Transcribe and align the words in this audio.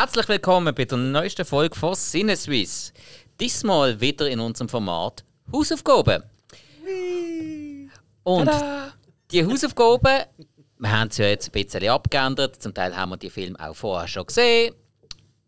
Herzlich 0.00 0.28
willkommen 0.28 0.74
bei 0.74 0.86
der 0.86 0.96
neuesten 0.96 1.44
Folge 1.44 1.78
von 1.78 1.94
Sinneswiss. 1.94 2.94
Diesmal 3.38 4.00
wieder 4.00 4.30
in 4.30 4.40
unserem 4.40 4.66
Format 4.66 5.22
Hausaufgaben. 5.52 6.22
Und 8.22 8.50
die 9.30 9.44
Hausaufgaben, 9.44 10.24
wir 10.78 10.90
haben 10.90 11.10
sie 11.10 11.22
ja 11.22 11.28
jetzt 11.28 11.48
ein 11.48 11.52
bisschen 11.52 11.86
abgeändert. 11.90 12.62
Zum 12.62 12.72
Teil 12.72 12.96
haben 12.96 13.10
wir 13.10 13.18
die 13.18 13.28
Filme 13.28 13.60
auch 13.60 13.76
vorher 13.76 14.08
schon 14.08 14.24
gesehen. 14.24 14.74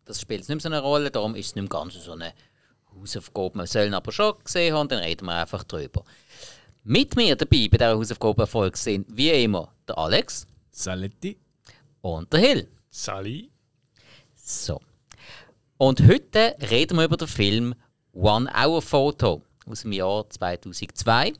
Das 0.04 0.20
spielt 0.20 0.40
nicht 0.40 0.50
mehr 0.50 0.60
so 0.60 0.68
eine 0.68 0.80
Rolle, 0.80 1.10
darum 1.10 1.34
ist 1.34 1.46
es 1.46 1.54
nicht 1.54 1.62
mehr 1.62 1.70
ganz 1.70 1.94
so 1.94 2.12
eine 2.12 2.34
Hausaufgabe. 2.94 3.60
Wir 3.60 3.66
sollen 3.66 3.94
aber 3.94 4.12
schon 4.12 4.34
gesehen 4.44 4.74
haben, 4.74 4.86
dann 4.86 4.98
reden 4.98 5.24
wir 5.24 5.34
einfach 5.34 5.64
drüber. 5.64 6.04
Mit 6.84 7.16
mir 7.16 7.36
dabei 7.36 7.68
bei 7.70 7.78
dieser 7.78 7.96
Hausaufgabenfolge 7.96 8.76
sind 8.76 9.06
wie 9.16 9.30
immer 9.30 9.72
der 9.88 9.96
Alex 9.96 10.46
Saletti. 10.70 11.38
und 12.02 12.30
der 12.30 12.40
Hill. 12.40 12.68
Sally. 12.90 13.51
So. 14.44 14.80
Und 15.78 16.00
heute 16.08 16.56
reden 16.68 16.98
wir 16.98 17.04
über 17.04 17.16
den 17.16 17.28
Film 17.28 17.76
One 18.12 18.50
Hour 18.52 18.82
Photo 18.82 19.40
aus 19.66 19.82
dem 19.82 19.92
Jahr 19.92 20.28
2002. 20.28 21.32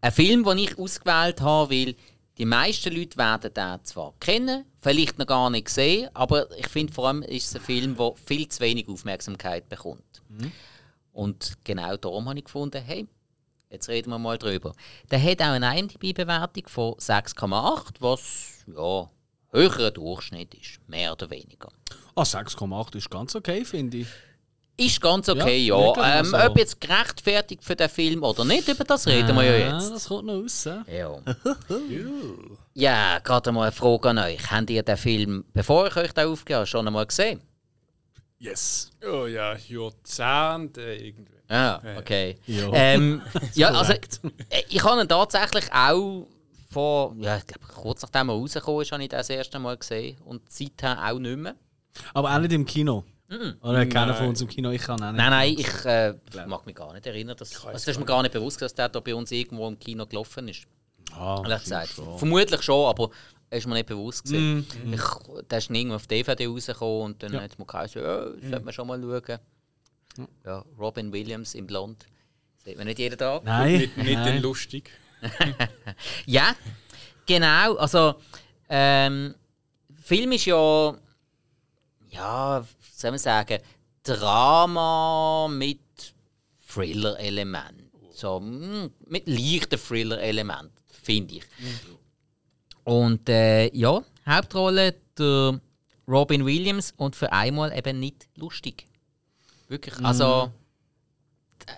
Ein 0.00 0.12
Film, 0.12 0.42
den 0.44 0.58
ich 0.58 0.78
ausgewählt 0.78 1.42
habe, 1.42 1.70
weil 1.70 1.94
die 2.38 2.46
meisten 2.46 2.94
Leute 2.94 3.18
werden 3.18 3.52
den 3.52 3.84
zwar 3.84 4.14
kennen, 4.20 4.64
vielleicht 4.80 5.18
noch 5.18 5.26
gar 5.26 5.50
nicht 5.50 5.68
sehen, 5.68 6.08
aber 6.14 6.50
ich 6.58 6.68
finde 6.68 6.94
vor 6.94 7.08
allem 7.08 7.22
ist 7.22 7.48
es 7.48 7.56
ein 7.56 7.60
Film, 7.60 7.94
der 7.96 8.14
viel 8.24 8.48
zu 8.48 8.60
wenig 8.60 8.88
Aufmerksamkeit 8.88 9.68
bekommt. 9.68 10.22
Und 11.12 11.58
genau 11.62 11.98
darum 11.98 12.26
habe 12.26 12.38
ich 12.38 12.44
gefunden, 12.46 12.82
hey, 12.82 13.06
jetzt 13.68 13.90
reden 13.90 14.10
wir 14.10 14.18
mal 14.18 14.38
drüber. 14.38 14.72
Der 15.10 15.22
hat 15.22 15.42
auch 15.42 15.52
eine 15.52 15.78
IMDb-Bewertung 15.78 16.68
von 16.68 16.94
6,8, 16.94 17.96
was 18.00 18.64
ja 18.66 19.10
höherer 19.56 19.90
Durchschnitt 19.90 20.54
ist, 20.54 20.78
mehr 20.88 21.12
oder 21.12 21.30
weniger. 21.30 21.68
Ah, 22.14 22.22
6,8 22.22 22.96
ist 22.96 23.10
ganz 23.10 23.34
okay, 23.34 23.64
finde 23.64 23.98
ich. 23.98 24.06
Ist 24.78 25.00
ganz 25.00 25.28
okay, 25.30 25.56
ja. 25.66 25.78
Ja, 25.78 26.18
ähm, 26.20 26.34
also- 26.34 26.50
Ob 26.50 26.58
jetzt 26.58 26.78
gerechtfertigt 26.80 27.64
für 27.64 27.74
den 27.76 27.88
Film 27.88 28.22
oder 28.22 28.44
nicht, 28.44 28.68
über 28.68 28.84
das 28.84 29.06
reden 29.06 29.34
wir 29.34 29.42
ja 29.44 29.70
Ah, 29.70 29.78
jetzt. 29.78 29.90
das 29.90 30.06
kommt 30.08 30.26
noch 30.26 30.34
raus. 30.34 30.66
äh? 30.66 30.98
Ja. 30.98 31.18
ja, 32.74 33.18
gerade 33.20 33.52
mal 33.52 33.62
eine 33.62 33.72
Frage 33.72 34.10
an 34.10 34.18
euch. 34.18 34.50
Habt 34.50 34.68
ihr 34.70 34.82
den 34.82 34.96
Film, 34.96 35.44
bevor 35.54 35.86
ich 35.86 35.96
euch 35.96 36.16
aufgegeben 36.16 36.56
habe, 36.58 36.66
schon 36.66 36.86
einmal 36.86 37.06
gesehen? 37.06 37.40
Yes. 38.38 38.90
Oh 39.02 39.24
ja, 39.26 39.56
Jahrzehnte 39.56 40.82
irgendwie. 40.82 41.32
Ah, 41.48 41.80
okay. 41.98 42.36
Ja. 42.46 42.68
Ähm, 42.72 43.22
ja, 43.54 43.68
also, 43.70 43.92
äh, 43.94 44.00
ich 44.68 44.84
habe 44.84 45.00
ihn 45.00 45.08
tatsächlich 45.08 45.72
auch 45.72 46.26
vor, 46.76 47.14
ja, 47.18 47.38
ich 47.38 47.46
glaube, 47.46 47.66
kurz 47.72 48.02
nachdem 48.02 48.28
er 48.28 48.34
rausgekommen 48.34 48.82
ist, 48.82 48.92
habe 48.92 49.02
ich 49.02 49.08
das 49.08 49.30
erste 49.30 49.58
Mal 49.58 49.76
gesehen. 49.78 50.18
Und 50.24 50.42
seither 50.52 51.02
auch 51.10 51.18
nicht 51.18 51.38
mehr. 51.38 51.54
Aber 52.12 52.34
auch 52.34 52.38
nicht 52.38 52.52
im 52.52 52.66
Kino. 52.66 53.04
Oder 53.62 53.86
keiner 53.86 54.14
von 54.14 54.28
uns 54.28 54.40
im 54.42 54.48
Kino, 54.48 54.70
ich 54.70 54.82
kann 54.82 55.02
auch 55.02 55.10
nicht. 55.10 55.16
Nein, 55.16 55.30
nein, 55.30 55.54
ich 55.58 55.84
äh, 55.86 56.14
mag 56.46 56.66
mich 56.66 56.74
gar 56.76 56.92
nicht 56.92 57.06
erinnern. 57.06 57.34
Dass, 57.36 57.54
also, 57.56 57.70
das 57.72 57.88
ist 57.88 57.98
mir 57.98 58.04
gar 58.04 58.22
nicht 58.22 58.32
bewusst, 58.32 58.60
dass 58.60 58.74
der 58.74 58.88
da 58.90 59.00
bei 59.00 59.14
uns 59.14 59.32
irgendwo 59.32 59.66
im 59.66 59.78
Kino 59.78 60.06
gelaufen 60.06 60.46
ist. 60.48 60.64
Ah, 61.12 61.40
gesagt. 61.42 61.94
Vermutlich 62.18 62.62
schon, 62.62 62.86
aber 62.86 63.08
er 63.48 63.58
ist 63.58 63.66
mir 63.66 63.74
nicht 63.74 63.86
bewusst 63.86 64.24
gewesen. 64.24 64.66
Mhm. 64.84 64.92
Ich, 64.92 65.00
der 65.50 65.58
ist 65.58 65.70
irgendwann 65.70 65.96
auf 65.96 66.06
DVD 66.06 66.46
rausgekommen 66.46 67.02
und 67.02 67.22
dann 67.22 67.32
hat 67.40 67.52
es 67.52 67.58
mir 67.58 67.64
geheißen, 67.64 68.02
ja, 68.02 68.24
das 68.26 68.34
Mhm. 68.42 68.50
sollte 68.50 68.64
man 68.66 68.74
schon 68.74 68.86
mal 68.86 69.00
schauen. 69.00 69.38
Ja, 70.44 70.64
Robin 70.78 71.12
Williams 71.12 71.54
im 71.54 71.66
Blond. 71.66 72.04
Sieht 72.64 72.76
man 72.76 72.86
nicht 72.86 72.98
jeden 72.98 73.18
Tag. 73.18 73.44
Nein, 73.44 73.78
Nicht, 73.78 73.96
nicht 73.96 74.14
nein. 74.14 74.34
den 74.34 74.42
lustig. 74.42 74.90
Ja, 76.26 76.54
genau. 77.26 77.76
Also, 77.76 78.14
ähm, 78.68 79.34
Film 80.02 80.32
ist 80.32 80.44
ja, 80.46 80.94
ja, 82.10 82.66
soll 82.92 83.10
man 83.10 83.18
sagen, 83.18 83.58
Drama 84.02 85.48
mit 85.50 85.80
Thriller-Element. 86.68 87.90
So, 88.12 88.40
mm, 88.40 88.90
mit 89.08 89.26
leichten 89.26 89.78
Thriller-Element, 89.78 90.70
finde 91.02 91.36
ich. 91.36 91.44
Und 92.84 93.28
äh, 93.28 93.74
ja, 93.74 94.02
Hauptrolle 94.26 94.94
der 95.18 95.60
Robin 96.08 96.46
Williams 96.46 96.94
und 96.96 97.16
für 97.16 97.32
einmal 97.32 97.76
eben 97.76 97.98
nicht 97.98 98.28
lustig. 98.36 98.86
Wirklich, 99.68 99.98
also 100.04 100.52
äh, 101.66 101.72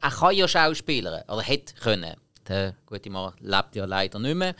er 0.00 0.10
kann 0.10 0.34
ja 0.34 0.48
Schauspieler, 0.48 1.24
oder 1.28 1.42
hätte 1.42 1.74
können. 1.74 2.16
Der 2.48 2.74
gute 2.86 3.10
Mann 3.10 3.34
lebt 3.40 3.76
ja 3.76 3.84
leider 3.84 4.18
nicht 4.18 4.34
mehr. 4.34 4.54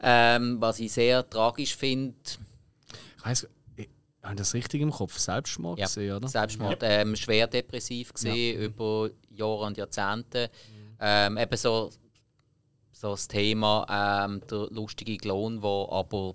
Ähm, 0.00 0.60
was 0.60 0.78
ich 0.78 0.92
sehr 0.92 1.28
tragisch 1.28 1.74
finde, 1.74 2.14
Ich 3.18 3.24
weiss, 3.24 3.48
ich, 3.76 3.88
habe 4.22 4.36
das 4.36 4.54
richtig 4.54 4.80
im 4.80 4.90
Kopf? 4.90 5.18
Selbstmord 5.18 5.78
ja, 5.78 5.86
gesehen, 5.86 6.16
oder? 6.16 6.28
Selbstmord, 6.28 6.78
ähm, 6.82 7.16
schwer 7.16 7.46
depressiv 7.46 8.12
gesehen 8.12 8.60
über 8.60 9.10
Jahre 9.30 9.64
und 9.66 9.76
Jahrzehnte. 9.76 10.50
Ähm, 11.00 11.36
eben 11.36 11.56
so, 11.56 11.90
so 12.92 13.10
das 13.10 13.28
Thema 13.28 14.24
ähm, 14.24 14.40
der 14.50 14.68
lustige 14.70 15.16
Klon, 15.16 15.60
der 15.60 15.86
aber 15.90 16.34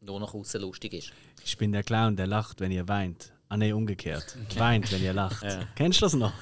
nur 0.00 0.20
nach 0.20 0.34
außen 0.34 0.60
lustig 0.60 0.94
ist. 0.94 1.12
Ich 1.44 1.56
bin 1.56 1.72
der 1.72 1.82
Clown, 1.82 2.16
der 2.16 2.26
lacht, 2.26 2.60
wenn 2.60 2.72
ihr 2.72 2.86
weint. 2.88 3.32
Ah, 3.48 3.56
nee, 3.56 3.72
umgekehrt. 3.72 4.36
Weint, 4.56 4.90
wenn 4.92 5.02
ihr 5.02 5.12
lacht. 5.12 5.44
Kennst 5.74 6.00
du 6.00 6.06
das 6.06 6.14
noch? 6.14 6.32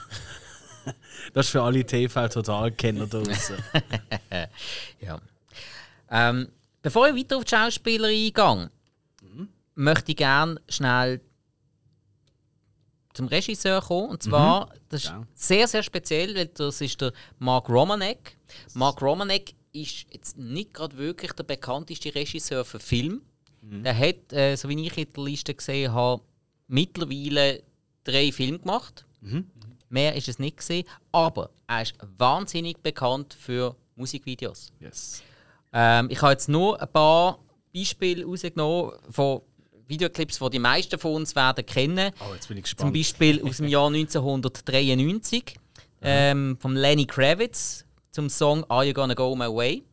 Das 1.34 1.46
ist 1.46 1.52
für 1.52 1.62
alle 1.62 1.84
TV-Total-Kenner 1.84 3.06
da 3.06 3.20
draußen. 3.20 3.56
Ja. 5.00 5.20
Ähm, 6.10 6.48
bevor 6.82 7.08
ich 7.08 7.14
weiter 7.16 7.36
auf 7.36 7.44
die 7.44 7.50
Schauspieler 7.54 8.08
eingehe, 8.08 8.70
möchte 9.74 10.10
ich 10.12 10.16
gerne 10.16 10.60
schnell 10.68 11.20
zum 13.14 13.26
Regisseur 13.28 13.80
kommen. 13.82 14.10
Und 14.10 14.22
zwar, 14.22 14.72
das 14.88 15.04
ist 15.04 15.10
Ja. 15.10 15.26
sehr, 15.34 15.68
sehr 15.68 15.82
speziell, 15.82 16.34
weil 16.34 16.46
das 16.46 16.80
ist 16.80 17.00
der 17.00 17.12
Mark 17.38 17.68
Romanek. 17.68 18.36
Mark 18.74 19.00
Romanek 19.02 19.54
ist 19.72 20.06
jetzt 20.12 20.36
nicht 20.38 20.74
gerade 20.74 20.96
wirklich 20.96 21.32
der 21.32 21.44
bekannteste 21.44 22.14
Regisseur 22.14 22.64
für 22.64 22.80
Film. 22.80 23.22
Der 23.62 23.96
hat, 23.96 24.32
äh, 24.32 24.56
so 24.56 24.68
wie 24.68 24.86
ich 24.86 24.96
in 24.96 25.12
der 25.12 25.24
Liste 25.24 25.54
gesehen 25.54 25.92
habe, 25.92 26.22
mittlerweile 26.66 27.62
drei 28.04 28.32
Filme 28.32 28.58
gemacht. 28.58 29.04
Mehr 29.90 30.14
ist 30.14 30.28
es 30.28 30.38
nicht 30.38 30.58
gesehen, 30.58 30.86
aber 31.12 31.50
er 31.66 31.82
ist 31.82 31.94
wahnsinnig 32.16 32.78
bekannt 32.78 33.34
für 33.38 33.74
Musikvideos. 33.96 34.72
Yes. 34.78 35.22
Ähm, 35.72 36.08
ich 36.10 36.22
habe 36.22 36.32
jetzt 36.32 36.48
nur 36.48 36.80
ein 36.80 36.90
paar 36.90 37.38
Beispiele 37.74 38.24
rausgenommen 38.24 38.92
von 39.10 39.42
Videoclips, 39.88 40.38
die 40.38 40.50
die 40.50 40.58
meisten 40.60 40.98
von 40.98 41.14
uns 41.14 41.34
werden 41.34 41.66
kennen. 41.66 42.12
Oh, 42.20 42.32
jetzt 42.34 42.46
bin 42.46 42.56
ich 42.56 42.64
Zum 42.76 42.92
gespannt. 42.92 42.94
Beispiel 42.94 43.42
aus 43.48 43.56
dem 43.56 43.66
Jahr 43.66 43.88
1993 43.88 45.56
ähm, 46.02 46.56
von 46.60 46.76
Lenny 46.76 47.04
Kravitz 47.04 47.84
zum 48.12 48.30
Song 48.30 48.64
Are 48.70 48.84
You 48.84 48.92
Gonna 48.92 49.14
Go 49.14 49.34
My 49.34 49.46
Way? 49.46 49.84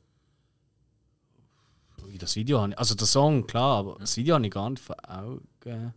Das 2.19 2.35
Video 2.35 2.61
habe 2.61 2.71
ich, 2.71 2.79
also 2.79 2.95
der 2.95 3.05
Song, 3.05 3.45
klar, 3.45 3.79
aber 3.79 3.97
das 3.99 4.17
Video 4.17 4.35
habe 4.35 4.45
ich 4.45 4.51
gar 4.51 4.69
nicht 4.69 4.81
vor 4.81 4.95
Augen. 5.07 5.93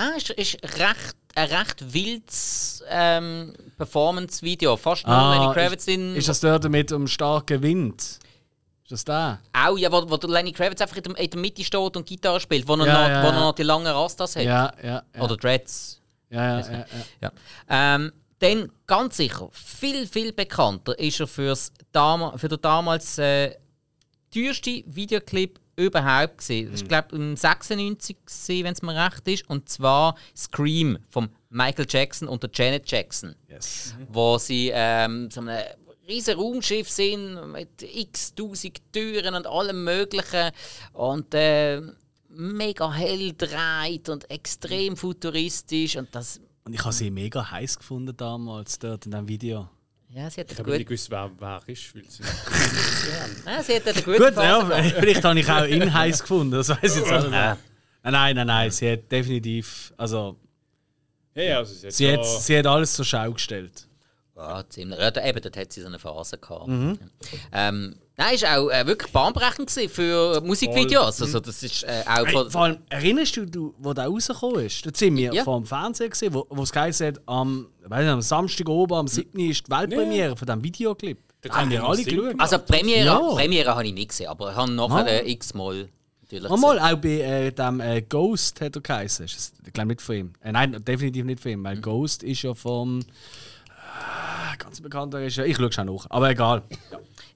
Ah, 0.00 0.16
ist, 0.16 0.30
ist 0.30 0.54
recht, 0.78 1.14
ein 1.34 1.48
recht 1.48 1.92
wildes 1.92 2.82
ähm, 2.88 3.52
Performance-Video. 3.76 4.78
Fast 4.78 5.06
nur 5.06 5.14
Ah, 5.14 5.34
Lenny 5.34 5.52
Kravitz 5.52 5.86
in. 5.88 6.16
Ist 6.16 6.26
das 6.26 6.40
dort 6.40 6.66
mit 6.70 6.90
dem 6.90 7.06
starken 7.06 7.60
Wind? 7.62 8.00
Ist 8.00 8.92
das 8.92 9.04
da? 9.04 9.40
auch, 9.52 9.76
ja, 9.76 9.92
wo, 9.92 10.10
wo 10.10 10.16
der 10.16 10.30
Lenny 10.30 10.52
Kravitz 10.52 10.80
einfach 10.80 10.96
in 10.96 11.02
der, 11.02 11.18
in 11.18 11.28
der 11.30 11.38
Mitte 11.38 11.62
steht 11.62 11.96
und 11.98 12.06
Gitarre 12.06 12.40
spielt, 12.40 12.66
wo 12.66 12.76
er, 12.76 12.86
Ja, 12.86 12.92
noch, 12.94 13.08
ja, 13.10 13.22
wo 13.22 13.26
er 13.26 13.40
noch 13.40 13.52
die 13.54 13.62
langen 13.62 13.86
Rastas 13.88 14.36
hat. 14.36 14.42
Ja, 14.44 14.72
ja, 14.82 15.02
ja. 15.14 15.22
Oder 15.22 15.36
Dreads. 15.36 16.00
ja, 16.30 16.60
ja, 16.60 16.84
ja. 17.20 17.32
Ähm, 17.68 18.10
dann 18.38 18.72
ganz 18.86 19.18
sicher, 19.18 19.50
viel, 19.52 20.06
viel 20.06 20.32
bekannter 20.32 20.98
ist 20.98 21.20
er 21.20 21.26
fürs 21.26 21.72
Dam 21.92 22.38
für 22.38 22.48
den 22.48 22.60
damals 22.62 23.18
äh, 23.18 23.54
teuerste 24.32 24.82
Videoclip 24.86 25.59
überhaupt 25.76 26.38
gesehen. 26.38 26.70
Das 26.70 26.82
ist, 26.82 26.88
glaube 26.88 27.08
ich, 27.12 27.14
im 27.14 27.36
96 27.36 28.16
wenn 28.64 28.72
es 28.72 28.82
mir 28.82 28.94
recht 28.94 29.26
ist. 29.28 29.48
Und 29.48 29.68
zwar 29.68 30.16
Scream 30.36 30.98
von 31.08 31.30
Michael 31.48 31.86
Jackson 31.88 32.28
und 32.28 32.42
der 32.42 32.50
Janet 32.52 32.90
Jackson. 32.90 33.34
Yes. 33.48 33.94
Wo 34.08 34.38
sie 34.38 34.70
ähm, 34.72 35.30
so 35.30 35.40
einem 35.40 35.58
riesen 36.08 36.36
Raumschiff 36.36 36.90
sind 36.90 37.52
mit 37.52 37.82
x 37.82 38.34
tausend 38.34 38.80
Türen 38.92 39.34
und 39.34 39.46
allem 39.46 39.84
Möglichen. 39.84 40.50
Und 40.92 41.34
äh, 41.34 41.80
mega 42.28 42.92
hell 42.92 43.32
dreht 43.36 44.08
und 44.08 44.30
extrem 44.30 44.96
futuristisch. 44.96 45.96
Und 45.96 46.14
das, 46.14 46.40
Und 46.64 46.74
ich 46.74 46.82
habe 46.82 46.92
sie 46.92 47.10
mega 47.10 47.50
heiß 47.50 47.78
gefunden 47.78 48.16
damals 48.16 48.78
dort 48.78 49.06
in 49.06 49.12
dem 49.12 49.28
Video. 49.28 49.68
Ja, 50.12 50.28
sie 50.30 50.40
hat 50.40 50.50
Ich 50.50 50.58
eine 50.58 50.66
habe 50.66 50.70
nicht 50.70 50.78
gute, 50.78 50.84
gewusst, 50.84 51.10
wer, 51.10 51.30
wer 51.38 51.62
ist, 51.66 51.94
weil 51.94 52.04
sie 52.08 52.22
ja, 53.46 53.62
sie 53.62 53.76
hat 53.76 53.88
eine 53.88 54.02
gute 54.02 54.18
Gut, 54.18 54.36
ja, 54.36 54.82
vielleicht 54.98 55.24
habe 55.24 55.40
ich 55.40 55.50
auch 55.50 55.66
ihn 55.66 55.92
heiß 55.92 56.20
gefunden, 56.20 56.52
das 56.52 56.68
weiß 56.68 56.78
ich 56.82 57.00
jetzt 57.02 57.12
auch 57.12 57.22
nicht. 57.22 57.30
Nein, 57.30 57.56
nein, 58.02 58.36
nein, 58.36 58.46
nein, 58.46 58.70
sie 58.70 58.92
hat 58.92 59.10
definitiv, 59.10 59.92
also 59.96 60.36
Ja, 61.34 61.42
ja, 61.42 61.58
also 61.58 61.74
sie 61.74 61.86
hat 61.86 61.94
sie 61.94 62.12
hat, 62.12 62.26
sie 62.26 62.58
hat 62.58 62.66
alles 62.66 62.92
zur 62.94 63.04
Schau 63.04 63.32
gestellt. 63.32 63.86
Ja, 64.40 64.64
ziemlich. 64.68 64.98
Ja, 64.98 65.10
da, 65.10 65.24
eben, 65.26 65.40
dort 65.42 65.56
hat 65.56 65.72
sie 65.72 65.80
so 65.82 65.86
eine 65.88 65.98
Phase 65.98 66.38
gehabt. 66.38 66.66
Mhm. 66.68 66.98
Ähm, 67.52 67.96
nein, 68.16 68.34
ist 68.34 68.46
auch 68.46 68.70
äh, 68.70 68.86
wirklich 68.86 69.12
bahnbrechend 69.12 69.70
für 69.70 70.40
Musikvideos. 70.40 71.20
Also, 71.20 71.40
das 71.40 71.62
ist 71.62 71.82
äh, 71.84 72.02
auch 72.06 72.24
Hey, 72.26 72.32
von. 72.32 72.50
vor 72.50 72.60
allem, 72.62 72.78
erinnerst 72.88 73.36
du, 73.36 73.44
du 73.44 73.74
wo 73.78 73.92
der 73.92 74.06
rausgekommen 74.06 74.64
ist? 74.64 74.86
Da 74.86 74.90
sind 74.94 75.16
wir 75.16 75.32
Ja. 75.34 75.44
vor 75.44 75.58
dem 75.58 75.66
Fernseher 75.66 76.08
gesehen, 76.08 76.32
wo, 76.32 76.46
wo 76.48 76.62
es 76.62 76.72
geheißen 76.72 77.06
hat, 77.08 77.20
am, 77.26 77.68
weiss 77.84 78.00
nicht, 78.04 78.10
am 78.12 78.22
Samstag 78.22 78.68
oben, 78.68 78.94
am 78.94 79.08
7. 79.08 79.38
ist 79.50 79.66
die 79.66 79.70
Weltpremiere 79.70 80.36
von 80.36 80.46
diesem 80.46 80.64
Videoclip. 80.64 81.18
Da 81.42 81.48
Da 81.48 81.54
haben 81.56 81.70
wir 81.70 81.80
wir 81.80 81.88
alle 81.88 82.02
geschaut. 82.04 82.34
Also, 82.38 82.56
die 82.58 82.64
Premiere, 82.72 83.04
Ja. 83.06 83.18
Premiere 83.34 83.70
habe 83.74 83.86
ich 83.86 83.92
nicht 83.94 84.08
gesehen, 84.08 84.28
aber 84.28 84.50
ich 84.50 84.56
habe 84.56 84.72
nachher 84.72 85.04
Ah. 85.04 85.08
äh, 85.08 85.30
x-mal 85.32 85.88
natürlich 86.22 86.50
Mal, 86.50 86.76
gesehen. 86.76 86.94
auch 86.94 87.00
bei 87.00 87.08
äh, 87.08 87.52
dem 87.52 87.80
äh, 87.80 88.02
Ghost 88.02 88.60
hat 88.60 88.76
er 88.76 88.82
geheißen. 88.82 89.26
Ich 89.66 89.72
glaube 89.72 89.88
nicht 89.88 90.00
von 90.02 90.14
ihm. 90.16 90.32
Äh, 90.42 90.52
nein, 90.52 90.82
definitiv 90.84 91.24
nicht 91.24 91.40
von 91.42 91.50
ihm, 91.52 91.64
weil 91.64 91.78
Ghost 91.80 92.22
ist 92.22 92.42
ja 92.42 92.54
vom. 92.54 93.00
Ganz 94.58 94.80
bekannter 94.80 95.18
Regisseur. 95.18 95.46
Ich 95.46 95.56
schaue 95.56 95.72
schon 95.72 95.86
nach, 95.86 96.06
aber 96.10 96.30
egal. 96.30 96.62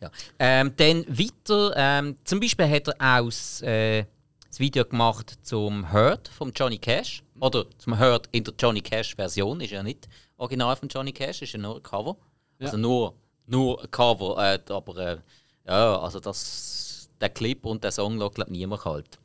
Ja. 0.01 0.11
Ähm, 0.39 0.73
dann 0.77 1.05
weiter, 1.09 1.73
ähm, 1.77 2.17
zum 2.25 2.41
Beispiel 2.41 2.69
hat 2.69 2.89
er 2.89 2.95
auch 3.21 3.27
das, 3.27 3.63
äh, 3.63 4.05
das 4.49 4.61
Video 4.61 4.85
gemacht 4.85 5.39
zum 5.43 5.93
Hurt 5.93 6.29
von 6.29 6.53
Johnny 6.55 6.79
Cash. 6.79 7.23
Oder 7.41 7.65
zum 7.79 7.99
Hurt 7.99 8.29
in 8.33 8.45
der 8.45 8.55
Johnny 8.59 8.81
Cash-Version, 8.81 9.61
ist 9.61 9.71
ja 9.71 9.83
nicht 9.83 10.09
original 10.37 10.77
von 10.77 10.89
Johnny 10.89 11.13
Cash, 11.13 11.43
ist 11.43 11.53
ja 11.53 11.59
nur 11.59 11.77
ein 11.77 11.83
Cover. 11.83 12.17
Also 12.61 12.77
nur, 12.77 13.15
nur 13.47 13.83
ein 13.83 13.91
Cover, 13.91 14.39
äh, 14.39 14.73
aber 14.73 14.97
äh, 14.97 15.19
ja, 15.67 15.99
also 15.99 16.21
das, 16.21 17.09
der 17.21 17.31
Clip 17.31 17.65
und 17.65 17.83
der 17.83 17.91
Song 17.91 18.19
lässt 18.19 18.49
niemand 18.49 18.83
kalt. 18.83 19.19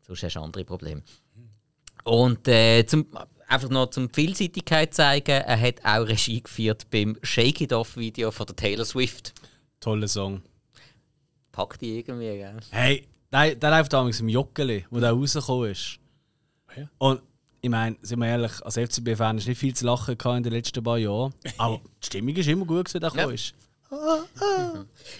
Sonst 0.00 0.22
hast 0.22 0.34
du 0.34 0.40
andere 0.40 0.64
Probleme. 0.64 1.02
Und 2.04 2.48
äh, 2.48 2.84
zum, 2.86 3.06
einfach 3.50 3.68
noch 3.68 3.90
zum 3.90 4.08
Vielseitigkeit 4.10 4.94
zeigen, 4.94 5.30
er 5.42 5.60
hat 5.60 5.84
auch 5.84 6.06
Regie 6.06 6.42
geführt 6.42 6.86
beim 6.90 7.18
Shake 7.22 7.60
It 7.62 7.72
Off 7.72 7.96
Video 7.96 8.30
von 8.30 8.46
der 8.46 8.56
Taylor 8.56 8.84
Swift. 8.84 9.34
Toller 9.80 10.08
Song. 10.08 10.42
Packt 11.52 11.80
die 11.80 11.98
irgendwie, 11.98 12.36
gell? 12.36 12.56
Hey, 12.70 13.06
der, 13.32 13.54
der 13.56 13.70
läuft 13.70 13.92
damals 13.92 14.20
im 14.20 14.28
Joggeli, 14.28 14.86
wo 14.90 15.00
der 15.00 15.10
rausgekommen 15.12 15.70
ist. 15.72 15.98
Ja. 16.76 16.88
Und 16.98 17.22
ich 17.60 17.68
meine, 17.70 17.96
sind 18.00 18.20
wir 18.20 18.28
ehrlich, 18.28 18.52
als 18.64 18.78
FCB-Fan 18.78 19.38
ist 19.38 19.48
nicht 19.48 19.58
viel 19.58 19.74
zu 19.74 19.84
lachen 19.84 20.16
gehabt 20.16 20.36
in 20.38 20.42
den 20.44 20.52
letzten 20.52 20.82
paar 20.82 20.98
Jahren. 20.98 21.34
Aber 21.58 21.80
die 22.02 22.06
Stimmung 22.06 22.36
ist 22.36 22.48
immer 22.48 22.64
gut, 22.64 22.86
gewesen, 22.86 23.00
der 23.00 23.12
Ja. 23.14 23.30
ist. 23.30 23.54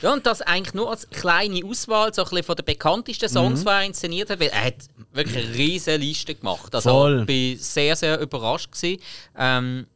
Ja, 0.02 0.12
und 0.12 0.24
das 0.26 0.42
eigentlich 0.42 0.74
nur 0.74 0.90
als 0.90 1.08
kleine 1.10 1.64
Auswahl 1.64 2.14
so 2.14 2.22
ein 2.22 2.28
bisschen 2.30 2.44
von 2.44 2.56
den 2.56 2.64
bekanntesten 2.64 3.28
Songs, 3.28 3.62
die 3.62 3.68
er 3.68 3.84
inszeniert 3.84 4.30
hat. 4.30 4.40
Weil 4.40 4.48
er 4.48 4.64
hat 4.66 4.74
wirklich 5.12 5.44
eine 5.44 5.54
riesige 5.54 5.96
Liste 5.96 6.34
gemacht. 6.34 6.74
Also 6.74 6.90
Voll. 6.90 7.24
ich 7.28 7.58
war 7.58 7.64
sehr, 7.64 7.96
sehr 7.96 8.20
überrascht. 8.20 8.72
Gewesen. 8.72 9.00
Ähm, 9.36 9.86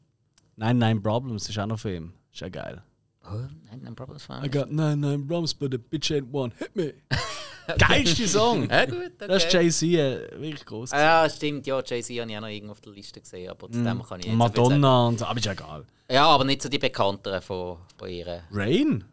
Nein, 0.57 0.79
nein, 0.79 1.03
Problems 1.03 1.49
ist 1.49 1.59
auch 1.59 1.67
noch 1.67 1.79
für 1.79 1.95
ihn. 1.97 2.13
Ist 2.33 2.41
ja 2.41 2.49
geil. 2.49 2.83
oh, 3.27 3.31
nein, 3.71 3.81
nein, 3.83 3.95
Problems 3.97 4.29
I 4.45 4.49
got 4.49 4.71
nine, 4.71 5.01
nine 5.01 5.19
problems, 5.19 5.53
but 5.55 5.73
the 5.73 5.79
bitch 5.79 6.11
ain't 6.13 6.33
one. 6.33 6.53
Hit 6.59 6.77
me. 6.77 6.95
Geilste 7.79 8.29
Song. 8.29 8.69
Ja, 8.69 8.85
gut, 8.85 8.95
okay. 8.99 9.11
Das 9.27 9.45
ist 9.45 9.53
Jay-Z 9.53 9.83
äh, 9.83 10.41
wirklich 10.41 10.65
groß. 10.67 10.93
Ah, 10.93 11.25
Ja, 11.25 11.31
stimmt. 11.31 11.67
Ja, 11.67 11.83
Jay-Z 11.85 12.21
habe 12.21 12.31
ich 12.31 12.37
auch 12.37 12.41
noch 12.43 12.49
irgendwo 12.49 12.73
auf 12.73 12.81
der 12.83 12.93
Liste 12.93 13.21
gesehen, 13.21 13.51
aber 13.51 13.71
zu 13.71 13.83
dem 13.83 14.03
kann 14.03 14.21
ich 14.21 14.27
sagen. 14.27 14.37
Madonna 14.37 15.07
und 15.07 15.19
so, 15.19 15.25
aber 15.25 15.39
ist 15.39 15.47
ja 15.47 15.53
egal. 15.53 15.87
Ja, 16.11 16.27
aber 16.27 16.45
nicht 16.45 16.63
so 16.63 16.69
die 16.69 16.79
bekannteren 16.79 17.41
von, 17.43 17.79
von 17.97 18.09
ihr. 18.09 18.43
Rain? 18.51 19.05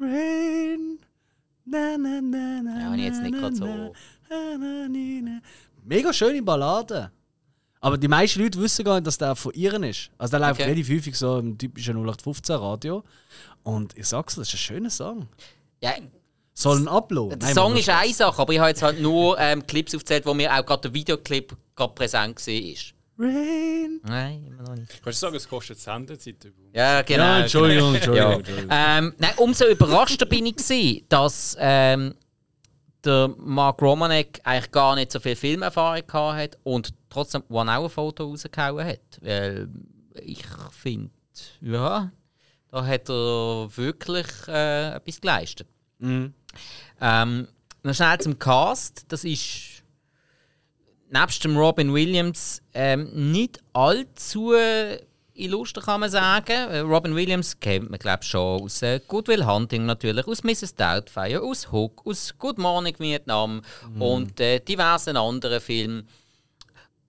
Rain. 0.00 0.98
Na, 1.66 1.96
na, 1.98 2.20
na, 2.20 2.62
na, 2.62 2.78
Ja, 2.78 2.84
habe 2.86 2.96
ich 2.96 3.04
jetzt 3.04 3.22
nicht 3.22 3.34
gerade 3.34 3.56
so- 3.56 3.64
na, 3.66 3.92
na, 4.30 4.56
na, 4.58 4.88
na, 4.88 5.20
na. 5.22 5.40
Mega 5.84 6.12
schöne 6.12 6.42
Ballade. 6.42 7.10
Aber 7.80 7.98
die 7.98 8.08
meisten 8.08 8.40
Leute 8.40 8.58
wissen 8.60 8.84
gar 8.84 8.94
nicht, 8.94 9.06
dass 9.06 9.18
der 9.18 9.36
von 9.36 9.52
ihren 9.52 9.82
ist. 9.82 10.10
Also 10.16 10.32
der 10.32 10.40
läuft 10.40 10.60
Okay. 10.60 10.70
relativ 10.70 10.88
häufig 10.88 11.16
so 11.18 11.38
im 11.38 11.58
typischen 11.58 11.96
0815 11.96 12.56
Radio. 12.56 13.04
Und 13.62 13.96
ich 13.96 14.06
sag's 14.06 14.34
dir, 14.34 14.40
das 14.40 14.48
ist 14.48 14.54
ein 14.54 14.58
schöner 14.58 14.90
Song. 14.90 15.28
Ja, 15.82 15.92
Soll 16.54 16.78
ein 16.78 16.88
Upload. 16.88 17.36
der 17.36 17.52
Song 17.52 17.76
ist 17.76 17.88
eine 17.88 18.12
Sache, 18.14 18.40
aber 18.40 18.52
ich 18.52 18.58
habe 18.58 18.68
jetzt 18.70 18.82
halt 18.82 19.00
nur 19.02 19.38
ähm, 19.38 19.66
Clips 19.66 19.94
aufgezählt, 19.94 20.24
wo 20.24 20.32
mir 20.34 20.52
auch 20.54 20.64
gerade 20.64 20.82
der 20.82 20.94
Videoclip 20.94 21.56
gerade 21.76 21.94
präsent 21.94 22.46
war. 22.46 22.93
Rain. 23.18 24.00
Nein, 24.02 24.44
immer 24.46 24.62
noch 24.62 24.74
nicht. 24.74 24.90
Kannst 25.02 25.22
du 25.22 25.26
sagen, 25.26 25.36
es 25.36 25.48
kostet 25.48 25.78
Sendezeit? 25.78 26.36
Ja, 26.72 27.02
genau. 27.02 27.22
Ja, 27.22 27.40
Entschuldigung, 27.40 27.92
genau. 27.92 27.94
Entschuldigung, 27.94 28.30
Ja. 28.30 28.36
Entschuldigung. 28.36 28.70
Ähm, 28.72 29.14
nein, 29.18 29.32
umso 29.36 29.66
überraschter 29.66 30.26
bin 30.26 30.46
ich, 30.46 30.56
gewesen, 30.56 31.04
dass 31.08 31.56
ähm, 31.60 32.14
der 33.04 33.28
Mark 33.38 33.80
Romanek 33.82 34.40
eigentlich 34.44 34.72
gar 34.72 34.94
nicht 34.96 35.12
so 35.12 35.20
viel 35.20 35.36
Filmerfahrung 35.36 36.02
hat 36.12 36.58
und 36.64 36.92
trotzdem 37.08 37.42
One 37.48 37.70
Hour 37.70 37.90
Foto 37.90 38.24
rausgehauen 38.24 38.84
hat. 38.84 39.00
Weil 39.20 39.68
ich 40.22 40.42
finde, 40.70 41.10
ja, 41.60 42.10
da 42.70 42.84
hat 42.86 43.08
er 43.08 43.68
wirklich 43.76 44.26
äh, 44.48 44.96
etwas 44.96 45.20
geleistet. 45.20 45.68
Mhm. 45.98 46.34
Ähm, 47.00 47.48
noch 47.82 47.94
schnell 47.94 48.18
zum 48.18 48.38
Cast. 48.38 49.04
Das 49.08 49.24
ist 49.24 49.73
nebst 51.10 51.44
dem 51.44 51.56
Robin 51.56 51.92
Williams 51.92 52.62
ähm, 52.72 53.32
nicht 53.32 53.60
allzu 53.72 54.52
illustre, 55.34 55.82
kann 55.82 56.00
man 56.00 56.10
sagen. 56.10 56.52
Äh, 56.52 56.80
Robin 56.80 57.14
Williams 57.14 57.58
kennt 57.58 57.90
man, 57.90 57.98
glaube 57.98 58.22
schon 58.22 58.62
aus 58.62 58.82
äh, 58.82 59.00
Good 59.06 59.28
Will 59.28 59.46
Hunting 59.46 59.84
natürlich, 59.84 60.26
aus 60.26 60.44
Mrs. 60.44 60.74
Doubtfire, 60.74 61.42
aus 61.42 61.70
Hook, 61.70 62.02
aus 62.06 62.34
Good 62.38 62.58
Morning 62.58 62.94
Vietnam 62.98 63.62
und 63.98 64.40
äh, 64.40 64.60
diversen 64.60 65.16
anderen 65.16 65.60
Filmen, 65.60 66.08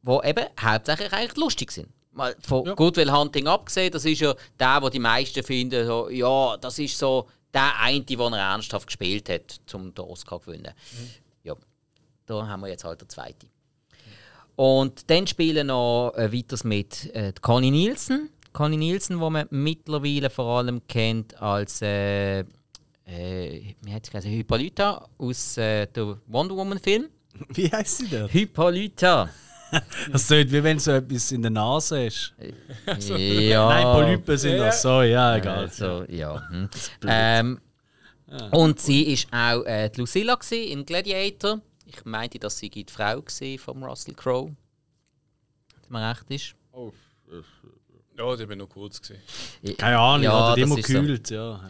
die 0.02 0.20
eben 0.24 0.46
hauptsächlich 0.60 1.14
eigentlich 1.14 1.38
lustig 1.38 1.72
sind. 1.72 1.90
Mal 2.12 2.36
von 2.40 2.76
Good 2.76 2.98
Will 2.98 3.12
Hunting 3.12 3.48
abgesehen, 3.48 3.92
das 3.92 4.06
ist 4.06 4.22
ja 4.22 4.34
der, 4.60 4.82
wo 4.82 4.90
die 4.90 5.00
meisten 5.00 5.44
finden, 5.44 5.86
so, 5.86 6.10
ja, 6.10 6.58
das 6.58 6.80
ist 6.80 6.98
so 6.98 7.28
der 7.54 7.80
eine, 7.80 8.02
den 8.02 8.20
er 8.20 8.52
ernsthaft 8.52 8.88
gespielt 8.88 9.30
hat, 9.30 9.60
um 9.74 9.94
den 9.94 10.06
Oscar 10.06 10.40
zu 10.40 10.48
gewinnen. 10.48 10.74
Ja, 11.44 11.56
da 12.26 12.48
haben 12.48 12.62
wir 12.62 12.68
jetzt 12.68 12.84
halt 12.84 13.02
der 13.02 13.10
zweite. 13.10 13.48
Und 14.56 15.10
dann 15.10 15.28
spielen 15.28 15.68
noch 15.68 16.14
äh, 16.16 16.32
weiters 16.32 16.64
mit 16.64 17.14
äh, 17.14 17.34
Connie 17.42 17.72
Nielsen. 17.72 18.30
Connie 18.54 18.78
Nielsen, 18.78 19.20
wo 19.20 19.30
man 19.30 19.48
mittlerweile 19.50 20.30
vor 20.30 20.58
allem 20.60 20.82
kennt 20.88 21.42
als 21.42 21.82
äh, 21.82 22.46
äh, 23.06 23.76
wie 23.82 23.94
hat 23.94 24.06
sie? 24.06 24.30
Hippolyta 24.30 25.08
aus 25.18 25.58
äh, 25.58 25.86
der 25.88 26.18
Wonder 26.28 26.56
Woman 26.56 26.80
Film. 26.80 27.10
Wie 27.50 27.72
heißt 27.72 27.98
sie 28.00 28.08
denn? 28.08 28.28
Hippolyta. 28.28 29.30
Das 30.10 30.28
klingt 30.28 30.52
wie 30.54 30.64
wenn 30.64 30.80
so 30.80 30.92
etwas 30.92 31.32
in 31.34 31.42
der 31.42 31.52
Nase 31.52 32.06
ist. 32.06 32.34
ja. 33.10 33.68
Nein, 33.68 33.84
Polypen 33.84 34.38
sind 34.38 34.58
das. 34.58 34.82
So, 34.82 35.02
ja, 35.02 35.36
egal. 35.36 35.66
Also, 35.66 36.06
ja. 36.08 36.42
Hm. 36.50 36.70
Ähm, 37.06 37.60
Und 38.52 38.80
sie 38.80 39.18
war 39.32 39.58
auch 39.58 39.66
äh, 39.66 39.90
die 39.90 40.00
Lucilla 40.00 40.38
in 40.52 40.86
Gladiator. 40.86 41.60
Ich 41.86 42.04
meinte, 42.06 42.40
dass 42.40 42.58
sie 42.58 42.70
die 42.70 42.86
Frau 42.90 43.18
war 43.18 43.60
von 43.60 43.84
Russell 43.84 44.14
Crowe. 44.16 44.56
Wenn 45.88 45.92
mir 45.92 46.10
recht 46.10 46.30
ist. 46.30 46.56
Oh. 46.72 46.92
Ja, 48.18 48.36
der 48.36 48.50
war 48.50 48.56
noch 48.56 48.70
kurz. 48.70 49.02
Gewesen. 49.02 49.78
Keine 49.78 50.00
Ahnung, 50.00 50.24
Ja, 50.24 50.50
hat 50.52 50.58
immer 50.58 50.78
ist 50.78 50.88
so. 50.88 50.94
gekühlt, 50.94 51.30
ja. 51.30 51.68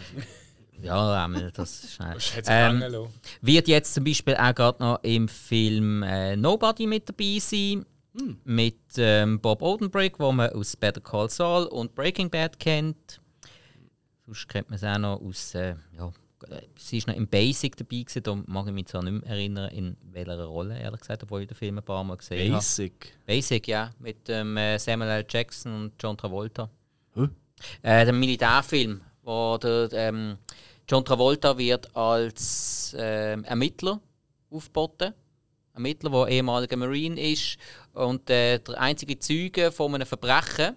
Ja, 0.82 1.28
das 1.52 1.84
ist 1.84 1.94
schnell. 1.94 2.18
Ähm. 2.48 3.08
Wird 3.42 3.68
jetzt 3.68 3.94
zum 3.94 4.04
Beispiel 4.04 4.36
auch 4.36 4.54
gerade 4.54 4.84
noch 4.84 5.00
im 5.04 5.28
Film 5.28 6.04
äh, 6.04 6.36
Nobody 6.36 6.86
mit 6.86 7.08
dabei 7.10 7.38
sein. 7.40 7.86
Mit 8.44 8.80
ähm, 8.98 9.40
Bob 9.42 9.62
Odenkirk, 9.62 10.20
wo 10.20 10.32
man 10.32 10.50
aus 10.52 10.76
Better 10.78 11.02
Call 11.02 11.30
Saul 11.30 11.66
und 11.66 11.96
Breaking 11.96 12.30
Bad 12.30 12.60
kennt. 12.60 13.20
Sonst 14.26 14.48
kennt 14.48 14.70
man 14.70 14.78
es 14.78 14.84
auch 14.84 14.98
noch 14.98 15.22
aus. 15.22 15.54
Äh, 15.56 15.76
ja, 15.98 16.08
äh, 16.08 16.12
sie 16.78 16.98
ist 16.98 17.08
noch 17.08 17.16
im 17.16 17.28
Basic 17.28 17.76
dabei 17.76 18.02
gewesen, 18.02 18.24
da 18.24 18.36
mag 18.46 18.68
ich 18.68 18.74
mich 18.74 18.86
zwar 18.88 19.04
nicht 19.04 19.24
mehr 19.24 19.32
erinnern, 19.32 19.72
in 19.72 19.98
welcher 20.12 20.44
Rolle, 20.44 20.80
ehrlich 20.80 21.02
gesagt, 21.02 21.24
obwohl 21.24 21.42
ich 21.42 21.48
den 21.48 21.56
Film 21.56 21.78
ein 21.78 21.84
paar 21.84 22.04
Mal 22.04 22.18
gesehen 22.18 22.52
habe. 22.52 22.58
Basic. 22.58 23.18
Basic, 23.26 23.68
ja, 23.68 23.92
mit 24.00 24.30
ähm, 24.30 24.58
äh, 24.58 24.78
Samuel 24.78 25.10
L. 25.10 25.26
Jackson 25.30 25.74
und 25.74 25.94
John 26.00 26.18
Travolta. 26.18 26.70
Hä? 27.14 27.28
Äh, 27.82 28.06
der 28.06 28.14
Militärfilm, 28.14 29.02
wo 29.24 29.58
der, 29.58 29.90
ähm, 29.94 30.38
John 30.88 31.04
Travolta 31.04 31.58
wird 31.58 31.96
als 31.96 32.96
ähm, 32.98 33.44
Ermittler 33.44 34.00
aufgeboten. 34.50 35.14
Ermittler, 35.74 36.10
der 36.10 36.28
ehemaliger 36.28 36.78
Marine 36.78 37.20
ist 37.20 37.58
und 37.94 38.30
äh, 38.30 38.60
der 38.60 38.80
einzige 38.80 39.20
Zeuge 39.20 39.72
von 39.72 39.94
einem 39.94 40.08
Verbrechen, 40.08 40.76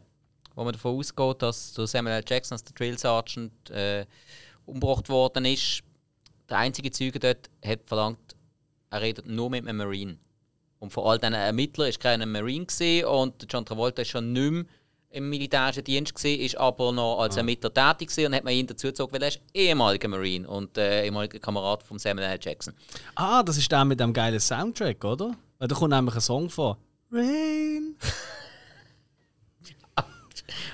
wo 0.54 0.64
man 0.64 0.72
davon 0.72 0.98
ausgeht, 0.98 1.42
dass 1.42 1.74
Samuel 1.74 2.16
L. 2.16 2.24
Jackson 2.26 2.56
als 2.56 2.64
der 2.64 2.74
Drill 2.74 2.98
Sergeant 2.98 3.70
äh, 3.70 4.06
umgebracht 4.68 5.08
worden 5.08 5.44
ist. 5.44 5.82
Der 6.48 6.58
einzige 6.58 6.90
Zeuge 6.90 7.18
dort 7.18 7.50
hat 7.64 7.80
verlangt, 7.86 8.36
er 8.90 9.02
redet 9.02 9.26
nur 9.26 9.50
mit 9.50 9.66
einem 9.66 9.78
Marine. 9.78 10.18
Und 10.78 10.92
von 10.92 11.04
all 11.04 11.18
diesen 11.18 11.34
Ermittlern 11.34 11.88
war 11.88 11.98
keiner 11.98 12.26
Marine 12.26 12.66
gewesen, 12.66 13.06
und 13.06 13.46
John 13.50 13.64
Travolta 13.64 14.02
ist 14.02 14.08
schon 14.08 14.32
nicht 14.32 14.50
mehr 14.50 14.64
im 15.10 15.30
militärischen 15.30 15.84
Dienst 15.84 16.14
gewesen, 16.14 16.40
ist 16.40 16.56
aber 16.56 16.92
noch 16.92 17.20
als 17.20 17.36
Ermittler 17.36 17.72
tätig 17.72 18.08
gewesen 18.10 18.26
und 18.26 18.34
hat 18.36 18.44
man 18.44 18.52
ihn 18.52 18.66
dazu 18.66 18.88
gezogen, 18.88 19.12
weil 19.12 19.22
er 19.22 19.28
ist 19.28 19.40
ehemaliger 19.54 20.08
Marine 20.08 20.46
und 20.46 20.76
äh, 20.76 21.04
ehemaliger 21.04 21.38
Kamerad 21.38 21.82
von 21.82 21.98
Samuel 21.98 22.26
L. 22.28 22.38
Jackson. 22.40 22.74
Ah, 23.14 23.42
das 23.42 23.56
ist 23.56 23.72
der 23.72 23.84
mit 23.84 23.98
dem 23.98 24.12
geilen 24.12 24.38
Soundtrack, 24.38 25.02
oder? 25.04 25.34
Weil 25.58 25.68
da 25.68 25.74
kommt 25.74 25.92
nämlich 25.92 26.14
ein 26.14 26.20
Song 26.20 26.48
vor. 26.48 26.78
Rain. 27.10 27.96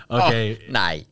Okay. 0.09 0.59
Oh, 0.61 0.73
nein. 0.73 1.07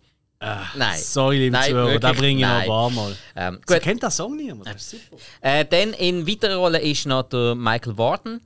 Nein. 0.76 0.98
Sorry, 0.98 1.38
liebe 1.38 1.52
Nein, 1.52 1.70
Zuhörer, 1.70 1.98
da 2.00 2.12
bringe 2.12 2.40
ich 2.40 2.46
noch 2.46 2.50
ein 2.52 2.58
nein. 2.58 2.66
paar 2.68 2.90
Mal. 2.90 3.16
Ähm, 3.36 3.60
Wer 3.66 3.76
gut. 3.78 3.84
kennt 3.84 4.02
den 4.02 4.10
Song 4.10 4.36
niemand? 4.36 4.66
Das 4.66 4.92
ist 4.92 5.02
super. 5.10 5.22
Äh, 5.40 5.64
dann 5.64 5.92
in 5.94 6.26
weiterer 6.26 6.56
Rolle 6.56 6.80
ist 6.80 7.06
noch 7.06 7.22
der 7.28 7.54
Michael 7.54 7.96
Warden 7.96 8.40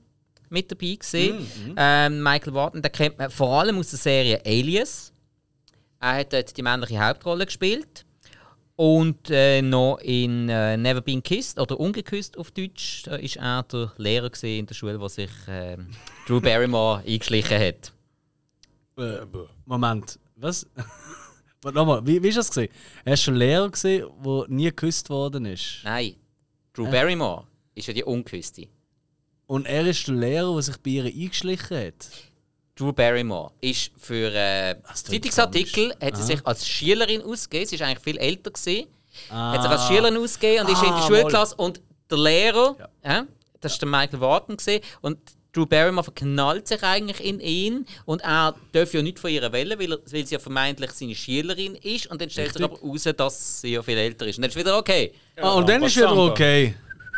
mit 0.49 0.71
dabei 0.71 0.95
gewesen. 0.95 1.39
Mhm, 1.65 1.73
Ähm, 1.77 2.23
Michael 2.23 2.53
Warden, 2.53 2.81
den 2.81 2.91
kennt 2.91 3.17
man 3.17 3.29
vor 3.31 3.59
allem 3.59 3.77
aus 3.79 3.89
der 3.89 3.99
Serie 3.99 4.41
Alias. 4.45 5.11
Er 5.99 6.15
hat 6.19 6.33
dort 6.33 6.55
die 6.55 6.61
männliche 6.61 6.99
Hauptrolle 7.03 7.45
gespielt. 7.45 8.05
Und 8.75 9.31
äh, 9.31 9.63
noch 9.63 9.97
in 10.03 10.49
äh, 10.49 10.77
Never 10.77 11.01
Been 11.01 11.23
Kissed 11.23 11.57
oder 11.59 11.79
Ungeküsst 11.79 12.37
auf 12.37 12.51
Deutsch, 12.51 13.01
da 13.05 13.15
ist 13.15 13.37
er 13.37 13.63
der 13.63 13.91
Lehrer 13.97 14.29
in 14.43 14.67
der 14.67 14.75
Schule, 14.75 14.99
wo 14.99 15.07
sich 15.07 15.31
ähm, 15.47 15.87
Drew 16.27 16.39
Barrymore 16.39 17.01
eingeschlichen 17.07 17.59
hat. 17.59 17.91
Äh, 18.99 19.25
Moment, 19.65 20.19
was? 20.35 20.67
Warte 21.61 21.75
nochmal, 21.77 22.05
wie, 22.05 22.21
wie 22.21 22.27
ist 22.27 22.37
das 22.37 22.49
gesehen? 22.49 22.69
Er 23.03 23.13
ist 23.13 23.23
schon 23.23 23.35
Lehrer 23.35 23.69
gesehen, 23.69 24.07
der 24.23 24.45
nie 24.47 24.65
geküsst 24.65 25.09
worden 25.09 25.45
ist. 25.45 25.79
Nein, 25.83 26.15
Drew 26.73 26.89
Barrymore 26.89 27.45
ist 27.73 27.87
ja 27.87 27.93
die 27.93 28.03
Unküsste. 28.03 28.67
Und 29.47 29.65
er 29.65 29.85
ist 29.87 30.07
der 30.07 30.15
Lehrer, 30.15 30.53
der 30.53 30.61
sich 30.61 30.77
bei 30.77 30.89
ihr 30.91 31.05
eingeschlichen 31.05 31.77
hat. 31.87 32.07
Drew 32.75 32.91
Barrymore 32.93 33.51
ist 33.61 33.91
für 33.97 34.31
äh, 34.33 34.75
Zeitungsartikel 34.93 35.91
hat 35.99 36.15
sie 36.15 36.21
Aha. 36.21 36.23
sich 36.23 36.45
als 36.45 36.67
Schülerin 36.67 37.23
ausgegeben. 37.23 37.65
Sie 37.67 37.75
ist 37.75 37.81
eigentlich 37.81 38.03
viel 38.03 38.17
älter 38.17 38.51
gewesen. 38.51 38.87
Ah. 39.31 39.53
Hat 39.53 39.63
sich 39.63 39.71
als 39.71 39.87
Schülerin 39.87 40.17
ausgegeben 40.17 40.65
und 40.67 40.71
ist 40.73 40.83
in 40.83 40.89
die 40.89 40.93
Ah, 40.93 41.07
Schulklasse 41.07 41.55
und 41.55 41.81
der 42.09 42.17
Lehrer, 42.19 42.89
ja. 43.03 43.25
das 43.61 43.73
ist 43.73 43.81
der 43.81 43.89
Michael 43.89 44.19
Warden 44.21 44.57
gesehen 44.57 44.83
und 45.01 45.17
Drew 45.53 45.65
Barrymore 45.65 46.03
verknallt 46.03 46.67
sich 46.67 46.83
eigentlich 46.83 47.23
in 47.25 47.39
ihn 47.39 47.85
und 48.05 48.21
er 48.21 48.55
darf 48.73 48.93
ja 48.93 49.01
nicht 49.01 49.17
von 49.19 49.31
ihr 49.31 49.51
wählen, 49.51 49.79
weil, 49.79 49.91
er, 49.91 49.99
weil 50.11 50.25
sie 50.25 50.35
ja 50.35 50.39
vermeintlich 50.39 50.91
seine 50.91 51.15
Schülerin 51.15 51.75
ist 51.75 52.07
und 52.07 52.21
dann 52.21 52.29
stellt 52.29 52.53
sich 52.53 52.63
aber 52.63 52.79
raus, 52.79 53.03
dass 53.15 53.61
sie 53.61 53.73
ja 53.73 53.81
viel 53.81 53.97
älter 53.97 54.27
ist. 54.27 54.37
Und 54.37 54.43
dann 54.43 54.49
ist 54.51 54.57
wieder 54.57 54.77
okay. 54.77 55.13
Ah, 55.37 55.53
und 55.53 55.67
dann 55.67 55.81
ist 55.83 55.95
wieder 55.95 56.15
okay. 56.15 56.75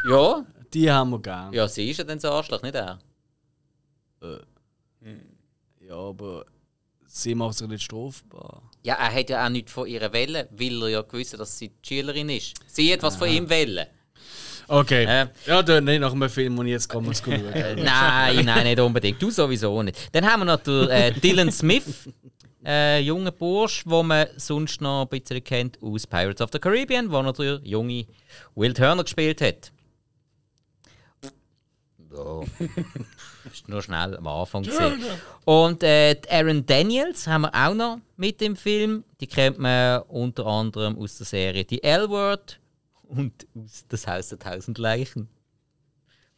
Ja, 0.10 0.46
Die 0.74 0.90
haben 0.90 1.10
wir 1.10 1.20
gern. 1.20 1.52
ja, 1.54 1.68
sie 1.68 1.90
ist 1.90 1.98
ja 1.98 2.04
dann 2.06 2.20
so 2.20 2.30
Arschloch, 2.30 2.62
nicht 2.62 2.76
er. 2.76 3.00
Ja, 5.82 5.96
aber 5.96 6.46
sie 7.08 7.36
macht 7.36 7.58
sich 7.58 7.68
nicht 7.68 7.84
strafbar. 7.84 8.62
Ja, 8.84 8.96
er 8.96 9.14
hat 9.14 9.30
ja 9.30 9.46
auch 9.46 9.50
nichts 9.50 9.72
von 9.72 9.88
ihr 9.88 10.14
wählen, 10.14 10.48
weil 10.52 10.82
er 10.84 10.90
ja 10.90 11.02
gewusst 11.02 11.34
hat, 11.34 11.40
dass 11.40 11.58
sie 11.58 11.70
die 11.70 11.88
Schülerin 11.88 12.30
ist. 12.30 12.54
Sie 12.68 12.92
hat 12.94 13.02
was 13.04 13.16
von 13.18 13.28
ihm 13.30 13.50
wählen. 13.50 13.88
Okay. 14.70 15.04
Äh. 15.06 15.28
ja, 15.48 15.64
dann 15.64 15.84
nicht 15.84 16.00
nach 16.00 16.14
einem 16.14 16.30
Film, 16.30 16.62
ich 16.62 16.72
jetzt 16.72 16.88
gerade 16.88 17.06
mal 17.06 17.16
schauen. 17.16 17.44
Nein, 17.44 18.46
nein, 18.46 18.64
nicht 18.64 18.80
unbedingt. 18.80 19.20
Du 19.22 19.32
sowieso 19.32 19.82
nicht. 19.82 19.98
Dann 20.14 20.26
haben 20.26 20.42
wir 20.42 20.46
noch 20.46 20.62
den, 20.62 20.88
äh, 20.90 21.12
Dylan 21.12 21.52
Smith, 21.52 22.08
äh, 22.64 23.00
junger 23.00 23.32
Bursch, 23.32 23.84
den 23.84 24.06
man 24.06 24.28
sonst 24.38 24.80
noch 24.80 25.02
ein 25.02 25.08
bisschen 25.08 25.44
kennt 25.44 25.82
aus 25.82 26.06
Pirates 26.06 26.42
of 26.42 26.52
the 26.54 26.60
Caribbean, 26.60 27.12
wo 27.12 27.18
er 27.18 27.34
der 27.34 27.62
junge 27.64 28.06
Will 28.54 28.74
Turner 28.74 29.04
gespielt 29.04 29.42
hat. 29.42 29.72
Das 32.12 32.48
ist 33.54 33.70
nur 33.70 33.82
schnell 33.82 34.18
am 34.18 34.28
Anfang 34.28 34.64
gesehen. 34.64 35.02
Und 35.46 35.82
äh, 35.82 36.16
Aaron 36.30 36.64
Daniels 36.66 37.26
haben 37.26 37.42
wir 37.42 37.56
auch 37.56 37.74
noch 37.74 38.00
mit 38.18 38.40
im 38.44 38.56
Film. 38.56 39.04
Die 39.20 39.28
kennt 39.28 39.58
man 39.58 40.02
unter 40.04 40.46
anderem 40.46 40.98
aus 40.98 41.18
der 41.18 41.26
Serie 41.26 41.66
Die 41.66 41.84
L-Word 41.84 42.59
und 43.10 43.48
aus 43.56 43.86
Das 43.90 44.08
Haus 44.08 44.30
der 44.30 44.40
Tausend 44.40 44.78
Leichen. 44.78 45.28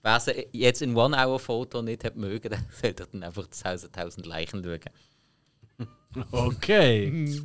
Wer 0.03 0.19
sie 0.19 0.47
jetzt 0.51 0.81
in 0.81 0.95
One-Hour-Foto 0.95 1.81
nicht 1.81 2.03
hat 2.03 2.15
mögen, 2.15 2.49
der 2.49 2.59
sollte 2.81 3.07
dann 3.11 3.23
einfach 3.23 3.47
das 3.47 3.63
Haus 3.63 3.81
der 3.81 3.91
Tausend 3.91 4.25
Leichen 4.25 4.63
schauen. 4.63 6.25
Okay. 6.31 7.41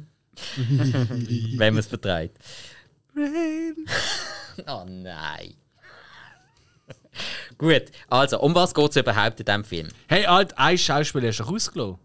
Wenn 0.56 1.74
man 1.74 1.78
es 1.78 1.86
vertreibt. 1.86 2.38
oh 4.66 4.84
nein. 4.86 5.54
Gut, 7.56 7.84
also, 8.08 8.40
um 8.40 8.54
was 8.54 8.74
geht 8.74 8.90
es 8.90 8.96
überhaupt 8.96 9.40
in 9.40 9.46
diesem 9.46 9.64
Film? 9.64 9.88
Hey, 10.08 10.26
Alt, 10.26 10.56
ein 10.58 10.76
Schauspieler 10.76 11.30
du 11.30 11.38
doch 11.38 11.50
ausgelassen. 11.50 11.98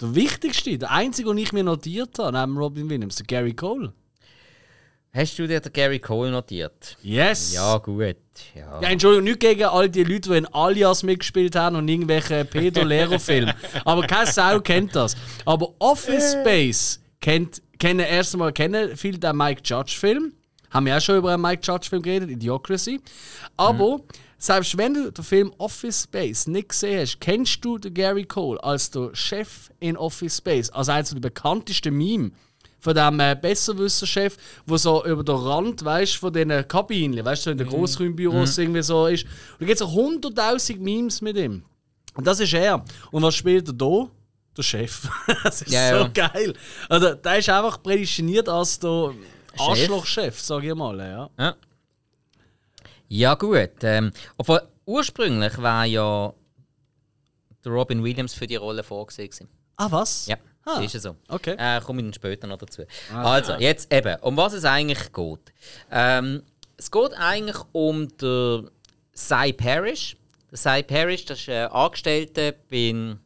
Der 0.00 0.14
wichtigste, 0.14 0.78
der 0.78 0.90
einzige, 0.90 1.28
den 1.28 1.38
ich 1.38 1.52
mir 1.52 1.64
notiert 1.64 2.18
habe, 2.18 2.38
neben 2.38 2.56
Robin 2.56 2.88
Williams, 2.88 3.16
der 3.16 3.26
Gary 3.26 3.52
Cole. 3.52 3.92
Hast 5.12 5.36
du 5.40 5.48
dir 5.48 5.58
den 5.60 5.72
Gary 5.72 5.98
Cole 5.98 6.30
notiert? 6.30 6.96
Yes! 7.02 7.52
Ja, 7.52 7.78
gut. 7.78 8.16
Ja. 8.54 8.80
Ja, 8.80 8.88
Entschuldigung, 8.90 9.24
nicht 9.24 9.40
gegen 9.40 9.64
all 9.64 9.88
die 9.88 10.04
Leute, 10.04 10.30
die 10.30 10.36
in 10.36 10.46
Alias 10.54 11.02
mitgespielt 11.02 11.56
haben 11.56 11.74
und 11.74 11.88
irgendwelche 11.88 12.44
Pedo-Lehrer-Filme. 12.44 13.52
Aber 13.84 14.06
keine 14.06 14.30
Sau 14.30 14.60
kennt 14.60 14.94
das. 14.94 15.16
Aber 15.44 15.74
Office 15.80 16.36
Space 16.40 17.00
kennt, 17.20 17.60
kennen 17.80 18.06
erst 18.06 18.34
einmal 18.34 18.52
kennen 18.52 18.96
viele 18.96 19.18
den 19.18 19.36
Mike 19.36 19.62
Judge-Film. 19.64 20.32
Haben 20.70 20.86
wir 20.86 20.96
auch 20.96 21.00
schon 21.00 21.16
über 21.16 21.32
einen 21.32 21.42
Mike 21.42 21.62
Judge-Film 21.64 22.02
geredet, 22.02 22.30
Idiocracy. 22.30 23.00
Aber 23.56 23.98
selbst 24.38 24.78
wenn 24.78 24.94
du 24.94 25.10
den 25.10 25.24
Film 25.24 25.52
Office 25.58 26.04
Space 26.04 26.46
nicht 26.46 26.68
gesehen 26.68 27.00
hast, 27.00 27.20
kennst 27.20 27.64
du 27.64 27.78
den 27.78 27.92
Gary 27.94 28.24
Cole 28.24 28.62
als 28.62 28.92
der 28.92 29.10
Chef 29.14 29.72
in 29.80 29.96
Office 29.96 30.36
Space, 30.36 30.70
als 30.70 30.88
eines 30.88 31.10
der 31.10 31.18
bekanntesten 31.18 31.96
Meme 31.98 32.30
von 32.80 32.94
dem 32.94 33.20
äh, 33.20 33.36
Besserwisser-Chef, 33.40 34.36
der 34.68 34.78
so 34.78 35.04
über 35.04 35.22
den 35.22 35.36
Rand, 35.36 35.84
weißt 35.84 36.16
von 36.16 36.32
diesen 36.32 36.66
Kabinen, 36.66 37.24
weißt 37.24 37.42
du, 37.42 37.44
so 37.44 37.50
in 37.52 37.58
den 37.58 37.68
Großraumbüros 37.68 38.58
irgendwie 38.58 38.82
so 38.82 39.06
ist. 39.06 39.24
Und 39.24 39.60
da 39.60 39.66
gibt 39.66 39.80
es 39.80 39.82
auch 39.82 39.92
hunderttausend 39.92 40.80
Memes 40.80 41.20
mit 41.20 41.36
ihm. 41.36 41.62
Und 42.14 42.26
das 42.26 42.40
ist 42.40 42.52
er. 42.54 42.84
Und 43.10 43.22
was 43.22 43.34
spielt 43.34 43.68
er 43.68 43.74
da? 43.74 44.08
Der 44.56 44.62
Chef. 44.62 45.08
das 45.44 45.62
ist 45.62 45.70
Ja, 45.70 45.90
so 45.90 45.96
ja. 45.96 46.08
geil. 46.08 46.54
Also, 46.88 47.14
der 47.14 47.38
ist 47.38 47.48
einfach 47.48 47.80
prädestiniert 47.82 48.48
als 48.48 48.78
der 48.80 49.14
Arschlochchef, 49.58 50.40
sag 50.40 50.64
ich 50.64 50.74
mal. 50.74 50.98
Ja. 50.98 51.30
Ja, 51.38 51.54
ja 53.08 53.34
gut. 53.34 53.70
Ähm, 53.82 54.10
obwohl 54.36 54.62
ursprünglich 54.86 55.56
war 55.62 55.84
ja 55.84 56.32
der 57.64 57.72
Robin 57.72 58.02
Williams 58.02 58.34
für 58.34 58.46
die 58.46 58.56
Rolle 58.56 58.82
vorgesehen. 58.82 59.48
Ah, 59.76 59.90
was? 59.90 60.26
Ja, 60.26 60.36
Ah, 60.76 60.82
ist 60.82 60.94
ja 60.94 61.00
so. 61.00 61.16
okay. 61.28 61.56
Äh, 61.58 61.80
komme 61.80 62.00
ich 62.00 62.06
dann 62.06 62.14
später 62.14 62.46
noch 62.46 62.58
dazu. 62.58 62.82
Also, 63.14 63.54
jetzt 63.54 63.92
eben, 63.92 64.16
um 64.20 64.36
was 64.36 64.52
es 64.52 64.64
eigentlich 64.64 65.12
geht. 65.12 65.52
Ähm, 65.90 66.42
es 66.76 66.90
geht 66.90 67.12
eigentlich 67.18 67.58
um 67.72 68.08
den 68.18 68.70
Cy 69.14 69.52
Parrish. 69.52 70.16
Der 70.50 70.58
Cy 70.58 70.82
Parrish, 70.82 71.24
das 71.26 71.40
ist 71.40 71.48
ein 71.48 71.68
Angestellter 71.68 72.52
bei 72.70 73.16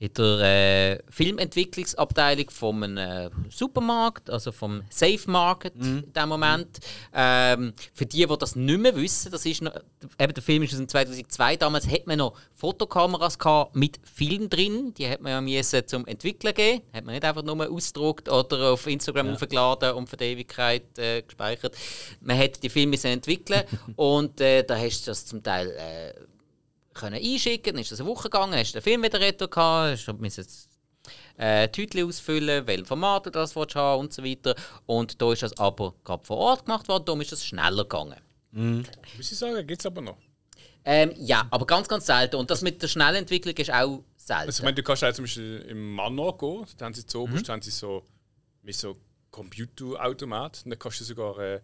in 0.00 0.12
der 0.14 0.40
äh, 0.40 0.98
Filmentwicklungsabteilung 1.10 2.46
einem 2.62 2.96
äh, 2.96 3.30
Supermarkt, 3.50 4.30
also 4.30 4.52
vom 4.52 4.82
Safe 4.90 5.20
Market 5.26 5.74
in 5.74 6.12
dem 6.12 6.28
Moment. 6.28 6.78
Ähm, 7.12 7.72
für 7.94 8.06
die, 8.06 8.24
die 8.24 8.38
das 8.38 8.54
nicht 8.54 8.80
mehr 8.80 8.94
wissen, 8.94 9.32
das 9.32 9.44
ist 9.44 9.60
noch, 9.60 9.74
eben 10.18 10.34
der 10.34 10.42
Film 10.42 10.62
ist 10.62 10.72
aus 10.72 10.78
dem 10.78 10.88
2002. 10.88 11.56
Damals 11.56 11.88
hat 11.88 12.06
man 12.06 12.18
noch 12.18 12.34
Fotokameras 12.54 13.38
gehabt 13.38 13.74
mit 13.74 13.98
Film 14.04 14.48
drin. 14.48 14.94
Die 14.94 15.08
hat 15.08 15.20
man 15.20 15.32
ja 15.32 15.40
müssen 15.40 15.86
zum 15.86 16.06
Entwickeln 16.06 16.54
geben. 16.54 16.82
Hat 16.92 17.04
man 17.04 17.14
nicht 17.14 17.24
einfach 17.24 17.42
nur 17.42 17.68
ausgedruckt 17.68 18.28
oder 18.28 18.72
auf 18.72 18.86
Instagram 18.86 19.34
aufgeladen 19.34 19.92
und 19.94 20.08
für 20.08 20.16
die 20.16 20.26
Ewigkeit 20.26 20.96
äh, 20.98 21.22
gespeichert. 21.22 21.76
Man 22.20 22.38
hat 22.38 22.62
die 22.62 22.68
Filme 22.68 22.96
entwickeln 23.02 23.64
und 23.96 24.40
äh, 24.40 24.62
da 24.62 24.76
hast 24.76 25.06
du 25.06 25.10
das 25.10 25.26
zum 25.26 25.42
Teil 25.42 25.70
äh, 25.70 26.14
können 26.98 27.16
einschicken, 27.22 27.74
dann 27.74 27.82
ist 27.82 27.92
das 27.92 28.00
eine 28.00 28.08
Woche 28.08 28.24
gegangen, 28.30 28.54
hast 28.54 28.72
du 28.74 28.78
den 28.78 28.82
Film 28.82 29.02
wieder 29.02 29.20
retour 29.20 29.48
gehabt, 29.48 29.92
hast 29.92 30.06
du 30.06 30.12
müssen 30.14 30.46
äh, 31.36 31.68
Tütchen 31.68 32.06
ausfüllen, 32.06 32.66
welchen 32.66 32.84
Format 32.84 33.26
du 33.26 33.30
das 33.30 33.54
willst 33.56 33.74
haben 33.76 34.00
und 34.00 34.12
so 34.12 34.22
weiter. 34.24 34.54
Und 34.86 35.20
da 35.22 35.32
ist 35.32 35.42
das 35.42 35.56
aber 35.58 35.94
gerade 36.04 36.24
vor 36.24 36.36
Ort 36.36 36.66
gemacht 36.66 36.88
worden, 36.88 37.04
darum 37.06 37.20
ist 37.20 37.32
das 37.32 37.44
schneller 37.44 37.84
gegangen. 37.84 38.20
Muss 38.50 39.32
ich 39.32 39.38
sagen, 39.38 39.66
gibt 39.66 39.80
es 39.80 39.86
aber 39.86 40.00
noch. 40.00 40.18
Ähm, 40.84 41.12
ja, 41.16 41.46
aber 41.50 41.66
ganz, 41.66 41.86
ganz 41.86 42.06
selten. 42.06 42.36
Und 42.36 42.50
das 42.50 42.62
mit 42.62 42.80
der 42.82 42.88
Schnellentwicklung 42.88 43.54
ist 43.56 43.70
auch 43.70 44.02
selten. 44.16 44.46
Also, 44.46 44.60
ich 44.60 44.64
meine, 44.64 44.74
du 44.74 44.82
kannst 44.82 45.04
auch 45.04 45.12
zum 45.12 45.24
Beispiel 45.24 45.64
im 45.68 45.92
Manor 45.94 46.36
gehen, 46.38 46.66
da 46.78 46.86
haben 46.86 46.94
sie 46.94 47.04
zu 47.06 47.18
Mhm. 47.18 47.24
oberst 47.24 47.48
haben 47.48 47.62
sie 47.62 47.70
so, 47.70 48.04
mit 48.62 48.74
so 48.74 48.96
Computerautomat. 49.30 50.62
Dann 50.64 50.78
kannst 50.78 51.00
du 51.00 51.04
sogar 51.04 51.38
äh, 51.38 51.60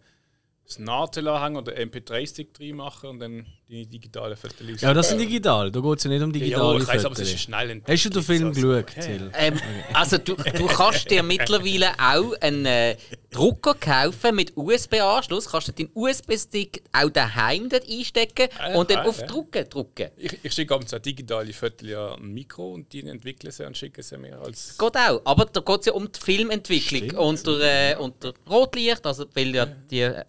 das 0.65 0.79
Nadel 0.79 1.27
anhängen 1.27 1.57
oder 1.57 1.73
MP3-Stick 1.73 2.53
drin 2.53 2.77
machen 2.77 3.11
und 3.11 3.19
dann 3.19 3.45
die 3.69 3.85
digitale 3.85 4.35
Fotos 4.35 4.81
Ja, 4.81 4.89
aber 4.89 4.95
das 4.95 5.09
sind 5.09 5.19
digital. 5.19 5.71
Da 5.71 5.79
geht 5.79 5.97
es 5.97 6.03
ja 6.03 6.09
nicht 6.09 6.23
um 6.23 6.33
Ja, 6.33 6.39
digitale 6.39 6.79
ich 6.79 6.87
weiß, 6.87 7.05
aber 7.05 7.13
es 7.13 7.33
ist 7.33 7.39
schnell 7.39 7.81
Hast 7.87 8.05
du 8.05 8.09
den 8.09 8.23
Film 8.23 8.47
also, 8.47 8.61
geschaut, 8.61 8.95
ja. 8.95 9.01
Till? 9.01 9.31
Ähm, 9.35 9.59
also 9.93 10.17
du, 10.17 10.35
du 10.35 10.65
kannst 10.67 11.09
dir 11.09 11.21
mittlerweile 11.23 11.91
auch 11.99 12.33
einen 12.41 12.65
äh, 12.65 12.97
Drucker 13.29 13.75
kaufen 13.75 14.35
mit 14.35 14.55
USB-Anschluss. 14.55 15.49
Kannst 15.49 15.67
du 15.67 15.71
deinen 15.71 15.89
USB-Stick 15.93 16.83
auch 16.93 17.09
daheim 17.09 17.69
dort 17.69 17.87
einstecken 17.87 18.49
und 18.75 18.89
dann 18.89 18.99
ah, 18.99 19.05
auf 19.05 19.19
ja. 19.19 19.27
Drucken 19.27 19.69
drucken. 19.69 20.09
Ich, 20.17 20.37
ich 20.41 20.53
schicke 20.53 20.73
abends 20.73 20.93
auch 20.93 20.99
digitale 20.99 21.53
Fotos 21.53 21.91
an 21.93 22.23
ein 22.23 22.33
Mikro 22.33 22.73
und 22.73 22.91
die 22.91 23.05
entwickeln 23.05 23.51
sie 23.51 23.65
und 23.65 23.77
schicken 23.77 24.01
sie 24.01 24.17
mir 24.17 24.39
als. 24.39 24.77
Geht 24.77 24.95
auch. 24.95 25.21
Aber 25.25 25.45
da 25.45 25.61
geht 25.61 25.79
es 25.81 25.85
ja 25.87 25.93
um 25.93 26.11
die 26.11 26.19
Filmentwicklung 26.19 27.19
unter, 27.19 27.59
äh, 27.61 27.95
unter 27.97 28.33
Rotlicht. 28.49 29.05
Also, 29.05 29.25
weil 29.33 29.53
ja 29.53 29.65
die 29.65 30.01
äh, 30.01 30.23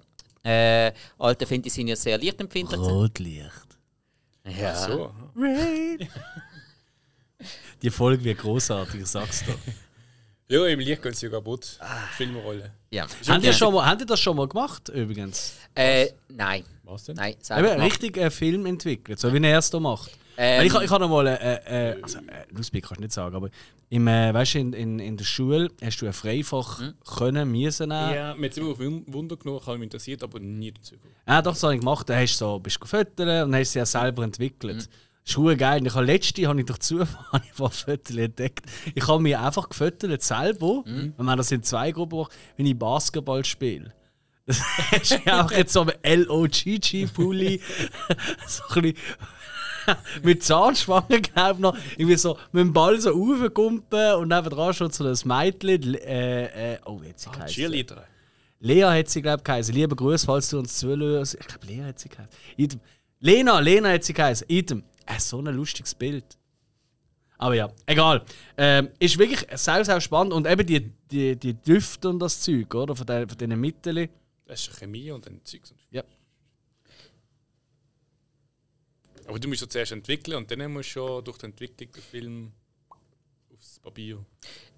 alten 1.18 1.46
Filme 1.46 1.62
die 1.62 1.70
sind 1.70 1.88
ja 1.88 1.96
sehr 1.96 2.18
lichtempfindlich. 2.18 2.80
Rotlicht. 2.80 3.66
Ja. 4.46 4.74
So. 4.74 5.12
Die 7.82 7.90
Folge 7.90 8.24
wird 8.24 8.38
großartig, 8.38 9.02
ich 9.02 9.06
sag's 9.06 9.44
dir. 9.44 9.54
Ja, 10.48 10.64
im 10.66 10.78
Licht 10.78 11.02
gehen 11.02 11.12
sie 11.12 11.28
kaputt. 11.28 11.76
Ah. 11.80 12.06
Filmrolle. 12.16 12.72
Ja. 12.90 13.06
Habt 13.28 13.44
ihr, 13.44 13.52
schon 13.52 13.74
mal, 13.74 13.84
habt 13.84 14.00
ihr 14.00 14.06
das 14.06 14.20
schon 14.20 14.36
mal 14.36 14.46
gemacht, 14.46 14.88
übrigens? 14.88 15.56
Äh, 15.74 16.10
nein. 16.28 16.64
Was 16.84 17.04
denn? 17.04 17.16
Nein, 17.16 17.34
Eben, 17.50 17.80
richtig 17.80 18.16
einen 18.16 18.30
Film 18.30 18.64
entwickelt, 18.64 19.18
so 19.18 19.32
wie 19.32 19.44
er 19.44 19.58
es 19.58 19.70
da 19.70 19.80
macht. 19.80 20.12
Ähm, 20.38 20.66
ich, 20.66 20.74
ich 20.74 20.90
habe 20.90 21.00
noch 21.04 21.10
mal, 21.10 21.26
äh, 21.26 21.92
äh, 21.94 22.02
also, 22.02 22.18
äh, 22.18 22.58
Ausblick 22.58 22.84
kannst 22.84 22.98
du 22.98 23.02
nicht 23.02 23.12
sagen, 23.12 23.34
aber 23.36 23.48
im, 23.88 24.06
äh, 24.08 24.34
weißt, 24.34 24.54
du, 24.54 24.58
in, 24.58 24.72
in, 24.72 24.98
in 24.98 25.16
der 25.16 25.24
Schule 25.24 25.70
hast 25.82 26.00
du 26.02 26.06
ein 26.06 26.12
Freifach 26.12 26.80
Hm? 26.80 26.94
können, 27.06 27.50
müssen 27.50 27.88
nehmen. 27.88 28.14
Ja, 28.14 28.34
mir 28.34 28.50
hat 28.50 28.56
immer 28.56 28.70
auf 28.70 28.78
Wunder 28.80 29.36
genommen, 29.36 29.60
ich 29.62 29.66
habe 29.66 29.78
mich 29.78 29.84
interessiert, 29.86 30.22
aber 30.22 30.40
nie 30.40 30.72
dazu. 30.72 30.96
Ah, 31.24 31.40
doch, 31.40 31.52
das 31.52 31.62
habe 31.62 31.74
ich 31.74 31.80
gemacht. 31.80 32.08
Dann 32.08 32.18
hast 32.20 32.34
du 32.40 32.44
so, 32.44 32.58
bist 32.58 32.76
du 32.76 32.80
gefüttert 32.80 33.44
und 33.46 33.54
hast 33.54 33.72
sie 33.72 33.78
ja 33.78 33.86
selber 33.86 34.24
entwickelt. 34.24 34.76
Das 34.76 34.88
ist 35.24 35.34
verdammt 35.34 35.58
geil. 35.58 35.80
Und 35.80 35.86
Ich 35.86 35.94
habe 35.94 36.04
letzte 36.06 36.46
habe 36.46 36.60
ich 36.60 36.66
durch 36.66 36.78
Zufall 36.80 37.42
Fotos 37.52 38.10
entdeckt. 38.16 38.66
Ich 38.94 39.06
habe 39.08 39.22
mich 39.22 39.36
einfach 39.36 39.68
gefüttert 39.68 40.22
selber. 40.22 40.82
Mhm. 40.84 41.14
Und 41.16 41.24
wir 41.24 41.30
haben 41.30 41.38
das 41.38 41.50
in 41.50 41.62
zwei 41.62 41.92
Gruppen 41.92 42.16
gemacht, 42.18 42.32
wenn 42.56 42.66
ich 42.66 42.78
Basketball 42.78 43.44
spiele. 43.44 43.92
Das 44.46 44.60
ist 45.02 45.12
einfach 45.26 45.50
jetzt 45.52 45.72
so 45.72 45.86
ein 46.02 46.22
LOGG-Pulli. 46.24 47.60
so 48.46 48.62
ein 48.74 48.82
bisschen 48.82 48.96
mit 50.22 50.42
Zahnspangen, 50.42 51.22
glaube 51.22 51.52
ich 51.54 51.58
noch. 51.58 51.76
Irgendwie 51.96 52.16
so 52.16 52.38
mit 52.52 52.60
dem 52.62 52.72
Ball 52.72 53.00
so 53.00 53.10
raufgumpen 53.10 54.14
und 54.16 54.28
nebenan 54.28 54.74
schon 54.74 54.90
so 54.90 55.04
ein 55.04 55.16
Mädchen. 55.24 55.94
Äh, 55.96 56.74
äh, 56.74 56.78
oh, 56.84 57.00
jetzt 57.04 57.22
sie 57.24 57.30
Ah. 57.30 57.46
Cheerleader. 57.46 58.04
Lea 58.60 58.84
hat 58.84 59.08
sie, 59.08 59.20
glaube 59.22 59.38
ich, 59.38 59.44
geheißen. 59.44 59.74
Lieber 59.74 59.94
Gruß, 59.96 60.24
falls 60.24 60.48
du 60.48 60.58
uns 60.58 60.76
zuhörst. 60.78 61.34
Ich 61.38 61.46
glaube, 61.46 61.66
Lea 61.66 61.82
hat 61.84 61.98
sie 61.98 62.08
geheißen. 62.08 62.30
Item. 62.56 62.80
Lena, 63.20 63.60
Lena 63.60 63.90
hat 63.92 64.04
sie 64.04 64.12
geheißen. 64.14 64.46
Item. 64.48 64.82
Äh, 65.06 65.20
so 65.20 65.38
ein 65.40 65.46
lustiges 65.54 65.94
Bild. 65.94 66.24
Aber 67.38 67.54
ja, 67.54 67.70
egal. 67.84 68.22
Ähm, 68.56 68.88
ist 68.98 69.18
wirklich 69.18 69.46
sehr, 69.58 69.84
sehr 69.84 70.00
spannend. 70.00 70.32
Und 70.32 70.46
eben 70.46 70.66
die, 70.66 70.90
die, 71.10 71.36
die 71.36 71.52
Düfte 71.54 72.08
und 72.08 72.18
das 72.18 72.40
Zeug, 72.40 72.74
oder? 72.74 72.96
Von 72.96 73.06
diesen 73.06 73.60
Mitteln. 73.60 74.08
Das 74.46 74.60
ist 74.66 74.78
Chemie 74.78 75.10
und 75.10 75.26
dann 75.26 75.40
Zeugs. 75.44 75.70
und- 75.72 75.78
Ja. 75.90 76.02
Aber 79.26 79.38
du 79.38 79.48
musst 79.48 79.60
ja 79.62 79.68
zuerst 79.68 79.92
entwickeln 79.92 80.36
und 80.36 80.50
dann 80.50 80.72
musst 80.72 80.90
du 80.90 80.92
schon 81.00 81.24
durch 81.24 81.38
die 81.38 81.46
Entwicklung 81.46 81.92
den 81.92 82.02
Film 82.02 82.52
aufs 83.54 83.78
Papier. 83.80 84.24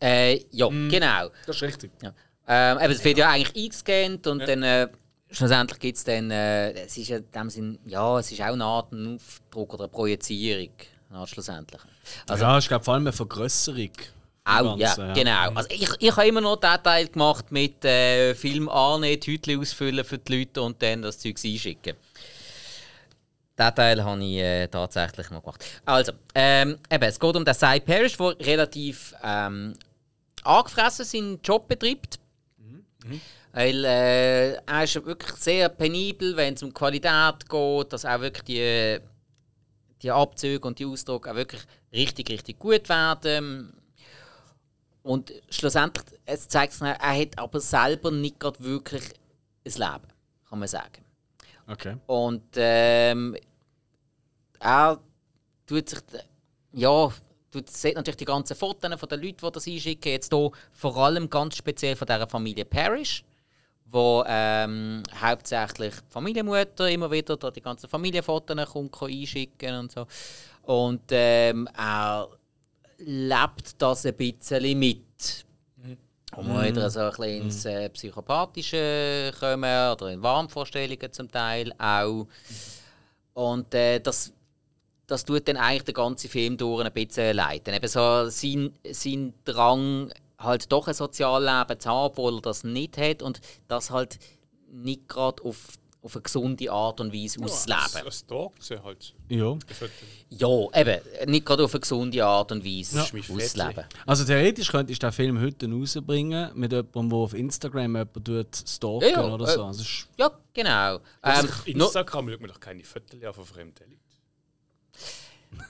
Äh, 0.00 0.40
ja, 0.50 0.68
Mhm. 0.70 0.88
genau. 0.88 1.28
Das 1.46 1.56
ist 1.56 1.62
richtig. 1.62 1.90
Ja. 2.02 2.14
Ähm, 2.46 2.78
eben, 2.80 2.92
es 2.92 3.04
wird 3.04 3.18
ja 3.18 3.30
eigentlich 3.30 3.54
eingescannt 3.64 4.26
und 4.26 4.40
dann 4.40 4.62
äh, 4.62 4.88
schlussendlich 5.30 5.78
gibt 5.78 5.98
es 5.98 6.04
dann, 6.04 6.30
äh, 6.30 6.72
es 6.72 6.96
ist 6.96 7.08
ja 7.08 7.18
in 7.18 7.30
dem 7.30 7.50
Sinn, 7.50 7.78
ja, 7.84 8.18
es 8.18 8.32
ist 8.32 8.40
auch 8.40 8.46
eine 8.46 8.64
Art 8.64 8.92
ein 8.92 9.16
Aufdruck 9.16 9.74
oder 9.74 9.84
eine 9.84 9.88
Projizierung, 9.92 10.70
eine 11.10 11.18
Art 11.18 11.28
schlussendlich. 11.28 11.80
Also, 12.26 12.44
ja, 12.44 12.58
ich 12.58 12.68
glaube 12.68 12.84
vor 12.84 12.94
allem 12.94 13.02
eine 13.02 13.12
Vergrösserung. 13.12 13.90
Auch, 14.44 14.78
ja, 14.78 14.86
Ganzen, 14.86 15.08
ja. 15.08 15.12
genau. 15.12 15.50
Also 15.58 15.68
ich, 15.70 15.86
ich 15.98 16.16
habe 16.16 16.26
immer 16.26 16.40
noch 16.40 16.56
den 16.56 16.82
Teil 16.82 17.08
gemacht 17.08 17.52
mit 17.52 17.84
äh, 17.84 18.34
Film 18.34 18.70
annehmen, 18.70 19.20
Tütchen 19.20 19.60
ausfüllen 19.60 20.02
für 20.06 20.16
die 20.16 20.38
Leute 20.38 20.62
und 20.62 20.80
dann 20.82 21.02
das 21.02 21.18
Zeug 21.18 21.36
einschicken. 21.44 21.96
Den 23.58 23.74
Teil 23.74 24.04
habe 24.04 24.24
ich 24.24 24.36
äh, 24.36 24.68
tatsächlich 24.68 25.30
mal 25.30 25.40
gemacht. 25.40 25.64
Also, 25.84 26.12
ähm, 26.34 26.78
eben, 26.90 27.04
es 27.04 27.18
geht 27.18 27.36
um 27.36 27.44
den 27.44 27.54
Cy 27.54 27.80
Parrish, 27.80 28.16
der 28.16 28.38
relativ 28.40 29.14
ähm, 29.22 29.74
angefressen 30.44 31.04
seinen 31.04 31.40
Job 31.42 31.66
betreibt. 31.68 32.20
Weil 33.52 33.84
äh, 33.84 34.52
er 34.54 34.84
ist 34.84 34.94
wirklich 34.94 35.32
sehr 35.32 35.68
penibel, 35.68 36.36
wenn 36.36 36.54
es 36.54 36.62
um 36.62 36.72
Qualität 36.72 37.48
geht, 37.48 37.92
dass 37.92 38.04
auch 38.04 38.20
wirklich 38.20 38.44
die, 38.44 38.98
die 40.02 40.10
Abzüge 40.10 40.66
und 40.66 40.78
die 40.78 40.84
Ausdrucke 40.84 41.30
auch 41.30 41.34
wirklich 41.34 41.62
richtig, 41.92 42.30
richtig 42.30 42.58
gut 42.58 42.88
werden. 42.88 43.72
Und 45.02 45.32
schlussendlich, 45.48 46.04
es 46.26 46.48
zeigt 46.48 46.74
sich, 46.74 46.82
er 46.82 46.98
hat 46.98 47.38
aber 47.38 47.60
selber 47.60 48.10
nicht 48.10 48.38
gerade 48.38 48.62
wirklich 48.62 49.04
ein 49.64 49.72
Leben, 49.72 50.12
kann 50.48 50.58
man 50.58 50.68
sagen. 50.68 51.04
Okay. 51.66 51.96
Und 52.06 52.44
ähm, 52.56 53.36
er 54.60 55.00
tut 55.66 55.88
sich, 55.88 56.00
ja, 56.72 57.12
tut, 57.50 57.70
sieht 57.70 57.94
natürlich 57.94 58.16
die 58.16 58.24
ganzen 58.24 58.56
Fotos 58.56 58.98
von 58.98 59.08
den 59.08 59.22
Leuten, 59.22 59.46
die 59.46 59.52
das 59.52 59.66
einschicken. 59.66 60.12
Jetzt 60.12 60.32
hier 60.32 60.50
vor 60.72 60.96
allem 60.96 61.28
ganz 61.28 61.56
speziell 61.56 61.96
von 61.96 62.06
dieser 62.06 62.26
Familie 62.26 62.64
Parrish, 62.64 63.24
wo 63.86 64.24
ähm, 64.26 65.02
hauptsächlich 65.20 65.94
die 65.94 66.10
Familienmutter 66.12 66.90
immer 66.90 67.10
wieder 67.10 67.36
da 67.36 67.50
die 67.50 67.62
ganzen 67.62 67.88
Familienfotos 67.88 68.70
kommt, 68.70 69.02
einschicken 69.02 69.74
und 69.76 69.92
so. 69.92 70.06
Und 70.62 71.02
ähm, 71.10 71.68
er 71.76 72.28
lebt 72.98 73.80
das 73.80 74.04
ein 74.06 74.14
bisschen 74.14 74.78
mit. 74.78 75.46
Und 76.36 76.46
wir 76.46 76.68
wieder 76.68 76.90
so 76.90 77.00
ein 77.00 77.10
bisschen 77.10 77.42
ins 77.42 77.64
äh, 77.64 77.88
Psychopathische 77.88 79.32
kommen 79.40 79.92
oder 79.92 80.10
in 80.10 80.22
Wahnvorstellungen 80.22 81.10
zum 81.10 81.30
Teil 81.30 81.72
auch. 81.78 82.26
Und 83.32 83.72
äh, 83.74 83.98
das, 83.98 84.32
das 85.08 85.24
tut 85.24 85.48
dann 85.48 85.56
eigentlich 85.56 85.84
den 85.84 85.94
ganzen 85.94 86.28
Film 86.28 86.56
durch 86.56 86.84
ein 86.84 86.92
bisschen 86.92 87.34
leiten. 87.34 87.74
Eben 87.74 87.88
so 87.88 88.28
sein, 88.28 88.72
sein 88.90 89.32
Drang, 89.44 90.12
halt 90.38 90.70
doch 90.70 90.86
ein 90.86 90.94
Sozialleben 90.94 91.80
zu 91.80 91.88
haben, 91.88 92.06
obwohl 92.12 92.36
er 92.36 92.42
das 92.42 92.62
nicht 92.62 92.96
hat 92.98 93.22
und 93.22 93.40
das 93.66 93.90
halt 93.90 94.18
nicht 94.70 95.08
gerade 95.08 95.42
auf, 95.42 95.56
auf 96.02 96.14
eine 96.14 96.22
gesunde 96.22 96.70
Art 96.70 97.00
und 97.00 97.12
Weise 97.14 97.42
auszuleben. 97.42 98.04
Das 98.04 98.26
taugt 98.26 98.62
sie 98.62 98.82
halt. 98.82 99.14
Ja. 99.30 99.56
Ja, 100.28 100.48
eben, 100.74 101.00
nicht 101.30 101.46
gerade 101.46 101.64
auf 101.64 101.72
eine 101.74 101.80
gesunde 101.80 102.22
Art 102.22 102.52
und 102.52 102.62
Weise 102.62 102.98
Ja. 102.98 103.02
auszuleben. 103.02 103.84
Also 104.04 104.24
theoretisch 104.26 104.70
könntest 104.70 105.02
du 105.02 105.06
den 105.06 105.12
Film 105.12 105.40
heute 105.40 105.70
rausbringen 105.70 106.50
mit 106.54 106.70
jemandem, 106.70 107.08
der 107.08 107.18
auf 107.18 107.32
Instagram 107.32 107.96
jemanden 107.96 108.46
stalken 108.52 109.08
Ja, 109.08 109.26
ja, 109.26 109.34
oder 109.34 109.48
äh, 109.48 109.54
so. 109.54 109.64
Also, 109.64 109.80
es 109.80 110.06
Ja, 110.18 110.30
genau. 110.52 110.96
Ähm, 110.96 111.00
Auf 111.22 111.66
Instagram 111.66 112.28
schaut 112.28 112.40
man 112.42 112.50
doch 112.50 112.60
keine 112.60 112.84
von 112.84 113.02
fremden 113.46 113.84
Leuten. 113.90 114.07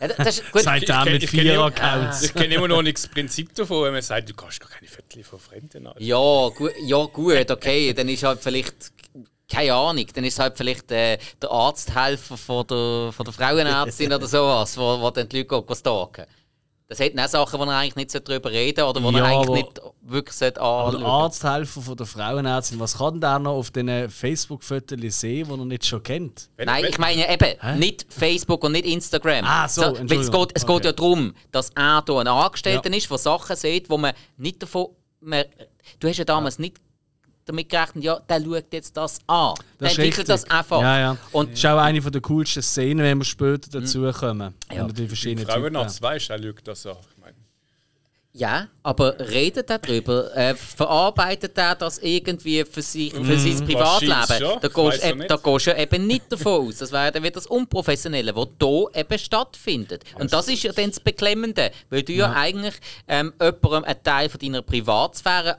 Ja, 0.00 0.08
das 0.08 0.38
ist 0.38 0.52
gut. 0.52 0.64
Er 0.66 0.78
kenn- 0.80 1.12
mit 1.12 1.28
vier 1.28 1.54
immer- 1.54 1.64
Accounts. 1.66 2.22
Ich 2.22 2.34
kenne 2.34 2.54
immer 2.54 2.68
noch 2.68 2.82
nicht 2.82 2.98
das 2.98 3.08
Prinzip 3.08 3.54
davon, 3.54 3.84
wenn 3.84 3.92
man 3.92 4.02
sagt, 4.02 4.28
du 4.28 4.34
kannst 4.34 4.60
gar 4.60 4.70
keine 4.70 4.88
Fotos 4.88 5.26
von 5.26 5.38
Fremden 5.38 5.86
an. 5.86 5.94
Ja, 5.98 6.16
gu 6.48 6.68
ja, 6.84 7.04
gut, 7.06 7.50
okay. 7.50 7.92
Dann 7.92 8.08
ist 8.08 8.22
halt 8.22 8.40
vielleicht, 8.42 8.74
keine 9.50 9.74
Ahnung, 9.74 10.06
dann 10.14 10.24
ist 10.24 10.38
halt 10.38 10.56
vielleicht 10.56 10.90
äh, 10.92 11.18
der 11.42 11.50
Arzthelfer 11.50 12.36
von 12.36 12.66
der, 12.66 13.12
von 13.12 13.24
der 13.24 13.32
Frauenärztin 13.32 14.12
oder 14.12 14.26
sowas, 14.26 14.76
wo, 14.76 15.00
wo 15.00 15.10
dann 15.10 15.28
die 15.28 15.38
Leute 15.42 15.62
gehen 15.66 15.76
stalken. 15.76 16.26
Das 16.90 17.00
hat 17.00 17.12
auch 17.18 17.28
Sachen, 17.28 17.60
wo 17.60 17.64
er 17.64 17.76
eigentlich 17.76 17.96
nicht 17.96 18.28
darüber 18.28 18.50
reden 18.50 18.80
sollte 18.80 18.98
oder 18.98 19.02
wo 19.06 19.10
Ja, 19.10 19.18
er 19.18 19.24
eigentlich 19.26 19.48
aber- 19.48 19.56
nicht 19.56 19.80
wirklich 20.00 20.42
anschauen 20.42 20.98
der 20.98 21.06
Arzthelfer 21.06 21.82
von 21.82 21.96
der 21.98 22.06
Frauenärztin, 22.06 22.80
was 22.80 22.96
kann 22.96 23.20
der 23.20 23.38
noch 23.38 23.56
auf 23.56 23.70
diesen 23.70 24.08
Facebook-Fotos 24.08 24.98
sehen, 25.20 25.46
die 25.46 25.52
er 25.52 25.64
nicht 25.66 25.84
schon 25.84 26.02
kennt? 26.02 26.48
Nein, 26.56 26.86
ich 26.88 26.96
meine 26.98 27.30
eben, 27.30 27.78
nicht 27.78 28.06
Facebook 28.08 28.64
und 28.64 28.72
nicht 28.72 28.86
Instagram. 28.86 29.44
Ah, 29.44 29.68
so, 29.68 29.82
weil 29.82 30.18
es 30.18 30.30
geht, 30.30 30.50
es 30.54 30.64
Okay. 30.64 30.74
geht 30.76 30.84
ja 30.86 30.92
darum, 30.92 31.34
dass 31.52 31.68
er 31.74 32.02
hier 32.06 32.16
ein 32.20 32.26
Angestellter 32.26 32.90
Ja. 32.90 32.96
ist, 32.96 33.10
der 33.10 33.18
Sachen 33.18 33.54
sieht, 33.56 33.90
wo 33.90 33.98
man 33.98 34.14
nicht 34.38 34.62
davon. 34.62 34.86
Man, 35.20 35.44
du 36.00 36.08
hast 36.08 36.16
ja 36.16 36.24
damals 36.24 36.58
nicht 36.58 36.78
damit 37.48 37.68
gerechnet, 37.68 38.04
ja, 38.04 38.20
der 38.20 38.40
schaut 38.44 38.72
jetzt 38.72 38.96
das 38.96 39.18
an. 39.26 39.54
Der 39.80 39.88
Das 39.88 39.92
ist 39.92 39.98
entwickelt 39.98 40.28
das 40.28 40.44
einfach. 40.50 40.80
Ja, 40.80 40.98
ja. 40.98 41.16
Und 41.32 41.50
Das 41.50 41.58
ist 41.58 41.66
auch 41.66 41.78
eine 41.78 42.00
der 42.00 42.20
coolsten 42.20 42.62
Szenen, 42.62 43.04
wenn 43.04 43.18
wir 43.18 43.24
später 43.24 43.70
dazu 43.80 44.10
kommen. 44.12 44.54
Ja. 44.72 44.86
Wir 44.86 44.92
die 44.92 45.08
verschiedenen 45.08 45.46
Frauenarzt 45.46 46.00
weißt, 46.02 46.30
er 46.30 46.38
schaut 46.42 46.68
das 46.68 46.86
an. 46.86 46.96
Ich 47.10 47.18
meine, 47.20 47.34
Ja, 48.32 48.68
aber 48.82 49.18
redet 49.18 49.68
er 49.70 49.78
darüber? 49.78 50.36
Äh, 50.36 50.54
verarbeitet 50.54 51.56
er 51.58 51.74
das 51.74 51.98
irgendwie 51.98 52.64
für, 52.64 52.82
sich, 52.82 53.12
für 53.12 53.38
sein 53.38 53.66
Privatleben? 53.66 54.58
Da 54.60 54.68
gehst, 54.68 55.02
ja 55.04 55.14
nicht. 55.14 55.30
da 55.30 55.36
gehst 55.36 55.66
du 55.66 55.70
ja 55.70 55.78
eben 55.78 56.06
nicht 56.06 56.30
davon 56.30 56.68
aus. 56.68 56.76
Das 56.76 56.92
wäre 56.92 57.10
dann 57.10 57.22
wieder 57.22 57.32
das 57.32 57.46
Unprofessionelle, 57.46 58.34
was 58.36 58.48
hier 58.60 58.88
eben 58.94 59.18
stattfindet. 59.18 60.04
Und 60.18 60.32
das 60.32 60.46
ist 60.48 60.62
ja 60.62 60.72
dann 60.72 60.90
das 60.90 61.00
Beklemmende, 61.00 61.72
weil 61.90 62.02
du 62.02 62.12
ja, 62.12 62.32
eigentlich 62.32 62.74
ähm, 63.08 63.32
jemandem 63.40 63.84
einen 63.84 64.02
Teil 64.04 64.28
von 64.28 64.38
deiner 64.38 64.62
Privatsphäre 64.62 65.58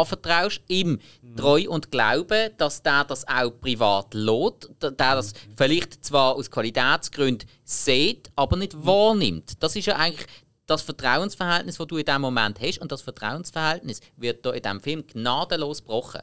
anvertraust, 0.00 0.60
ihm 0.68 0.98
treu 1.36 1.68
und 1.68 1.90
glauben, 1.90 2.50
dass 2.58 2.82
der 2.82 3.04
das 3.04 3.26
auch 3.26 3.50
privat 3.60 4.14
lässt, 4.14 4.70
der 4.80 4.90
der 4.90 5.14
das 5.16 5.32
vielleicht 5.56 6.04
zwar 6.04 6.34
aus 6.34 6.50
Qualitätsgründen 6.50 7.48
sieht, 7.64 8.30
aber 8.36 8.56
nicht 8.56 8.74
wahrnimmt. 8.84 9.62
Das 9.62 9.76
ist 9.76 9.86
ja 9.86 9.96
eigentlich 9.96 10.26
das 10.66 10.82
Vertrauensverhältnis, 10.82 11.76
das 11.76 11.86
du 11.86 11.96
in 11.96 12.04
diesem 12.04 12.22
Moment 12.22 12.60
hast. 12.60 12.78
Und 12.78 12.92
das 12.92 13.02
Vertrauensverhältnis 13.02 14.00
wird 14.16 14.40
hier 14.44 14.54
in 14.54 14.62
diesem 14.62 14.80
Film 14.80 15.06
gnadenlos 15.06 15.78
gebrochen. 15.78 16.22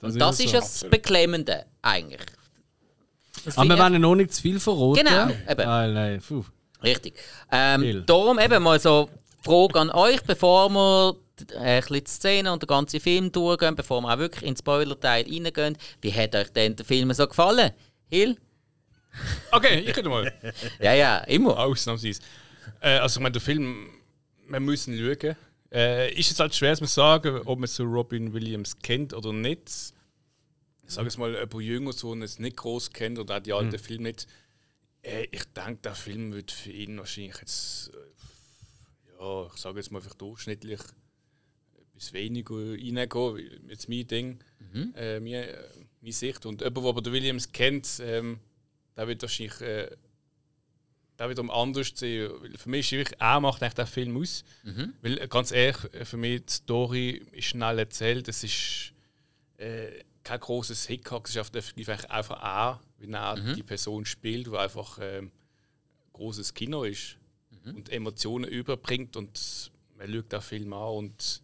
Das 0.00 0.12
und 0.12 0.18
das 0.18 0.38
ist 0.38 0.46
ist 0.46 0.50
so. 0.50 0.56
ja 0.56 0.60
das 0.60 0.90
Beklemmende, 0.90 1.66
eigentlich. 1.82 2.26
Das 3.44 3.58
Aber 3.58 3.68
wir 3.68 3.78
wollen 3.78 4.00
noch 4.00 4.14
nicht 4.14 4.32
zu 4.32 4.42
viel 4.42 4.60
verraten. 4.60 5.04
Genau, 5.04 5.28
eben. 5.50 5.68
Ah, 5.68 5.86
nein, 5.86 6.22
puh. 6.26 6.44
Richtig. 6.82 7.14
Ähm, 7.50 8.04
darum 8.06 8.38
eben 8.38 8.62
mal 8.62 8.78
so 8.78 9.08
Frage 9.42 9.80
an 9.80 9.90
euch, 9.90 10.22
bevor 10.22 10.68
wir 10.70 11.16
ein 11.40 11.80
bisschen 11.80 12.04
die 12.04 12.10
Szene 12.10 12.52
und 12.52 12.62
den 12.62 12.66
ganzen 12.66 13.00
Film 13.00 13.32
durchgehen, 13.32 13.74
bevor 13.74 14.00
wir 14.02 14.14
auch 14.14 14.18
wirklich 14.18 14.44
ins 14.44 14.60
Spoiler-Teil 14.60 15.24
reingehen. 15.24 15.76
Wie 16.00 16.12
hat 16.12 16.34
euch 16.34 16.50
denn 16.50 16.76
der 16.76 16.84
Film 16.84 17.12
so 17.12 17.26
gefallen? 17.26 17.72
Hill? 18.08 18.36
Okay, 19.50 19.80
ich 19.80 19.92
könnte 19.92 20.10
mal. 20.10 20.32
Ja, 20.80 20.94
ja, 20.94 21.18
immer. 21.18 21.58
Ausnahmsweise. 21.58 22.20
Äh, 22.80 22.98
also, 22.98 23.18
ich 23.18 23.22
meine, 23.22 23.32
der 23.32 23.42
Film, 23.42 23.88
wir 24.48 24.60
müssen 24.60 24.96
schauen. 24.96 25.36
Äh, 25.72 26.14
ist 26.14 26.30
es 26.30 26.38
halt 26.38 26.54
schwer 26.54 26.76
zu 26.76 26.84
sagen, 26.84 27.40
ob 27.46 27.58
man 27.58 27.66
so 27.66 27.82
Robin 27.82 28.32
Williams 28.32 28.78
kennt 28.78 29.12
oder 29.12 29.32
nicht. 29.32 29.92
Ich 30.86 30.92
sage 30.92 31.08
es 31.08 31.18
mal, 31.18 31.32
jemand 31.32 31.54
jünger 31.54 31.92
so 31.92 32.14
es 32.14 32.38
nicht 32.38 32.56
groß 32.56 32.92
kennt 32.92 33.18
oder 33.18 33.38
auch 33.38 33.40
die 33.40 33.52
alten 33.52 33.78
Filme 33.78 34.04
nicht. 34.04 34.28
Äh, 35.02 35.26
ich 35.32 35.44
denke, 35.52 35.80
der 35.82 35.94
Film 35.94 36.32
wird 36.32 36.52
für 36.52 36.70
ihn 36.70 36.98
wahrscheinlich 36.98 37.36
jetzt, 37.40 37.90
äh, 37.92 39.20
ja, 39.20 39.46
ich 39.52 39.60
sage 39.60 39.78
jetzt 39.78 39.90
mal 39.90 40.00
vielleicht 40.00 40.20
durchschnittlich 40.20 40.80
bis 41.94 42.12
weniger 42.12 42.54
reingehen. 42.54 43.68
Jetzt 43.68 43.88
mein 43.88 44.06
Ding, 44.06 44.38
äh, 44.96 45.20
meine, 45.20 45.48
äh, 45.48 45.68
meine 46.00 46.12
Sicht. 46.12 46.44
Und 46.46 46.60
jemand, 46.60 46.76
der 46.76 46.84
aber 46.90 47.02
den 47.02 47.12
Williams 47.12 47.52
kennt, 47.52 48.00
ähm, 48.02 48.40
der 48.96 49.08
wird 49.08 49.22
wahrscheinlich 49.22 49.60
äh, 49.60 49.90
der 51.18 51.30
wiederum 51.30 51.50
anders 51.50 51.92
sehen. 51.94 52.32
Weil 52.40 52.56
Für 52.58 52.68
mich 52.68 52.92
ist 52.92 52.98
wirklich, 52.98 53.20
er 53.20 53.40
macht 53.40 53.62
eigentlich 53.62 53.74
den 53.74 53.86
Film 53.86 54.16
aus. 54.20 54.44
Weil 55.02 55.18
äh, 55.18 55.28
ganz 55.28 55.52
ehrlich, 55.52 55.76
für 56.04 56.16
mich 56.16 56.42
die 56.44 56.52
Story 56.52 57.22
ist 57.32 57.44
schnell 57.46 57.78
erzählt. 57.78 58.26
Es 58.28 58.42
ist 58.42 58.92
äh, 59.58 60.02
kein 60.24 60.40
großes 60.40 60.86
Hickhack. 60.86 61.28
Es 61.28 61.36
ist 61.36 62.10
einfach 62.10 62.42
er, 62.42 62.80
wie 62.98 63.10
er 63.12 63.36
die 63.54 63.62
Person 63.62 64.04
spielt, 64.04 64.46
die 64.48 64.56
einfach 64.56 64.98
ähm, 65.00 65.30
großes 66.12 66.54
Kino 66.54 66.82
ist 66.84 67.16
und 67.76 67.88
Emotionen 67.90 68.50
überbringt 68.50 69.16
und 69.16 69.70
man 69.96 70.12
schaut 70.12 70.32
den 70.32 70.40
Film 70.40 70.72
an 70.72 70.94
und 70.96 71.42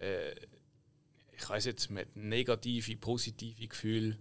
äh, 0.00 0.34
ich 1.32 1.48
weiß 1.48 1.66
jetzt, 1.66 1.90
man 1.90 2.02
hat 2.02 2.16
negative, 2.16 2.96
positive 2.96 3.66
Gefühle. 3.66 4.18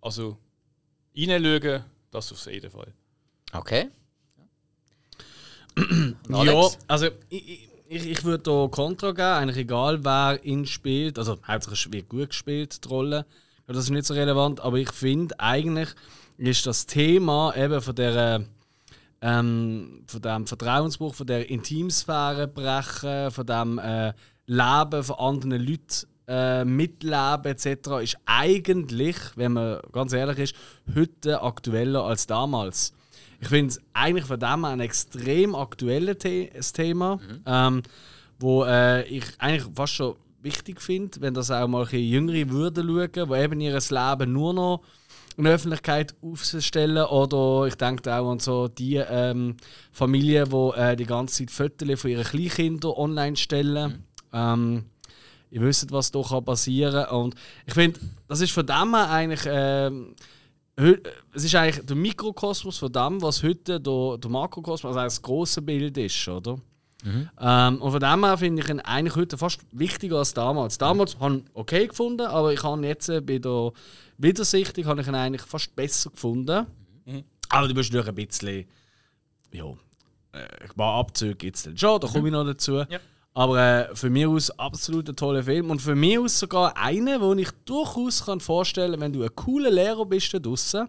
Also 0.00 0.38
reinschauen, 1.16 1.84
das 2.10 2.32
auf 2.32 2.46
jeden 2.46 2.70
Fall. 2.70 2.92
Okay. 3.52 3.90
Ja, 6.28 6.68
also 6.88 7.08
ich, 7.28 7.68
ich, 7.88 8.06
ich 8.06 8.24
würde 8.24 8.42
da 8.42 8.68
Kontra 8.68 9.10
geben, 9.10 9.22
eigentlich 9.22 9.58
egal 9.58 10.04
wer 10.04 10.42
ihn 10.44 10.66
spielt. 10.66 11.18
Also 11.18 11.38
hauptsächlich 11.46 11.92
wird 11.92 12.08
gut 12.08 12.30
gespielt, 12.30 12.84
die 12.84 12.88
Rolle. 12.88 13.26
Das 13.66 13.76
ist 13.84 13.90
nicht 13.90 14.06
so 14.06 14.14
relevant, 14.14 14.60
aber 14.60 14.78
ich 14.78 14.90
finde 14.90 15.38
eigentlich 15.38 15.88
ist 16.36 16.66
das 16.66 16.86
Thema 16.86 17.54
eben 17.56 17.80
von 17.80 17.94
der 17.94 18.44
ähm, 19.22 20.02
von 20.06 20.20
dem 20.20 20.46
Vertrauensbruch, 20.46 21.14
von 21.14 21.26
der 21.26 21.48
Intimsphäre 21.48 22.48
brechen, 22.48 23.30
von 23.30 23.46
dem 23.46 23.78
äh, 23.78 24.12
Leben 24.52 25.02
von 25.02 25.16
anderen 25.16 25.66
Leuten 25.66 26.06
äh, 26.28 26.64
mitleben 26.64 27.44
etc. 27.44 27.66
ist 28.02 28.16
eigentlich, 28.26 29.16
wenn 29.36 29.52
man 29.52 29.80
ganz 29.92 30.12
ehrlich 30.12 30.38
ist, 30.38 30.54
heute 30.94 31.42
aktueller 31.42 32.04
als 32.04 32.26
damals. 32.26 32.92
Ich 33.40 33.48
finde 33.48 33.72
es 33.72 33.80
eigentlich 33.92 34.26
von 34.26 34.38
dem 34.38 34.64
her 34.64 34.72
ein 34.72 34.80
extrem 34.80 35.54
aktuelles 35.54 36.18
The 36.22 36.48
Thema, 36.72 37.18
ähm, 37.44 37.82
wo 38.38 38.64
äh, 38.64 39.02
ich 39.08 39.24
eigentlich 39.38 39.74
fast 39.74 39.94
schon 39.94 40.16
wichtig 40.42 40.80
finde, 40.80 41.20
wenn 41.20 41.34
das 41.34 41.50
auch 41.50 41.66
mal 41.66 41.86
Jüngere 41.86 42.50
würden 42.50 42.86
schauen, 42.86 43.28
die 43.28 43.42
eben 43.42 43.60
ihr 43.60 43.74
Leben 43.74 44.32
nur 44.32 44.54
noch 44.54 44.82
in 45.36 45.44
der 45.44 45.54
Öffentlichkeit 45.54 46.14
aufstellen 46.22 47.04
oder 47.04 47.66
ich 47.66 47.74
denke 47.74 48.14
auch 48.14 48.30
an 48.30 48.38
so 48.38 48.68
die 48.68 48.96
ähm, 48.96 49.56
Familien, 49.90 50.48
die 50.48 50.78
äh, 50.78 50.96
die 50.96 51.06
ganze 51.06 51.46
Zeit 51.46 51.50
Fotos 51.50 52.00
von 52.00 52.10
ihren 52.10 52.24
Kleinkindern 52.24 52.92
online 52.92 53.36
stellen. 53.36 54.04
Ähm, 54.32 54.84
ihr 55.50 55.60
wisst, 55.60 55.90
was 55.92 56.10
da 56.10 56.22
kann 56.22 56.44
passieren 56.44 57.06
und 57.06 57.34
ich 57.66 57.74
finde, 57.74 58.00
das 58.28 58.40
ist 58.40 58.52
von 58.52 58.66
dem 58.66 58.94
her 58.94 59.10
eigentlich 59.10 59.42
ähm, 59.46 60.14
es 61.34 61.44
ist 61.44 61.54
eigentlich 61.54 61.84
der 61.84 61.96
Mikrokosmos 61.96 62.78
von 62.78 62.90
dem, 62.90 63.20
was 63.20 63.42
heute 63.42 63.78
der, 63.78 64.18
der 64.18 64.30
Makrokosmos, 64.30 64.96
also 64.96 65.00
das 65.00 65.20
große 65.20 65.60
Bild 65.62 65.96
ist, 65.98 66.26
oder? 66.28 66.58
Ähm, 67.40 67.82
und 67.82 67.90
von 67.90 68.00
dem 68.00 68.24
her 68.24 68.38
finde 68.38 68.62
ich 68.62 68.68
ihn 68.68 68.80
eigentlich 68.80 69.16
heute 69.16 69.36
fast 69.36 69.60
wichtiger 69.72 70.18
als 70.18 70.34
damals. 70.34 70.78
Damals 70.78 71.18
habe 71.18 71.34
ich 71.34 71.40
ihn 71.40 71.50
okay 71.54 71.86
gefunden, 71.88 72.26
aber 72.26 72.52
ich 72.52 72.62
habe 72.62 72.86
jetzt 72.86 73.08
äh, 73.08 73.20
bei 73.20 73.38
der 73.38 73.72
Wiedersichtung 74.18 74.86
habe 74.86 75.00
ich 75.02 75.08
ihn 75.08 75.14
eigentlich 75.14 75.42
fast 75.42 75.74
besser 75.76 76.10
gefunden. 76.10 76.66
Aber 77.48 77.68
du 77.68 77.74
bist 77.74 77.92
natürlich 77.92 78.08
ein 78.08 78.26
bisschen, 78.26 78.64
ja, 79.52 79.66
äh, 80.32 80.46
ein 80.62 80.76
paar 80.76 81.00
Abzüge 81.00 81.34
gibt 81.34 81.56
es 81.56 81.64
dann 81.64 81.76
schon, 81.76 82.00
da 82.00 82.06
komme 82.06 82.28
ich 82.28 82.32
noch 82.32 82.44
dazu. 82.44 82.84
Aber 83.34 83.58
äh, 83.58 83.96
für 83.96 84.10
mich 84.10 84.26
aus 84.26 84.50
absolut 84.58 85.08
ein 85.08 85.16
toller 85.16 85.42
Film 85.42 85.70
und 85.70 85.80
für 85.80 85.94
mich 85.94 86.18
aus 86.18 86.38
sogar 86.38 86.76
einer, 86.76 87.18
wo 87.22 87.32
ich 87.32 87.48
durchaus 87.64 88.26
kann 88.26 88.40
vorstellen, 88.40 89.00
wenn 89.00 89.12
du 89.12 89.22
ein 89.22 89.34
cooler 89.34 89.70
Lehrer 89.70 90.04
bist 90.04 90.34
da 90.34 90.38
draussen 90.38 90.86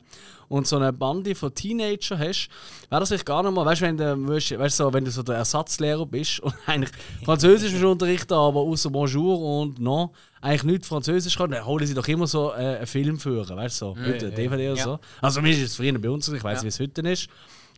und 0.49 0.67
so 0.67 0.75
eine 0.75 0.91
Bande 0.91 1.35
von 1.35 1.55
Teenager 1.55 2.19
hast, 2.19 2.49
wäre 2.89 2.99
das 2.99 3.09
vielleicht 3.09 3.25
gar 3.25 3.43
nicht 3.43 3.53
mal, 3.53 3.65
weißt 3.65 3.81
du, 3.81 3.85
wenn 3.85 3.97
du, 3.97 4.27
weißt, 4.27 4.75
so, 4.75 4.91
wenn 4.91 5.05
du 5.05 5.11
so 5.11 5.23
der 5.23 5.35
Ersatzlehrer 5.35 6.05
bist 6.05 6.41
und 6.41 6.53
eigentlich 6.65 6.91
Französisch 7.23 7.81
unterrichten, 7.81 8.33
aber 8.33 8.59
außer 8.59 8.89
Bonjour 8.89 9.39
und 9.61 9.79
non 9.79 10.09
eigentlich 10.41 10.63
nicht 10.63 10.85
Französisch 10.85 11.37
kann, 11.37 11.51
dann 11.51 11.65
holen 11.65 11.87
sie 11.87 11.93
doch 11.93 12.07
immer 12.09 12.27
so 12.27 12.51
äh, 12.51 12.75
einen 12.75 12.87
Film 12.87 13.19
führen, 13.19 13.55
weißt 13.55 13.81
du, 13.81 13.85
so, 13.85 13.95
nicht 13.95 14.21
einen 14.21 14.35
DVD 14.35 14.71
oder 14.71 14.81
so. 14.81 14.99
Also 15.21 15.41
mir 15.41 15.51
ist 15.51 15.61
es 15.61 15.77
früher 15.77 15.97
bei 15.97 16.09
uns, 16.09 16.27
ich 16.27 16.43
weiß 16.43 16.61
nicht, 16.61 16.77
wie 16.77 16.83
es 16.83 16.89
heute 16.89 17.09
ist. 17.09 17.29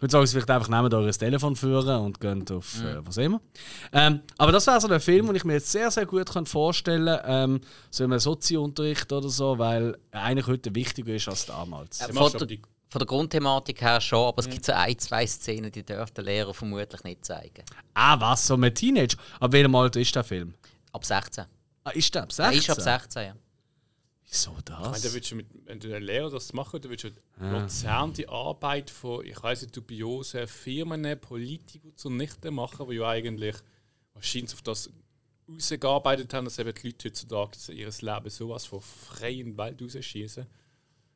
Heute 0.01 0.11
sagen 0.11 0.25
sie 0.27 0.33
vielleicht 0.33 0.49
einfach, 0.49 0.67
nehmt 0.67 0.93
euer 0.93 1.11
Telefon 1.11 1.55
führen 1.55 2.01
und 2.01 2.19
geht 2.19 2.51
auf 2.51 2.81
äh, 2.83 3.05
was 3.05 3.17
immer. 3.17 3.39
Ähm, 3.93 4.21
aber 4.37 4.51
das 4.51 4.67
wäre 4.67 4.81
so 4.81 4.89
ein 4.89 4.99
Film, 4.99 5.27
den 5.27 5.35
ich 5.35 5.45
mir 5.45 5.53
jetzt 5.53 5.71
sehr, 5.71 5.89
sehr 5.89 6.05
gut 6.05 6.31
kann 6.31 6.45
vorstellen 6.45 7.05
kann, 7.05 7.51
ähm, 7.51 7.61
so 7.89 8.03
in 8.03 8.11
einem 8.11 8.19
Sozi-Unterricht 8.19 9.11
oder 9.13 9.29
so, 9.29 9.57
weil 9.57 9.97
er 10.11 10.23
eigentlich 10.23 10.47
heute 10.47 10.75
wichtiger 10.75 11.15
ist 11.15 11.29
als 11.29 11.45
damals. 11.45 12.01
Äh, 12.01 12.11
von, 12.11 12.17
aber 12.17 12.45
der, 12.45 12.57
von 12.89 12.99
der 12.99 13.07
Grundthematik 13.07 13.81
her 13.81 14.01
schon, 14.01 14.27
aber 14.27 14.39
es 14.39 14.49
gibt 14.49 14.65
so 14.65 14.73
ein, 14.73 14.99
zwei 14.99 15.25
Szenen, 15.25 15.71
die 15.71 15.83
darf 15.83 16.11
der 16.11 16.25
Lehrer 16.25 16.53
vermutlich 16.53 17.03
nicht 17.03 17.23
zeigen. 17.23 17.63
Ah, 17.93 18.19
was? 18.19 18.47
So 18.47 18.57
mit 18.57 18.75
Teenager? 18.75 19.17
Ab 19.39 19.53
welchem 19.53 19.73
Alter 19.75 20.01
ist 20.01 20.13
der 20.13 20.25
Film? 20.25 20.53
Ab 20.91 21.05
16. 21.05 21.45
Ah, 21.85 21.89
ist 21.91 22.13
der 22.13 22.23
ab 22.23 22.29
Er 22.29 22.51
16? 22.51 22.59
ist 22.59 22.69
ab 22.69 22.81
16, 22.81 23.23
ja. 23.27 23.33
Wieso 24.27 24.51
Ich 24.57 24.69
meine, 24.69 24.91
das? 24.91 25.13
da 25.13 25.19
du 25.19 25.35
mit, 25.35 25.47
wenn 25.65 25.79
du 25.79 25.95
ein 25.95 26.03
Lehrer 26.03 26.29
das 26.29 26.53
machen 26.53 26.81
dann 26.81 26.89
willst 26.89 27.05
du 27.05 27.11
Jahrzehnte 27.39 28.27
Arbeit 28.29 28.89
von, 28.89 29.25
ich 29.25 29.41
weiß 29.41 29.61
nicht, 29.61 29.77
dubiosen 29.77 30.47
Firmen, 30.47 31.19
Politikern 31.19 31.95
zunichte 31.95 32.51
machen, 32.51 32.89
die 32.89 32.95
ja 32.95 33.09
eigentlich 33.09 33.55
wahrscheinlich 34.13 34.53
auf 34.53 34.61
das 34.61 34.89
rausgearbeitet 35.47 36.33
haben, 36.33 36.45
dass 36.45 36.59
eben 36.59 36.73
die 36.73 36.87
Leute 36.87 37.09
heutzutage 37.09 37.71
ihr 37.71 37.89
Leben 38.01 38.29
sowas 38.29 38.65
von 38.65 38.81
freien 38.81 39.57
Welt 39.57 39.81
rausschießen. 39.81 40.47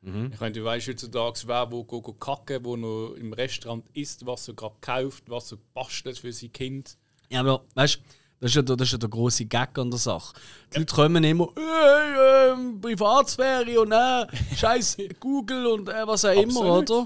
Ich 0.02 0.40
meine, 0.40 0.52
du 0.52 0.64
weißt 0.64 0.88
heutzutage, 0.88 1.42
wer 1.44 1.70
wo 1.70 1.84
go, 1.84 2.00
go 2.00 2.14
kacken, 2.14 2.64
wo 2.64 2.74
noch 2.74 3.12
im 3.16 3.34
Restaurant 3.34 3.84
isst, 3.92 4.24
was 4.24 4.48
er 4.48 4.54
gerade 4.54 4.76
kauft, 4.80 5.28
was 5.28 5.52
er 5.52 5.58
bastelt 5.74 6.18
für 6.18 6.32
sein 6.32 6.52
Kind. 6.52 6.96
Ja, 7.28 7.40
aber 7.40 7.64
weißt 7.74 7.96
du, 7.96 8.00
das 8.40 8.50
ist 8.50 8.56
ja 8.56 8.62
der, 8.62 8.76
das 8.76 8.88
ist 8.88 8.92
ja 8.92 8.98
der 8.98 9.08
grosse 9.10 9.44
Gag 9.44 9.78
an 9.78 9.90
der 9.90 9.98
Sache. 9.98 10.32
Die 10.74 10.78
Leute 10.78 10.94
kommen 10.94 11.22
immer, 11.24 11.48
hey, 11.56 12.52
ähm, 12.52 12.80
Privatsphäre 12.80 13.80
und 13.80 13.92
äh, 13.92 14.26
scheiß 14.56 14.96
Google 15.20 15.66
und 15.66 15.88
äh, 15.88 16.06
was 16.06 16.24
auch 16.24 16.30
immer, 16.32 16.60
Absolut. 16.60 16.90
oder? 16.90 17.00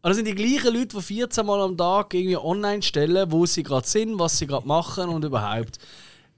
Aber 0.00 0.10
das 0.10 0.16
sind 0.16 0.26
die 0.26 0.34
gleichen 0.34 0.74
Leute, 0.74 0.96
die 0.96 1.02
14 1.02 1.46
Mal 1.46 1.60
am 1.62 1.76
Tag 1.76 2.12
irgendwie 2.14 2.36
online 2.36 2.82
stellen, 2.82 3.30
wo 3.30 3.46
sie 3.46 3.62
gerade 3.62 3.86
sind, 3.86 4.18
was 4.18 4.36
sie 4.38 4.46
gerade 4.46 4.66
machen 4.66 5.08
und 5.08 5.24
überhaupt. 5.24 5.78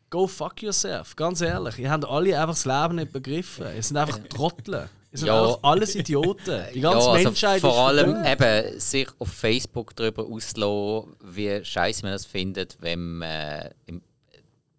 Go 0.08 0.28
fuck 0.28 0.62
yourself, 0.62 1.16
ganz 1.16 1.40
ehrlich. 1.40 1.78
Ihr 1.78 1.90
habt 1.90 2.04
alle 2.04 2.38
einfach 2.38 2.54
das 2.54 2.64
Leben 2.64 2.94
nicht 2.96 3.12
begriffen. 3.12 3.66
Ihr 3.74 3.82
sind 3.82 3.96
einfach 3.96 4.20
Trottel. 4.28 4.88
Ihr 5.10 5.18
sind 5.18 5.26
Ja. 5.28 5.42
einfach 5.42 5.58
alles 5.62 5.96
Idioten. 5.96 6.62
Die 6.74 6.78
ja, 6.80 6.92
ganze 6.92 7.10
also 7.10 7.24
Menschheit 7.24 7.60
vor 7.60 7.70
ist 7.70 7.76
allem 7.76 8.14
verdammt. 8.14 8.40
eben 8.42 8.80
sich 8.80 9.08
auf 9.18 9.28
Facebook 9.32 9.96
darüber 9.96 10.24
auslassen, 10.26 11.16
wie 11.24 11.64
scheiße 11.64 12.02
man 12.02 12.12
das 12.12 12.24
findet, 12.24 12.76
wenn 12.80 13.18
man 13.18 13.28
äh, 13.30 13.70
in 13.86 14.00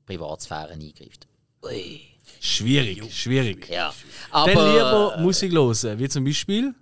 Privatsphäre 0.08 0.72
eingreift. 0.72 1.28
Ui. 1.64 2.02
Schwierig, 2.40 3.14
schwierig. 3.14 3.70
Ja. 3.70 3.94
Aber, 4.32 4.54
Dann 4.54 4.74
lieber 4.74 5.18
Musik 5.20 5.52
hören, 5.52 6.00
wie 6.00 6.10
zum 6.10 6.24
Beispiel. 6.24 6.74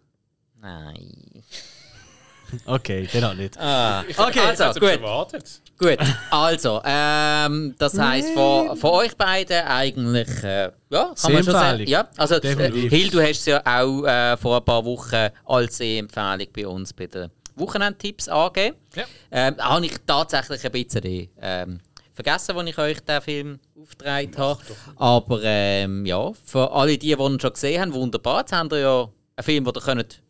Nein. 0.61 1.43
Okay, 2.65 3.07
den 3.11 3.23
auch 3.23 3.33
nicht. 3.33 3.57
Okay, 3.57 4.39
also, 4.39 4.63
Also, 4.65 4.79
gut. 4.79 4.89
erwartet. 4.89 5.61
Gut, 5.77 5.97
also, 6.29 6.81
ähm, 6.85 7.75
das 7.77 7.97
heisst, 7.97 8.33
von, 8.33 8.77
von 8.77 8.91
euch 8.91 9.17
beiden 9.17 9.65
eigentlich, 9.65 10.29
äh, 10.43 10.71
ja, 10.89 11.13
kann 11.19 11.33
man 11.33 11.43
schon 11.43 11.53
sagen. 11.53 11.87
Ja, 11.87 12.07
also, 12.15 12.35
äh, 12.35 12.41
Definitiv. 12.41 12.91
Hill, 12.91 13.09
du 13.09 13.21
hast 13.21 13.39
es 13.39 13.45
ja 13.47 13.61
auch 13.65 14.03
äh, 14.05 14.37
vor 14.37 14.57
ein 14.57 14.63
paar 14.63 14.85
Wochen 14.85 15.29
als 15.43 15.79
Empfehlung 15.81 16.47
bei 16.53 16.67
uns 16.67 16.93
bei 16.93 17.07
den 17.07 17.29
Wochenendtipps 17.55 18.29
angegeben. 18.29 18.77
Ja. 18.95 19.03
Ähm, 19.31 19.57
habe 19.57 19.85
ich 19.87 19.93
tatsächlich 20.05 20.65
ein 20.65 20.71
bisschen 20.71 21.29
ähm, 21.41 21.79
vergessen, 22.15 22.57
als 22.57 22.69
ich 22.69 22.77
euch 22.77 22.99
den 23.01 23.21
Film 23.21 23.59
aufgetragen 23.79 24.37
habe. 24.37 24.61
Aber 24.95 25.41
ähm, 25.43 26.05
ja, 26.05 26.31
für 26.45 26.71
alle 26.71 26.97
die, 26.97 27.15
die 27.15 27.21
ihn 27.21 27.39
schon 27.39 27.53
gesehen 27.53 27.81
haben, 27.81 27.93
wunderbar. 27.93 28.39
Jetzt 28.39 28.53
habt 28.53 28.71
ihr 28.71 28.79
ja 28.79 29.09
einen 29.35 29.43
Film, 29.43 29.65
den 29.65 29.73
ihr 29.75 29.81
könnt 29.81 30.21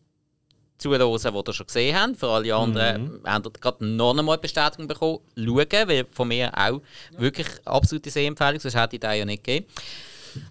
zuhören, 0.78 1.00
den 1.00 1.44
ihr 1.46 1.52
schon 1.52 1.66
gesehen 1.66 1.96
habt. 1.98 2.16
Für 2.16 2.28
alle 2.28 2.54
anderen 2.54 3.22
haben 3.24 3.44
ihr 3.44 3.50
gerade 3.52 3.86
noch 3.86 4.18
einmal 4.18 4.36
Bestätigung 4.38 4.88
bekommen. 4.88 5.20
Schauen, 5.36 5.88
weil 5.88 6.06
von 6.10 6.28
mir 6.28 6.52
auch 6.58 6.82
wirklich 7.16 7.46
absolute 7.64 8.10
Sehempfehlung, 8.10 8.58
sonst 8.58 8.76
hätte 8.76 8.96
ich 8.96 9.00
den 9.00 9.18
ja 9.18 9.24
nicht 9.24 9.44
gegeben. 9.44 9.66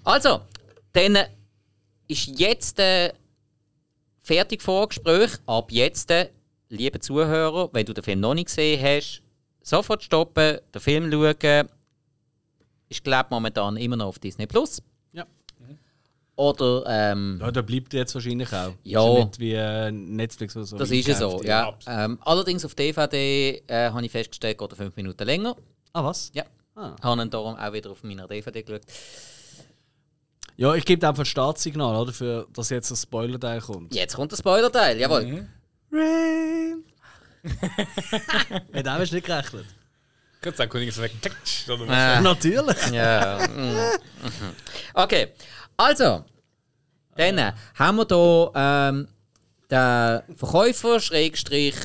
Also, 0.03 0.41
dann 0.93 1.17
ist 2.07 2.27
jetzt 2.39 2.79
äh, 2.79 3.11
fertig 4.23 4.61
Vorgespräch. 4.61 5.31
Ab 5.45 5.71
jetzt, 5.71 6.09
äh, 6.11 6.29
liebe 6.69 6.99
Zuhörer, 6.99 7.69
wenn 7.73 7.85
du 7.85 7.93
den 7.93 8.03
Film 8.03 8.21
noch 8.21 8.33
nicht 8.33 8.47
gesehen 8.47 8.81
hast, 8.81 9.21
sofort 9.65 10.03
stoppen, 10.03 10.59
den 10.73 10.81
Film 10.81 11.11
schauen. 11.11 11.67
Ich 12.87 13.03
glaube 13.03 13.27
momentan 13.31 13.77
immer 13.77 13.95
noch 13.97 14.07
auf 14.07 14.19
Disney 14.19 14.45
Plus. 14.45 14.81
Ja. 15.11 15.25
Oder 16.35 16.83
ähm, 16.87 17.39
Ja, 17.41 17.51
da 17.51 17.61
bleibt 17.61 17.93
jetzt 17.93 18.13
wahrscheinlich 18.13 18.53
auch. 18.53 18.73
Ja. 18.83 19.17
Ist 19.17 19.25
nicht 19.25 19.39
wie 19.39 19.53
äh, 19.53 19.91
Netflix 19.91 20.55
oder 20.55 20.65
so. 20.65 20.77
das 20.77 20.91
ist 20.91 21.07
ja 21.07 21.15
so. 21.15 21.41
Ja. 21.43 21.77
Ähm, 21.87 22.19
allerdings 22.21 22.63
auf 22.63 22.75
DVD 22.75 23.63
äh, 23.67 23.89
habe 23.89 24.05
ich 24.05 24.11
festgestellt, 24.11 24.57
geht 24.57 24.71
er 24.71 24.75
fünf 24.75 24.95
Minuten 24.95 25.25
länger. 25.25 25.55
Ah, 25.93 26.03
was? 26.03 26.31
Ja. 26.33 26.43
Ah. 26.75 26.95
Habe 27.01 27.21
ihn 27.23 27.29
darum 27.29 27.55
auch 27.55 27.73
wieder 27.73 27.89
auf 27.91 28.03
meiner 28.03 28.27
DVD 28.27 28.61
geschaut. 28.61 28.81
Ja, 30.57 30.73
ich 30.75 30.85
gebe 30.85 31.05
einfach 31.07 31.23
ein 31.23 31.25
Startsignal, 31.25 31.95
oder? 31.95 32.13
Für 32.13 32.47
dass 32.53 32.69
jetzt 32.69 32.91
ein 32.91 32.95
Spoiler-Teil 32.95 33.61
kommt. 33.61 33.93
Jetzt 33.93 34.15
kommt 34.15 34.31
der 34.31 34.37
Spoiler-Teil, 34.37 34.99
jawohl. 34.99 35.25
Mhm. 35.25 35.47
Rain! 35.91 36.83
Mit 38.71 38.85
dem 38.85 38.93
hast 38.93 39.11
du 39.11 39.15
nicht 39.15 39.25
gerechnet. 39.25 39.65
Könnte 40.41 40.57
sagen, 40.57 40.69
König 40.69 40.89
ist 40.89 41.01
weg. 41.01 41.11
Äh, 41.67 42.21
Natürlich. 42.21 42.87
Ja. 42.91 43.47
mhm. 43.47 43.79
Okay, 44.93 45.29
also, 45.77 46.25
dann 47.15 47.53
haben 47.75 47.97
wir 47.97 48.05
hier 48.07 48.51
ähm, 48.55 49.07
den 49.69 50.37
Verkäufer, 50.37 50.99
Schrägstrich 50.99 51.75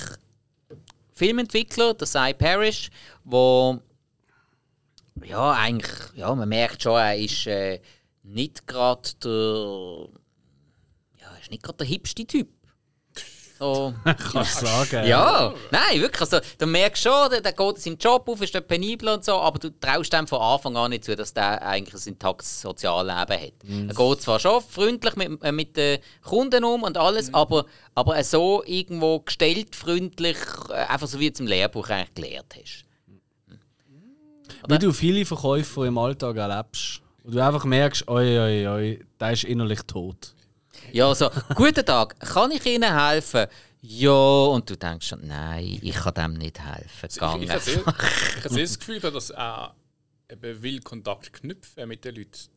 Filmentwickler, 1.13 1.95
der 1.95 2.07
Cy 2.07 2.35
Parrish, 2.35 2.91
wo 3.25 3.81
ja 5.25 5.53
eigentlich, 5.53 5.91
ja, 6.15 6.35
man 6.35 6.49
merkt 6.49 6.83
schon, 6.83 6.97
er 6.99 7.17
ist 7.17 7.47
äh, 7.47 7.81
nicht 8.23 8.67
gerade 8.67 9.11
der, 9.23 10.09
ja, 11.21 11.31
er 11.35 11.41
ist 11.41 11.51
nicht 11.51 11.63
gerade 11.63 11.79
der 11.79 11.87
hipste 11.87 12.27
Typ. 12.27 12.49
So. 13.61 13.93
Kannst 14.05 14.63
du 14.63 14.67
sagen. 14.67 15.07
Ja, 15.07 15.53
nein, 15.71 16.01
wirklich. 16.01 16.21
Also, 16.23 16.39
du 16.59 16.67
merkst 16.67 17.03
schon, 17.03 17.31
der, 17.31 17.43
der 17.43 17.53
geht 17.53 17.77
in 17.77 17.81
seinem 17.81 17.99
Job 17.99 18.27
auf, 18.27 18.41
ist 18.41 18.67
penibel 18.67 19.11
und 19.11 19.23
so, 19.23 19.35
aber 19.35 19.59
du 19.59 19.69
traust 19.79 20.15
ihm 20.15 20.27
von 20.27 20.41
Anfang 20.41 20.79
an 20.79 20.91
nicht 20.91 21.05
zu, 21.05 21.15
dass 21.15 21.35
der 21.35 21.61
eigentlich 21.61 22.03
ein 22.03 22.09
intaktes 22.09 22.63
Sozialleben 22.63 23.39
hat. 23.39 23.53
Er 23.89 23.95
geht 23.95 24.23
zwar 24.23 24.41
schon 24.41 24.63
freundlich 24.63 25.15
mit, 25.17 25.45
äh, 25.45 25.53
mit 25.53 25.77
den 25.77 25.99
Kunden 26.23 26.65
um 26.65 26.85
und 26.85 26.97
alles, 26.97 27.35
aber, 27.35 27.67
aber 27.95 28.25
so 28.25 28.63
irgendwo 28.65 29.21
gestellt 29.21 29.77
freundlich, 29.77 30.39
äh, 30.71 30.87
einfach 30.87 31.07
so 31.07 31.21
wie 31.21 31.29
du 31.29 31.35
es 31.35 31.41
im 31.41 31.47
Lehrbuch 31.47 31.91
eigentlich 31.91 32.15
gelernt 32.15 32.55
hast. 32.57 32.85
Wie 34.69 34.79
du 34.79 34.91
viele 34.93 35.27
Verkäufer 35.27 35.85
im 35.85 35.99
Alltag 35.99 36.37
erlebst. 36.37 37.03
Und 37.25 37.35
du 37.35 37.45
einfach 37.45 37.67
merkst, 37.67 38.09
oi, 38.09 38.39
oi, 38.39 38.69
oi, 38.69 39.05
der 39.21 39.33
ist 39.33 39.45
innerlich 39.45 39.83
tot. 39.83 40.35
Ja, 40.93 41.15
so, 41.15 41.31
guten 41.55 41.85
Tag, 41.85 42.19
kann 42.21 42.51
ich 42.51 42.65
Ihnen 42.67 42.95
helfen? 42.97 43.47
Ja, 43.83 44.11
und 44.11 44.69
du 44.69 44.77
denkst 44.77 45.09
schon, 45.09 45.27
nein, 45.27 45.79
ich 45.81 45.95
kann 45.95 46.15
dem 46.15 46.33
nicht 46.35 46.61
helfen. 46.61 47.09
Ich, 47.09 47.17
Gang 47.19 47.43
ich, 47.43 47.51
habe 47.51 47.61
sehr, 47.61 47.79
einfach. 47.87 48.37
ich 48.39 48.45
habe 48.45 48.61
das 48.61 48.79
Gefühl, 48.79 49.01
dass 49.01 49.31
er 49.31 49.75
eben 50.29 50.63
will 50.63 50.81
Kontakt 50.81 51.33
knüpfen 51.33 51.89
mit 51.89 52.05
den 52.05 52.17
Leuten. 52.17 52.49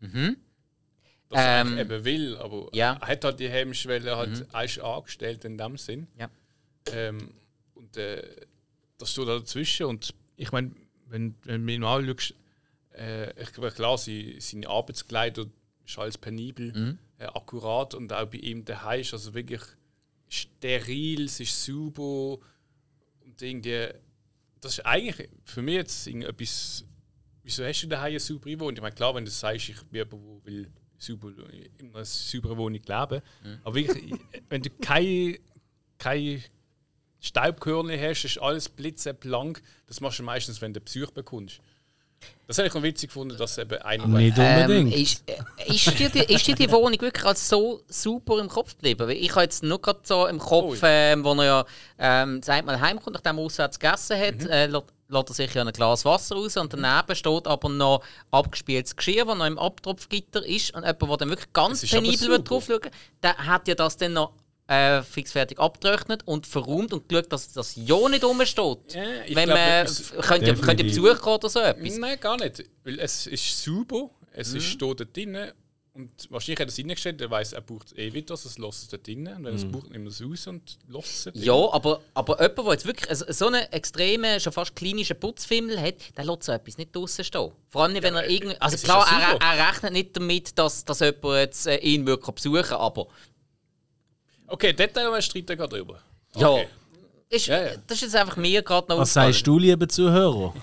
Mhm. 0.00 0.36
Dass 1.28 1.40
er 1.40 1.60
Ähm, 1.60 1.66
eigentlich 1.68 1.80
eben 1.80 2.04
will, 2.04 2.36
aber 2.38 2.68
ja. 2.72 2.98
er 3.00 3.08
hat 3.08 3.24
halt 3.24 3.40
die 3.40 3.48
Hemmschwelle 3.48 4.16
halt 4.16 4.46
er 4.52 4.64
ist 4.64 4.80
angestellt 4.80 5.44
in 5.44 5.58
dem 5.58 5.76
Sinn. 5.76 6.08
Ja. 6.18 6.28
Ähm, 6.92 7.34
und 7.74 7.96
äh, 7.96 8.22
das 8.98 9.12
steht 9.12 9.28
da 9.28 9.38
dazwischen. 9.38 9.86
Und 9.86 10.12
ich 10.36 10.50
meine, 10.52 10.72
wenn, 11.06 11.34
wenn 11.44 11.60
du 11.60 11.64
mir 11.64 11.78
mal 11.80 11.98
anschaust, 11.98 12.34
äh, 12.96 13.30
ich 13.40 13.52
glaube, 13.52 13.70
klar, 13.70 13.98
sie, 13.98 14.36
seine 14.40 14.68
Arbeitskleider 14.68 15.46
ist 15.84 15.98
alles 15.98 16.18
penibel, 16.18 16.72
Mhm. 16.72 16.98
Äh, 17.18 17.24
akkurat 17.24 17.94
und 17.94 18.12
auch 18.12 18.26
bei 18.26 18.38
ihm 18.38 18.64
daheim 18.64 19.00
ist 19.00 19.12
also 19.12 19.34
wirklich 19.34 19.62
steril, 20.28 21.24
es 21.24 21.40
ist 21.40 21.64
sauber 21.64 22.38
und 23.24 23.40
irgendwie, 23.40 23.88
das 24.60 24.78
ist 24.78 24.86
eigentlich 24.86 25.28
für 25.44 25.62
mich 25.62 25.74
jetzt 25.74 26.06
etwas, 26.06 26.84
wieso 27.42 27.64
hast 27.64 27.82
du 27.82 27.86
daheim 27.88 28.10
eine 28.10 28.20
saubere 28.20 28.58
Wohnung? 28.60 28.76
Ich 28.76 28.82
meine, 28.82 28.94
klar, 28.94 29.14
wenn 29.14 29.24
du 29.24 29.30
sagst, 29.30 29.68
ich 29.68 29.82
bin 29.84 30.04
jemand, 30.04 30.12
der 30.12 30.52
will 30.52 30.70
sauber, 30.98 31.32
in 31.78 31.94
einer 31.94 32.04
sauberen 32.04 32.56
Wohnung 32.58 32.80
leben, 32.80 33.22
aber 33.64 33.74
wirklich, 33.74 34.14
wenn 34.48 34.62
du 34.62 34.70
keine, 34.70 35.38
keine 35.98 36.42
Staubkörner 37.20 37.98
hast, 37.98 38.24
ist 38.24 38.38
alles 38.38 38.68
blitzeblank, 38.68 39.62
das 39.86 40.00
machst 40.00 40.18
du 40.18 40.22
meistens, 40.22 40.60
wenn 40.60 40.72
du 40.72 40.80
Besuch 40.80 41.10
bekommst. 41.10 41.60
Das 42.48 42.58
habe 42.58 42.68
ich 42.68 42.74
noch 42.74 42.82
witzig 42.84 43.08
gefunden, 43.08 43.36
dass 43.36 43.58
eben 43.58 43.76
einer 43.82 44.06
Nicht 44.06 44.36
Ähm, 44.38 44.60
unbedingt. 44.70 44.94
ist, 44.94 45.24
äh, 45.28 45.74
ist, 45.74 45.98
dir 45.98 46.08
die, 46.08 46.32
ist 46.32 46.46
dir 46.46 46.54
die 46.54 46.70
Wohnung 46.70 47.00
wirklich 47.00 47.24
als 47.24 47.48
so 47.48 47.80
super 47.88 48.38
im 48.38 48.48
Kopf 48.48 48.74
geblieben? 48.74 49.00
Weil 49.08 49.16
ich 49.16 49.30
habe 49.32 49.42
jetzt 49.42 49.64
nur 49.64 49.80
gerade 49.82 49.98
so 50.04 50.26
im 50.28 50.38
Kopf, 50.38 50.78
Oh. 50.80 50.86
ähm, 50.86 51.24
wo 51.24 51.32
er 51.34 51.44
ja 51.44 51.64
ähm, 51.98 52.40
sagt 52.44 52.64
mal 52.64 52.80
heimkommt, 52.80 53.14
nachdem 53.14 53.38
er 53.38 53.44
auswärts 53.44 53.80
gegessen 53.80 54.16
hat, 54.20 54.36
Mhm. 54.42 54.46
äh, 54.48 54.66
lässt 54.66 55.28
er 55.30 55.34
sich 55.34 55.54
ja 55.54 55.62
ein 55.62 55.72
Glas 55.72 56.04
Wasser 56.04 56.36
raus 56.36 56.56
und 56.56 56.72
daneben 56.72 57.16
steht 57.16 57.46
aber 57.48 57.68
noch 57.68 58.02
abgespieltes 58.30 58.94
Geschirr, 58.94 59.24
das 59.24 59.36
noch 59.36 59.46
im 59.46 59.58
Abtropfgitter 59.58 60.46
ist 60.46 60.72
und 60.72 60.82
jemand, 60.84 61.02
der 61.02 61.16
dann 61.16 61.28
wirklich 61.30 61.52
ganz 61.52 61.84
penibel 61.90 62.42
drauf 62.44 62.66
schauen 62.68 62.90
der 63.24 63.36
hat 63.38 63.66
ja 63.66 63.74
das 63.74 63.96
dann 63.96 64.12
noch 64.12 64.32
äh, 64.68 65.02
fixfertig 65.02 65.58
abgetrocknet 65.58 66.22
und 66.26 66.46
verräumt 66.46 66.92
und 66.92 67.08
geschaut, 67.08 67.32
dass 67.32 67.52
das 67.52 67.76
ja 67.76 68.08
nicht 68.08 68.24
rumsteht. 68.24 68.94
Ja, 68.94 69.02
Wenn 69.28 69.44
glaub, 69.46 69.58
man 69.58 69.86
könnte. 70.22 70.84
Besuch 70.84 71.18
kommen 71.20 71.36
oder 71.36 71.48
so 71.48 71.60
etwas. 71.60 71.96
Nein, 71.98 72.18
gar 72.20 72.36
nicht. 72.36 72.64
Weil 72.84 72.98
es 73.00 73.26
ist 73.28 73.62
sauber, 73.64 74.10
es 74.32 74.50
Mhm. 74.52 74.56
ist 74.58 74.64
steht 74.64 74.82
dort 75.00 75.16
drin 75.16 75.36
und 75.94 76.10
wahrscheinlich 76.30 76.58
hat 76.60 76.66
er 76.68 76.72
es 76.72 76.78
reingestellt, 76.78 77.20
er 77.22 77.30
weiß, 77.30 77.54
er 77.54 77.62
braucht 77.62 77.86
es 77.86 77.96
eh 77.96 78.12
wieder, 78.12 78.32
also 78.32 78.48
es 78.50 78.58
lässt 78.58 78.82
es 78.82 78.88
dort 78.88 79.06
drin 79.06 79.20
und 79.28 79.44
wenn 79.44 79.46
er 79.46 79.54
es 79.54 79.64
braucht, 79.64 79.88
nimmt 79.90 80.06
er 80.06 80.10
es 80.10 80.22
raus 80.22 80.46
und 80.48 80.78
lässt 80.88 81.08
es 81.14 81.24
dort 81.24 81.36
Mhm. 81.36 81.42
Ja, 81.44 81.54
aber, 81.72 82.00
aber 82.12 82.40
jemand, 82.42 82.58
der 82.58 82.72
jetzt 82.72 82.86
wirklich 82.86 83.16
so- 83.18 83.24
so 83.32 83.46
einen 83.46 83.62
extremen, 83.72 84.40
schon 84.40 84.52
fast 84.52 84.74
klinischen 84.76 85.18
Putzfimmel 85.18 85.80
hat, 85.80 85.94
der 86.18 86.24
lässt 86.24 86.42
so 86.42 86.52
etwas 86.52 86.76
nicht 86.76 86.94
draussen 86.94 87.24
stehen. 87.24 87.52
Vor 87.70 87.84
allem, 87.84 88.02
wenn 88.02 88.14
er 88.16 88.28
irgendwie. 88.28 88.60
Also 88.60 88.76
klar, 88.84 89.06
ja 89.10 89.20
er, 89.28 89.32
super. 89.34 89.44
er 89.46 89.68
rechnet 89.70 89.92
nicht 89.92 90.16
damit, 90.16 90.58
dass, 90.58 90.84
dass 90.84 91.00
jemand 91.00 91.24
jetzt 91.36 91.66
äh, 91.68 91.76
ihn 91.78 92.04
wirklich 92.04 92.34
besuchen 92.34 92.62
kann, 92.62 92.78
aber 92.78 93.06
Okay, 94.48 94.72
dort 94.72 94.96
haben 94.96 95.12
wir 95.12 95.22
streiten 95.22 95.56
gerade 95.56 95.76
drüber. 95.76 96.00
ja. 96.36 96.48
Okay. 96.48 96.66
Ist, 97.28 97.46
Ja, 97.48 97.60
ja. 97.60 97.70
Das 97.88 97.96
ist 97.96 98.02
jetzt 98.02 98.14
einfach 98.16 98.36
mir 98.36 98.62
gerade 98.62 98.86
noch 98.88 98.98
Was 99.00 99.12
sagst 99.12 99.44
du, 99.44 99.58
lieber 99.58 99.88
Zuhörer? 99.88 100.54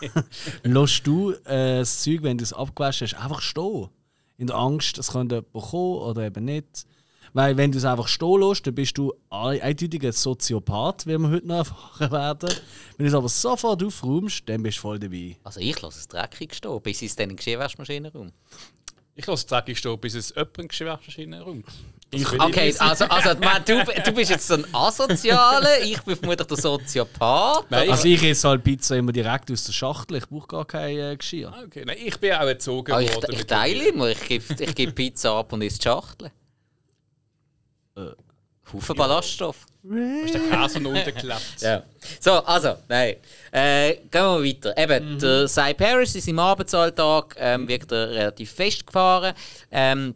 Lässt 0.62 1.06
du 1.06 1.32
äh, 1.44 1.78
das 1.80 2.02
Zeug, 2.02 2.22
wenn 2.22 2.38
du 2.38 2.44
es 2.44 2.52
abgewaschen 2.54 3.06
hast, 3.08 3.14
einfach 3.22 3.40
stehen? 3.42 3.88
In 4.38 4.46
der 4.46 4.56
Angst, 4.56 4.96
es 4.98 5.12
könnte 5.12 5.36
jemand 5.52 5.70
kommen 5.70 5.98
oder 5.98 6.22
eben 6.24 6.44
nicht. 6.46 6.86
Weil, 7.34 7.56
wenn 7.58 7.70
du 7.70 7.76
es 7.76 7.84
einfach 7.84 8.08
stehen 8.08 8.40
lässt, 8.40 8.66
dann 8.66 8.74
bist 8.74 8.96
du 8.96 9.12
ein- 9.28 9.60
eindeutig 9.60 10.02
ein 10.02 10.12
Soziopath, 10.12 11.06
wie 11.06 11.18
wir 11.18 11.28
heute 11.28 11.46
noch 11.46 11.56
erfahren 11.58 12.10
werden. 12.10 12.50
Wenn 12.96 13.04
du 13.04 13.08
es 13.10 13.14
aber 13.14 13.28
sofort 13.28 13.82
aufräumst, 13.84 14.48
dann 14.48 14.62
bist 14.62 14.78
du 14.78 14.82
voll 14.82 14.98
dabei. 14.98 15.36
Also 15.44 15.60
ich 15.60 15.78
lasse 15.82 15.98
es 15.98 16.08
dreckig 16.08 16.54
stehen, 16.54 16.80
bis 16.80 17.02
es 17.02 17.16
dann 17.16 17.24
in 17.24 17.30
die 17.30 17.36
Geschirrwaschmaschine 17.36 18.10
rum. 18.12 18.32
Ich 19.14 19.26
lasse 19.26 19.40
es 19.42 19.46
dreckig 19.46 19.76
stehen, 19.76 19.98
bis 20.00 20.14
es 20.14 20.30
jemand 20.30 20.56
in 20.56 20.62
die 20.62 20.68
Geschirrwaschmaschine 20.68 21.42
räumt. 21.42 21.66
Ich- 22.10 22.26
Okay, 22.40 22.74
also, 22.78 23.04
also 23.04 23.38
man, 23.40 23.62
du, 23.66 23.84
du 24.02 24.12
bist 24.12 24.30
jetzt 24.30 24.48
so 24.48 24.54
ein 24.54 24.64
Asozialer, 24.72 25.82
ich 25.82 26.00
bin 26.02 26.16
vermutlich 26.16 26.46
der 26.46 26.56
Soziopath. 26.56 27.70
Nein, 27.70 27.90
Also 27.90 28.08
ich, 28.08 28.14
ich 28.22 28.30
esse 28.30 28.48
halt 28.48 28.64
Pizza 28.64 28.96
immer 28.96 29.12
direkt 29.12 29.50
aus 29.52 29.64
der 29.64 29.72
Schachtel, 29.74 30.16
ich 30.16 30.26
brauche 30.26 30.46
gar 30.46 30.64
kein 30.64 30.96
äh, 30.98 31.16
Geschirr. 31.16 31.52
Ah, 31.54 31.62
okay. 31.66 31.84
Nein, 31.86 31.98
ich 32.02 32.18
bin 32.18 32.32
auch 32.32 32.40
erzogen 32.46 32.92
Ah, 32.92 33.00
ich, 33.00 33.14
worden. 33.14 33.32
ich 33.32 33.38
mit- 33.38 33.48
teile 33.48 33.88
immer, 33.88 34.08
ich 34.08 34.26
gebe 34.26 34.44
ich 34.58 34.74
geb 34.74 34.94
Pizza 34.94 35.32
ab 35.38 35.52
und 35.52 35.60
esse 35.60 35.76
die 35.78 35.82
Schachtel. 35.84 36.30
Äh. 37.96 38.00
Haufen 38.72 38.96
Ballaststoff. 38.96 39.56
Hast 39.82 40.34
du 40.34 40.38
den 40.38 40.50
Käse 40.50 40.80
noch 40.80 40.90
unten 40.90 41.04
geklappt? 41.04 41.42
Ja. 41.60 41.82
So, 42.20 42.32
also, 42.44 42.76
nein. 42.88 43.16
Äh, 43.50 43.94
gehen 43.94 44.10
wir 44.12 44.44
weiter. 44.44 44.76
Eben, 44.76 45.18
der 45.18 45.48
Cy 45.48 45.72
Paris 45.72 46.14
in 46.14 46.20
seinem 46.20 46.38
Arbeitsalltag 46.40 47.34
ähm, 47.38 47.66
er 47.68 47.90
relativ 47.90 48.50
festgefahren. 48.52 49.34
Ähm, 49.70 50.14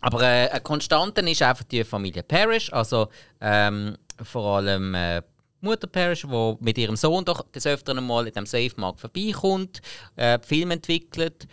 Aber 0.00 0.22
äh, 0.22 0.48
eine 0.48 0.60
Konstante 0.60 1.20
ist 1.22 1.42
einfach 1.42 1.64
die 1.64 1.84
Familie 1.84 2.22
Parrish, 2.22 2.72
also 2.72 3.08
ähm, 3.40 3.96
vor 4.22 4.58
allem 4.58 4.94
äh, 4.94 5.22
Mutter 5.60 5.86
Parrish, 5.86 6.22
die 6.22 6.56
mit 6.60 6.78
ihrem 6.78 6.96
Sohn 6.96 7.24
doch 7.24 7.50
des 7.50 7.66
Öfteren 7.66 8.06
mal 8.06 8.26
in 8.26 8.34
dem 8.34 8.46
Safe-Markt 8.46 9.00
vorbeikommt, 9.00 9.80
äh, 10.16 10.38
Film 10.40 10.70
entwickelt. 10.70 11.46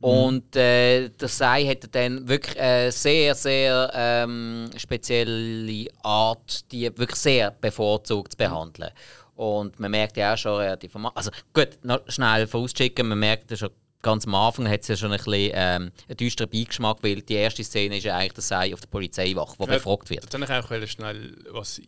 Und 0.00 0.56
äh, 0.56 1.10
der 1.10 1.28
Sei 1.28 1.64
hat 1.66 1.94
dann 1.94 2.26
wirklich 2.26 2.58
eine 2.58 2.90
sehr, 2.90 3.36
sehr 3.36 3.88
ähm, 3.94 4.68
spezielle 4.76 5.86
Art, 6.02 6.72
die 6.72 6.84
wirklich 6.98 7.20
sehr 7.20 7.52
bevorzugt 7.52 8.32
zu 8.32 8.38
behandeln. 8.38 8.90
Und 9.36 9.78
man 9.78 9.92
merkt 9.92 10.16
ja 10.16 10.34
auch 10.34 10.36
schon 10.36 10.56
relativ 10.58 10.96
am 10.96 11.06
A- 11.06 11.12
Also 11.14 11.30
gut, 11.52 11.78
noch 11.82 12.00
schnell 12.08 12.48
vorausschicken, 12.48 13.06
man 13.06 13.18
merkt 13.20 13.50
ja 13.52 13.56
schon 13.56 13.70
ganz 14.02 14.26
am 14.26 14.34
Anfang 14.34 14.68
hat 14.68 14.80
es 14.82 14.88
ja 14.88 14.96
schon 14.96 15.12
ein 15.12 15.16
bisschen 15.18 15.52
ähm, 15.54 15.92
einen 16.08 16.16
düsteren 16.16 16.50
Beigeschmack, 16.50 16.98
weil 17.02 17.22
die 17.22 17.34
erste 17.34 17.62
Szene 17.64 17.96
ist 17.98 18.04
ja 18.04 18.16
eigentlich 18.16 18.32
der 18.34 18.42
Sei 18.42 18.74
auf 18.74 18.80
der 18.80 18.88
Polizeiwache, 18.88 19.56
der 19.58 19.66
Ja, 19.68 19.74
befragt 19.74 20.10
wird. 20.10 20.34
Dann 20.34 20.44
kann 20.44 20.64
ich 20.64 20.70
auch 20.82 20.88
schnell 20.88 21.36
was 21.50 21.78
ein- 21.78 21.84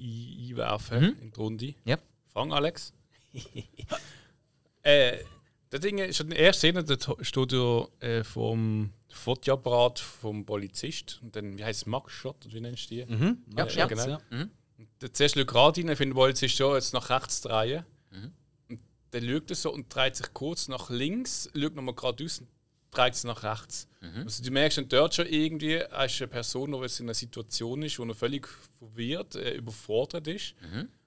einwerfen 0.51 1.17
in 1.21 1.31
die 1.33 1.37
Runde. 1.39 1.75
Ja. 1.85 1.99
Fang, 2.33 2.53
Alex. 2.53 2.93
äh, 4.83 5.19
das 5.71 5.81
Ding 5.81 5.99
ist 5.99 6.21
in 6.21 6.31
der 6.31 6.39
ersten 6.39 6.59
Szene, 6.61 6.85
da 6.85 6.97
steht 7.23 7.53
ja 7.53 7.87
äh, 8.01 8.23
vom 8.25 8.93
Fotoapparat 9.09 9.99
vom 9.99 10.45
Polizist 10.45 11.21
und 11.23 11.35
dann, 11.35 11.59
wie 11.59 11.65
heißt 11.65 11.83
es, 11.83 11.87
Max 11.87 12.25
oder 12.25 12.37
wie 12.53 12.61
nennst 12.61 12.91
du 12.91 12.95
die? 12.97 13.07
Mhm. 13.07 13.39
Ja, 13.57 13.67
ja, 13.67 13.87
genau. 13.87 14.07
ja. 14.09 14.21
Da 14.99 15.13
Zuerst 15.13 15.37
schaut 15.37 15.47
gerade 15.47 15.81
rein, 15.81 15.89
ich 15.91 15.99
finde, 15.99 16.15
Polizist 16.15 16.57
schon 16.57 16.75
jetzt 16.75 16.93
nach 16.95 17.11
rechts 17.11 17.41
drehen. 17.41 17.85
Und 18.13 18.33
dann 19.15 19.29
schaut 19.29 19.51
er 19.51 19.57
so 19.57 19.73
und 19.73 19.95
dreht 19.95 20.17
sich 20.17 20.33
kurz 20.33 20.69
nach 20.69 20.91
links, 20.91 21.49
schaut 21.55 21.75
nochmal 21.75 21.95
geradeaus 21.95 22.41
und 22.41 22.49
dreht 22.91 23.15
sich 23.15 23.25
nach 23.25 23.43
rechts. 23.43 23.89
Also 24.25 24.43
du 24.43 24.51
merkst 24.51 24.79
dann 24.79 24.89
dort 24.89 25.15
schon 25.15 25.27
irgendwie, 25.27 25.75
ist 25.75 26.21
eine 26.21 26.29
Person, 26.29 26.73
die 26.73 26.79
in 27.01 27.07
einer 27.07 27.15
Situation 27.15 27.83
ist, 27.83 27.99
wo 27.99 28.05
er 28.05 28.15
völlig 28.15 28.47
verwirrt, 28.79 29.37
äh, 29.37 29.55
überfordert 29.55 30.27
ist. 30.29 30.55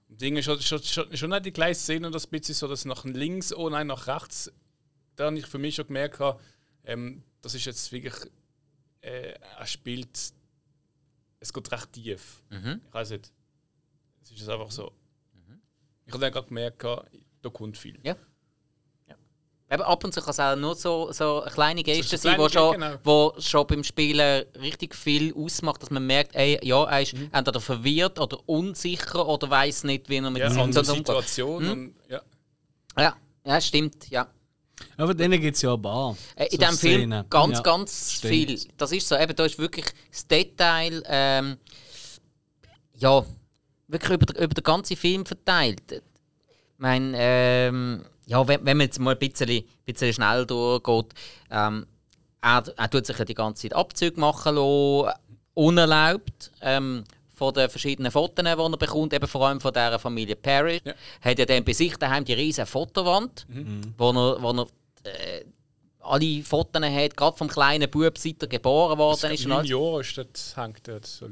Und 0.10 0.22
Dinge 0.22 0.42
schon, 0.42 0.60
schon, 0.62 0.82
schon, 0.84 1.16
schon 1.18 1.30
nicht 1.30 1.46
die 1.46 1.52
gleiche 1.54 1.76
Szene, 1.80 2.10
das 2.12 2.28
bisschen 2.28 2.56
so, 2.56 2.68
dass 2.68 2.86
nach 2.86 3.04
links, 3.06 3.54
oh 3.54 3.70
nein, 3.70 3.88
nach 3.88 4.08
rechts, 4.08 4.52
da 5.16 5.26
habe 5.26 5.38
ich 5.38 5.46
für 5.46 5.58
mich 5.60 5.76
schon 5.76 5.88
gemerkt, 5.88 6.20
ähm, 6.86 7.24
das 7.42 7.54
ist 7.56 7.66
jetzt 7.66 7.92
wirklich, 7.92 8.16
äh, 9.02 9.34
er 9.58 9.68
spielt, 9.68 10.18
es 11.40 11.54
geht 11.54 11.72
recht 11.72 11.92
tief. 11.94 12.44
Ich 12.88 12.94
weiß 12.94 13.10
nicht, 13.12 13.32
es 14.24 14.32
ist 14.32 14.50
einfach 14.50 14.72
so. 14.72 14.92
Ich 16.06 16.14
habe 16.14 16.22
dann 16.22 16.32
gerade 16.32 16.48
gemerkt, 16.48 16.86
da 17.48 17.54
kommt 17.58 17.78
viel. 17.78 18.00
Ja. 18.04 18.16
ja. 19.08 19.16
Eben 19.72 19.84
ab 19.84 20.04
und 20.04 20.14
zu 20.14 20.22
kann 20.22 20.30
es 20.32 20.40
auch 20.40 20.56
nur 20.56 20.76
so, 20.76 21.12
so 21.12 21.42
eine 21.42 21.52
kleine 21.52 21.84
Geste 21.84 22.18
sein, 22.18 22.40
die 22.40 22.50
schon, 22.50 22.72
Ge- 22.80 22.80
genau. 22.88 23.00
wo 23.04 23.34
schon 23.40 23.68
beim 23.68 23.84
Spielen 23.84 24.46
richtig 24.62 24.96
viel 24.96 25.34
ausmacht, 25.36 25.82
dass 25.82 25.90
man 25.90 26.06
merkt, 26.06 26.36
ey, 26.36 26.60
ja, 26.66 26.84
er 26.86 27.02
ist 27.02 27.14
Mhm. 27.14 27.30
entweder 27.32 27.60
verwirrt 27.62 28.20
oder 28.20 28.38
unsicher 28.48 29.28
oder 29.28 29.50
weiß 29.50 29.84
nicht, 29.86 30.08
wie 30.10 30.18
er 30.18 30.30
mit 30.30 30.42
Ja, 30.42 30.50
der 30.50 30.66
Situation 30.66 30.98
umgeht. 30.98 31.08
Situation. 31.08 31.70
Und, 31.70 31.96
ja. 32.10 32.22
Ja, 32.98 33.16
ja, 33.46 33.62
stimmt, 33.62 34.10
ja. 34.10 34.28
Aber 34.96 35.14
denen 35.16 35.42
gibt 35.42 35.56
es 35.56 35.62
ja 35.64 35.74
ein 35.74 35.82
paar. 35.82 36.16
Äh, 36.36 36.46
In 36.46 36.52
so 36.52 36.58
diesem 36.58 36.78
Film 36.78 37.02
Szenen. 37.02 37.30
ganz, 37.30 37.58
Ja, 37.58 37.62
ganz 37.64 38.14
stimmt. 38.14 38.34
viel. 38.34 38.60
Das 38.78 38.92
ist 38.92 39.08
so, 39.08 39.16
eben, 39.18 39.36
da 39.36 39.46
ist 39.46 39.58
wirklich 39.58 39.86
das 40.12 40.28
Detail, 40.28 41.04
ähm, 41.08 41.58
ja, 42.96 43.26
wirklich 43.88 44.12
über, 44.12 44.26
den- 44.26 44.36
über 44.44 44.54
den 44.54 44.64
ganzen 44.64 44.96
Film 44.98 45.26
verteilt. 45.26 46.04
Ich 46.78 46.82
meine, 46.82 47.12
ähm, 47.16 48.06
ja, 48.28 48.48
wenn, 48.48 48.66
wenn 48.66 48.78
man 48.78 48.86
jetzt 48.86 49.00
mal 49.00 49.16
ein 49.16 49.20
bisschen, 49.20 49.64
bisschen 49.86 50.14
schnell 50.14 50.46
durchgeht, 50.46 51.14
ähm, 51.50 51.88
er, 52.42 52.64
er 52.78 52.90
tut 52.90 53.06
sich 53.06 53.18
ja 53.18 53.26
die 53.26 53.34
ganze 53.34 53.64
Zeit 53.64 53.74
Abzüge 53.74 54.20
machen 54.20 54.56
lassen, 54.56 55.12
unerlaubt. 55.56 56.52
Ähm, 56.62 57.04
von 57.34 57.54
den 57.54 57.70
verschiedenen 57.70 58.12
Fotos, 58.12 58.44
die 58.44 58.50
er 58.50 58.78
bekommt, 58.78 59.14
eben 59.14 59.28
vor 59.28 59.48
allem 59.48 59.62
von 59.62 59.72
dieser 59.72 60.00
Familie 60.00 60.36
Parrish. 60.36 60.82
Ja. 60.84 60.94
Hat 61.22 61.38
er 61.38 61.46
dann 61.46 61.64
bei 61.64 61.74
sich 61.74 61.96
daheim 61.96 62.26
die 62.26 62.34
riesige 62.34 62.66
Fotowand, 62.66 63.46
wo 63.98 64.10
er, 64.10 64.42
wo 64.42 64.52
er 64.52 64.68
äh, 65.04 65.46
alle 66.00 66.42
Fotos 66.44 66.82
hat, 66.82 67.16
gerade 67.16 67.38
vom 67.38 67.48
kleinen 67.48 67.90
Bub, 67.90 68.18
seit 68.18 68.42
er 68.42 68.48
geboren 68.48 68.98
worden 68.98 69.32
ist. 69.32 69.46
Neun. 69.46 69.66
Jahre 69.66 70.02
ist 70.02 70.18
das, 70.18 70.58
hängt 70.58 70.88
dort 70.88 71.06
so. 71.06 71.28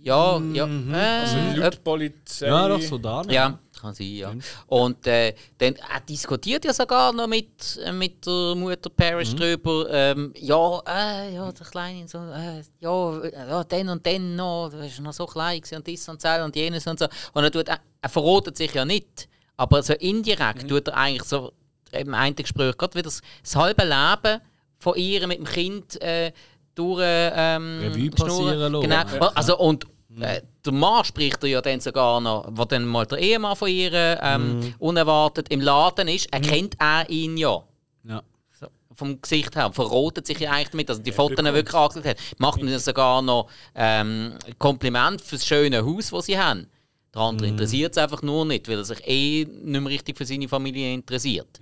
Ja, 0.00 0.40
ja. 0.52 0.64
Also 0.64 1.36
Äh, 1.36 1.54
laut 1.56 1.84
Polizei. 1.84 2.46
Ja, 2.46 2.68
doch 2.68 2.80
so 2.82 2.98
da. 2.98 3.22
ja, 3.28 3.58
kann 3.86 3.94
sein, 3.94 4.14
ja. 4.14 4.34
Und 4.66 5.06
äh, 5.06 5.34
dann, 5.58 5.74
er 5.76 6.00
diskutiert 6.00 6.64
ja 6.64 6.72
sogar 6.72 7.12
noch 7.12 7.26
mit, 7.26 7.78
äh, 7.84 7.92
mit 7.92 8.26
der 8.26 8.54
Mutter 8.54 8.90
Parrish 8.90 9.34
drüber. 9.34 9.86
Ähm, 9.90 10.32
ja, 10.36 10.80
äh, 10.86 11.34
ja, 11.34 11.50
der 11.52 11.66
Kleine, 11.66 12.08
so, 12.08 12.18
äh, 12.18 12.62
ja, 12.80 13.18
äh, 13.18 13.48
ja, 13.48 13.64
dann 13.64 13.88
und 13.88 14.06
dann 14.06 14.36
noch, 14.36 14.70
du 14.70 14.78
warst 14.78 15.00
noch 15.00 15.12
so 15.12 15.26
klein 15.26 15.62
und 15.74 15.86
dies 15.86 16.08
und 16.08 16.22
das 16.22 16.44
und 16.44 16.56
jenes 16.56 16.86
und 16.86 16.98
so. 16.98 17.06
Und 17.32 17.44
er, 17.44 17.50
tut, 17.50 17.68
er, 17.68 17.80
er 18.00 18.08
verrotet 18.08 18.56
sich 18.56 18.72
ja 18.74 18.84
nicht, 18.84 19.28
aber 19.56 19.82
so 19.82 19.94
indirekt 19.94 20.68
tut 20.68 20.88
er 20.88 20.96
eigentlich 20.96 21.24
so 21.24 21.52
im 21.92 22.14
einen 22.14 22.36
Gespräch 22.36 22.76
gerade 22.76 22.94
wieder 22.94 23.04
das, 23.04 23.22
das 23.42 23.56
halbe 23.56 23.84
Leben 23.84 24.40
von 24.78 24.96
ihr 24.96 25.26
mit 25.26 25.38
dem 25.38 25.46
Kind 25.46 26.00
äh, 26.02 26.32
durch 26.74 27.02
ähm, 27.02 27.80
Revue 27.80 28.10
passieren 28.10 28.72
lassen. 28.72 28.82
Genau. 28.82 29.26
Also, 29.34 29.58
und 29.58 29.86
äh, 30.20 30.42
der 30.64 30.72
Mann 30.72 31.04
spricht 31.04 31.42
er 31.42 31.48
ja 31.48 31.60
dann 31.60 31.80
sogar 31.80 32.20
noch, 32.20 32.48
wo 32.50 32.64
dann 32.64 32.86
mal 32.86 33.06
der 33.06 33.18
Ehemann 33.18 33.56
von 33.56 33.68
ihr 33.68 34.18
ähm, 34.22 34.74
unerwartet 34.78 35.48
im 35.50 35.60
Laden 35.60 36.08
ist, 36.08 36.32
erkennt 36.32 36.76
er 36.78 37.08
ihn 37.10 37.36
ja. 37.36 37.62
Ja. 38.04 38.22
So, 38.58 38.66
vom 38.94 39.20
Gesicht 39.20 39.54
her. 39.56 39.70
Verrotet 39.72 40.26
sich 40.26 40.40
ja 40.40 40.52
eigentlich 40.52 40.70
damit, 40.70 40.88
dass 40.88 40.98
er 40.98 41.04
die 41.04 41.12
Fotos 41.12 41.44
wirklich 41.44 41.74
angeschaut 41.74 42.04
hat. 42.04 42.16
Macht 42.38 42.60
ihm 42.60 42.78
sogar 42.78 43.20
noch 43.22 43.48
ähm, 43.74 44.34
Kompliment 44.58 45.20
für 45.20 45.36
das 45.36 45.46
schöne 45.46 45.84
Haus, 45.84 46.10
das 46.10 46.26
sie 46.26 46.38
haben. 46.38 46.66
Der 47.14 47.22
andere 47.22 47.48
interessiert 47.48 47.92
es 47.92 47.98
einfach 47.98 48.22
nur 48.22 48.44
nicht, 48.44 48.68
weil 48.68 48.78
er 48.78 48.84
sich 48.84 49.06
eh 49.06 49.44
nicht 49.44 49.80
mehr 49.80 49.90
richtig 49.90 50.18
für 50.18 50.26
seine 50.26 50.48
Familie 50.48 50.92
interessiert. 50.92 51.60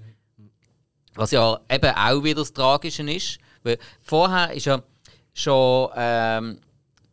Was 1.14 1.30
ja 1.30 1.60
eben 1.70 1.94
auch 1.94 2.24
wieder 2.24 2.40
das 2.40 2.52
Tragische 2.52 3.08
ist. 3.10 3.38
Weil 3.62 3.78
vorher 4.00 4.52
ist 4.52 4.66
ja 4.66 4.82
schon. 5.32 5.90
Ähm, 5.96 6.58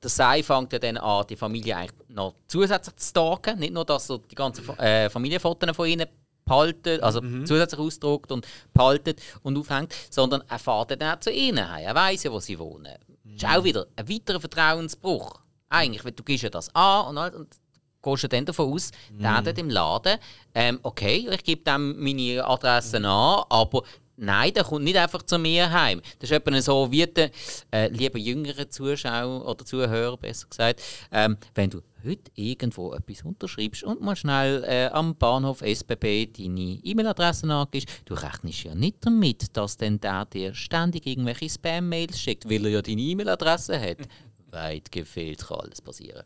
der 0.02 0.10
Sei 0.10 0.42
fängt 0.44 0.74
ja 0.74 0.80
dann 0.80 0.98
an, 0.98 1.26
die 1.30 1.36
Familie 1.36 1.78
eigentlich 1.78 2.08
noch 2.10 2.36
zusätzlich 2.48 2.96
zu 2.96 3.10
stalken. 3.10 3.60
Nicht 3.60 3.74
nur, 3.74 3.86
dass 3.86 4.10
er 4.10 4.20
die 4.20 4.36
ganzen 4.36 4.68
äh, 4.80 5.10
Familienfotos 5.10 5.76
von 5.76 5.88
ihnen 5.88 6.08
behaltet, 6.44 7.04
also 7.04 7.22
zusätzlich 7.46 7.80
ausdruckt 7.80 8.32
und 8.32 8.48
behaltet 8.74 9.22
und 9.44 9.58
aufhängt, 9.58 9.94
sondern 10.10 10.44
er 10.50 10.60
fährt 10.60 11.00
dann 11.00 11.16
auch 11.16 11.20
zu 11.20 11.32
ihnen 11.32 11.70
heim. 11.70 11.86
Er 11.86 11.96
weiß 11.96 12.24
ja, 12.24 12.32
wo 12.32 12.40
sie 12.40 12.58
wohnen. 12.58 12.96
Das 13.24 13.36
ist 13.36 13.46
auch 13.46 13.64
wieder 13.64 13.88
ein 13.96 14.10
weiterer 14.10 14.40
Vertrauensbruch. 14.40 15.40
Eigentlich, 15.70 16.04
weil 16.04 16.12
du 16.12 16.24
gibst 16.24 16.44
ja 16.44 16.50
das 16.50 16.74
an 16.76 17.08
und, 17.08 17.18
alles 17.18 17.36
und 17.36 17.56
gehst 18.02 18.24
ja 18.24 18.30
dann 18.30 18.46
davon 18.46 18.74
aus, 18.74 18.92
der 19.12 19.42
dort 19.42 19.58
im 19.58 19.70
Laden, 19.70 20.18
ähm, 20.54 20.80
okay, 20.84 21.30
ich 21.32 21.44
gebe 21.44 21.62
dem 21.64 22.04
meine 22.04 22.46
Adresse 22.46 22.98
an, 22.98 23.44
aber 23.50 23.84
nein, 24.22 24.54
der 24.54 24.64
kommt 24.64 24.84
nicht 24.84 24.98
einfach 24.98 25.24
zu 25.24 25.38
mir 25.38 25.72
heim. 25.72 26.02
Das 26.20 26.30
ist 26.30 26.36
etwa 26.36 26.62
so 26.62 26.92
wie 26.92 27.06
der, 27.08 27.32
äh, 27.72 27.88
liebe 27.90 28.20
jüngere 28.20 28.70
Zuschauer 28.70 29.46
oder 29.48 29.66
Zuhörer, 29.66 30.18
besser 30.18 30.48
gesagt, 30.48 30.82
ähm, 31.12 31.38
wenn 31.56 31.70
du 31.70 31.82
heute 32.06 32.32
irgendwo 32.36 32.94
etwas 32.94 33.24
unterschreibst 33.24 33.84
und 33.84 34.02
mal 34.02 34.16
schnell 34.16 34.64
äh, 34.64 34.88
am 34.88 35.16
Bahnhof 35.16 35.62
SBB 35.62 36.28
deine 36.28 36.80
E-Mail-Adresse 36.84 37.52
angibst, 37.52 37.90
du 38.06 38.14
rechnest 38.14 38.64
ja 38.64 38.76
nicht 38.76 38.98
damit, 39.02 39.56
dass 39.58 39.78
dann 39.78 40.00
der 40.00 40.26
dir 40.26 40.54
ständig 40.54 41.06
irgendwelche 41.08 41.50
Spam-Mails 41.50 42.20
schickt, 42.20 42.50
weil 42.50 42.66
er 42.66 42.72
ja 42.72 42.82
deine 42.82 43.02
E-Mail-Adresse 43.02 43.80
hat. 43.80 43.98
Weit 44.52 44.92
gefehlt 44.92 45.48
kann 45.48 45.60
alles 45.62 45.82
passieren. 45.82 46.24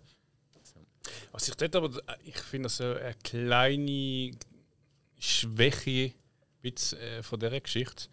Was 1.31 1.47
ich 1.47 1.55
dort 1.55 1.75
aber, 1.75 1.91
ich 2.23 2.37
finde 2.37 2.65
das 2.65 2.77
so 2.77 2.83
eine 2.85 3.15
kleine 3.23 4.31
Schwäche 5.19 6.13
Witz, 6.65 6.93
äh, 6.93 7.23
von 7.23 7.39
dieser 7.39 7.61
Geschichte. 7.61 8.07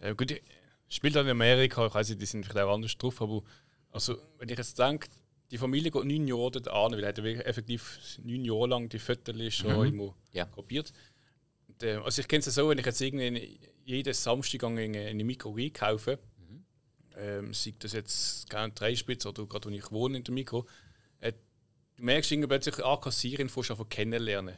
Äh, 0.00 0.14
gut, 0.14 0.30
ich- 0.32 0.42
spielt 0.88 1.14
dann 1.14 1.26
in 1.26 1.30
Amerika, 1.30 1.86
ich 1.86 1.94
weiß 1.94 2.08
nicht, 2.08 2.20
die 2.20 2.26
sind 2.26 2.44
vielleicht 2.44 2.66
auch 2.66 2.74
anders 2.74 2.96
drauf, 2.98 3.22
aber 3.22 3.42
also, 3.92 4.16
wenn 4.38 4.48
ich 4.48 4.58
jetzt 4.58 4.78
denke, 4.78 5.08
die 5.50 5.58
Familie 5.58 5.90
geht 5.90 6.04
neun 6.04 6.26
Jahre 6.28 6.50
dort 6.52 6.68
an, 6.68 6.92
weil 6.92 7.02
er 7.04 7.08
hat 7.10 7.18
effektiv 7.18 7.98
neun 8.22 8.44
Jahre 8.44 8.66
lang 8.68 8.88
die 8.88 8.98
Fotos 8.98 9.54
schon 9.54 9.86
immer 9.86 10.14
Ja. 10.32 10.44
kopiert. 10.46 10.92
Und, 11.68 11.82
äh, 11.82 11.94
also 11.96 12.20
ich 12.20 12.28
kenne 12.28 12.40
es 12.40 12.46
ja 12.46 12.52
so, 12.52 12.68
wenn 12.68 12.78
ich 12.78 12.86
jetzt 12.86 13.00
irgendwie 13.00 13.60
jeden 13.84 14.12
Samstag 14.14 14.62
in 14.64 14.96
eine 14.96 15.24
Mikro 15.24 15.56
kaufe, 15.72 16.18
ähm, 17.16 17.52
sei 17.52 17.74
das 17.78 17.92
jetzt 17.92 18.48
keine 18.48 18.72
Dreispitze 18.72 19.28
oder 19.28 19.46
gerade 19.46 19.68
wo 19.70 19.74
ich 19.74 19.90
wohne 19.90 20.18
in 20.18 20.24
der 20.24 20.34
Mikro, 20.34 20.66
äh, 21.20 21.32
du 21.96 22.02
merkst 22.04 22.30
irgendwie 22.32 22.48
plötzlich, 22.48 22.84
ah, 22.84 22.96
Kassierin 22.96 23.48
fährst 23.48 23.70
du 23.70 23.74
einfach 23.74 23.88
kennenlernen. 23.88 24.56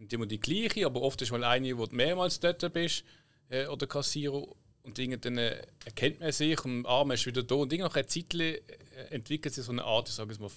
Und 0.00 0.12
immer 0.12 0.26
die 0.26 0.40
gleiche, 0.40 0.86
aber 0.86 1.02
oft 1.02 1.20
ist 1.20 1.30
mal 1.30 1.44
eine, 1.44 1.76
wo 1.76 1.86
du 1.86 1.94
mehrmals 1.94 2.40
dort 2.40 2.72
bist, 2.72 3.04
äh, 3.50 3.66
oder 3.66 3.86
Kassierer. 3.86 4.46
Und 4.82 4.98
dann 4.98 5.36
äh, 5.36 5.62
erkennt 5.84 6.20
man 6.20 6.32
sich 6.32 6.64
und 6.64 6.86
ah, 6.86 7.04
man 7.04 7.14
ist 7.14 7.26
wieder 7.26 7.42
da. 7.42 7.54
Und 7.56 7.72
nach 7.72 7.94
einer 7.94 8.06
Zeit 8.06 8.34
äh, 8.34 8.60
entwickelt 9.10 9.54
sich 9.54 9.64
so 9.64 9.72
eine 9.72 9.84
Art, 9.84 10.08
ich 10.08 10.14
sage 10.14 10.32
es 10.32 10.38
mal, 10.38 10.50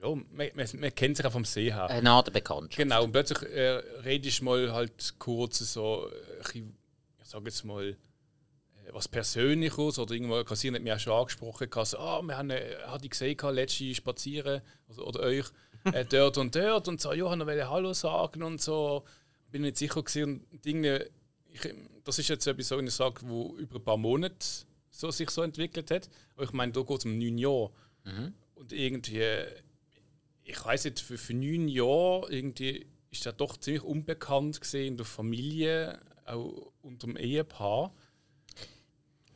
ja, 0.00 0.08
man, 0.14 0.48
man, 0.54 0.66
man 0.78 0.94
kennt 0.94 1.16
sich 1.16 1.26
auch 1.26 1.32
vom 1.32 1.44
See 1.44 1.72
her. 1.72 1.90
Eine 1.90 2.10
Art 2.10 2.32
Bekanntschaft. 2.32 2.76
Genau, 2.76 3.04
und 3.04 3.12
plötzlich 3.12 3.42
äh, 3.50 3.82
redest 4.04 4.40
du 4.40 4.44
mal 4.44 4.72
halt 4.72 5.14
kurz 5.18 5.58
so, 5.58 6.08
äh, 6.08 6.36
ein 6.36 6.42
bisschen, 6.42 6.78
ich 7.20 7.28
sage 7.28 7.44
jetzt 7.46 7.64
mal, 7.64 7.88
äh, 7.88 7.96
was 8.92 9.08
Persönliches 9.08 9.98
oder 9.98 10.14
irgendwo 10.14 10.42
Kassier 10.44 10.72
hat 10.72 10.82
mich 10.82 10.92
auch 10.92 11.00
schon 11.00 11.12
angesprochen, 11.12 11.68
so, 11.84 11.98
ah, 11.98 12.22
wir 12.22 12.38
haben, 12.38 12.50
äh, 12.50 12.76
hatte 12.86 13.04
ich 13.04 13.10
gesehen, 13.10 13.36
gehabt, 13.36 13.56
letzte 13.56 13.94
spazieren, 13.94 14.62
also, 14.88 15.04
oder 15.04 15.20
euch, 15.20 15.46
äh, 15.92 16.04
dort 16.04 16.38
und 16.38 16.54
dort 16.54 16.88
und 16.88 17.00
so, 17.00 17.12
ja, 17.12 17.32
ich 17.32 17.46
wollte 17.46 17.70
Hallo 17.70 17.92
sagen 17.92 18.42
und 18.42 18.60
so, 18.60 19.04
bin 19.50 19.62
nicht 19.62 19.76
sicher 19.76 20.02
gewesen 20.02 20.44
und 20.50 20.64
Dinge, 20.64 21.06
ich, 21.52 21.74
das 22.04 22.18
ist 22.18 22.28
jetzt 22.28 22.46
etwas, 22.46 22.68
so 22.68 22.78
ich 22.78 22.90
sage, 22.92 23.20
wo 23.24 23.56
über 23.56 23.76
ein 23.76 23.84
paar 23.84 23.96
Monate 23.96 24.46
so, 24.90 25.10
sich 25.10 25.30
so 25.30 25.42
entwickelt 25.42 25.90
hat, 25.90 26.08
aber 26.34 26.44
ich 26.44 26.52
meine, 26.52 26.72
da 26.72 26.82
geht 26.82 26.98
es 26.98 27.04
um 27.04 27.18
neun 27.18 27.38
Jahre. 27.38 27.70
Und 28.54 28.72
irgendwie, 28.72 29.44
ich 30.44 30.64
weiß 30.64 30.84
nicht, 30.84 31.00
für, 31.00 31.18
für 31.18 31.34
neun 31.34 31.68
Jahre 31.68 32.30
irgendwie 32.30 32.86
ist 33.10 33.26
er 33.26 33.32
doch 33.32 33.56
ziemlich 33.56 33.82
unbekannt 33.82 34.60
gesehen 34.60 34.88
in 34.88 34.96
der 34.96 35.06
Familie, 35.06 36.00
auch 36.26 36.72
unter 36.82 37.06
dem 37.06 37.16
Ehepaar. 37.16 37.92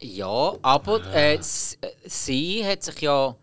Ja, 0.00 0.56
aber 0.62 1.04
äh, 1.14 1.36
äh, 1.36 1.40
sie 2.04 2.64
hat 2.64 2.82
sich 2.82 3.00
ja 3.00 3.36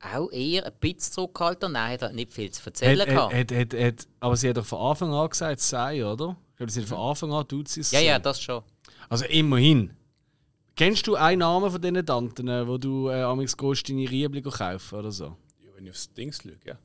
auch 0.00 0.30
eher 0.30 0.64
ein 0.66 0.72
bisschen 0.80 1.12
zurückgehalten. 1.12 1.72
Nein, 1.72 1.92
hat 1.92 2.02
halt 2.02 2.14
nicht 2.14 2.32
viel 2.32 2.50
zu 2.50 2.64
erzählen 2.64 3.00
Hat, 3.00 3.08
gehabt. 3.08 3.34
hat, 3.34 3.52
hat, 3.52 3.74
hat, 3.74 4.08
aber 4.20 4.36
sie 4.36 4.48
hat 4.48 4.56
doch 4.56 4.66
von 4.66 4.80
Anfang 4.80 5.12
an 5.12 5.28
gesagt, 5.28 5.60
sei, 5.60 6.04
oder? 6.06 6.36
Ich 6.52 6.56
glaube, 6.56 6.72
sie 6.72 6.80
hat 6.80 6.88
von 6.88 6.98
Anfang 6.98 7.32
an 7.32 7.48
tut 7.48 7.68
sie 7.68 7.80
es. 7.80 7.90
ja, 7.90 8.00
so. 8.00 8.06
ja, 8.06 8.18
das 8.18 8.40
schon. 8.40 8.62
Also 9.08 9.24
immerhin. 9.26 9.94
Kennst 10.76 11.06
du 11.08 11.16
einen 11.16 11.40
Namen 11.40 11.70
von 11.70 11.80
diesen 11.80 12.06
Tanten, 12.06 12.46
äh, 12.48 12.66
wo 12.66 12.78
du 12.78 13.08
äh, 13.08 13.22
amigs 13.22 13.56
gehst, 13.56 13.88
deine 13.88 14.08
Riebli 14.08 14.42
kaufen 14.42 14.98
oder 14.98 15.10
so? 15.10 15.36
Ja, 15.60 15.70
wenn 15.74 15.84
ich 15.86 15.90
aufs 15.90 16.12
Ding 16.12 16.32
schaue, 16.32 16.56
ja. 16.64 16.78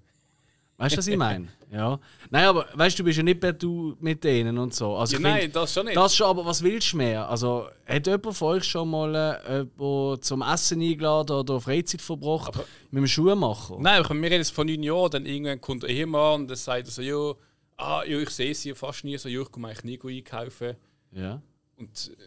Weißt 0.83 0.95
du, 0.95 0.97
was 0.97 1.07
ich 1.07 1.17
meine? 1.17 1.47
Ja. 1.73 1.99
Nein, 2.29 2.45
aber 2.45 2.67
weißt 2.75 2.99
du, 2.99 3.03
bist 3.03 3.17
ja 3.17 3.23
nicht 3.23 3.39
per 3.39 3.51
Du 3.51 3.97
mit 3.99 4.23
denen 4.23 4.59
und 4.59 4.75
so. 4.75 4.95
Also 4.95 5.15
Ja, 5.15 5.21
nein, 5.21 5.41
find, 5.41 5.55
das 5.55 5.73
schon 5.73 5.85
nicht. 5.87 5.97
Das 5.97 6.15
schon, 6.15 6.27
aber 6.27 6.45
was 6.45 6.61
willst 6.61 6.93
du 6.93 6.97
mehr? 6.97 7.27
Also, 7.27 7.67
hat 7.87 8.05
jemand 8.05 8.37
von 8.37 8.47
euch 8.49 8.63
schon 8.63 8.91
mal 8.91 9.65
äh, 9.65 10.19
zum 10.21 10.43
Essen 10.43 10.81
eingeladen 10.81 11.35
oder 11.35 11.59
Freizeit 11.59 11.99
verbracht 11.99 12.53
mit 12.91 13.01
dem 13.01 13.07
Schuhmacher? 13.07 13.77
Nein, 13.79 14.03
aber 14.05 14.13
wir 14.13 14.21
reden 14.21 14.35
jetzt 14.35 14.53
von 14.53 14.67
neun 14.67 14.83
Jahren, 14.83 15.09
dann 15.09 15.25
irgendwann 15.25 15.59
kommt 15.61 15.83
ein 15.83 15.89
Ehemann 15.89 16.41
und 16.41 16.47
dann 16.47 16.57
sagt 16.57 16.89
er 16.89 16.91
so, 16.91 17.01
ja, 17.01 17.33
ah, 17.77 18.03
ja, 18.05 18.19
ich 18.19 18.29
sehe 18.29 18.53
sie 18.53 18.75
fast 18.75 19.03
nie, 19.03 19.17
so, 19.17 19.27
ja, 19.27 19.41
ich 19.41 19.51
komme 19.51 19.69
eigentlich 19.69 20.03
nie 20.03 20.17
einkaufen. 20.17 20.75
Ja. 21.11 21.41
Und 21.77 22.11
äh, 22.19 22.23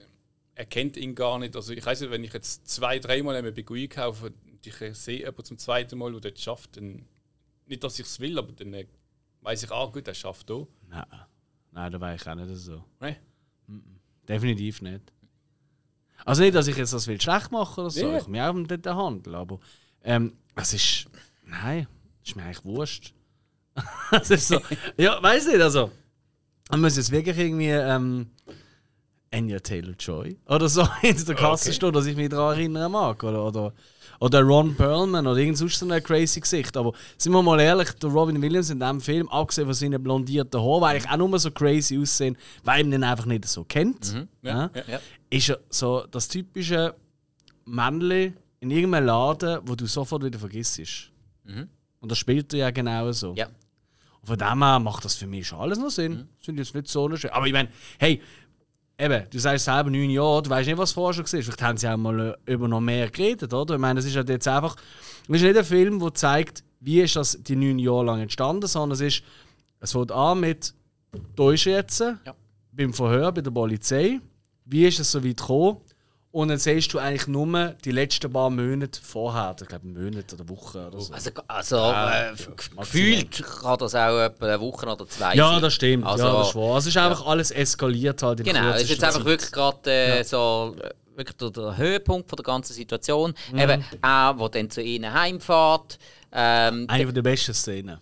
er 0.56 0.66
kennt 0.66 0.96
ihn 0.96 1.14
gar 1.14 1.38
nicht. 1.38 1.54
Also 1.54 1.72
ich 1.72 1.86
weiß 1.86 2.00
nicht, 2.00 2.10
wenn 2.10 2.24
ich 2.24 2.32
jetzt 2.32 2.68
zwei, 2.68 2.98
dreimal 2.98 3.36
einkaufen 3.36 4.34
und 4.50 4.66
ich 4.66 4.74
sehe 4.96 5.18
jemanden 5.20 5.44
zum 5.44 5.58
zweiten 5.58 5.98
Mal, 5.98 6.18
der 6.18 6.32
das 6.32 6.42
schafft, 6.42 6.78
dann 6.78 7.06
nicht, 7.66 7.82
dass 7.82 7.98
ich 7.98 8.06
es 8.06 8.20
will, 8.20 8.38
aber 8.38 8.52
dann 8.52 8.72
äh, 8.74 8.86
weiß 9.42 9.64
ich, 9.64 9.72
ah 9.72 9.86
gut, 9.86 10.06
er 10.08 10.14
schafft 10.14 10.50
auch. 10.50 10.68
Nein. 10.88 11.04
Nein, 11.72 11.92
da 11.92 12.00
war 12.00 12.14
ich 12.14 12.26
auch 12.26 12.34
nicht 12.34 12.54
so. 12.56 12.82
Nein. 13.00 13.16
Definitiv 14.28 14.82
nicht. 14.82 15.12
Also 16.24 16.42
nicht, 16.42 16.54
dass 16.54 16.66
ich 16.66 16.76
jetzt 16.76 16.92
das 16.92 17.06
will 17.06 17.20
schlecht 17.20 17.52
machen 17.52 17.80
oder 17.80 17.90
so. 17.90 18.10
Ja. 18.10 18.18
Ich 18.18 18.26
mir 18.26 18.46
auch 18.48 18.54
um 18.54 18.66
den 18.66 18.82
Handel, 18.84 19.34
aber 19.34 19.60
ähm, 20.02 20.36
es 20.54 20.72
ist. 20.72 21.06
Nein, 21.44 21.86
es 22.22 22.30
ist 22.30 22.36
mir 22.36 22.44
eigentlich 22.44 22.64
wurscht. 22.64 23.12
Es 24.10 24.30
ist 24.30 24.48
so. 24.48 24.60
ja, 24.96 25.22
weiß 25.22 25.48
nicht, 25.48 25.60
also. 25.60 25.90
Man 26.70 26.80
muss 26.80 26.96
jetzt 26.96 27.12
wirklich 27.12 27.36
irgendwie 27.38 27.68
ähm, 27.68 28.30
Anya 29.32 29.60
Taylor 29.60 29.94
Joy 29.98 30.36
oder 30.46 30.68
so 30.68 30.88
in 31.02 31.24
der 31.24 31.34
Kasse 31.34 31.68
Okay. 31.68 31.76
stehen, 31.76 31.92
dass 31.92 32.06
ich 32.06 32.16
mich 32.16 32.28
daran 32.30 32.56
erinnern 32.56 32.90
mag. 32.90 33.22
Oder, 33.22 33.44
oder, 33.44 33.72
oder 34.20 34.42
Ron 34.42 34.74
Perlman 34.74 35.26
oder 35.26 35.38
irgend 35.38 35.58
sonst 35.58 35.78
so 35.78 35.88
ein 35.88 36.02
crazy 36.02 36.40
Gesicht. 36.40 36.76
Aber 36.76 36.92
sind 37.18 37.32
wir 37.32 37.42
mal 37.42 37.60
ehrlich, 37.60 37.90
der 37.92 38.10
Robin 38.10 38.40
Williams 38.40 38.70
in 38.70 38.80
diesem 38.80 39.00
Film, 39.00 39.28
abgesehen 39.28 39.66
von 39.66 39.74
seinen 39.74 40.02
blondierten 40.02 40.60
Haaren, 40.60 40.80
weil 40.82 40.96
eigentlich 40.96 41.10
auch 41.10 41.16
nur 41.16 41.38
so 41.38 41.50
crazy 41.50 41.98
aussehen, 41.98 42.36
weil 42.64 42.84
man 42.84 42.92
ihn 42.94 43.04
einfach 43.04 43.26
nicht 43.26 43.44
so 43.46 43.64
kennt, 43.64 44.14
ja, 44.42 44.70
Ja. 44.86 45.00
ist 45.30 45.48
er 45.50 45.58
so 45.70 46.06
das 46.10 46.28
typische 46.28 46.94
Männchen 47.64 48.34
in 48.60 48.70
irgendeinem 48.70 49.06
Laden, 49.06 49.60
wo 49.64 49.74
du 49.74 49.86
sofort 49.86 50.24
wieder 50.24 50.38
vergisst. 50.38 50.80
Und 52.00 52.10
das 52.12 52.18
spielt 52.18 52.52
er 52.54 52.58
ja 52.60 52.70
genau 52.70 53.10
so. 53.12 53.34
Ja. 53.36 53.46
Und 53.46 54.26
von 54.26 54.38
dem 54.38 54.62
her 54.62 54.78
macht 54.78 55.04
das 55.04 55.14
für 55.14 55.26
mich 55.26 55.46
schon 55.46 55.58
alles 55.60 55.78
noch 55.78 55.90
Sinn. 55.90 56.28
Finde 56.40 56.62
ich 56.62 56.68
jetzt 56.68 56.74
nicht 56.74 56.88
so 56.88 57.14
schön. 57.16 57.30
Aber 57.30 57.46
ich 57.46 57.52
meine, 57.52 57.68
hey, 57.98 58.20
eben, 58.98 59.24
du 59.30 59.38
sagst 59.38 59.64
selber 59.64 59.90
neun 59.90 60.10
Jahre, 60.10 60.42
du 60.42 60.50
weißt 60.50 60.68
nicht, 60.68 60.78
was 60.78 60.92
vorher 60.92 61.14
schon 61.14 61.24
war. 61.24 61.42
Vielleicht 61.42 61.62
haben 61.62 61.78
sie 61.78 61.88
auch 61.88 61.96
mal 61.96 62.36
äh, 62.46 62.52
über 62.52 62.68
noch 62.68 62.80
mehr 62.80 63.10
geredet, 63.10 63.52
oder? 63.52 63.74
Ich 63.74 63.80
meine, 63.80 64.00
es 64.00 64.06
ist 64.06 64.16
halt 64.16 64.28
jetzt 64.28 64.48
einfach. 64.48 64.76
Es 65.28 65.36
ist 65.36 65.42
nicht 65.42 65.56
ein 65.56 65.64
Film, 65.64 65.98
der 65.98 66.14
zeigt, 66.14 66.64
wie 66.80 67.00
ist 67.00 67.16
das 67.16 67.38
die 67.42 67.56
neun 67.56 67.78
Jahre 67.78 68.04
lang 68.04 68.20
entstanden, 68.20 68.66
sondern 68.66 68.94
es 68.94 69.00
ist. 69.00 69.22
Es 69.78 69.92
fängt 69.92 70.10
an 70.10 70.40
mit, 70.40 70.74
da 71.36 71.50
ist 71.52 71.64
jetzt, 71.64 72.02
beim 72.72 72.94
Verhör 72.94 73.30
bei 73.32 73.42
der 73.42 73.50
Polizei. 73.50 74.20
Wie 74.64 74.86
ist 74.86 74.98
es 74.98 75.12
so 75.12 75.22
weit 75.22 75.36
gekommen? 75.36 75.78
Und 76.36 76.48
dann 76.48 76.58
siehst 76.58 76.92
du 76.92 76.98
eigentlich 76.98 77.28
nur 77.28 77.46
die 77.82 77.92
letzten 77.92 78.30
paar 78.30 78.50
Monate 78.50 79.00
vorher. 79.02 79.56
Ich 79.58 79.66
glaube, 79.68 79.86
Monate 79.86 80.34
oder 80.36 80.46
Wochen 80.50 80.76
oder 80.76 81.00
so. 81.00 81.14
Also, 81.14 81.30
also 81.48 81.76
äh, 81.78 82.34
gefühlt 82.76 83.42
kann 83.62 83.78
das 83.78 83.94
auch 83.94 84.18
etwa 84.20 84.44
eine 84.46 84.60
Woche 84.60 84.86
oder 84.86 85.08
zwei 85.08 85.34
Ja, 85.34 85.52
sein. 85.52 85.62
das 85.62 85.72
stimmt. 85.72 86.04
Also, 86.04 86.24
ja, 86.26 86.32
das 86.34 86.48
ist 86.48 86.54
wahr. 86.54 86.74
Also, 86.74 86.76
es 86.76 86.86
ist 86.88 86.96
einfach 86.98 87.26
alles 87.26 87.50
eskaliert 87.52 88.22
halt 88.22 88.40
in 88.40 88.44
Genau, 88.46 88.68
es 88.72 88.82
ist 88.82 88.90
jetzt 88.90 89.04
einfach 89.04 89.20
Zeit. 89.20 89.26
wirklich 89.26 89.50
gerade 89.50 89.90
äh, 89.90 90.22
so 90.24 90.76
äh, 90.82 90.90
wirklich 91.16 91.36
der, 91.38 91.50
der 91.52 91.76
Höhepunkt 91.78 92.28
von 92.28 92.36
der 92.36 92.44
ganzen 92.44 92.74
Situation. 92.74 93.32
Eben 93.54 93.82
auch, 94.02 94.38
wo 94.38 94.48
dann 94.48 94.68
zu 94.68 94.82
ihnen 94.82 95.14
heimfährt, 95.14 95.98
ähm, 96.32 96.84
Eine 96.88 97.12
der 97.14 97.22
besten 97.22 97.54
Szenen. 97.54 97.98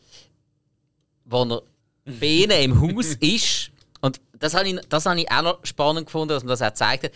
wo 1.24 1.44
er 1.44 1.62
bei 2.04 2.26
ihnen 2.26 2.50
im 2.72 2.80
Haus 2.96 3.14
ist. 3.20 3.70
Und 4.00 4.20
das 4.40 4.54
habe 4.54 4.66
ich, 4.68 4.80
das 4.88 5.06
habe 5.06 5.20
ich 5.20 5.30
auch 5.30 5.42
noch 5.42 5.58
spannend 5.64 6.06
gefunden, 6.06 6.30
dass 6.30 6.42
man 6.42 6.48
das 6.50 6.62
auch 6.62 6.70
gezeigt 6.70 7.04
hat. 7.04 7.12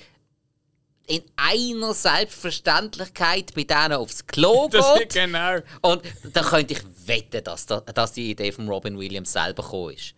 In 1.08 1.22
einer 1.36 1.94
Selbstverständlichkeit 1.94 3.54
bei 3.54 3.64
denen 3.64 3.94
aufs 3.94 4.26
Klo 4.26 4.68
Das 4.72 4.94
geht. 4.98 5.14
genau. 5.14 5.56
Und 5.80 6.02
da 6.32 6.42
könnte 6.42 6.74
ich 6.74 6.80
wetten, 7.06 7.42
dass, 7.44 7.66
da, 7.66 7.80
dass 7.80 8.12
die 8.12 8.30
Idee 8.32 8.52
von 8.52 8.68
Robin 8.68 8.98
Williams 8.98 9.32
selber 9.32 9.62
gekommen 9.62 9.94
ist. 9.94 10.14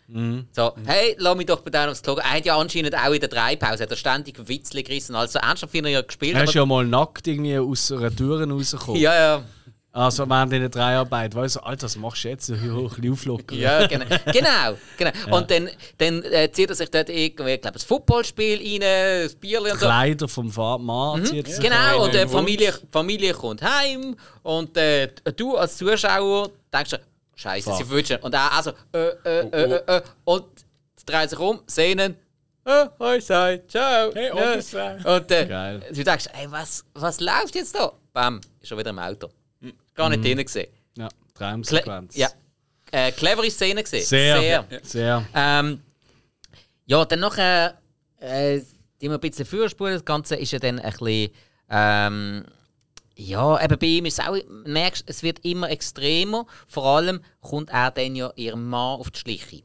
So, 0.53 0.73
hey, 0.87 1.15
lass 1.19 1.37
mich 1.37 1.47
doch 1.47 1.61
bei 1.61 1.71
denen 1.71 1.91
aufs 1.91 2.03
Klo 2.03 2.17
gehen. 2.17 2.25
Er 2.25 2.33
hat 2.33 2.45
ja 2.45 2.59
anscheinend 2.59 2.97
auch 2.97 3.13
in 3.13 3.21
der 3.21 3.29
Dreipause 3.29 3.85
hat 3.85 3.91
er 3.91 3.97
ständig 3.97 4.49
Witzle 4.49 4.83
gerissen. 4.83 5.15
Also 5.15 5.39
ernsthaft, 5.39 5.73
wie 5.73 5.79
er 5.79 5.89
ja 5.89 6.03
gespielt 6.03 6.35
Er 6.35 6.43
ist 6.43 6.49
hat. 6.49 6.55
ja 6.57 6.67
mal 6.67 6.85
nackt 6.85 7.27
irgendwie 7.29 7.57
aus 7.59 7.93
einer 7.93 8.15
Tür 8.15 8.45
rausgekommen. 8.49 9.01
Ja, 9.01 9.15
ja. 9.15 9.45
Also 9.93 10.29
während 10.29 10.53
in 10.53 10.61
der 10.61 10.69
Dreiarbeit. 10.69 11.35
Weißt 11.35 11.57
du, 11.57 11.61
Alter, 11.61 11.85
was 11.85 11.97
machst 11.97 12.23
du 12.23 12.29
jetzt? 12.29 12.47
So 12.47 12.55
hier 12.55 12.75
hoch, 12.75 12.93
ein 12.93 13.01
bisschen 13.01 13.13
auflockern. 13.13 13.59
Ja, 13.59 13.87
genau. 13.87 14.05
genau, 14.33 14.77
genau. 14.97 15.11
Und 15.37 15.51
dann, 15.51 15.69
dann 15.99 16.23
äh, 16.25 16.51
zieht 16.53 16.71
er 16.71 16.77
sich 16.77 16.91
dort 16.91 17.09
irgendwie, 17.09 17.55
ich 17.55 17.61
glaube, 17.61 17.77
ein 17.77 17.81
Footballspiel 17.81 18.59
rein, 18.59 19.25
das 19.25 19.35
Bierli 19.35 19.73
und 19.73 19.81
so. 19.81 19.87
Kleider 19.87 20.29
vom 20.29 20.53
Mann 20.55 21.25
zieht 21.27 21.49
er 21.49 21.55
sich. 21.55 21.63
Genau, 21.63 22.05
und 22.05 22.15
die 22.15 22.19
Einen 22.19 22.31
Familie, 22.31 22.73
Familie 22.93 23.33
kommt 23.35 23.63
heim 23.63 24.17
und 24.43 24.77
äh, 24.77 25.09
du 25.37 25.57
als 25.57 25.77
Zuschauer 25.77 26.51
denkst, 26.73 26.97
Scheiße, 27.35 27.73
sie 27.75 27.89
wünschen. 27.89 28.19
Und 28.19 28.35
er 28.35 28.53
also, 28.53 28.73
äh, 28.93 28.99
äh, 28.99 29.49
äh, 29.49 29.63
äh, 29.63 29.97
äh, 29.97 30.03
und 30.25 30.45
sie 30.95 31.07
drehen 31.07 31.29
sich 31.29 31.39
um, 31.39 31.61
sehen 31.67 31.99
ihn, 31.99 32.17
äh, 32.67 32.87
hoi, 32.99 33.21
sei, 33.21 33.63
ciao. 33.67 34.11
Hey, 34.13 34.29
ja. 34.29 35.15
und 35.17 35.31
äh, 35.31 35.47
Geil. 35.47 35.83
du 35.91 36.05
denkst, 36.05 36.27
ey, 36.39 36.51
was, 36.51 36.85
was 36.95 37.19
läuft 37.21 37.55
jetzt 37.55 37.75
da? 37.75 37.93
Bam, 38.13 38.41
ist 38.61 38.69
schon 38.69 38.79
wieder 38.79 38.91
im 38.91 38.99
Auto. 38.99 39.31
Gar 40.01 40.11
nicht 40.11 40.25
drin 40.25 40.39
gesehen. 40.39 40.69
Ja, 40.97 41.09
Traumsequenz. 41.35 42.17
ja. 42.17 42.29
Äh, 42.93 43.13
clevere 43.13 43.51
Szene 43.51 43.83
gesehen. 43.83 44.05
Sehr. 44.05 44.41
Sehr. 44.41 44.67
Sehr. 44.83 45.27
Ähm, 45.35 45.81
ja, 46.87 47.05
dann 47.05 47.21
noch 47.21 47.37
äh, 47.39 47.71
äh, 48.21 48.61
die 49.01 49.09
wir 49.09 49.15
ein 49.15 49.21
bisschen 49.21 49.47
vorspulen, 49.47 49.95
das 49.95 50.05
Ganze 50.05 50.37
ist 50.37 50.53
ja 50.53 50.59
dann 50.59 50.79
ein 50.79 50.93
bisschen. 50.93 51.31
Ähm, 51.69 52.45
ja, 53.17 53.63
eben 53.63 53.79
bei 53.79 53.87
ihm 53.87 54.07
ist 54.07 54.19
es 54.19 54.27
auch, 54.27 54.37
merkst, 54.65 55.05
es 55.07 55.23
wird 55.23 55.45
immer 55.45 55.71
extremer. 55.71 56.47
Vor 56.67 56.87
allem 56.87 57.21
kommt 57.41 57.71
er 57.71 57.91
dann 57.91 58.17
ja 58.17 58.33
ihrem 58.37 58.69
Mann 58.69 58.99
auf 58.99 59.11
die 59.11 59.19
Schliche. 59.19 59.63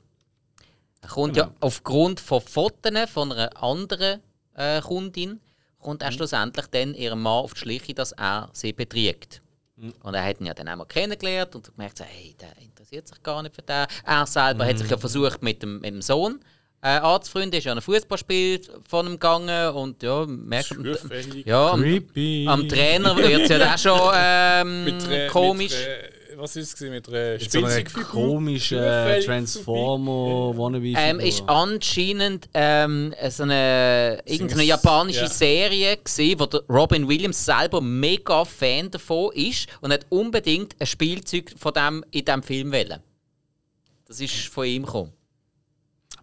Er 1.02 1.10
kommt 1.10 1.38
ja 1.38 1.52
aufgrund 1.62 2.20
von 2.20 2.42
Fotos 2.42 3.10
von 3.10 3.32
einer 3.32 3.56
anderen 3.62 4.22
äh, 4.56 4.82
Kundin, 4.82 5.40
kommt 5.80 6.02
er 6.02 6.12
schlussendlich 6.12 6.66
dann 6.68 6.96
ihrem 6.96 7.22
Mann 7.22 7.44
auf 7.44 7.54
die 7.54 7.60
Schliche, 7.60 7.94
dass 7.94 8.12
er 8.14 8.50
sie 8.54 8.74
betrügt. 8.74 9.42
Und 9.78 10.14
er 10.14 10.24
hat 10.24 10.40
ihn 10.40 10.46
ja 10.46 10.54
dann 10.54 10.70
auch 10.70 10.78
mal 10.78 10.86
kennengelernt 10.86 11.54
und 11.56 11.76
gemerkt, 11.76 11.98
so, 11.98 12.06
hey, 12.06 12.36
der 12.40 12.56
interessiert 12.62 13.08
sich 13.08 13.22
gar 13.22 13.44
nicht 13.44 13.56
für 13.56 13.62
den. 13.62 13.86
Er 14.06 14.26
selber 14.26 14.66
hat 14.66 14.78
sich 14.78 14.90
ja 14.90 14.98
versucht, 14.98 15.44
mit 15.44 15.62
dem, 15.62 15.82
mit 15.82 15.94
dem 15.94 16.02
Sohn 16.02 16.40
äh, 16.82 16.98
anzufreunden. 17.00 17.58
Ist 17.58 17.66
ja 17.66 17.74
an 17.74 17.80
ein 17.80 17.82
Fußballspiel 17.82 18.62
von 18.88 19.08
ihm 19.08 19.14
gegangen 19.14 19.76
und 19.76 20.02
ja, 20.02 20.26
merkt 20.26 20.68
Schürfähig. 20.68 21.46
ja, 21.46 21.72
am, 21.72 21.84
am 21.84 22.70
Trainer 22.70 23.18
wird 23.18 23.42
es 23.42 23.50
ja 23.50 23.74
auch 23.74 23.78
schon 23.78 24.12
ähm, 24.16 24.84
Mit, 24.86 25.10
äh, 25.10 25.28
komisch. 25.28 25.74
Mit, 25.74 25.88
äh, 25.88 26.25
was 26.38 26.56
ist 26.56 26.70
es 26.70 26.76
gewesen? 26.76 26.94
Mit 26.94 27.08
einer 27.10 27.38
Mit 27.38 27.52
so 27.52 27.64
einer 27.64 27.84
komischen 27.84 28.78
Schürfähig 28.78 29.26
Transformer 29.26 30.58
wannabe 30.58 30.94
Ähm, 30.96 31.20
ist 31.20 31.44
anscheinend 31.48 32.50
ähm, 32.54 33.14
so 33.30 33.44
eine, 33.44 34.22
irgendeine 34.26 34.64
japanische 34.64 35.22
ja. 35.22 35.28
Serie 35.30 35.98
gewesen, 35.98 36.40
wo 36.40 36.46
der 36.46 36.62
Robin 36.70 37.08
Williams 37.08 37.46
selber 37.46 37.82
mega 37.82 38.46
Fan 38.46 38.92
davon 38.92 39.32
ist 39.34 39.68
und 39.82 39.92
hat 39.92 40.06
unbedingt 40.10 40.76
ein 40.80 40.88
Spielzeug 40.88 41.54
von 41.58 41.74
dem 41.74 42.06
in 42.12 42.26
diesem 42.26 42.44
Film 42.44 42.72
wollen. 42.72 43.02
Das 44.08 44.20
ist 44.20 44.48
von 44.48 44.66
ihm 44.66 44.86
gekommen. 44.86 45.15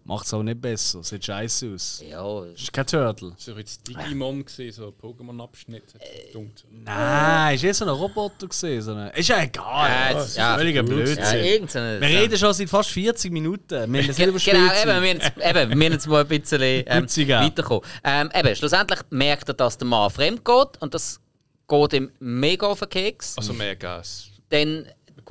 Macht 0.05 0.25
es 0.25 0.33
auch 0.33 0.43
nicht 0.43 0.59
besser. 0.59 1.01
Sieht 1.01 1.23
scheiße 1.23 1.73
aus. 1.73 2.03
Ja, 2.05 2.43
Ist 2.43 2.73
kein 2.73 2.85
Turtle. 2.85 3.31
Das 3.37 3.47
war 3.47 3.57
jetzt 3.57 3.87
Digimon, 3.87 4.43
gewesen, 4.43 4.71
so 4.75 4.87
ein 4.87 4.93
Pokémon-Abschnitt. 4.93 5.83
Äh. 5.97 6.37
Nein, 6.71 7.55
ist 7.55 7.61
jetzt 7.63 7.77
so 7.77 7.85
ein 7.85 7.89
Roboter 7.89 8.47
gesehen. 8.47 8.81
So 8.81 8.91
eine... 8.91 9.11
Ist 9.11 9.29
ja 9.29 9.41
egal. 9.41 9.89
Ja, 9.89 10.13
das 10.13 10.27
ist 10.29 10.37
ja. 10.37 10.57
völliger 10.57 10.81
Gut. 10.83 10.89
ja 10.91 10.95
Blödsinn. 11.05 11.39
irgendeine. 11.45 12.01
Wir 12.01 12.07
reden 12.09 12.37
schon 12.37 12.53
seit 12.53 12.69
fast 12.69 12.89
40 12.89 13.31
Minuten. 13.31 13.69
Wir 13.93 14.01
haben 14.01 14.07
das 14.07 14.17
Ge- 14.17 14.31
nicht 14.31 14.45
Genau, 14.45 14.73
eben, 14.73 14.87
wir 14.87 14.99
müssen 14.99 15.21
jetzt, 15.21 15.37
eben, 15.37 15.69
wir 15.69 15.75
müssen 15.77 15.91
jetzt 15.93 16.07
mal 16.07 16.21
ein 16.21 16.27
bisschen 16.27 16.61
ähm, 16.61 17.07
weiterkommen. 17.29 17.83
Ähm, 18.03 18.29
eben, 18.35 18.55
schlussendlich 18.57 18.99
merkt 19.09 19.47
er, 19.47 19.53
dass 19.53 19.77
der 19.77 19.87
Mann 19.87 20.09
fremd 20.09 20.43
geht 20.43 20.81
und 20.81 20.93
das 20.93 21.21
geht 21.65 21.93
ihm 21.93 22.11
mega 22.19 22.67
auf 22.67 22.79
den 22.79 22.89
Keks. 22.89 23.37
Also 23.37 23.53
mehr 23.53 23.77
Gas. 23.77 24.27
Dann, 24.49 24.85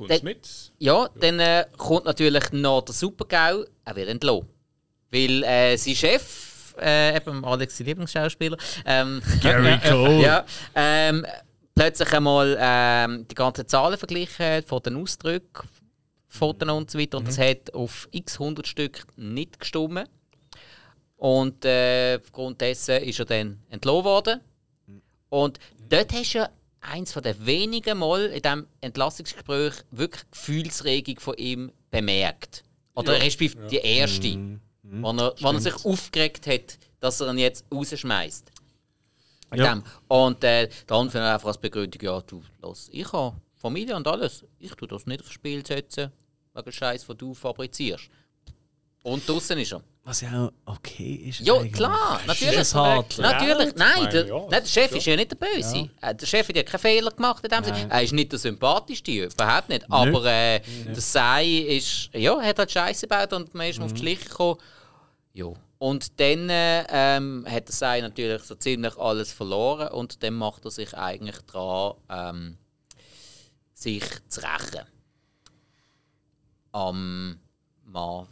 dann, 0.07 0.19
mit. 0.23 0.49
ja, 0.79 1.07
dann 1.19 1.39
äh, 1.39 1.65
kommt 1.77 2.05
natürlich 2.05 2.51
noch 2.53 2.81
der 2.81 2.95
Supergau, 2.95 3.65
er 3.85 3.95
wird 3.95 4.09
entlassen. 4.09 4.47
Weil 5.13 5.43
äh, 5.43 5.77
sein 5.77 5.95
Chef, 5.95 6.75
äh, 6.81 7.15
eben 7.15 7.45
Alex, 7.45 7.77
sein 7.77 7.85
Lieblingsschauspieler, 7.85 8.57
ähm, 8.85 9.21
Gary 9.41 9.77
Cole. 9.87 10.21
ja, 10.21 10.45
ähm, 10.73 11.25
plötzlich 11.75 12.11
einmal 12.13 12.57
ähm, 12.59 13.27
die 13.29 13.35
ganzen 13.35 13.67
Zahlen 13.67 13.97
verglichen 13.97 14.63
von 14.63 14.81
den 14.81 14.97
Ausdrücken, 14.97 15.69
Fotos 16.27 16.69
und 16.69 16.89
so 16.89 16.97
weiter. 16.97 17.19
Und 17.19 17.27
das 17.27 17.37
hat 17.37 17.73
auf 17.75 18.07
x 18.11 18.39
100 18.39 18.67
Stück 18.67 19.05
nicht 19.15 19.59
gestimmt. 19.59 20.09
Und 21.17 21.63
äh, 21.63 22.19
aufgrund 22.21 22.59
dessen 22.59 23.03
ist 23.03 23.19
er 23.19 23.25
dann 23.25 23.59
entlassen 23.69 24.03
worden. 24.03 24.41
Und 25.29 25.59
dort 25.89 26.11
hast 26.11 26.33
du 26.33 26.39
ja 26.39 26.49
eins 26.81 27.13
von 27.13 27.23
den 27.23 27.45
wenigen 27.45 27.99
Mal 27.99 28.25
in 28.25 28.41
diesem 28.41 28.67
Entlassungsgespräch 28.81 29.73
wirklich 29.91 30.23
Gefühlsregung 30.31 31.19
von 31.19 31.35
ihm 31.37 31.71
bemerkt. 31.91 32.63
Oder 32.95 33.21
respektive 33.21 33.67
die 33.67 33.77
erste, 33.77 34.59
wo, 35.01 35.11
er, 35.11 35.33
wo 35.39 35.47
er 35.51 35.59
sich 35.59 35.85
aufgeregt 35.85 36.47
hat, 36.47 36.77
dass 36.99 37.19
er 37.21 37.29
ihn 37.31 37.37
jetzt 37.39 37.65
rausschmeißt. 37.73 38.51
Ja. 39.55 39.81
Und 40.07 40.43
äh, 40.43 40.67
dann 40.87 41.09
für 41.11 41.21
einfach 41.21 41.47
als 41.49 41.57
Begründung, 41.59 42.01
ja, 42.01 42.21
du, 42.21 42.41
los, 42.61 42.89
ich 42.91 43.11
habe 43.13 43.35
Familie 43.55 43.95
und 43.95 44.07
alles. 44.07 44.43
Ich 44.59 44.73
tue 44.73 44.87
das 44.87 45.05
nicht 45.05 45.21
aufs 45.21 45.31
Spiel 45.31 45.65
setzen, 45.65 46.11
wegen 46.53 46.71
Scheiß, 46.71 47.05
den 47.05 47.17
du 47.17 47.33
fabrizierst. 47.33 48.09
Und 49.03 49.27
draußen 49.27 49.57
ist 49.59 49.73
er. 49.73 49.81
Was 50.05 50.21
ja 50.21 50.47
auch 50.65 50.75
okay 50.77 51.25
ist. 51.29 51.39
Ja, 51.41 51.55
eigentlich. 51.55 51.73
klar, 51.73 52.19
natürlich. 52.25 52.55
Ist 52.57 52.73
hart. 52.75 53.17
Natürlich, 53.19 53.67
Ja, 53.67 53.73
nein, 53.77 54.03
ich 54.03 54.09
der, 54.09 54.27
ja, 54.27 54.39
nein, 54.39 54.49
der 54.49 54.65
Chef 54.65 54.91
ist 54.93 55.05
ja 55.05 55.15
nicht 55.15 55.31
der 55.31 55.35
Böse. 55.37 55.89
Äh, 56.01 56.15
Der 56.15 56.25
Chef 56.25 56.47
hat 56.49 56.55
ja 56.57 56.63
keinen 56.63 56.79
Fehler 56.81 57.11
gemacht 57.11 57.43
in 57.43 57.49
dem 57.49 57.63
Sinne. 57.63 57.87
Er 57.89 58.01
ist 58.03 58.11
nicht 58.11 58.31
der 58.31 58.39
sympathischste, 58.39 59.11
überhaupt 59.11 59.69
nicht. 59.69 59.89
Aber 59.89 60.25
äh, 60.25 60.59
der 60.87 60.95
Sei 61.01 61.45
ist, 61.47 62.09
ja, 62.13 62.41
hat 62.41 62.59
halt 62.59 62.71
Scheiße 62.71 63.07
gebaut 63.07 63.31
und 63.33 63.53
man 63.53 63.67
ist 63.67 63.77
Mhm. 63.77 63.83
ihm 63.83 63.85
auf 63.85 63.93
die 63.93 63.99
Schliche 63.99 64.25
gekommen. 64.29 64.59
Ja. 65.33 65.51
Und 65.79 66.19
dann 66.19 66.49
äh, 66.49 66.85
ähm, 66.89 67.45
hat 67.49 67.67
der 67.67 67.75
Sei 67.75 67.99
natürlich 67.99 68.43
so 68.43 68.55
ziemlich 68.55 68.97
alles 68.97 69.33
verloren 69.33 69.89
und 69.89 70.23
dann 70.23 70.35
macht 70.35 70.63
er 70.63 70.71
sich 70.71 70.95
eigentlich 70.95 71.37
dran, 71.41 71.95
ähm, 72.09 72.57
sich 73.73 74.03
zu 74.29 74.41
rächen. 74.41 74.87
Am 76.71 77.39
Mann 77.85 78.27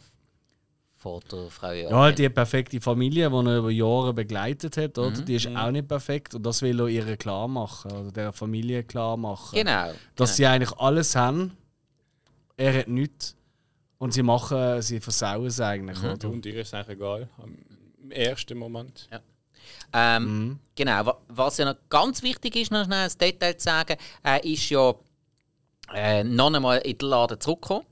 von 0.96 1.20
der 1.30 1.50
Frau 1.50 1.68
Ja, 1.68 1.74
Jörgen. 1.74 1.96
halt 1.96 2.18
die 2.18 2.28
perfekte 2.28 2.80
Familie, 2.80 3.28
die 3.28 3.36
er 3.36 3.58
über 3.58 3.70
Jahre 3.70 4.14
begleitet 4.14 4.76
hat, 4.76 4.96
oder? 4.96 5.10
Mhm. 5.10 5.24
die 5.24 5.34
ist 5.34 5.48
auch 5.48 5.70
nicht 5.70 5.88
perfekt 5.88 6.34
und 6.34 6.44
das 6.44 6.62
will 6.62 6.80
er 6.80 6.86
ihr 6.86 7.16
klar 7.16 7.48
machen, 7.48 7.90
oder 7.90 8.12
der 8.12 8.32
Familie 8.32 8.84
klar 8.84 9.16
machen. 9.16 9.56
Genau. 9.56 9.92
Dass 10.14 10.30
genau. 10.30 10.36
sie 10.36 10.46
eigentlich 10.46 10.78
alles 10.78 11.16
haben, 11.16 11.56
er 12.56 12.78
hat 12.78 12.88
nichts 12.88 13.36
und 14.02 14.12
sie 14.12 14.22
machen, 14.24 14.82
sie 14.82 14.98
versauen 14.98 15.46
es 15.46 15.60
eigentlich, 15.60 16.00
Mhm. 16.02 16.10
oder? 16.10 16.28
Und 16.28 16.44
ihr 16.44 16.60
ist 16.60 16.74
eigentlich 16.74 16.96
egal. 16.96 17.28
Im 18.02 18.10
ersten 18.10 18.58
Moment. 18.58 19.08
Ähm, 19.92 20.58
Genau, 20.74 21.06
wa- 21.06 21.20
was 21.28 21.58
ja 21.58 21.66
noch 21.66 21.76
ganz 21.88 22.22
wichtig 22.22 22.56
ist, 22.56 22.72
noch 22.72 22.84
schnell 22.84 23.08
ein 23.08 23.18
Detail 23.20 23.56
zu 23.56 23.64
sagen, 23.64 23.96
er 24.22 24.42
ist 24.42 24.68
ja 24.70 24.92
äh, 25.94 26.24
noch 26.24 26.52
einmal 26.52 26.78
in 26.78 26.98
den 26.98 27.08
Laden 27.08 27.38
zurückgekommen, 27.40 27.86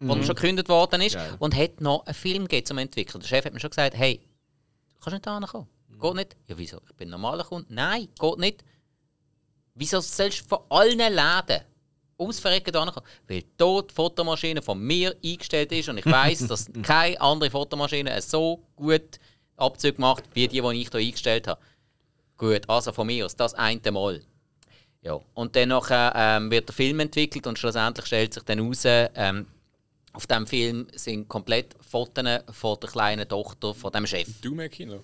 wo 0.00 0.14
er 0.14 0.22
schon 0.22 0.34
gekündigt 0.36 0.68
worden 0.68 1.00
ist, 1.00 1.14
Geil. 1.14 1.34
und 1.40 1.56
hat 1.56 1.80
noch 1.80 2.04
einen 2.06 2.14
Film 2.14 2.42
gegeben 2.44 2.66
zum 2.66 2.78
Entwickeln. 2.78 3.20
Der 3.20 3.26
Chef 3.28 3.44
hat 3.46 3.52
mir 3.54 3.58
schon 3.60 3.70
gesagt, 3.70 3.96
hey, 3.96 4.20
du 4.94 5.00
kannst 5.00 5.14
nicht 5.14 5.26
da 5.26 5.40
kommen. 5.40 5.66
Geht 5.98 6.14
nicht. 6.14 6.36
Ja, 6.46 6.58
wieso? 6.58 6.80
Ich 6.88 6.94
bin 6.94 7.08
ein 7.08 7.12
normaler 7.12 7.42
Kunde. 7.44 7.72
Nein, 7.74 8.08
geht 8.20 8.38
nicht. 8.38 8.64
Wieso 9.74 10.00
sollst 10.00 10.42
du 10.42 10.48
von 10.48 10.58
allen 10.68 10.98
Läden 10.98 11.62
ums 12.18 12.38
Verrecken 12.38 12.72
da 12.72 12.84
kommen? 12.86 13.06
Weil 13.28 13.44
dort 13.56 13.90
die 13.90 13.94
Fotomaschine 13.94 14.62
von 14.62 14.78
mir 14.78 15.14
eingestellt 15.24 15.72
ist 15.72 15.88
und 15.88 15.98
ich 15.98 16.06
weiß, 16.06 16.46
dass 16.46 16.66
keine 16.82 17.20
andere 17.20 17.50
Fotomaschine 17.50 18.20
so 18.22 18.62
gut 18.74 19.18
Abzug 19.56 19.98
macht, 19.98 20.24
wie 20.34 20.48
die, 20.48 20.60
die 20.60 20.82
ich 20.82 20.90
hier 20.90 21.00
eingestellt 21.00 21.46
habe. 21.48 21.60
Gut, 22.36 22.68
also 22.68 22.92
von 22.92 23.06
mir 23.06 23.24
aus, 23.24 23.34
das 23.34 23.54
eine 23.54 23.90
Mal. 23.90 24.22
Ja. 25.02 25.20
Und 25.34 25.56
dann 25.56 25.70
nachher, 25.70 26.12
ähm, 26.16 26.50
wird 26.50 26.68
der 26.68 26.74
Film 26.74 27.00
entwickelt 27.00 27.46
und 27.46 27.58
schlussendlich 27.58 28.06
stellt 28.06 28.34
sich 28.34 28.42
dann 28.42 28.58
heraus, 28.58 28.82
ähm, 29.14 29.46
auf 30.12 30.26
diesem 30.26 30.46
Film 30.46 30.86
sind 30.94 31.28
komplett 31.28 31.76
Fotos 31.80 32.24
von 32.50 32.80
der 32.80 32.90
kleinen 32.90 33.28
Tochter 33.28 33.74
von 33.74 33.92
dem 33.92 34.06
Chef. 34.06 34.28
Du 34.40 34.56
Kino. 34.68 35.02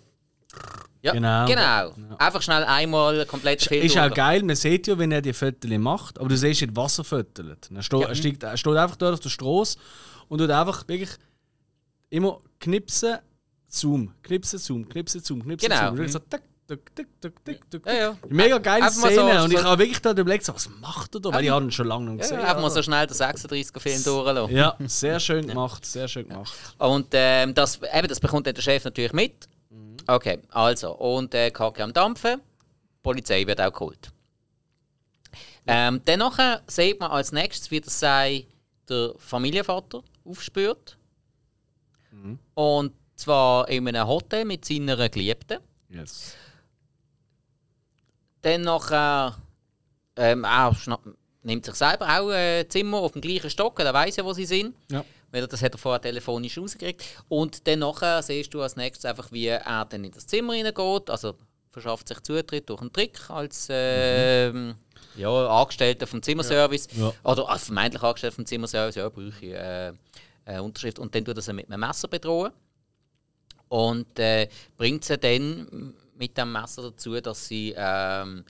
Ja, 1.03 1.12
Genau. 1.12 1.46
genau. 1.46 2.16
Einfach 2.18 2.42
schnell 2.42 2.62
einmal 2.64 3.26
komplett 3.26 3.62
Film 3.62 3.84
Ist 3.84 3.98
auch 3.98 4.12
geil, 4.14 4.42
man 4.44 4.55
sieht 4.55 4.86
ja, 4.86 4.96
wenn 4.98 5.11
er 5.11 5.20
die 5.20 5.32
Fotos 5.32 5.68
macht, 5.78 6.18
aber 6.18 6.28
du 6.28 6.36
siehst 6.36 6.61
nicht, 6.61 6.76
was 6.76 6.98
er 6.98 7.05
fötelt. 7.05 7.68
Er, 7.74 7.82
steht, 7.82 8.00
er, 8.03 8.14
steht, 8.14 8.42
er 8.42 8.57
steht 8.57 8.76
einfach 8.76 8.96
dort 8.96 9.14
auf 9.14 9.20
der 9.20 9.28
Straße 9.30 9.78
und 10.28 10.38
tut 10.38 10.50
einfach 10.50 10.86
wirklich 10.86 11.11
immer 12.11 12.38
knipsen, 12.61 13.18
zoom, 13.68 14.12
knipsen, 14.22 14.59
zoom, 14.61 14.88
knipsen, 14.88 15.22
zoom, 15.22 15.42
knipsen, 15.42 15.68
Genau. 15.70 15.86
zoom. 15.88 15.96
Wirklich 15.96 16.12
so 16.12 16.18
tick, 16.20 16.42
tick, 16.68 16.94
tick, 16.94 17.44
tick, 17.44 17.70
tick. 17.70 17.86
Ja, 17.86 17.92
ja. 17.94 18.16
Mega 18.28 18.59
geile 18.59 18.84
Einfach 18.84 19.00
mal 19.03 19.12
so- 19.14 19.20
Szene. 19.22 19.42
und 19.44 19.53
ich 19.53 19.62
habe 19.64 19.78
wirklich 19.82 20.00
da 20.03 20.12
überlegt, 20.12 20.46
was 20.48 20.68
macht 20.80 21.14
er 21.16 21.20
da? 21.20 21.32
Weil 21.32 21.44
ich 21.44 21.50
habe 21.50 21.64
ihn 21.64 21.72
schon 21.72 21.86
lange 21.88 22.11
nicht 22.11 22.18
Ja, 22.30 22.36
gesehen. 22.36 22.40
einfach 22.46 22.62
mal 22.62 22.70
so 22.70 22.80
schnell 22.82 23.07
den 23.09 23.16
36er-Film 23.16 24.05
durchlassen. 24.05 24.55
ja, 24.57 24.76
sehr 24.86 25.18
schön 25.18 25.48
gemacht, 25.48 25.84
sehr 25.84 26.07
schön 26.07 26.28
gemacht. 26.28 26.53
Und 26.78 27.09
ähm, 27.12 27.55
das, 27.55 27.80
eben, 27.92 28.07
das 28.09 28.20
bekommt 28.20 28.46
dann 28.46 28.55
der 28.55 28.62
Chef 28.62 28.84
natürlich 28.84 29.12
mit. 29.12 29.48
Okay, 30.07 30.40
also, 30.50 30.92
und 30.96 31.34
äh, 31.34 31.50
Kacke 31.50 31.82
am 31.82 31.92
Dampfen, 31.92 32.40
die 32.40 33.03
Polizei 33.03 33.46
wird 33.46 33.61
auch 33.61 33.72
geholt. 33.72 34.11
Ähm, 35.66 36.00
dann 36.05 36.18
nachher 36.18 36.62
sieht 36.66 36.98
man 36.98 37.11
als 37.11 37.32
nächstes, 37.32 37.70
wie 37.70 37.80
das 37.80 37.98
sei 37.98 38.46
der 38.88 39.14
Familienvater 39.18 40.03
aufspürt. 40.24 40.98
Und 42.55 42.92
zwar 43.16 43.68
in 43.68 43.86
einem 43.88 44.07
Hotel 44.07 44.44
mit 44.44 44.64
seiner 44.64 45.09
Geliebten. 45.09 45.61
Yes. 45.88 46.34
Dann 48.42 48.62
nachher 48.62 49.36
ähm, 50.16 50.44
er 50.44 50.76
nimmt 51.42 51.64
sich 51.64 51.74
selber 51.74 52.07
auch 52.07 52.30
ein 52.30 52.68
Zimmer 52.68 52.98
auf 52.98 53.12
dem 53.12 53.20
gleichen 53.20 53.50
Stock, 53.50 53.78
er 53.78 53.94
weiß 53.94 54.16
ja, 54.16 54.24
wo 54.24 54.32
sie 54.32 54.44
sind. 54.44 54.74
Ja. 54.90 55.05
Weil 55.32 55.46
das 55.46 55.62
hat 55.62 55.74
er 55.74 55.78
vorher 55.78 56.00
telefonisch 56.00 56.58
rausgekriegt. 56.58 57.02
Und 57.28 57.66
dann 57.66 57.80
nachher 57.80 58.22
siehst 58.22 58.52
du 58.54 58.60
als 58.62 58.76
nächstes 58.76 59.06
einfach, 59.06 59.32
wie 59.32 59.46
er 59.46 59.84
dann 59.86 60.04
in 60.04 60.12
das 60.12 60.26
Zimmer 60.26 60.52
reingeht. 60.52 61.10
Also 61.10 61.34
verschafft 61.70 62.06
sich 62.08 62.20
Zutritt 62.20 62.68
durch 62.68 62.82
einen 62.82 62.92
Trick 62.92 63.18
als 63.30 63.66
ähm, 63.70 64.74
ja, 65.16 65.30
Angestellter 65.48 66.06
vom 66.06 66.22
Zimmerservice. 66.22 66.86
Ja. 66.94 67.12
Oder 67.24 67.48
als 67.48 67.64
vermeintlich 67.64 68.02
Angestellter 68.02 68.36
vom 68.36 68.46
Zimmerservice, 68.46 68.96
ja, 68.96 69.08
brauche 69.08 69.32
ich 69.40 69.42
äh, 69.42 69.92
eine 70.44 70.62
Unterschrift. 70.62 70.98
Und 70.98 71.14
dann 71.14 71.24
tut 71.24 71.36
er 71.36 71.42
sie 71.42 71.54
mit 71.54 71.66
einem 71.66 71.80
Messer 71.80 72.08
bedrohen. 72.08 72.52
Und 73.68 74.18
äh, 74.18 74.48
bringt 74.76 75.04
sie 75.04 75.16
dann 75.16 75.94
mit 76.18 76.36
dem 76.36 76.52
Messer 76.52 76.82
dazu, 76.82 77.18
dass 77.20 77.48
sie, 77.48 77.74
ähm, 77.74 78.44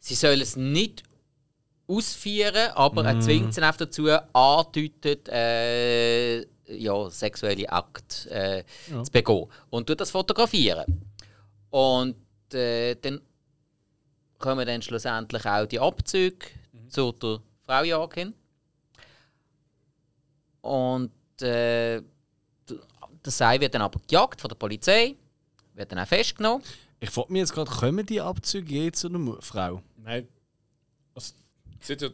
sie 0.00 0.16
sollen 0.16 0.40
es 0.40 0.56
nicht 0.56 1.04
ausführen, 1.88 2.70
aber 2.74 3.04
er 3.04 3.20
zwingt 3.20 3.54
sie 3.54 3.62
einfach 3.62 3.78
dazu, 3.78 4.08
andeutet, 4.32 5.28
äh, 5.28 6.40
ja, 6.66 7.08
sexuelle 7.08 7.70
Akt 7.70 8.26
äh, 8.26 8.62
zu 9.02 9.10
begehen. 9.10 9.46
Und 9.70 9.86
tut 9.86 10.00
das 10.00 10.10
fotografieren. 10.10 10.84
Und 11.70 12.16
äh, 12.52 12.94
dann 12.96 13.20
kommen 14.38 14.66
dann 14.66 14.82
schlussendlich 14.82 15.44
auch 15.46 15.66
die 15.66 15.80
Abzüge 15.80 16.46
zu 16.88 17.12
der 17.12 17.40
Frau 17.64 17.82
Jagin. 17.82 18.34
Und 20.60 21.12
äh, 21.42 22.02
der 23.24 23.32
Sei 23.32 23.60
wird 23.60 23.74
dann 23.74 23.82
aber 23.82 24.00
gejagt 24.06 24.40
von 24.40 24.48
der 24.48 24.56
Polizei, 24.56 25.16
wird 25.74 25.90
dann 25.90 25.98
auch 25.98 26.06
festgenommen. 26.06 26.62
Ich 27.00 27.10
frage 27.10 27.32
mich 27.32 27.40
jetzt 27.40 27.52
gerade, 27.52 27.70
kommen 27.70 28.04
die 28.04 28.20
Abzüge 28.20 28.72
je 28.72 28.92
zu 28.92 29.08
einer 29.08 29.40
Frau? 29.40 29.82
Nein. 29.96 30.28
Also, 31.14 31.34
sie 31.80 31.92
hat 31.94 32.02
ja, 32.02 32.08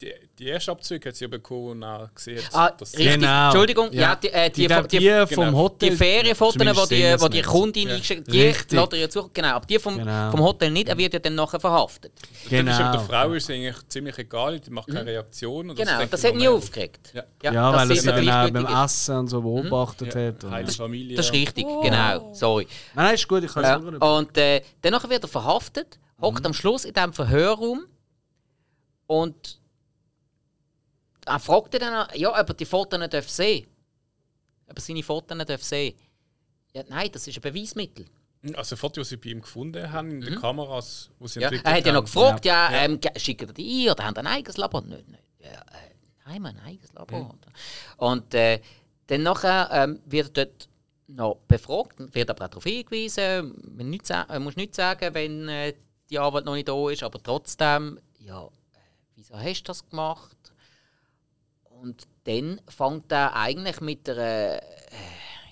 die, 0.00 0.12
die 0.36 0.46
erste 0.48 0.72
Abzug 0.72 1.06
hat 1.06 1.14
sie 1.14 1.24
ja 1.26 1.28
bekommen 1.28 1.68
und 1.70 1.84
auch 1.84 2.12
gesehen, 2.12 2.42
hat, 2.44 2.54
Ah, 2.54 2.70
dass 2.76 2.92
richtig. 2.98 3.14
Genau. 3.20 3.44
Entschuldigung, 3.44 3.92
ja, 3.92 4.00
Ja. 4.00 4.16
die, 4.16 4.28
äh, 4.30 4.50
Die, 4.50 4.66
die, 4.66 4.74
die, 4.74 4.88
die, 4.88 4.98
die, 4.98 5.34
vom 5.36 5.44
genau. 5.44 5.58
Hotel. 5.58 5.96
Ferienfotos, 5.96 6.54
Zumindest 6.54 6.80
wo 6.80 6.86
die, 6.86 7.20
wo 7.20 7.28
die. 7.28 7.42
Kundin 7.42 7.86
Ja. 7.88 7.94
eingeschickt 7.94 8.26
die 8.32 8.42
Richtig. 8.42 8.72
lädt 8.80 8.92
ihr 8.94 8.98
ja 8.98 9.08
zu. 9.08 9.30
Genau, 9.32 9.48
aber 9.50 9.64
die 9.64 9.78
vom, 9.78 9.96
Genau. 9.98 10.30
vom 10.32 10.40
Hotel 10.40 10.72
nicht, 10.72 10.88
er 10.88 10.98
wird 10.98 11.12
ja 11.12 11.20
dann 11.20 11.36
nachher 11.36 11.60
verhaftet. 11.60 12.12
genau. 12.50 12.76
Genau. 12.76 12.90
der 12.92 13.00
Frau 13.02 13.32
ist 13.32 13.44
es 13.44 13.50
eigentlich 13.50 13.88
ziemlich 13.88 14.18
egal, 14.18 14.58
die 14.58 14.70
macht 14.70 14.88
keine 14.88 15.06
Reaktion. 15.06 15.70
Und 15.70 15.76
Genau, 15.76 15.90
das 16.04 16.20
man 16.22 16.28
hat 16.30 16.34
mich 16.34 16.42
mehr, 16.42 16.50
aufgeregt. 16.52 17.12
Ja. 17.14 17.52
Ja, 17.52 17.72
weil 17.72 17.88
er 17.90 17.96
sie 17.96 18.06
dann 18.08 18.28
auch 18.28 18.50
beim 18.50 18.64
ist. 18.64 18.70
Mhm. 18.72 18.84
Essen 18.84 19.16
und 19.18 19.28
so 19.28 19.40
beobachtet 19.40 20.16
hat. 20.16 20.42
Und 20.42 20.50
Heile 20.50 20.72
Familie. 20.72 21.16
Das 21.16 21.26
ist 21.26 21.32
richtig, 21.32 21.64
genau. 21.84 22.32
Sorry. 22.34 22.66
nein, 22.96 23.14
ist 23.14 23.28
gut, 23.28 23.44
ich 23.44 23.52
kann 23.52 23.62
es 23.62 23.70
Ja. 24.00 24.16
Und 24.16 24.36
äh, 24.36 24.62
danach 24.80 25.08
wird 25.08 25.22
er 25.22 25.28
verhaftet, 25.28 26.00
hockt 26.20 26.44
am 26.44 26.54
Schluss 26.54 26.84
in 26.84 26.92
diesem 26.92 27.12
Verhörraum 27.12 27.84
und 29.20 29.60
er 31.26 31.38
fragt 31.38 31.74
ihn 31.74 31.80
dann, 31.80 32.08
ja, 32.14 32.30
ob 32.40 32.48
er 32.48 32.54
die 32.54 32.64
Fotos 32.64 32.98
nicht 32.98 33.12
darf 33.14 33.28
sehen 33.28 33.66
Ob 34.68 34.76
er 34.76 34.80
seine 34.80 35.02
Fotos 35.02 35.36
nicht 35.36 35.48
darf 35.50 35.62
sehen 35.62 35.94
Ja, 36.74 36.82
nein, 36.88 37.10
das 37.12 37.26
ist 37.26 37.36
ein 37.36 37.42
Beweismittel. 37.42 38.06
Also 38.54 38.74
Fotos, 38.76 39.08
die 39.08 39.14
sie 39.14 39.16
bei 39.18 39.28
ihm 39.30 39.40
gefunden 39.40 39.92
haben, 39.92 40.10
in 40.10 40.20
den 40.20 40.34
Kameras, 40.40 41.10
die 41.20 41.28
sie 41.28 41.38
Mhm. 41.38 41.42
Ja, 41.42 41.48
entwickelt 41.48 41.66
er 41.66 41.76
hat 41.78 41.86
ja 41.86 41.92
noch 41.92 41.98
haben. 42.00 42.04
gefragt, 42.06 42.44
ja, 42.44 42.70
Ähm, 42.72 43.00
ge- 43.00 43.18
schicken 43.20 43.48
ihr 43.48 43.54
die 43.54 43.86
ein 43.86 43.92
oder 43.92 44.04
haben 44.04 44.14
ihr 44.16 44.20
ein 44.20 44.26
eigenes 44.26 44.56
Labor? 44.56 44.82
Nein, 44.82 45.04
nein, 45.08 45.20
ja, 45.38 45.50
äh, 45.50 45.94
nein, 46.26 46.42
wir 46.42 46.48
haben 46.50 46.58
ein 46.58 46.60
eigenes 46.66 46.92
Labor. 46.92 47.36
Und 47.98 48.34
äh, 48.34 48.60
dann 49.06 49.22
nachher 49.22 49.68
ähm, 49.70 50.00
wird 50.06 50.36
er 50.38 50.46
dort 50.46 50.68
noch 51.06 51.36
befragt, 51.46 51.94
wird 52.14 52.30
aber 52.30 52.46
auch 52.46 52.48
darauf 52.48 52.64
hingewiesen, 52.64 53.54
man 53.76 53.90
nicht 53.90 54.06
sa- 54.06 54.26
äh, 54.28 54.40
muss 54.40 54.56
nichts 54.56 54.76
sagen, 54.76 55.14
wenn 55.14 55.48
äh, 55.48 55.74
die 56.10 56.18
Arbeit 56.18 56.44
noch 56.44 56.54
nicht 56.54 56.66
da 56.68 56.90
ist, 56.90 57.02
aber 57.04 57.22
trotzdem, 57.22 58.00
ja, 58.18 58.48
wieso 59.22 59.38
hast 59.38 59.62
du 59.62 59.66
das 59.68 59.88
gemacht? 59.88 60.36
Und 61.80 62.06
dann 62.24 62.60
fängt 62.68 63.10
er 63.12 63.34
eigentlich 63.34 63.80
mit 63.80 64.08
einer, 64.08 64.60
äh, 64.60 64.60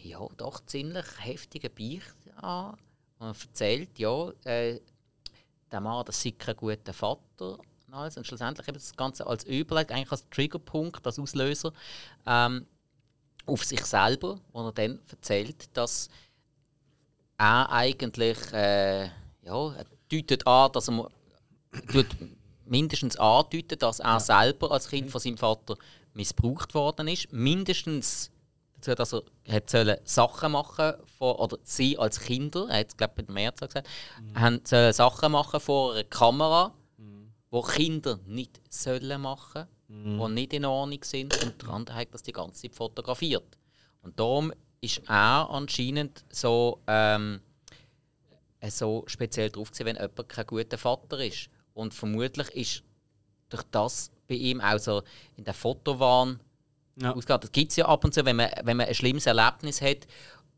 ja, 0.03 0.27
doch 0.37 0.65
ziemlich 0.67 1.07
heftigen 1.19 1.73
Beicht 1.73 2.17
an. 2.37 2.77
Und 3.19 3.27
er 3.27 3.29
erzählt, 3.29 3.99
ja, 3.99 4.31
äh, 4.45 4.81
der 5.71 5.81
Mann, 5.81 6.05
das 6.05 6.21
sei 6.21 6.33
kein 6.33 6.57
guter 6.57 6.93
Vater. 6.93 7.59
und 7.87 7.95
alles. 7.95 8.17
Und 8.17 8.27
schlussendlich 8.27 8.67
eben 8.67 8.77
das 8.77 8.97
Ganze 8.97 9.27
als 9.27 9.45
Überleg, 9.45 9.93
eigentlich 9.93 10.11
als 10.11 10.29
Triggerpunkt, 10.31 11.07
als 11.07 11.19
Auslöser 11.19 11.73
ähm, 12.27 12.67
auf 13.47 13.65
sich 13.65 13.85
selber, 13.85 14.41
wo 14.53 14.67
er 14.67 14.73
dann 14.73 15.01
erzählt, 15.11 15.77
dass 15.77 16.09
er 17.39 17.71
eigentlich 17.71 18.53
äh, 18.53 19.05
ja, 19.43 19.75
er 19.75 19.87
deutet 20.09 20.47
an, 20.47 20.73
dass 20.73 20.89
er 20.89 21.09
tut 21.91 22.07
mindestens 22.71 23.17
andeutet, 23.17 23.83
dass 23.83 24.01
er 24.01 24.21
selber 24.21 24.71
als 24.71 24.89
Kind 24.89 25.11
von 25.11 25.21
seinem 25.21 25.37
Vater 25.37 25.77
missbraucht 26.15 26.75
worden 26.75 27.09
ist. 27.09 27.33
Mindestens 27.33 28.31
dazu, 28.81 28.95
dass 28.95 29.13
er 29.13 29.23
hat 29.55 29.71
sollen 29.71 29.99
Sachen 30.05 30.53
machen 30.53 30.95
vor, 31.19 31.41
oder 31.41 31.59
sie 31.63 31.99
als 31.99 32.21
Kinder, 32.21 32.67
er 32.69 32.81
hat 32.81 32.89
es 32.89 32.97
glaube 32.97 33.15
ich 33.17 33.29
mit 33.29 33.35
Mehrzahl 33.35 33.69
gesagt, 33.69 33.89
haben 34.35 34.61
sollen 34.65 34.93
Sachen 34.93 35.33
machen 35.33 35.61
vor 35.61 35.93
einer 35.93 36.05
Kamera, 36.05 36.75
wo 37.51 37.63
Kinder 37.63 38.19
nicht 38.27 38.61
sollen 38.69 39.21
machen, 39.21 39.67
die 39.89 40.29
nicht 40.33 40.53
in 40.53 40.65
Ordnung 40.65 41.03
sind 41.03 41.43
und 41.43 41.61
der 41.63 41.69
andere 41.71 41.97
hat 41.97 42.15
das 42.15 42.23
die 42.23 42.33
ganze 42.33 42.63
Zeit 42.63 42.75
fotografiert. 42.75 43.59
Und 44.03 44.19
darum 44.19 44.53
ist 44.81 45.03
er 45.09 45.51
anscheinend 45.51 46.25
so, 46.31 46.81
ähm, 46.87 47.41
äh, 48.61 48.71
so 48.71 49.05
speziell 49.07 49.51
drauf 49.51 49.71
gewesen, 49.73 49.87
wenn 49.87 49.97
jemand 49.97 50.29
kein 50.29 50.47
guter 50.47 50.79
Vater 50.79 51.25
ist. 51.25 51.51
Und 51.81 51.95
vermutlich 51.95 52.49
ist 52.51 52.83
durch 53.49 53.63
das 53.71 54.11
bei 54.29 54.35
ihm 54.35 54.61
auch 54.61 54.79
so 54.79 55.03
in 55.37 55.45
der 55.45 55.55
Fotowahn 55.55 56.39
Ja. 57.01 57.13
ausgeht. 57.15 57.43
Das 57.45 57.53
gibt 57.53 57.71
es 57.71 57.77
ja 57.77 57.87
ab 57.87 58.05
und 58.05 58.13
zu, 58.15 58.25
wenn 58.25 58.37
man, 58.37 58.51
wenn 58.65 58.77
man 58.77 58.87
ein 58.87 58.95
schlimmes 58.95 59.25
Erlebnis 59.27 59.81
hat 59.81 60.07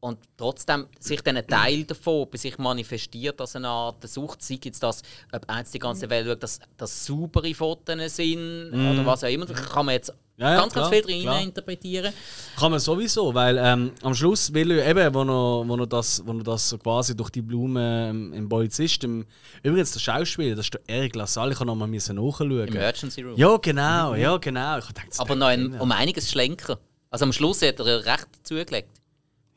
und 0.00 0.18
trotzdem 0.36 0.88
sich 0.98 1.20
dann 1.22 1.36
ein 1.36 1.46
Teil 1.46 1.84
davon 1.84 2.28
bei 2.28 2.36
sich 2.38 2.58
manifestiert 2.58 3.40
als 3.40 3.54
eine 3.54 3.68
Art 3.68 4.02
Sucht, 4.08 4.42
sei 4.42 4.58
jetzt 4.62 4.82
das, 4.82 5.02
ob 5.32 5.46
jetzt 5.56 5.72
die 5.74 5.78
ganze 5.78 6.10
Welt 6.10 6.26
schaut, 6.26 6.42
dass 6.42 6.58
das 6.76 7.06
saubere 7.06 7.54
Fotos 7.54 8.16
sind 8.16 8.72
oder 8.74 9.06
was 9.06 9.22
auch 9.22 9.28
immer, 9.28 9.46
kann 9.46 9.86
man 9.86 9.94
jetzt 9.94 10.10
Mhm. 10.10 10.16
Ja, 10.38 10.52
ja, 10.52 10.60
ganz, 10.60 10.72
klar, 10.72 10.90
ganz 10.90 11.06
viel 11.06 11.20
klar. 11.20 11.34
rein 11.34 11.44
interpretieren. 11.48 12.12
Kann 12.58 12.70
man 12.70 12.80
sowieso, 12.80 13.34
weil 13.34 13.58
ähm, 13.58 13.92
am 14.02 14.14
Schluss 14.14 14.52
will 14.52 14.70
er 14.70 14.86
eben, 14.86 15.14
wo 15.14 15.20
er, 15.20 15.68
wo 15.68 15.76
er, 15.76 15.86
das, 15.86 16.22
wo 16.26 16.32
er 16.32 16.42
das 16.42 16.70
so 16.70 16.78
quasi 16.78 17.14
durch 17.14 17.30
die 17.30 17.42
Blume 17.42 18.08
ähm, 18.08 18.32
im 18.32 18.48
Polizist, 18.48 19.04
im, 19.04 19.26
übrigens 19.62 19.92
der 19.92 20.00
Schauspieler, 20.00 20.56
das 20.56 20.66
ist 20.66 20.74
der 20.74 20.80
Eric 20.86 21.14
Lassalle, 21.16 21.52
ich 21.52 21.58
kann 21.58 21.66
noch 21.66 21.74
mal 21.74 21.86
müssen 21.86 22.16
nachschauen. 22.16 22.66
Im 22.66 22.74
Emergency 22.74 23.22
Room. 23.22 23.36
Ja, 23.36 23.56
genau, 23.58 24.14
ja, 24.14 24.36
genau. 24.38 24.78
Ich 24.78 24.86
dachte, 24.86 25.08
Aber 25.18 25.36
noch 25.36 25.46
ein, 25.48 25.78
um 25.78 25.92
einiges 25.92 26.30
schlenker. 26.30 26.78
Also 27.10 27.26
am 27.26 27.32
Schluss 27.32 27.60
hat 27.60 27.78
er 27.78 28.04
recht 28.06 28.28
zugelegt. 28.42 28.88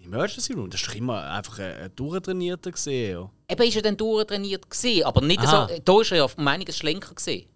Emergency 0.04 0.54
Room, 0.54 0.70
das 0.70 0.82
ist 0.82 0.90
doch 0.90 0.96
immer 0.96 1.24
einfach 1.32 1.58
ein, 1.60 1.74
ein 1.74 1.92
durchtrainierter 1.96 2.72
gesehen. 2.72 3.18
Ja. 3.18 3.30
Eben 3.50 3.64
ist 3.64 3.76
er 3.76 3.82
dann 3.82 3.98
durchtrainiert 3.98 4.70
gewesen, 4.70 5.04
aber 5.04 5.22
nicht 5.22 5.40
Aha. 5.40 5.70
so. 5.70 5.80
Da 5.84 6.02
ist 6.02 6.12
er 6.12 6.18
ja 6.18 6.28
um 6.36 6.48
einiges 6.48 6.78
schlenker 6.78 7.16
gesehen. 7.16 7.48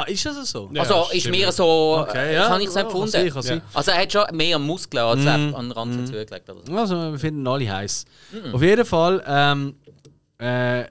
Ah, 0.00 0.04
ist 0.04 0.24
das 0.26 0.50
so? 0.50 0.70
Ja, 0.72 0.82
also 0.82 1.10
ist 1.12 1.20
stimmt. 1.20 1.36
mehr 1.36 1.50
so. 1.52 1.98
Okay, 2.08 2.30
äh, 2.30 2.34
ja. 2.34 2.48
Kann 2.48 2.60
ich 2.60 2.68
es 2.68 2.74
Ja, 2.74 2.80
empfunden. 2.82 3.10
kann 3.12 3.20
sein, 3.22 3.30
kann 3.32 3.42
sein. 3.42 3.62
Also 3.74 3.90
er 3.90 4.02
hat 4.02 4.12
schon 4.12 4.36
mehr 4.36 4.58
Muskeln 4.58 5.02
als 5.04 5.20
Mhm. 5.20 5.28
einfach 5.28 5.58
an 5.58 5.64
den 5.66 5.72
Rand 5.72 6.06
zugelegt. 6.06 6.32
Oder 6.50 6.60
so. 6.66 6.76
Also, 6.76 7.12
wir 7.12 7.18
finden 7.18 7.46
alle 7.46 7.72
heiß. 7.72 8.04
Mhm. 8.32 8.54
Auf 8.54 8.62
jeden 8.62 8.84
Fall 8.84 9.22
ähm, 9.26 9.74
äh, 10.38 10.84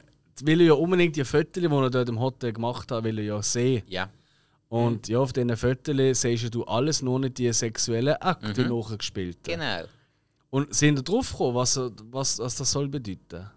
will 0.43 0.61
er 0.61 0.67
ja 0.67 0.73
unbedingt 0.73 1.15
die 1.15 1.23
Fotos, 1.23 1.51
die 1.53 1.65
er 1.65 1.89
dort 1.89 2.09
im 2.09 2.19
Hotel 2.19 2.53
gemacht 2.53 2.91
hat, 2.91 3.03
will 3.03 3.17
er 3.19 3.25
ja 3.25 3.41
sehen. 3.41 3.83
Ja. 3.87 4.09
Und 4.69 5.07
ja, 5.07 5.19
auf 5.19 5.31
diesen 5.31 5.55
Fotos 5.55 5.95
siehst 6.21 6.53
du 6.53 6.63
alles 6.65 7.01
nur 7.01 7.19
nicht 7.19 7.37
die 7.37 7.51
sexuellen 7.53 8.15
Akte 8.21 8.63
nachgespielt. 8.67 9.37
Genau. 9.43 9.83
Und 10.49 10.73
sind 10.75 10.99
ihr 10.99 11.03
drauf 11.03 11.31
gekommen, 11.31 11.55
was, 11.55 11.79
was, 12.11 12.39
was 12.39 12.55
das 12.55 12.71
soll 12.71 12.87
bedeuten? 12.89 13.49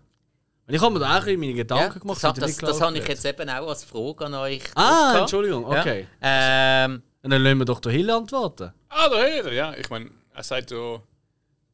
Und 0.70 0.76
ich 0.76 0.82
habe 0.82 0.92
mir 0.94 1.00
da 1.00 1.18
auch 1.18 1.26
meine 1.26 1.52
Gedanken 1.52 1.92
Ja, 1.94 1.98
gemacht. 1.98 2.22
das 2.22 2.36
ich 2.36 2.40
das, 2.44 2.56
das 2.58 2.80
habe 2.80 2.96
ich 2.96 3.08
jetzt 3.08 3.24
eben 3.24 3.48
auch 3.50 3.68
als 3.68 3.82
Frage 3.82 4.26
an 4.26 4.34
euch. 4.34 4.62
Ah. 4.76 5.16
Entschuldigung, 5.18 5.64
okay. 5.64 6.06
Ja. 6.22 6.84
Ähm, 6.84 7.02
Und 7.22 7.30
dann 7.30 7.42
lassen 7.42 7.58
wir 7.58 7.64
doch 7.64 7.80
der 7.80 7.90
Hill 7.90 8.08
antworten. 8.08 8.72
Ah, 8.88 9.08
da 9.08 9.16
hat 9.16 9.46
er, 9.46 9.52
ja. 9.52 9.74
Ich 9.76 9.90
meine, 9.90 10.12
er 10.32 10.42
sagt 10.44 10.70
ja, 10.70 11.02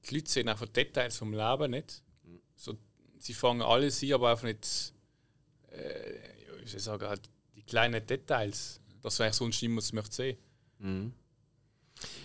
die 0.09 0.15
Leute 0.15 0.31
sehen 0.31 0.49
einfach 0.49 0.67
Details 0.69 1.19
vom 1.19 1.35
Leben 1.35 1.73
nicht. 1.73 2.03
So, 2.55 2.73
sie 3.19 3.35
fangen 3.35 3.61
alles 3.61 4.03
an, 4.03 4.15
aber 4.15 4.31
einfach 4.31 4.45
nicht, 4.45 4.95
äh, 5.73 6.65
ich 6.65 6.83
sagen, 6.83 7.07
halt 7.07 7.29
die 7.55 7.65
kleinen 7.65 8.07
Details. 8.07 8.81
Das 9.03 9.19
wäre 9.19 9.35
sonst 9.35 9.61
niemand 9.61 9.93
möchte 9.93 10.15
sehen. 10.81 11.13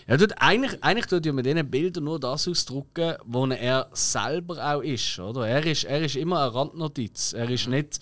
Ja, 0.06 0.16
tut, 0.16 0.34
eigentlich, 0.38 0.82
eigentlich 0.82 1.06
tut 1.06 1.24
ja 1.24 1.32
mit 1.32 1.46
diesen 1.46 1.70
Bildern 1.70 2.04
nur 2.04 2.20
das 2.20 2.48
ausdrücken, 2.48 3.14
wo 3.24 3.46
er 3.46 3.88
selber 3.92 4.74
auch 4.74 4.80
ist. 4.80 5.18
Oder? 5.18 5.48
Er, 5.48 5.64
ist 5.64 5.84
er 5.84 6.02
ist 6.02 6.16
immer 6.16 6.42
eine 6.42 6.54
Randnotiz. 6.54 7.32
Er 7.32 7.48
ist 7.48 7.68
nicht 7.68 8.00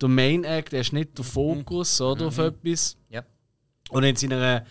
der 0.00 0.08
Main 0.08 0.44
Act, 0.44 0.72
er 0.72 0.80
ist 0.80 0.92
nicht 0.92 1.16
der 1.16 1.24
Fokus 1.24 2.00
oder, 2.00 2.26
auf 2.26 2.38
etwas. 2.38 2.96
ja. 3.10 3.22
Und 3.90 4.04
in 4.04 4.16
seiner 4.16 4.64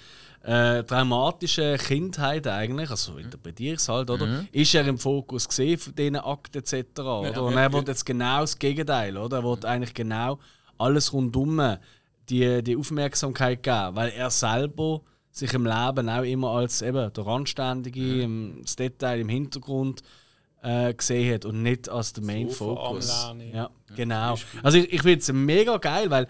äh, 0.43 0.83
traumatischen 0.83 1.77
Kindheit 1.77 2.47
eigentlich, 2.47 2.89
also 2.89 3.17
interpretiere 3.17 3.75
ich 3.75 3.79
es 3.79 3.87
halt, 3.87 4.09
oder? 4.09 4.45
Ist 4.51 4.73
er 4.73 4.87
im 4.87 4.97
Fokus 4.97 5.47
gesehen 5.47 5.77
von 5.77 5.93
diesen 5.93 6.15
Akten 6.15 6.57
etc. 6.57 6.99
Oder? 6.99 7.43
Und 7.43 7.55
er 7.55 7.71
will 7.71 7.83
jetzt 7.87 8.05
genau 8.05 8.41
das 8.41 8.57
Gegenteil, 8.57 9.17
oder? 9.17 9.37
Er 9.37 9.43
will 9.43 9.65
eigentlich 9.65 9.93
genau 9.93 10.39
alles 10.77 11.13
rundum 11.13 11.77
die, 12.29 12.63
die 12.63 12.75
Aufmerksamkeit 12.75 13.61
geben, 13.61 13.95
weil 13.95 14.09
er 14.09 14.31
selber 14.31 15.01
sich 15.31 15.53
im 15.53 15.65
Leben 15.65 16.09
auch 16.09 16.23
immer 16.23 16.51
als 16.51 16.81
eben 16.81 17.11
der 17.11 17.25
Randständige, 17.25 18.23
im, 18.23 18.59
das 18.61 18.75
Detail 18.75 19.21
im 19.21 19.29
Hintergrund 19.29 20.03
äh, 20.61 20.93
gesehen 20.93 21.33
hat 21.33 21.45
und 21.45 21.63
nicht 21.63 21.89
als 21.89 22.13
der 22.13 22.23
Main 22.23 22.49
So 22.49 22.75
Focus. 22.75 23.33
Ja, 23.53 23.69
genau. 23.95 24.35
Also 24.61 24.77
ich, 24.77 24.91
ich 24.91 25.01
finde 25.01 25.19
es 25.19 25.31
mega 25.31 25.77
geil, 25.77 26.09
weil 26.11 26.27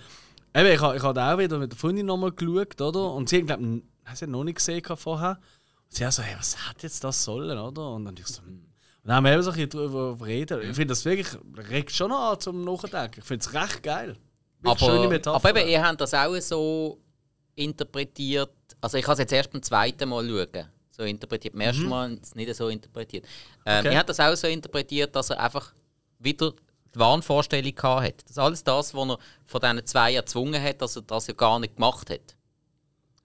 eben, 0.56 0.68
ich, 0.68 0.74
ich 0.74 1.04
habe 1.04 1.22
auch 1.22 1.38
wieder 1.38 1.58
mit 1.58 1.72
der 1.72 1.80
Freundin 1.80 2.06
nochmal 2.06 2.32
geschaut, 2.32 2.80
oder? 2.80 3.14
Und 3.14 3.28
sie 3.28 3.40
hat, 3.40 3.48
glaube 3.48 3.82
ich, 4.14 4.28
noch 4.28 4.44
nicht 4.44 4.56
gesehen 4.56 4.84
vorher. 4.96 5.40
Und 5.90 5.96
sie 5.96 6.06
hat 6.06 6.14
so, 6.14 6.22
hey, 6.22 6.36
was 6.38 6.70
hat 6.70 6.84
jetzt 6.84 7.04
das 7.04 7.24
sollen, 7.24 7.58
oder? 7.58 7.90
Und 7.92 8.06
dann 8.06 8.16
ich 8.16 8.28
so, 8.28 8.44
hm. 8.44 8.66
Und 9.04 9.08
dann 9.08 9.16
haben 9.16 9.24
wir 9.24 9.34
eben 9.34 9.42
so 9.42 9.50
ein 9.50 9.56
bisschen 9.56 9.70
darüber 9.72 10.26
reden. 10.28 10.62
Ich 10.62 10.76
finde 10.76 10.88
das 10.88 11.04
wirklich, 11.06 11.28
regt 11.70 11.92
schon 11.92 12.10
noch 12.10 12.34
an 12.34 12.40
zum 12.40 12.64
Nachdenken. 12.64 13.20
Ich 13.20 13.26
finde 13.26 13.44
es 13.44 13.52
recht 13.52 13.82
geil. 13.82 14.16
Wirklich 14.62 14.80
schöne 14.80 15.00
Aber, 15.00 15.10
Metapher. 15.10 15.50
aber 15.50 15.60
eben, 15.60 15.70
ihr 15.70 15.84
habt 15.84 16.00
das 16.00 16.14
auch 16.14 16.40
so 16.40 17.00
interpretiert. 17.64 18.52
Also 18.80 18.98
ich 18.98 19.04
habe 19.06 19.14
es 19.14 19.20
jetzt 19.20 19.34
erst 19.34 19.52
beim 19.52 19.62
zweiten 19.64 20.10
Mal 20.10 20.28
schauen. 20.28 20.68
So 20.92 21.04
interpretiert. 21.04 21.54
Beim 21.54 21.62
ersten 21.62 21.88
Mal 21.88 22.14
ist 22.14 22.26
es 22.26 22.36
nicht 22.36 22.54
so 22.56 22.68
interpretiert. 22.68 23.26
Ähm, 23.66 23.74
Mhm. 23.76 23.80
Okay. 23.80 23.90
Ich 23.92 23.98
habe 23.98 24.08
das 24.08 24.20
auch 24.20 24.36
so 24.36 24.48
interpretiert, 24.48 25.16
dass 25.16 25.30
er 25.30 25.40
einfach 25.40 25.74
wieder 26.20 26.52
die 26.94 27.00
Wahnvorstellung 27.00 27.74
gehabt 27.74 28.06
hat. 28.06 28.24
Das 28.24 28.32
ist 28.32 28.38
alles 28.40 28.64
das, 28.64 28.94
was 28.94 29.08
er 29.10 29.18
von 29.46 29.62
diesen 29.62 29.86
zwei 29.86 30.14
erzwungen 30.14 30.62
hat, 30.62 30.82
dass 30.82 30.96
er 30.98 31.04
das 31.04 31.28
ja 31.28 31.34
gar 31.34 31.60
nicht 31.60 31.76
gemacht 31.76 32.10
hat. 32.10 32.36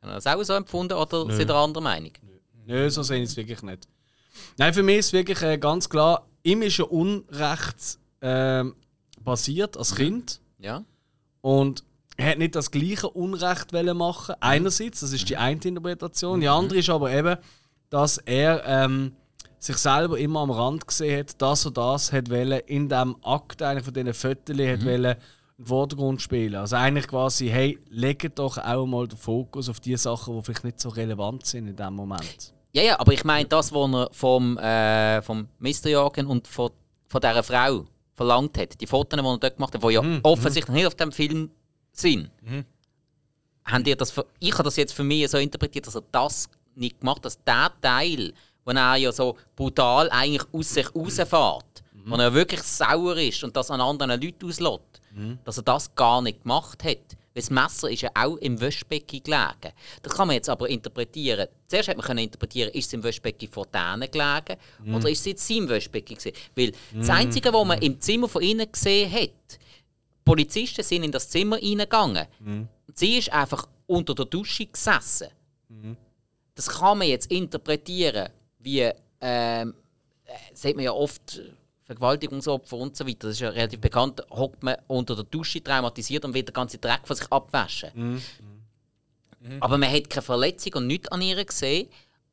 Haben 0.02 0.12
das 0.12 0.26
auch 0.26 0.42
so 0.44 0.52
empfunden 0.52 0.94
oder 0.94 1.30
sind 1.34 1.50
ihr 1.50 1.54
anderer 1.54 1.82
Meinung? 1.82 2.12
Nö, 2.64 2.88
so 2.90 3.02
sehe 3.02 3.22
ich 3.22 3.30
es 3.30 3.36
wirklich 3.36 3.62
nicht. 3.62 3.88
Nein, 4.56 4.72
für 4.74 4.82
mich 4.82 4.98
ist 4.98 5.12
wirklich 5.12 5.40
äh, 5.42 5.58
ganz 5.58 5.88
klar, 5.88 6.26
ihm 6.42 6.62
ist 6.62 6.76
ja 6.76 6.84
Unrecht 6.84 7.98
ähm, 8.20 8.76
passiert 9.24 9.76
als 9.76 9.94
Kind. 9.94 10.40
Ja? 10.58 10.84
Und 11.40 11.84
er 12.16 12.30
hat 12.30 12.38
nicht 12.38 12.54
das 12.54 12.70
gleiche 12.70 13.10
Unrecht 13.10 13.72
machen. 13.72 14.34
Einerseits, 14.40 15.00
das 15.00 15.12
ist 15.12 15.28
die 15.28 15.36
eine 15.36 15.60
Interpretation. 15.62 16.40
Die 16.40 16.48
andere 16.48 16.78
ist 16.78 16.90
aber 16.90 17.12
eben, 17.12 17.36
dass 17.90 18.18
er 18.18 18.64
ähm, 18.66 19.12
sich 19.58 19.76
selber 19.76 20.18
immer 20.18 20.40
am 20.40 20.50
Rand 20.50 20.86
gesehen 20.86 21.20
hat, 21.20 21.40
das 21.40 21.66
und 21.66 21.76
das 21.76 22.12
hat 22.12 22.30
wollen, 22.30 22.60
in 22.66 22.88
dem 22.88 23.16
Akt 23.22 23.62
eigentlich 23.62 23.84
von 23.84 23.94
diesen 23.94 24.14
Fotos 24.14 24.56
hat 24.58 24.84
wollen, 24.84 25.16
im 25.58 25.66
Vordergrund 25.66 26.22
spielen. 26.22 26.56
Also 26.56 26.76
eigentlich 26.76 27.08
quasi, 27.08 27.48
hey, 27.48 27.78
legt 27.88 28.38
doch 28.38 28.58
auch 28.58 28.86
mal 28.86 29.08
den 29.08 29.18
Fokus 29.18 29.68
auf 29.68 29.80
die 29.80 29.96
Sachen, 29.96 30.36
die 30.36 30.42
vielleicht 30.42 30.64
nicht 30.64 30.80
so 30.80 30.90
relevant 30.90 31.46
sind 31.46 31.68
in 31.68 31.76
dem 31.76 31.94
Moment. 31.94 32.52
Ja, 32.72 32.82
ja, 32.82 33.00
aber 33.00 33.12
ich 33.12 33.24
meine 33.24 33.48
das, 33.48 33.72
was 33.72 33.92
er 33.92 34.08
vom, 34.12 34.58
äh, 34.58 35.22
vom 35.22 35.48
Mr. 35.58 35.88
Jagen 35.88 36.26
und 36.26 36.46
von, 36.46 36.70
von 37.08 37.20
dieser 37.20 37.42
Frau 37.42 37.86
verlangt 38.14 38.58
hat. 38.58 38.80
Die 38.80 38.86
Fotos, 38.86 39.18
die 39.18 39.26
er 39.26 39.38
dort 39.38 39.56
gemacht 39.56 39.74
hat, 39.74 39.82
die 39.82 39.94
ja 39.94 40.02
offensichtlich 40.22 40.74
nicht 40.74 40.86
auf 40.86 40.94
dem 40.94 41.12
Film 41.12 41.50
sind. 41.98 42.30
Habt 43.64 43.86
ihr 43.86 43.96
das 43.96 44.10
für, 44.12 44.26
ich 44.38 44.52
habe 44.52 44.64
das 44.64 44.76
jetzt 44.76 44.92
für 44.92 45.02
mich 45.02 45.28
so 45.28 45.38
interpretiert, 45.38 45.86
dass 45.86 45.96
er 45.96 46.04
das 46.12 46.48
nicht 46.76 47.00
gemacht 47.00 47.16
hat, 47.18 47.24
dass 47.26 47.42
der 47.42 47.72
Teil, 47.80 48.32
wo 48.64 48.70
er 48.72 48.96
ja 48.96 49.10
so 49.10 49.36
brutal 49.56 50.08
eigentlich 50.10 50.44
aus 50.52 50.74
sich 50.74 50.94
rausfährt, 50.94 51.82
wo 52.04 52.14
er 52.16 52.32
wirklich 52.32 52.62
sauer 52.62 53.16
ist 53.16 53.42
und 53.42 53.56
das 53.56 53.70
an 53.70 53.80
anderen 53.80 54.20
Leuten 54.20 54.46
auslässt, 54.46 55.00
dass 55.44 55.56
er 55.56 55.62
das 55.64 55.94
gar 55.94 56.22
nicht 56.22 56.42
gemacht 56.42 56.84
hat. 56.84 57.16
Weil 57.34 57.42
das 57.42 57.50
Messer 57.50 57.90
ist 57.90 58.02
ja 58.02 58.10
auch 58.14 58.36
im 58.36 58.58
Wäschbecken 58.60 59.22
gelegen. 59.22 59.72
Das 60.02 60.14
kann 60.14 60.26
man 60.28 60.36
jetzt 60.36 60.48
aber 60.48 60.68
interpretieren. 60.70 61.48
Zuerst 61.66 61.88
hätte 61.88 61.98
man 61.98 62.06
können 62.06 62.20
interpretieren, 62.20 62.70
ist 62.72 62.86
es 62.86 62.92
im 62.92 63.02
Wäschbecken 63.02 63.48
von 63.48 63.66
denen 63.74 64.10
gelegen 64.10 64.56
oder 64.94 65.10
ist 65.10 65.18
es 65.20 65.26
jetzt 65.26 65.46
seinem 65.48 65.68
Wäschbecken 65.68 66.16
gewesen? 66.16 66.36
Weil 66.54 66.72
das 66.94 67.10
Einzige, 67.10 67.52
was 67.52 67.66
man 67.66 67.82
im 67.82 68.00
Zimmer 68.00 68.28
von 68.28 68.42
ihnen 68.42 68.70
gesehen 68.70 69.12
hat, 69.12 69.58
Polizisten 70.26 70.82
sind 70.82 71.04
in 71.04 71.12
das 71.12 71.30
Zimmer 71.30 71.56
reingegangen. 71.56 72.26
Und 72.88 72.98
sie 72.98 73.16
ist 73.16 73.32
einfach 73.32 73.66
unter 73.86 74.14
der 74.14 74.26
Dusche 74.26 74.66
gesessen. 74.66 75.28
Das 76.54 76.68
kann 76.68 76.98
man 76.98 77.08
jetzt 77.08 77.30
interpretieren, 77.30 78.28
wie 78.58 78.90
ähm, 79.20 79.74
äh, 80.24 80.32
sieht 80.52 80.76
man 80.76 80.84
ja 80.84 80.92
oft 80.92 81.40
Vergewaltigungsopfer 81.84 82.76
und 82.76 82.96
so 82.96 83.06
weiter, 83.06 83.28
das 83.28 83.36
ist 83.36 83.40
ja 83.40 83.50
relativ 83.50 83.80
bekannt, 83.80 84.20
hockt 84.30 84.62
man 84.62 84.76
unter 84.88 85.14
der 85.14 85.24
Dusche 85.24 85.62
traumatisiert 85.62 86.24
und 86.24 86.34
will 86.34 86.42
den 86.42 86.52
ganzen 86.52 86.80
Dreck 86.80 87.02
von 87.04 87.14
sich 87.14 87.30
abwaschen. 87.30 87.90
Mhm. 87.94 88.22
Aber 89.60 89.78
man 89.78 89.92
hat 89.92 90.10
keine 90.10 90.22
Verletzung 90.22 90.74
und 90.74 90.88
nichts 90.88 91.08
an 91.08 91.22
ihr 91.22 91.44
gesehen. 91.44 91.88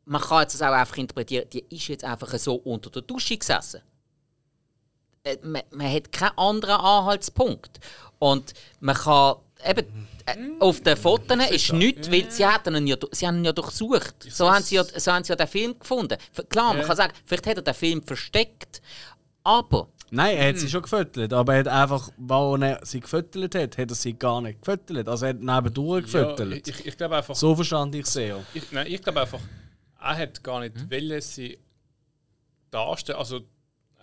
Man 0.05 0.21
kann 0.21 0.41
jetzt 0.41 0.55
das 0.55 0.63
auch 0.63 0.73
einfach 0.73 0.97
interpretieren, 0.97 1.47
die 1.51 1.63
ist 1.69 1.87
jetzt 1.87 2.03
einfach 2.03 2.35
so 2.39 2.55
unter 2.55 2.89
der 2.89 3.03
Dusche 3.03 3.37
gesessen. 3.37 3.81
Äh, 5.23 5.37
Man, 5.43 5.61
man 5.71 5.91
hat 5.91 6.11
keinen 6.11 6.37
anderen 6.37 6.75
Anhaltspunkt. 6.75 7.79
Und 8.19 8.53
man 8.79 8.95
kann 8.95 9.35
eben, 9.65 10.07
äh, 10.25 10.35
auf 10.59 10.81
den 10.81 10.97
Fotos 10.97 11.37
ist 11.49 11.73
nichts, 11.73 12.11
weil 12.11 12.29
sie, 12.29 12.45
hatten 12.45 12.75
ihn 12.75 12.87
ja, 12.87 12.95
sie 13.11 13.27
haben 13.27 13.37
ihn 13.37 13.45
ja 13.45 13.51
durchsucht. 13.53 14.15
So 14.29 14.51
haben, 14.51 14.63
sie 14.63 14.75
ja, 14.75 14.83
so 14.83 15.11
haben 15.11 15.23
sie 15.23 15.31
ja 15.31 15.35
den 15.35 15.47
Film 15.47 15.77
gefunden. 15.79 16.17
Klar, 16.49 16.73
man 16.73 16.81
Ja. 16.81 16.87
kann 16.87 16.95
sagen, 16.97 17.13
vielleicht 17.25 17.47
hat 17.47 17.57
er 17.57 17.61
den 17.63 17.73
Film 17.73 18.03
versteckt, 18.03 18.81
aber 19.43 19.87
Nein, 20.15 20.37
er 20.37 20.49
hat 20.49 20.55
Hm. 20.55 20.61
sie 20.61 20.69
schon 20.69 20.83
gefüttert, 20.83 21.33
aber 21.33 21.53
er 21.55 21.59
hat 21.61 21.67
einfach, 21.69 22.09
weil 22.17 22.61
er 22.61 22.79
sie 22.85 22.99
gefüttert 22.99 23.55
hat, 23.55 23.77
hat 23.79 23.89
er 23.89 23.95
sie 23.95 24.13
gar 24.13 24.41
nicht 24.41 24.61
gefüttert. 24.61 25.09
Also 25.09 25.25
er 25.25 25.29
hat 25.29 25.39
nebendurch 25.41 26.13
Ja, 26.13 26.33
gefüttert. 26.35 26.67
ich, 26.67 26.85
ich 26.85 26.97
glaube 26.97 27.15
einfach, 27.17 27.33
so 27.35 27.55
verstand 27.55 27.95
ich 27.95 28.05
es 28.05 28.13
ja. 28.13 28.37
ich, 28.53 28.71
nein, 28.71 28.85
ich 28.87 29.01
glaube 29.01 29.21
einfach, 29.21 29.39
er 29.99 30.15
hat 30.17 30.43
gar 30.43 30.59
nicht 30.59 30.75
wollen, 30.91 31.19
sie 31.19 31.57
darstellen, 32.69 33.17
also 33.17 33.39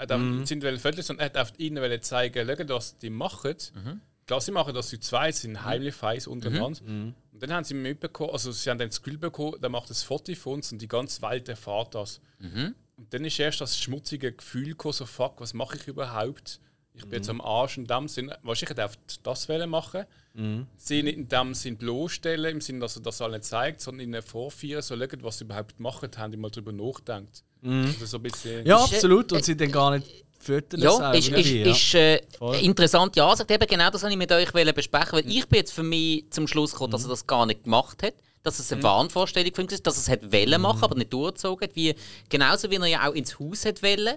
er 0.08 0.14
hat 0.14 0.20
Mhm. 0.20 0.38
mhm. 0.38 0.46
sind 0.46 0.64
Fotos, 0.80 1.06
sondern 1.06 1.30
er 1.32 1.42
auf 1.42 1.52
ihnen 1.58 2.02
zeigen, 2.02 2.46
schaut, 2.48 2.68
was 2.68 2.98
die 2.98 3.10
machen. 3.10 3.54
Mhm. 3.74 4.00
Klar, 4.26 4.40
sie 4.40 4.52
machen 4.52 4.74
das 4.74 4.88
zu 4.88 4.98
zweit, 5.00 5.34
sind 5.34 5.64
heimlich 5.64 5.94
feis 5.94 6.26
untereinander. 6.26 6.80
Mhm. 6.84 7.14
Und 7.32 7.42
dann 7.42 7.52
haben 7.52 7.64
sie 7.64 7.74
mitbekommen, 7.74 8.30
also 8.30 8.52
sie 8.52 8.70
haben 8.70 8.78
dann 8.78 8.88
das 8.88 9.02
Gefühl 9.02 9.18
bekommen, 9.18 9.60
der 9.60 9.70
macht 9.70 9.90
das 9.90 10.02
Foto 10.02 10.34
von 10.34 10.54
uns 10.54 10.70
und 10.72 10.80
die 10.80 10.88
ganze 10.88 11.20
Welt 11.22 11.48
erfahrt 11.48 11.94
das. 11.94 12.20
Mhm. 12.38 12.74
Und 12.96 13.12
dann 13.12 13.24
ist 13.24 13.38
erst 13.38 13.60
das 13.60 13.78
schmutzige 13.78 14.32
Gefühl 14.32 14.68
gekommen, 14.68 14.92
so 14.92 15.06
fuck, 15.06 15.40
was 15.40 15.52
mache 15.54 15.76
ich 15.76 15.86
überhaupt? 15.88 16.60
Ich 16.94 17.02
bin 17.04 17.14
jetzt 17.14 17.26
Mhm. 17.32 17.40
am 17.40 17.46
Arsch 17.46 17.78
in 17.78 17.86
dem 17.86 18.08
Sinn, 18.08 18.32
wahrscheinlich 18.42 18.78
er 18.78 18.90
das 19.22 19.48
machen. 19.66 20.04
Mhm. 20.34 20.66
Sie 20.76 21.02
nicht 21.02 21.16
in 21.16 21.28
dem 21.28 21.54
Sinn 21.54 21.76
bloßstellen, 21.76 22.56
im 22.56 22.60
Sinne, 22.60 22.80
dass 22.80 22.96
er 22.96 23.02
das 23.02 23.20
allen 23.22 23.42
zeigt, 23.42 23.80
sondern 23.80 24.06
ihnen 24.06 24.22
vorführen, 24.22 24.82
so 24.82 24.96
schauen, 24.96 25.22
was 25.22 25.38
sie 25.38 25.44
überhaupt 25.44 25.80
machen, 25.80 26.10
haben 26.16 26.30
die 26.30 26.36
mal 26.36 26.50
drüber 26.50 26.72
nachgedacht. 26.72 27.42
Also 27.62 28.06
so 28.06 28.16
ein 28.18 28.22
bisschen. 28.22 28.60
Mhm. 28.62 28.66
Ja, 28.66 28.84
Ist, 28.84 28.92
äh, 28.92 28.96
absolut. 28.96 29.32
Und 29.32 29.44
sie 29.44 29.56
dann 29.56 29.70
gar 29.70 29.90
nicht 29.96 30.24
füttern 30.38 30.80
Ja, 30.80 30.90
selber 30.92 31.14
ist, 31.18 31.28
ist, 31.28 31.50
ja. 31.50 31.70
ist 31.70 31.94
äh, 31.94 32.64
interessant, 32.64 33.14
ja, 33.16 33.36
sagt 33.36 33.50
eben 33.50 33.66
genau 33.66 33.90
das 33.90 34.02
wollte 34.02 34.14
ich 34.14 34.18
mit 34.18 34.32
euch 34.32 34.74
besprechen, 34.74 35.12
weil 35.12 35.28
ich 35.28 35.46
bin 35.46 35.58
jetzt 35.58 35.72
für 35.72 35.82
mich 35.82 36.24
zum 36.30 36.48
Schluss 36.48 36.72
gekommen, 36.72 36.88
Mhm. 36.90 36.92
dass 36.92 37.02
er 37.04 37.08
das 37.10 37.26
gar 37.26 37.44
nicht 37.44 37.64
gemacht 37.64 38.02
hat, 38.02 38.14
dass 38.42 38.58
es 38.58 38.72
eine 38.72 38.82
Wahnvorstellung 38.82 39.54
von 39.54 39.64
ihm 39.66 39.70
war, 39.72 39.78
dass 39.78 39.96
er 39.96 40.00
es 40.00 40.08
hat 40.08 40.32
wollen 40.32 40.50
Mhm. 40.54 40.62
machen, 40.62 40.82
aber 40.82 40.94
nicht 40.96 41.12
durchgezogen 41.12 41.68
hat, 41.68 41.76
wie, 41.76 41.94
genauso 42.30 42.70
wie 42.70 42.76
er 42.76 42.86
ja 42.86 43.08
auch 43.10 43.12
ins 43.14 43.38
Haus 43.38 43.66
hat 43.66 43.82
wollen 43.82 44.16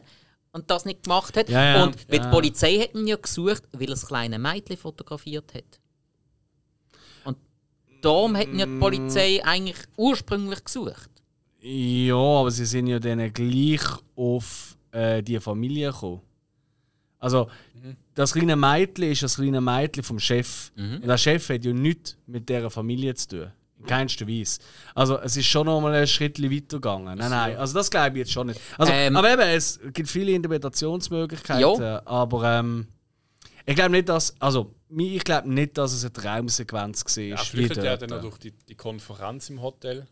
und 0.54 0.72
das 0.72 0.86
nicht 0.86 1.04
gemacht 1.04 1.36
hat. 1.36 1.50
Ja, 1.50 1.76
ja, 1.76 1.84
und 1.84 1.98
weil 2.10 2.20
ja. 2.20 2.26
die 2.26 2.32
Polizei 2.32 2.78
hat 2.80 2.96
ihn 2.96 3.06
ja 3.08 3.18
gesucht, 3.18 3.64
weil 3.74 3.82
er 3.84 3.88
das 3.96 4.06
kleine 4.08 4.39
Mädchen 4.39 4.78
fotografiert 4.78 5.54
hat. 5.54 5.80
Und 7.26 7.38
darum 8.02 8.38
hat 8.38 8.48
ihn 8.48 8.60
ja 8.60 8.66
die 8.66 8.80
Polizei 8.80 9.41
Mm. 9.44 9.48
eigentlich 9.48 9.78
ursprünglich 9.98 10.64
gesucht. 10.64 11.10
Ja, 11.66 12.16
aber 12.16 12.51
sie 12.51 12.66
sind 12.66 12.88
ja 12.88 12.99
dann 12.99 13.32
gleich 13.32 13.82
auf 14.16 14.78
äh, 14.91 15.24
die 15.24 15.39
Familie 15.39 15.91
gekommen. 15.91 16.22
Also, 17.20 17.49
das 18.16 18.34
kleine 18.34 18.57
Mädchen 18.57 19.11
ist 19.11 19.24
das 19.24 19.36
kleine 19.38 19.61
Mädchen 19.61 20.03
vom 20.03 20.20
Chef. 20.20 20.72
Und 20.76 21.07
der 21.07 21.18
Chef 21.18 21.47
hat 21.49 21.64
ja 21.64 21.72
nichts 21.72 22.18
mit 22.28 22.49
dieser 22.49 22.70
Familie 22.70 23.16
zu 23.16 23.28
tun. 23.30 23.51
In 23.80 23.86
keinster 23.86 24.28
Weise. 24.28 24.59
Also, 24.93 25.18
es 25.20 25.38
ist 25.38 25.45
schon 25.45 25.66
noch 25.68 25.80
mal 25.80 25.93
ein 25.93 26.05
Schritt 26.05 26.41
weiter 26.41 26.78
gegangen. 26.78 27.18
Nein, 27.18 27.30
nein, 27.30 27.57
also 27.57 27.74
das 27.76 27.89
glaube 27.89 28.09
ich 28.09 28.16
jetzt 28.20 28.32
schon 28.34 28.47
nicht. 28.47 28.59
Also, 28.78 28.91
Ähm. 28.91 29.16
aber 29.16 29.32
eben, 29.32 29.41
es 29.41 29.80
gibt 29.93 30.09
viele 30.09 30.34
Interpretationsmöglichkeiten. 30.34 31.61
Aber 32.05 32.59
ähm, 32.59 32.88
ich 33.66 33.76
glaube 33.76 33.91
nicht, 33.91 34.09
dass. 34.09 34.36
Also, 34.41 34.74
ich 34.95 35.24
glaube 35.24 35.49
nicht, 35.49 35.78
dass 35.78 35.93
es 35.93 36.03
eine 36.03 36.11
Traumsequenz 36.11 37.05
war. 37.05 37.24
ja, 37.24 37.38
hat 37.70 37.78
er 37.78 37.97
dann 37.97 38.09
noch 38.09 38.22
durch 38.22 38.38
die, 38.38 38.51
die 38.51 38.76
Konferenz 38.76 39.49
im 39.49 39.61
Hotel. 39.61 40.07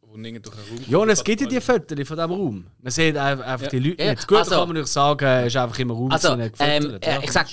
Wo 0.00 0.16
irgendwie 0.16 0.40
durch 0.40 0.56
einen 0.56 0.66
Raum 0.68 0.84
Ja, 0.88 0.98
und 0.98 1.08
es 1.10 1.24
gibt 1.24 1.40
ja 1.40 1.46
die 1.46 1.60
Fotos 1.60 2.06
von 2.06 2.16
diesem 2.16 2.30
Raum. 2.30 2.66
Man 2.80 2.92
sieht 2.92 3.16
einfach, 3.16 3.68
die 3.68 3.78
Leute 3.78 4.04
nicht. 4.10 4.28
Gut, 4.28 4.38
also- 4.38 4.50
kann 4.50 4.60
man 4.60 4.68
natürlich 4.68 4.90
sagen, 4.90 5.24
er 5.24 5.46
ist 5.46 5.56
einfach 5.56 5.78
im 5.78 5.90
Raum 5.90 6.10
Also, 6.10 6.32
ähm, 6.58 6.98
äh, 7.00 7.24
ich 7.24 7.32
sag, 7.32 7.48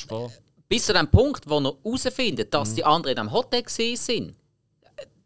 bis 0.68 0.86
zu 0.86 0.94
dem 0.94 1.08
Punkt, 1.10 1.50
wo 1.50 1.60
er 1.60 1.74
herausfindet, 1.84 2.54
dass 2.54 2.74
die 2.76 2.84
anderen 2.84 3.14
in 3.16 3.20
einem 3.20 3.32
Hotel 3.32 3.64
gesehen 3.64 3.96
sind, 3.96 4.36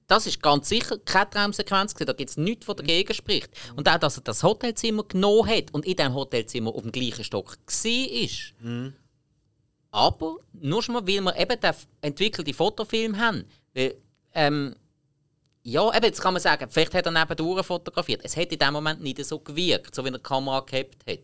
das 0.08 0.28
ist 0.28 0.42
ganz 0.42 0.70
sicher 0.70 0.98
keine 1.00 1.30
Traumsequenz. 1.30 1.94
gewesen. 1.94 2.08
Da 2.08 2.14
gibt 2.14 2.30
es 2.30 2.38
nichts, 2.38 2.68
was 2.68 2.76
dagegen 2.76 3.14
spricht. 3.14 3.50
Und 3.76 3.88
auch, 3.90 3.98
dass 3.98 4.18
er 4.18 4.24
das 4.24 4.44
Hotelzimmer 4.44 5.04
genommen 5.04 5.48
hat 5.48 5.74
und 5.74 5.86
in 5.86 5.96
diesem 5.96 6.14
Hotelzimmer 6.14 6.74
auf 6.76 6.82
dem 6.82 6.92
gleichen 6.92 7.24
Stock 7.24 7.58
war. 7.58 8.92
Aber 9.92 10.38
nur 10.54 10.84
schon 10.84 10.94
mal, 10.94 11.08
weil 11.08 11.22
wir 11.22 11.38
eben 11.38 11.60
den 11.60 11.74
entwickelten 12.02 12.54
Fotofilm 12.54 13.18
haben. 13.18 13.46
Weil, 13.74 13.96
ähm, 14.34 14.76
ja, 15.64 15.96
eben, 15.96 16.06
jetzt 16.06 16.22
kann 16.22 16.34
man 16.34 16.42
sagen, 16.42 16.68
vielleicht 16.70 16.94
hat 16.94 17.06
er 17.06 17.12
nebendurch 17.12 17.66
fotografiert. 17.66 18.22
Es 18.24 18.36
hat 18.36 18.52
in 18.52 18.60
dem 18.60 18.74
Moment 18.74 19.02
nicht 19.02 19.24
so 19.26 19.40
gewirkt, 19.40 19.96
so 19.96 20.04
wie 20.04 20.10
er 20.10 20.18
die 20.18 20.20
Kamera 20.20 20.60
gehabt 20.60 20.98
hat. 21.08 21.20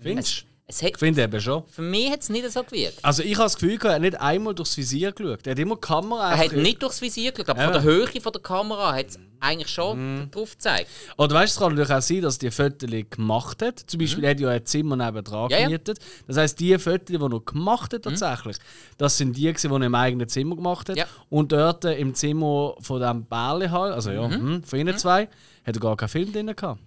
Findest 0.00 0.42
du? 0.42 0.55
Es 0.68 0.82
hat 0.82 0.90
Ich 0.90 0.98
finde 0.98 1.22
eben 1.22 1.40
schon. 1.40 1.62
für 1.68 1.82
mich 1.82 2.10
hat 2.10 2.22
es 2.22 2.28
nicht 2.28 2.50
so 2.50 2.64
gewirkt. 2.64 2.98
Also 3.04 3.22
ich 3.22 3.34
habe 3.36 3.44
das 3.44 3.54
Gefühl, 3.56 3.78
er 3.84 3.94
hat 3.94 4.00
nicht 4.00 4.20
einmal 4.20 4.52
durchs 4.52 4.76
Visier 4.76 5.12
geschaut. 5.12 5.46
Er 5.46 5.52
hat 5.52 5.58
immer 5.60 5.76
die 5.76 5.80
Kamera 5.80 6.32
Er 6.32 6.38
hat 6.38 6.52
nicht 6.52 6.82
durchs 6.82 7.00
Visier 7.00 7.30
geschaut, 7.30 7.50
aber 7.50 7.60
Ja. 7.60 7.64
von 7.66 7.72
der 7.74 7.82
Höhe 7.84 8.06
von 8.20 8.32
der 8.32 8.42
Kamera 8.42 8.92
hat 8.96 9.06
es 9.10 9.18
eigentlich 9.38 9.68
schon 9.68 10.22
Mhm. 10.22 10.30
drauf 10.32 10.50
gezeigt. 10.52 10.88
Oder 11.18 11.36
weißt 11.36 11.54
du, 11.54 11.56
es 11.56 11.60
kann 11.62 11.74
natürlich 11.76 11.96
auch 11.96 12.02
sein, 12.02 12.20
dass 12.22 12.38
die 12.38 12.50
Fotos 12.50 12.90
gemacht 13.10 13.62
hat. 13.62 13.78
Zum 13.86 14.00
Beispiel 14.00 14.24
er 14.24 14.30
hat 14.30 14.40
ja 14.40 14.48
ein 14.48 14.66
Zimmer 14.66 14.96
nebendran 14.96 15.44
Mhm. 15.44 15.50
Ja, 15.52 15.62
gemietet. 15.66 15.98
Das 16.26 16.36
heisst, 16.36 16.58
die 16.58 16.76
Fotos, 16.80 17.04
die 17.06 17.14
er 17.14 17.28
noch 17.28 17.44
gemacht 17.44 17.94
hat 17.94 18.02
tatsächlich, 18.02 18.56
das 18.98 19.16
sind 19.18 19.36
die, 19.36 19.52
die 19.52 19.66
er 19.68 19.82
im 19.82 19.94
eigenen 19.94 20.28
Zimmer 20.28 20.56
gemacht 20.56 20.88
hat. 20.88 20.96
Ja. 20.96 21.06
Und 21.28 21.52
dort 21.52 21.84
im 21.84 22.12
Zimmer 22.14 22.74
von 22.80 23.00
dem 23.00 23.24
Bärli 23.24 23.68
halt, 23.68 23.92
also 23.94 24.10
ja, 24.10 24.26
Mhm. 24.26 24.32
hm, 24.32 24.62
von 24.64 24.78
ihnen 24.80 24.98
zwei, 24.98 25.28
hat 25.64 25.76
er 25.76 25.80
gar 25.80 25.96
keinen 25.96 26.08
Film 26.08 26.32
drin 26.32 26.46
gehabt. 26.56 26.80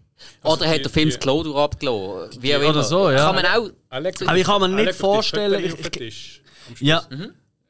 Oder 0.44 0.68
hat 0.70 0.82
der 0.84 0.90
Film 0.90 1.10
das 1.10 1.20
Klo 1.20 1.44
durch 1.44 1.56
abgelassen? 1.58 2.42
Wie 2.42 2.56
auch 2.56 2.62
Oder 2.62 2.84
so, 2.84 3.10
ja. 3.10 3.18
Kann 3.32 3.36
man 3.36 3.46
auch. 3.46 3.70
Alex, 3.90 4.22
Aber 4.22 4.38
ich 4.38 4.44
kann 4.46 4.62
mir 4.62 4.70
nicht 4.70 4.94
vorstellen, 4.96 5.64
ich- 5.64 5.74
ich- 5.98 6.24
Schluss. 6.24 6.80
Ja. 6.82 7.04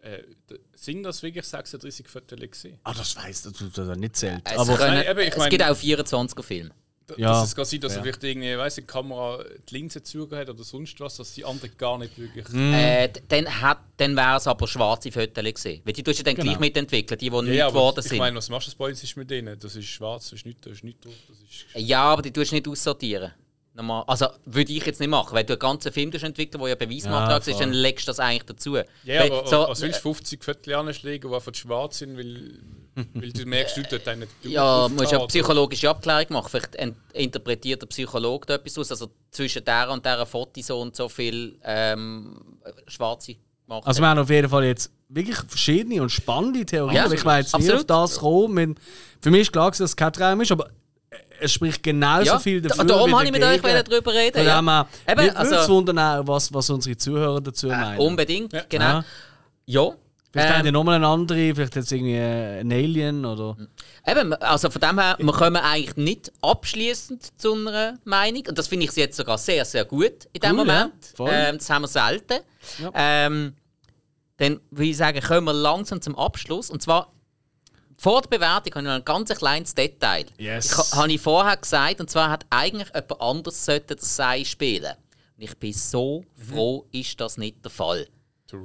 Äh, 0.01 0.23
d- 0.49 0.59
sind 0.75 1.03
das 1.03 1.21
wirklich 1.23 1.45
36 1.45 2.07
Fotos 2.07 2.39
gewesen? 2.39 2.79
Ah, 2.83 2.93
das 2.93 3.15
weiss 3.17 3.45
ich, 3.45 3.57
das 3.57 3.71
das 3.87 3.97
nicht 3.97 4.15
zählt. 4.15 4.41
Es, 4.45 4.57
Aber 4.57 4.77
können, 4.77 4.95
Nein, 4.95 5.07
eben, 5.09 5.19
ich 5.19 5.35
es 5.35 5.49
gibt 5.49 5.63
auch 5.63 5.75
24er 5.75 6.43
Filme. 6.43 6.71
Ja. 7.17 7.31
Dass 7.33 7.47
es 7.49 7.55
kann 7.55 7.65
sein, 7.65 7.79
dass 7.81 7.93
Ja. 7.93 7.99
er 7.99 8.03
vielleicht 8.03 8.23
irgendwie, 8.23 8.57
weiss 8.57 8.77
ich, 8.77 8.83
die 8.85 8.87
Kamera 8.91 9.43
die 9.69 9.73
Linse 9.75 10.03
zugehört 10.03 10.47
hat 10.49 10.55
oder 10.55 10.63
sonst 10.63 10.99
was, 10.99 11.17
dass 11.17 11.33
die 11.33 11.43
andere 11.45 11.69
gar 11.69 11.97
nicht 11.97 12.17
wirklich. 12.17 12.47
Mhm. 12.49 12.73
Äh, 12.73 13.09
dann 13.27 13.61
hat- 13.61 13.79
dann 13.97 14.15
wäre 14.15 14.37
es 14.37 14.47
aber 14.47 14.67
schwarze 14.67 15.11
Fotos 15.11 15.33
gewesen. 15.43 15.81
Weil 15.83 15.93
die 15.93 16.03
tust 16.03 16.19
du 16.19 16.23
dann 16.23 16.35
Genau. 16.35 16.45
gleich 16.47 16.59
mitentwickeln, 16.59 17.17
die, 17.17 17.29
die 17.29 17.35
Ja, 17.35 17.41
nicht 17.41 17.67
geworden 17.67 17.89
aber 17.97 17.99
ich 17.99 18.05
sind. 18.09 18.17
meine, 18.19 18.35
was 18.37 18.49
machst 18.49 18.71
du 18.71 18.77
bei 18.77 18.89
uns 18.89 19.03
ist 19.03 19.15
mit 19.17 19.29
denen? 19.29 19.59
Das 19.59 19.75
ist 19.75 19.85
schwarz, 19.87 20.25
das 20.29 20.39
ist 20.39 20.45
nicht, 20.45 20.65
da 20.65 20.69
ist 20.71 20.83
nicht 20.83 21.03
drauf. 21.03 21.13
Das 21.27 21.37
ist 21.39 21.65
ja, 21.87 22.01
aber 22.03 22.21
die 22.21 22.31
tust 22.31 22.51
du 22.51 22.55
nicht 22.55 22.67
aussortieren. 22.67 23.33
Normal. 23.75 24.03
Also 24.07 24.27
würde 24.45 24.73
ich 24.73 24.85
jetzt 24.85 24.99
nicht 24.99 25.09
machen. 25.09 25.33
Wenn 25.35 25.45
du 25.45 25.53
einen 25.53 25.59
ganzen 25.59 25.91
Film 25.93 26.11
entwickeln 26.11 26.59
wo 26.59 26.67
ja 26.67 26.75
Beweismaterial 26.75 27.39
Ja, 27.45 27.51
ist, 27.51 27.59
dann 27.61 27.71
legst 27.71 28.07
du 28.07 28.09
das 28.09 28.19
eigentlich 28.19 28.43
dazu. 28.43 28.75
ja, 28.75 28.83
Weil 29.05 29.31
aber 29.31 29.47
so, 29.47 29.57
was 29.69 29.81
willst 29.81 29.99
du 29.99 30.03
50 30.13 30.43
Fotos 30.43 30.73
anschlägen, 30.73 31.29
die 31.29 31.35
einfach 31.35 31.53
schwarz 31.55 31.99
sind, 31.99 32.17
weil, 32.17 32.59
weil 33.13 33.31
du 33.31 33.45
merkst, 33.45 33.77
du 33.77 33.83
dort 33.83 34.07
einen 34.07 34.27
Ja, 34.43 34.87
du 34.87 34.93
musst 34.95 35.11
ja 35.11 35.19
psychologische 35.25 35.89
Abklärung 35.89 36.25
machen. 36.29 36.49
Vielleicht 36.49 36.75
interpretiert 37.13 37.81
der 37.81 37.87
Psychologe 37.87 38.45
da 38.47 38.55
etwas 38.55 38.77
aus. 38.77 38.91
Also 38.91 39.09
zwischen 39.31 39.63
der 39.63 39.89
und 39.91 40.05
dieser 40.05 40.25
Foto 40.25 40.61
so 40.61 40.79
und 40.81 40.95
so 40.95 41.09
viel 41.09 41.57
ähm, 41.63 42.39
schwarze 42.87 43.35
gemacht. 43.67 43.85
Also 43.85 44.01
wir 44.01 44.07
haben 44.07 44.19
auf 44.19 44.29
jeden 44.29 44.49
Fall 44.49 44.65
jetzt 44.65 44.91
wirklich 45.09 45.37
verschiedene 45.37 46.01
und 46.01 46.09
spannende 46.11 46.65
Theorien. 46.65 46.95
Ja, 46.95 47.11
ich 47.11 47.23
weiß 47.23 47.51
jetzt 47.51 47.61
nicht 47.61 47.73
auf 47.73 47.85
das 47.85 48.17
kommen. 48.19 48.75
Für 49.21 49.31
mich 49.31 49.41
ist 49.41 49.51
klar, 49.51 49.69
gewesen, 49.71 49.83
dass 49.83 49.91
es 49.91 49.95
kein 49.95 50.13
Traum 50.13 50.41
ist, 50.41 50.51
aber 50.51 50.69
es 51.41 51.53
spricht 51.53 51.81
genauso 51.81 52.25
ja, 52.25 52.39
viel 52.39 52.61
da- 52.61 52.69
dafür. 52.69 52.85
darum 52.85 53.15
habe 53.15 53.25
ich 53.25 53.31
mit 53.31 53.43
euch 53.43 53.61
darüber 53.61 54.13
reden. 54.13 54.45
Ja. 54.45 54.61
her, 54.61 54.87
Eben, 55.07 55.35
also- 55.35 55.73
wundern 55.73 55.99
auch, 55.99 56.27
was, 56.27 56.53
was 56.53 56.69
unsere 56.69 56.97
Zuhörer 56.97 57.41
dazu 57.41 57.67
meinen. 57.67 57.99
Unbedingt, 57.99 58.53
Ja. 58.53 58.63
genau. 58.67 59.01
Ja. 59.65 59.91
Ja. 60.35 60.41
Vielleicht 60.41 60.53
haben 60.53 60.63
die 60.63 60.67
Ähm, 60.67 60.73
nochmal 60.73 60.95
eine 60.97 61.07
andere, 61.07 61.55
vielleicht 61.55 61.75
jetzt 61.75 61.91
irgendwie 61.91 62.17
ein 62.19 62.71
Alien 62.71 63.25
oder. 63.25 63.57
eben, 64.05 64.33
also 64.33 64.69
von 64.69 64.79
dem 64.79 64.99
her, 64.99 65.15
wir 65.19 65.33
kommen 65.33 65.55
eigentlich 65.57 65.95
nicht 65.95 66.31
abschließend 66.41 67.39
zu 67.41 67.53
einer 67.55 67.97
Meinung. 68.03 68.43
Und 68.47 68.57
das 68.57 68.67
finde 68.67 68.85
ich 68.85 68.91
jetzt 68.95 69.17
sogar 69.17 69.37
sehr, 69.39 69.65
sehr 69.65 69.85
gut 69.85 70.27
in 70.33 70.41
dem 70.41 70.51
Cool, 70.59 70.67
ja. 70.67 70.73
Moment. 70.83 71.05
Voll. 71.15 71.31
Ähm, 71.33 71.57
das 71.57 71.69
haben 71.69 71.81
wir 71.81 71.87
selten. 71.87 72.39
Ja. 72.79 72.91
Ähm, 72.93 73.55
dann 74.37 74.59
würde 74.69 74.85
ich 74.89 74.97
sagen, 74.97 75.19
kommen 75.19 75.45
wir 75.45 75.53
langsam 75.53 75.99
zum 76.01 76.15
Abschluss. 76.15 76.69
Und 76.69 76.81
zwar 76.83 77.11
vor 77.97 78.21
der 78.21 78.29
Bewertung 78.29 78.71
habe 78.75 78.79
ich 78.81 78.85
noch 78.87 78.93
ein 78.93 79.03
ganz 79.05 79.29
kleines 79.35 79.73
Detail. 79.73 80.25
Yes. 80.37 80.67
Ich, 80.71 80.77
ha- 80.77 80.97
habe 81.01 81.11
ich 81.11 81.19
vorher 81.19 81.57
gesagt, 81.57 81.99
und 81.99 82.09
zwar 82.09 82.29
hat 82.29 82.45
eigentlich 82.51 82.87
jemand 82.93 83.19
anders 83.19 83.65
sollte 83.65 83.95
das 83.95 84.15
Sei 84.15 84.43
spielen. 84.45 84.93
Und 85.35 85.43
ich 85.43 85.57
bin 85.57 85.73
so 85.73 86.23
froh, 86.35 86.85
ist 86.91 87.19
das 87.19 87.37
nicht 87.37 87.63
der 87.65 87.71
Fall. 87.71 88.07
Der 88.51 88.59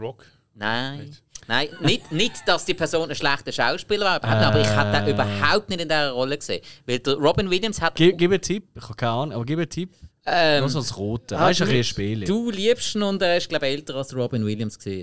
Rock. 0.00 0.24
Nein. 0.60 1.16
Nein, 1.48 1.68
nicht, 1.80 2.12
nicht, 2.12 2.34
dass 2.46 2.64
die 2.64 2.74
Person 2.74 3.08
ein 3.10 3.16
schlechter 3.16 3.50
Schauspieler 3.50 4.04
war, 4.06 4.14
nicht, 4.20 4.46
aber 4.46 4.60
ich 4.60 4.68
hätte 4.68 4.96
Äh. 4.98 5.04
den 5.06 5.14
überhaupt 5.14 5.68
nicht 5.68 5.80
in 5.80 5.88
dieser 5.88 6.10
Rolle 6.12 6.38
gesehen. 6.38 6.62
Weil 6.86 7.00
Robin 7.14 7.50
Williams 7.50 7.80
hat. 7.80 7.96
Gib, 7.96 8.18
gib 8.18 8.30
einen 8.30 8.40
Tipp, 8.40 8.68
ich 8.76 8.82
habe 8.84 8.94
keine 8.94 9.12
Ahnung, 9.12 9.34
aber 9.34 9.44
gib 9.44 9.58
einen 9.58 9.68
Tipp. 9.68 9.90
Ähm, 10.26 10.60
Nur 10.60 10.68
so 10.68 10.78
das 10.80 10.96
Rote. 10.96 11.34
Das 11.34 11.50
ist 11.52 11.62
ein 11.62 11.68
bisschen 11.68 11.84
Spiel. 11.84 12.24
Du 12.24 12.50
liebst 12.50 12.94
ihn 12.94 13.02
und 13.02 13.20
er 13.22 13.38
ist, 13.38 13.48
glaube 13.48 13.66
ich, 13.66 13.72
älter 13.72 13.96
als 13.96 14.14
Robin 14.14 14.44
Williams 14.44 14.78
war. 14.78 14.94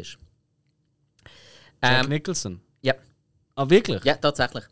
Jack 1.84 2.04
Ähm, 2.04 2.10
Nicholson. 2.10 2.62
ja, 2.82 2.94
Ah, 3.56 3.70
wirklich? 3.70 4.04
ja, 4.06 4.14
tatsächlich. 4.16 4.64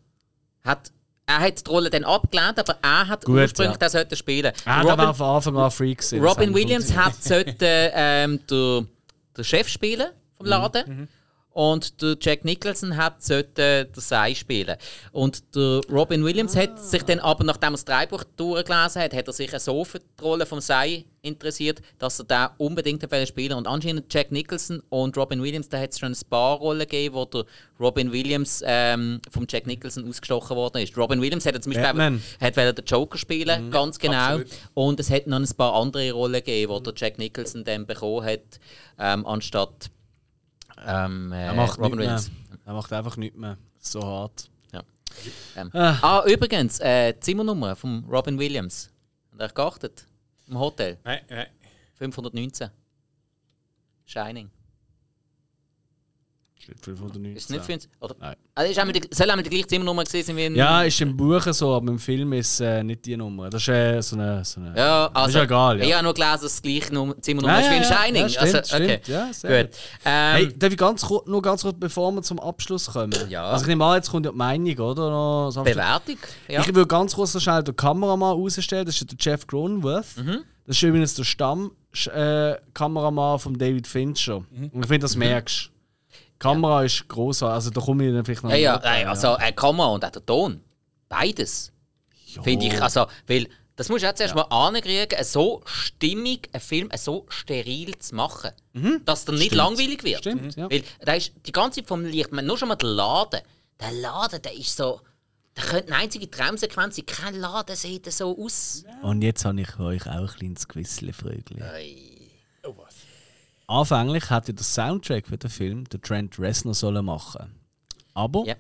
Hat, 0.63 0.91
er 1.25 1.39
hat 1.39 1.65
die 1.65 1.69
Rolle 1.69 1.89
dann 1.89 2.03
abgelehnt, 2.05 2.57
aber 2.59 2.77
er 2.81 3.07
hat 3.07 3.25
Gut, 3.25 3.35
ursprünglich 3.35 3.77
ja. 3.81 4.03
das 4.03 4.17
spielen. 4.19 4.53
Ah, 4.65 4.83
der 4.83 4.97
war 4.97 5.13
von 5.13 5.25
Anfang 5.27 5.57
an 5.57 5.71
Freak. 5.71 6.01
Robin 6.13 6.53
Williams 6.53 6.95
hat 6.95 7.21
sollte, 7.21 7.91
ähm, 7.93 8.39
der, 8.49 8.85
der 9.35 9.43
Chef 9.43 9.67
spielen 9.67 10.07
vom 10.37 10.45
Laden. 10.45 11.07
Und 11.55 12.01
der 12.01 12.17
Jack 12.19 12.43
Nicholson 12.43 12.97
hat 12.97 13.23
sollte 13.23 13.85
der 13.85 14.01
Sei 14.01 14.35
spielen. 14.35 14.75
Und 15.13 15.55
der 15.55 15.79
Robin 15.89 16.25
Williams 16.25 16.53
hat 16.53 16.77
sich 16.77 17.01
dann 17.03 17.19
aber, 17.19 17.45
nachdem 17.45 17.69
er 17.69 17.71
das 17.71 17.85
Drehbuch 17.85 18.25
durchgelesen 18.35 19.01
hat, 19.01 19.13
hat 19.13 19.27
er 19.27 19.31
sich 19.31 19.57
so 19.59 19.85
für 19.85 19.99
die 19.99 20.21
Rolle 20.21 20.45
vom 20.45 20.59
Sei 20.59 21.05
interessiert, 21.21 21.81
dass 21.97 22.19
er 22.19 22.25
da 22.25 22.55
unbedingt 22.57 23.07
spielen 23.25 23.53
Und 23.53 23.67
anscheinend 23.67 24.13
Jack 24.13 24.33
Nicholson 24.33 24.83
und 24.89 25.15
Robin 25.15 25.41
Williams, 25.41 25.69
da 25.69 25.79
hat 25.79 25.93
es 25.93 25.99
schon 25.99 26.11
ein 26.11 26.29
paar 26.29 26.57
Rollen 26.57 26.79
gegeben, 26.79 27.15
wo 27.15 27.23
der 27.23 27.45
Robin 27.79 28.11
Williams 28.11 28.61
ähm, 28.65 29.21
vom 29.31 29.45
Jack 29.47 29.65
Nicholson 29.65 30.09
ausgestochen 30.09 30.57
worden 30.57 30.81
ist. 30.81 30.97
Robin 30.97 31.21
Williams 31.21 31.45
hat 31.45 31.53
zum 31.63 31.71
Beispiel 31.71 31.87
Batman. 31.87 32.21
hat 32.41 32.57
den 32.57 32.85
Joker 32.85 33.17
spielen, 33.17 33.71
ganz 33.71 33.97
genau. 33.97 34.17
absolut. 34.17 34.47
Und 34.73 34.99
es 34.99 35.09
hat 35.09 35.25
noch 35.27 35.39
ein 35.39 35.47
paar 35.55 35.73
andere 35.73 36.11
Rollen 36.11 36.33
gegeben, 36.33 36.73
die 36.75 36.83
der 36.83 36.93
Jack 36.97 37.17
Nicholson 37.17 37.63
dann 37.63 37.85
bekommen 37.85 38.25
hat, 38.25 38.59
ähm, 38.99 39.25
anstatt 39.25 39.89
ähm, 40.85 41.31
äh, 41.31 41.45
Er 41.45 41.53
macht 41.53 41.79
Robin 41.79 41.97
nichts 41.97 41.97
mehr. 41.97 41.99
Williams. 41.99 42.31
Er 42.65 42.73
macht 42.73 42.93
einfach 42.93 43.17
nichts 43.17 43.37
mehr. 43.37 43.57
So 43.79 44.01
hart. 44.03 44.49
Ja. 44.71 44.83
Ähm. 45.55 45.69
Ah. 45.73 45.97
Ah. 46.01 46.23
übrigens, 46.25 46.79
äh, 46.79 47.13
Zimmernummer 47.19 47.75
von 47.75 48.03
Robin 48.05 48.37
Williams. 48.39 48.91
Habt 49.31 49.41
ihr 49.41 49.47
geachtet? 49.49 50.05
Im 50.47 50.59
Hotel. 50.59 50.97
Nein, 51.03 51.21
nein. 51.29 51.47
519. 51.95 52.69
Shining. 54.05 54.49
Steht 56.65 56.79
519. 56.83 57.35
Ist 57.35 57.43
es 57.43 57.49
nicht 57.51 57.63
für 57.63 57.73
uns? 57.73 57.87
Oder? 57.99 58.15
Nein. 58.19 58.35
Also 58.55 58.71
ist 58.71 58.79
einmal 58.79 58.93
die, 58.93 59.07
soll 59.11 59.29
einmal 59.29 59.43
die 59.43 59.49
gleiche 59.51 59.67
Zimmernummer 59.67 60.03
gewesen 60.03 60.35
sein 60.35 60.55
Ja, 60.55 60.81
ist 60.81 60.99
im 60.99 61.15
Buch 61.15 61.41
so, 61.53 61.75
aber 61.75 61.91
im 61.91 61.99
Film 61.99 62.33
ist 62.33 62.59
äh, 62.59 62.83
nicht 62.83 63.05
die 63.05 63.15
Nummer. 63.15 63.51
Das 63.51 63.61
ist 63.61 63.67
äh, 63.69 64.01
so 64.01 64.15
eine. 64.15 64.43
So 64.43 64.59
eine 64.61 64.75
Ja, 64.75 65.11
also, 65.13 65.37
ist 65.37 65.43
egal, 65.45 65.77
ja. 65.79 65.85
Ich 65.85 65.93
habe 65.93 66.03
nur 66.03 66.13
gelesen, 66.15 66.31
dass 66.33 66.43
es 66.43 66.61
die 66.63 66.79
gleiche 66.79 66.93
Num- 66.93 67.21
Zimmernummer 67.21 67.59
ist 67.61 67.69
wie 67.69 67.77
in. 67.77 67.83
Shining. 67.83 68.21
Ja, 68.23 68.29
stimmt, 68.29 68.55
also, 68.55 68.75
okay. 68.75 68.99
stimmt. 69.03 69.07
Ja, 69.07 69.33
sehr 69.33 69.63
Gut. 69.65 69.75
Ähm, 70.05 70.35
Hey, 70.35 70.53
darf 70.57 70.71
ich 70.71 70.77
ganz 70.77 71.01
kurz, 71.05 71.27
nur 71.27 71.41
ganz 71.43 71.61
kurz, 71.61 71.75
bevor 71.79 72.11
wir 72.13 72.23
zum 72.23 72.39
Abschluss 72.39 72.87
kommen? 72.91 73.13
Ja. 73.29 73.43
Also 73.45 73.65
ich 73.65 73.67
nehme 73.67 73.85
an, 73.85 73.97
jetzt 73.97 74.09
kommt 74.09 74.25
ja 74.25 74.31
die 74.31 74.37
Meinung, 74.37 74.77
oder? 74.79 75.09
Noch 75.11 75.51
Abschluss- 75.51 75.63
Bewertung? 75.65 76.17
Ja. 76.47 76.61
Ich 76.61 76.67
würde 76.67 76.87
ganz 76.87 77.13
kurz 77.13 77.33
noch 77.35 77.41
schnell 77.41 77.63
den 77.63 77.75
Kameramann 77.75 78.31
rausstellen. 78.33 78.85
Das 78.87 78.99
ist 78.99 79.11
der 79.11 79.17
Jeff 79.19 79.45
Cronenworth. 79.45 80.17
Mhm. 80.17 80.39
Das 80.65 80.77
ist 80.77 80.81
übrigens 80.81 81.13
der 81.13 81.25
Stamm-Kameramann 81.25 82.53
äh, 82.53 82.57
Kameramann 82.73 83.39
von 83.39 83.55
David 83.55 83.85
Fincher. 83.85 84.39
Mhm. 84.49 84.69
Und 84.73 84.81
ich 84.81 84.87
finde, 84.87 84.99
das 84.99 85.15
merkst 85.15 85.67
du. 85.67 85.74
Die 86.35 86.39
Kamera 86.39 86.83
ist 86.83 87.07
großartig. 87.07 87.53
Also 87.53 87.69
da 87.69 87.81
komme 87.81 88.07
ich 88.07 88.13
dann 88.13 88.25
vielleicht 88.25 88.43
noch 88.43 88.51
Ja, 88.51 88.57
ja, 88.57 88.79
nein, 88.83 89.07
also 89.07 89.37
äh, 89.37 89.51
Kamera 89.53 89.87
und 89.87 90.05
auch 90.05 90.09
der 90.09 90.25
Ton. 90.25 90.61
Beides. 91.09 91.71
Finde 92.43 92.65
ich. 92.65 92.81
Also, 92.81 93.05
weil 93.27 93.47
das 93.75 93.89
musst 93.89 94.03
du 94.03 94.09
auch 94.09 94.13
zuerst 94.13 94.35
mal 94.35 94.43
ankriegen, 94.43 95.23
so 95.23 95.61
stimmig 95.65 96.49
einen 96.53 96.61
Film 96.61 96.89
so 96.97 97.25
steril 97.29 97.97
zu 97.97 98.15
machen. 98.15 98.51
Dass 99.05 99.25
der 99.25 99.35
nicht 99.35 99.53
langweilig 99.53 100.03
wird. 100.03 100.19
Stimmt, 100.19 100.55
ja. 100.55 100.69
Weil 100.69 100.83
da 101.01 101.13
ist 101.13 101.33
die 101.45 101.51
ganze 101.51 101.81
Zeit 101.81 101.87
vom 101.87 102.05
Licht, 102.05 102.31
man, 102.31 102.45
nur 102.45 102.57
schon 102.57 102.69
mal 102.69 102.75
der 102.75 102.89
Laden. 102.89 103.41
Der 103.79 103.91
Laden, 103.91 104.41
der 104.41 104.53
ist 104.53 104.75
so. 104.75 105.01
Der 105.57 105.63
könnte 105.63 105.93
eine 105.93 106.03
einzige 106.03 106.29
Traumsequenz 106.29 106.97
sein. 106.97 107.05
Kein 107.05 107.35
Laden 107.35 107.75
sieht 107.75 108.11
so 108.11 108.37
aus. 108.37 108.83
Und 109.01 109.21
jetzt 109.21 109.45
habe 109.45 109.61
ich 109.61 109.79
euch 109.79 110.05
auch 110.05 110.09
ein 110.09 110.27
kleines 110.27 110.67
Quizle 110.67 111.13
Frögli. 111.13 111.61
Oh? 113.67 113.73
Anfänglich 113.79 114.29
hätte 114.29 114.53
der 114.53 114.63
Soundtrack 114.63 115.27
für 115.27 115.37
den 115.37 115.49
Film 115.49 115.85
der 115.89 116.01
Trent 116.01 116.37
Reznor 116.39 116.73
sollen 116.73 117.05
machen. 117.05 117.51
Aber 118.13 118.45
Ja. 118.45 118.55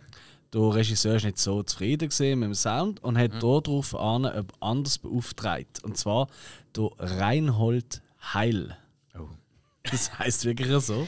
der 0.53 0.61
Regisseur 0.75 1.15
war 1.15 1.25
nicht 1.25 1.37
so 1.37 1.61
zufrieden 1.63 2.09
gewesen 2.09 2.39
mit 2.39 2.47
dem 2.47 2.55
Sound 2.55 3.03
und 3.03 3.17
hat 3.17 3.33
darauf 3.41 3.95
an 3.95 4.23
jemand 4.23 4.53
anders 4.61 4.97
beauftragt. 4.97 5.83
Und 5.83 5.97
zwar 5.97 6.27
der 6.75 6.89
Reinhold 6.97 8.01
Heil. 8.33 8.75
Das 9.83 10.11
heißt 10.19 10.45
wirklich 10.45 10.83
so. 10.83 11.07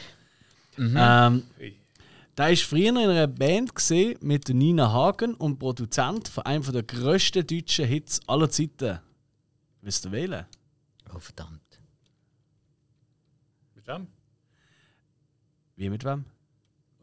Ähm, 0.77 1.43
der 2.37 2.49
war 2.49 2.55
früher 2.55 2.89
in 2.89 2.97
einer 2.97 3.25
Band 3.25 3.73
gesehen 3.73 4.15
mit 4.21 4.47
Nina 4.49 4.91
Hagen 4.91 5.33
und 5.33 5.57
Produzent 5.57 6.27
von 6.27 6.45
einem 6.45 6.63
der 6.71 6.83
grössten 6.83 7.47
deutschen 7.47 7.85
Hits 7.87 8.21
aller 8.27 8.47
Zeiten. 8.51 8.99
Willst 9.81 10.05
du 10.05 10.11
wählen? 10.11 10.45
Oh, 11.15 11.17
verdammt. 11.17 11.61
Mit 13.73 13.87
wem? 13.87 14.07
Wie 15.77 15.89
mit 15.89 16.03
wem? 16.03 16.25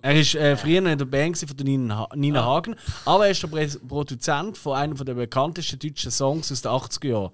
Er 0.03 0.15
war 0.15 0.21
äh, 0.43 0.57
früher 0.57 0.85
in 0.85 0.99
der 0.99 1.05
Band 1.07 1.39
von 1.39 1.57
der 1.57 1.65
Nina, 1.65 1.97
ha 1.97 2.09
Nina 2.15 2.45
Hagen, 2.45 2.77
aber 3.07 3.25
er 3.25 3.31
ist 3.31 3.43
der 3.43 3.49
Prä- 3.49 3.79
Produzent 3.89 4.59
von 4.59 4.77
einem 4.77 4.97
der 5.03 5.15
bekanntesten 5.15 5.79
deutschen 5.79 6.11
Songs 6.11 6.53
aus 6.53 6.61
den 6.61 6.71
80er 6.73 7.07
Jahren. 7.09 7.31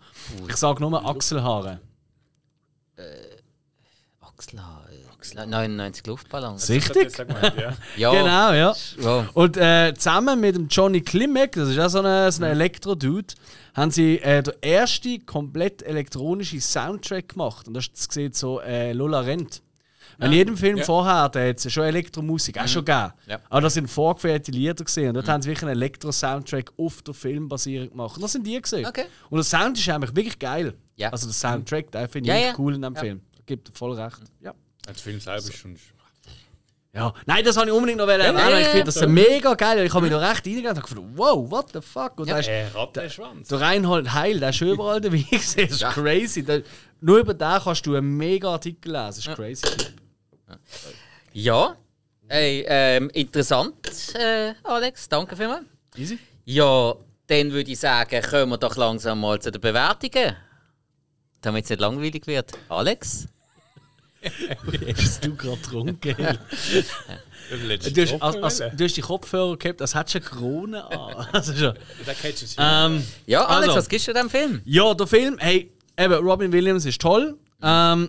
Ich 0.49 0.55
sage 0.57 0.80
nur 0.80 1.05
Achselhaare. 1.05 1.80
Axel, 4.20 4.61
Axel, 5.12 5.47
99 5.47 6.07
Luftballons. 6.07 6.68
Richtig? 6.68 7.11
Sag 7.11 7.28
mal, 7.28 7.53
ja. 7.59 7.72
Ja. 7.97 8.11
Genau, 8.12 8.53
ja. 8.53 8.74
Ja. 9.03 9.28
Und 9.34 9.57
äh, 9.57 9.93
zusammen 9.95 10.41
mit 10.41 10.55
dem 10.57 10.68
Johnny 10.68 11.01
Klimek, 11.01 11.53
das 11.53 11.70
ist 11.70 11.78
auch 11.78 11.88
so 11.88 12.01
ein, 12.03 12.30
so 12.30 12.45
ein 12.45 12.51
Elektro-Dude, 12.53 13.34
haben 13.74 13.91
sie 13.91 14.18
äh, 14.20 14.43
den 14.43 14.55
ersten 14.62 15.26
komplett 15.26 15.82
elektronischen 15.82 16.61
Soundtrack 16.61 17.30
gemacht. 17.30 17.68
Und 17.68 17.74
das 17.74 17.88
ist 17.93 18.09
gesehen 18.09 18.32
so 18.32 18.61
äh, 18.61 18.93
Lola 18.93 19.20
Rent. 19.20 19.61
In 20.20 20.32
jedem 20.32 20.56
Film 20.56 20.76
Ja. 20.78 20.84
vorher 20.84 21.28
da 21.28 21.40
hat 21.48 21.56
es 21.64 21.72
schon 21.72 21.84
Elektromusik, 21.84 22.58
auch 22.60 22.68
schon 22.68 22.84
gegeben. 22.84 23.12
Ja. 23.26 23.38
Aber 23.48 23.60
das 23.62 23.74
sind 23.74 23.88
vorgefertigte 23.88 24.52
Lieder 24.58 24.84
gesehen. 24.84 25.08
Und 25.08 25.14
dort 25.14 25.28
haben 25.28 25.42
sie 25.42 25.48
wirklich 25.48 25.62
einen 25.68 25.80
Elektro-Soundtrack 25.80 26.72
auf 26.76 27.02
den 27.02 27.14
Film 27.14 27.48
basierend 27.48 27.90
gemacht. 27.92 28.16
Und 28.16 28.22
das 28.22 28.32
sind 28.32 28.46
die 28.46 28.60
gesehen. 28.60 28.86
Okay. 28.86 29.04
Und 29.30 29.36
der 29.38 29.44
Sound 29.44 29.78
ist 29.78 29.88
eigentlich 29.88 30.14
wirklich 30.14 30.38
geil. 30.38 30.74
Ja. 30.96 31.08
Also 31.10 31.26
der 31.26 31.34
Soundtrack, 31.34 31.90
den 31.90 32.08
finde 32.08 32.32
ich 32.36 32.44
ja. 32.44 32.54
cool 32.58 32.74
in 32.74 32.82
dem 32.82 32.94
Ja. 32.94 33.00
Film. 33.00 33.20
Da 33.36 33.42
gibt 33.46 33.76
voll 33.76 33.92
recht. 33.98 34.20
Ja. 34.40 34.52
Der 34.86 34.94
Film 34.94 35.20
selber 35.20 35.38
ist 35.48 35.56
schon. 35.56 35.76
Ja, 36.92 37.14
nein, 37.24 37.44
das 37.44 37.56
habe 37.56 37.68
ich 37.68 37.72
unbedingt 37.72 37.98
noch 37.98 38.08
erwähnen. 38.08 38.36
ja, 38.36 38.58
ich 38.58 38.66
finde 38.66 38.84
das 38.86 38.96
ja. 39.00 39.06
mega 39.06 39.54
geil. 39.54 39.86
Ich 39.86 39.94
habe 39.94 40.02
mich 40.02 40.10
da 40.10 40.18
recht 40.28 40.44
reingegangen 40.44 40.76
und 40.82 40.88
gedacht, 40.88 41.04
wow, 41.14 41.48
what 41.48 41.66
the 41.72 41.80
fuck? 41.80 42.18
Und 42.18 42.26
Ja. 42.28 42.38
ist 42.38 42.48
Äh, 42.48 42.66
Rattenschwanz. 42.74 43.46
der 43.46 43.60
Reinhold 43.60 44.12
Heil, 44.12 44.40
der 44.40 44.48
ist 44.50 44.56
schon 44.56 44.68
überall 44.70 45.00
dabei. 45.00 45.24
Das 45.30 45.54
ist 45.54 45.80
Ja. 45.80 45.92
crazy. 45.92 46.44
Da, 46.44 46.58
nur 47.00 47.18
über 47.18 47.32
den 47.32 47.60
kannst 47.62 47.86
du 47.86 47.94
einen 47.94 48.16
mega 48.16 48.48
Artikel 48.50 48.90
lesen. 48.90 49.06
Das 49.06 49.18
ist 49.18 49.30
crazy. 49.36 49.62
Ja. 51.32 51.76
Hey, 52.28 52.64
ähm, 52.68 53.11
interessant, 53.11 54.14
äh, 54.14 54.55
Alex. 54.62 55.09
Danke 55.09 55.36
vielmals. 55.36 55.64
Easy. 55.96 56.18
Ja, 56.44 56.94
dann 57.26 57.53
würde 57.53 57.70
ich 57.70 57.78
sagen, 57.78 58.22
kommen 58.22 58.51
wir 58.51 58.59
doch 58.59 58.76
langsam 58.76 59.20
mal 59.20 59.40
zu 59.40 59.51
den 59.51 59.61
Bewertungen. 59.61 60.36
Damit 61.40 61.64
es 61.64 61.70
nicht 61.70 61.80
langweilig 61.80 62.26
wird. 62.26 62.53
Alex? 62.68 63.26
Hast 64.96 65.24
du 65.24 65.34
gerade 65.34 65.57
getrunken? 65.57 66.14
Du, 67.51 68.03
hast, 68.03 68.22
also, 68.22 68.42
also, 68.42 68.64
du 68.76 68.84
hast 68.84 68.96
die 68.96 69.01
Kopfhörer 69.01 69.57
gehabt, 69.57 69.80
das 69.80 69.94
hat 69.94 70.11
schon 70.11 70.20
Krone 70.22 70.84
an. 70.84 71.26
Also 71.32 71.55
schon. 71.55 71.74
Ähm, 72.59 73.05
Ja, 73.26 73.44
Alex, 73.46 73.68
Also. 73.68 73.78
was 73.78 73.88
gibst 73.88 74.07
du 74.07 74.12
dem 74.12 74.30
Film? 74.30 74.61
Ja, 74.64 74.94
der 74.94 75.07
Film, 75.07 75.36
hey, 75.38 75.72
eben, 75.98 76.14
Robin 76.14 76.53
Williams 76.53 76.84
ist 76.84 77.01
toll. 77.01 77.36
Ähm, 77.62 78.09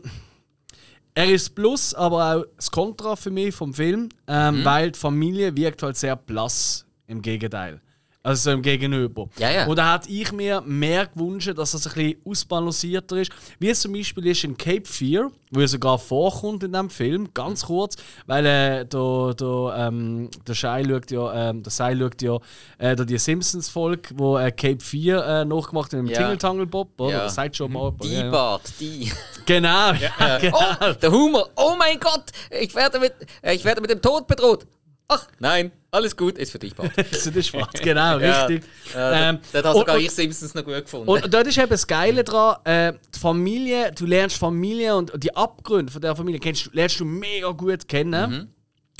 er 1.13 1.25
ist 1.31 1.47
das 1.47 1.55
Plus, 1.55 1.93
aber 1.93 2.35
auch 2.37 2.45
das 2.55 2.71
Kontra 2.71 3.15
für 3.15 3.31
mich 3.31 3.53
vom 3.53 3.73
Film, 3.73 4.09
ähm, 4.27 4.59
Mhm. 4.61 4.65
weil 4.65 4.91
die 4.91 4.99
Familie 4.99 5.55
wirkt 5.55 5.83
halt 5.83 5.97
sehr 5.97 6.15
blass, 6.15 6.85
im 7.07 7.21
Gegenteil. 7.21 7.81
Also 8.23 8.51
so 8.51 8.51
im 8.51 8.61
Gegenüber. 8.61 9.29
Ja, 9.39 9.49
ja. 9.49 9.65
Und 9.65 9.77
da 9.77 9.95
hätte 9.95 10.09
ich 10.09 10.31
mir 10.31 10.61
mehr 10.61 11.07
gewünscht, 11.07 11.51
dass 11.55 11.71
das 11.71 11.87
ein 11.87 11.93
bisschen 11.93 12.21
ausbalancierter 12.23 13.17
ist. 13.17 13.31
Wie 13.57 13.69
es 13.69 13.81
zum 13.81 13.93
Beispiel 13.93 14.27
ist 14.27 14.43
in 14.43 14.55
Cape 14.55 14.85
Fear, 14.85 15.31
wo 15.49 15.59
er 15.59 15.67
sogar 15.67 15.97
vorkommt 15.97 16.63
in 16.63 16.71
dem 16.71 16.91
Film, 16.91 17.29
ganz 17.33 17.65
kurz, 17.65 17.95
weil 18.27 18.45
äh, 18.45 18.85
der, 18.85 19.33
der, 19.33 19.73
ähm, 19.75 20.29
der 20.47 20.53
Shai 20.53 20.85
schaut 20.85 21.09
ja, 21.09 21.49
ähm, 21.49 21.63
der 21.63 21.71
Sai 21.71 21.97
schaut 21.97 22.21
ja 22.21 22.37
äh, 22.77 22.95
da 22.95 23.03
die 23.03 23.17
Simpsons-Folge, 23.17 24.09
wo 24.15 24.37
äh, 24.37 24.51
Cape 24.51 24.79
Fear 24.83 25.41
äh, 25.41 25.45
nachgemacht 25.45 25.91
hat 25.91 26.01
mit 26.01 26.11
dem 26.11 26.13
Ja. 26.13 26.19
Tingle 26.19 26.37
Tangle 26.37 26.67
Bob, 26.67 26.89
oder? 26.99 27.11
Ja. 27.11 27.19
Der 27.21 27.29
Sideshow 27.29 27.67
Bob. 27.67 28.01
Die 28.01 28.13
ja, 28.13 28.25
ja. 28.25 28.29
Bart, 28.29 28.71
die. 28.79 29.11
Genau. 29.47 29.91
Oh, 29.93 30.93
der 31.01 31.11
Humor. 31.11 31.49
Oh 31.55 31.73
mein 31.77 31.99
Gott, 31.99 32.25
ich 32.51 32.73
werde 32.75 32.99
mit, 32.99 33.13
ich 33.41 33.65
werde 33.65 33.81
mit 33.81 33.89
dem 33.89 34.01
Tod 34.01 34.27
bedroht. 34.27 34.67
Ach, 35.13 35.27
nein, 35.39 35.71
alles 35.91 36.15
gut, 36.15 36.37
ist 36.37 36.51
für 36.53 36.59
dich, 36.59 36.73
Bart. 36.73 36.91
Das 36.95 37.25
ist 37.27 37.47
schwarz, 37.47 37.79
genau, 37.81 38.17
Ja. 38.19 38.45
richtig. 38.45 38.63
Ja, 38.93 39.29
Ähm, 39.31 39.39
das 39.51 39.65
hat 39.65 39.75
sogar 39.75 39.95
und- 39.97 40.01
ich 40.03 40.11
Simpsons 40.11 40.53
noch 40.55 40.63
gut 40.63 40.75
gefunden. 40.83 41.09
Und 41.09 41.33
dort 41.33 41.47
ist 41.47 41.57
eben 41.57 41.69
das 41.69 41.85
Geile 41.85 42.23
dran, 42.23 42.55
äh, 42.63 42.93
die 43.13 43.19
Familie, 43.19 43.91
du 43.91 44.05
lernst 44.05 44.37
Familie 44.37 44.95
und 44.95 45.11
die 45.21 45.35
Abgründe 45.35 45.91
von 45.91 46.01
der 46.01 46.15
Familie 46.15 46.39
kennst, 46.39 46.73
lernst 46.73 46.99
du 46.99 47.05
mega 47.05 47.49
gut 47.51 47.87
kennen. 47.87 48.31
Mhm. 48.31 48.47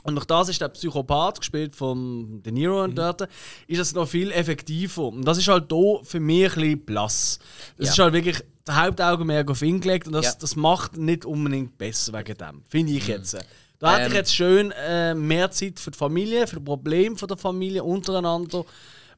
Und 0.04 0.16
durch 0.16 0.26
das 0.26 0.50
ist 0.50 0.60
der 0.60 0.70
Psychopath, 0.70 1.40
gespielt 1.40 1.76
von 1.76 2.42
De 2.44 2.52
Niro 2.52 2.78
Mhm. 2.80 2.84
und 2.90 2.96
dort, 2.98 3.22
ist 3.68 3.80
das 3.80 3.94
noch 3.94 4.08
viel 4.08 4.32
effektiver. 4.32 5.04
Und 5.10 5.24
das 5.24 5.38
ist 5.38 5.48
halt 5.48 5.72
hier 5.72 6.00
für 6.04 6.20
mich 6.20 6.48
ein 6.50 6.56
bisschen 6.56 6.86
blass. 6.86 7.40
Das 7.78 7.88
Ja. 7.88 7.94
ist 7.94 8.00
halt 8.00 8.14
wirklich, 8.14 8.38
der 8.38 8.46
das 8.66 8.76
Hauptaugenmerk 8.76 9.50
auf 9.50 9.62
ihn 9.62 9.80
gelegt 9.80 10.08
und 10.08 10.14
das, 10.14 10.26
Ja. 10.26 10.32
das 10.40 10.56
macht 10.56 10.98
nicht 10.98 11.24
unbedingt 11.26 11.78
besser 11.78 12.14
wegen 12.14 12.38
dem, 12.38 12.64
finde 12.68 12.94
ich 12.94 13.08
jetzt. 13.08 13.38
Da 13.82 13.94
hätte 13.94 14.04
ich 14.04 14.12
Ähm. 14.12 14.16
jetzt 14.16 14.36
schön 14.36 14.72
äh, 14.72 15.14
mehr 15.16 15.50
Zeit 15.52 15.80
für 15.80 15.92
die 15.92 15.98
Familie, 15.98 16.48
für 16.48 16.58
die 16.58 16.64
Probleme 16.64 17.18
von 17.18 17.28
der 17.28 17.38
Familie 17.38 17.84
untereinander. 17.84 18.64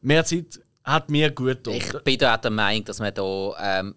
Mehr 0.01 0.23
Zeit 0.23 0.59
hat 0.83 1.09
mir 1.09 1.31
gut 1.31 1.63
getan. 1.63 1.73
Ich 1.75 2.03
bin 2.03 2.17
da 2.17 2.35
auch 2.35 2.41
der 2.41 2.51
Meinung, 2.51 2.85
dass 2.85 2.99
man 2.99 3.13
da. 3.13 3.55
Ähm, 3.59 3.95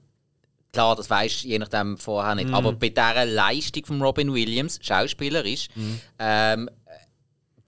klar, 0.73 0.97
das 0.97 1.09
weisst 1.09 1.45
du 1.45 1.49
je 1.49 1.59
nachdem 1.59 1.97
vorher 1.97 2.35
nicht. 2.35 2.53
Aber 2.53 2.73
bei 2.73 2.89
dieser 2.91 3.25
Leistung 3.25 3.87
von 3.87 4.03
Robin 4.03 4.35
Williams, 4.35 4.79
schauspielerisch, 4.83 5.69
ähm, 6.19 6.69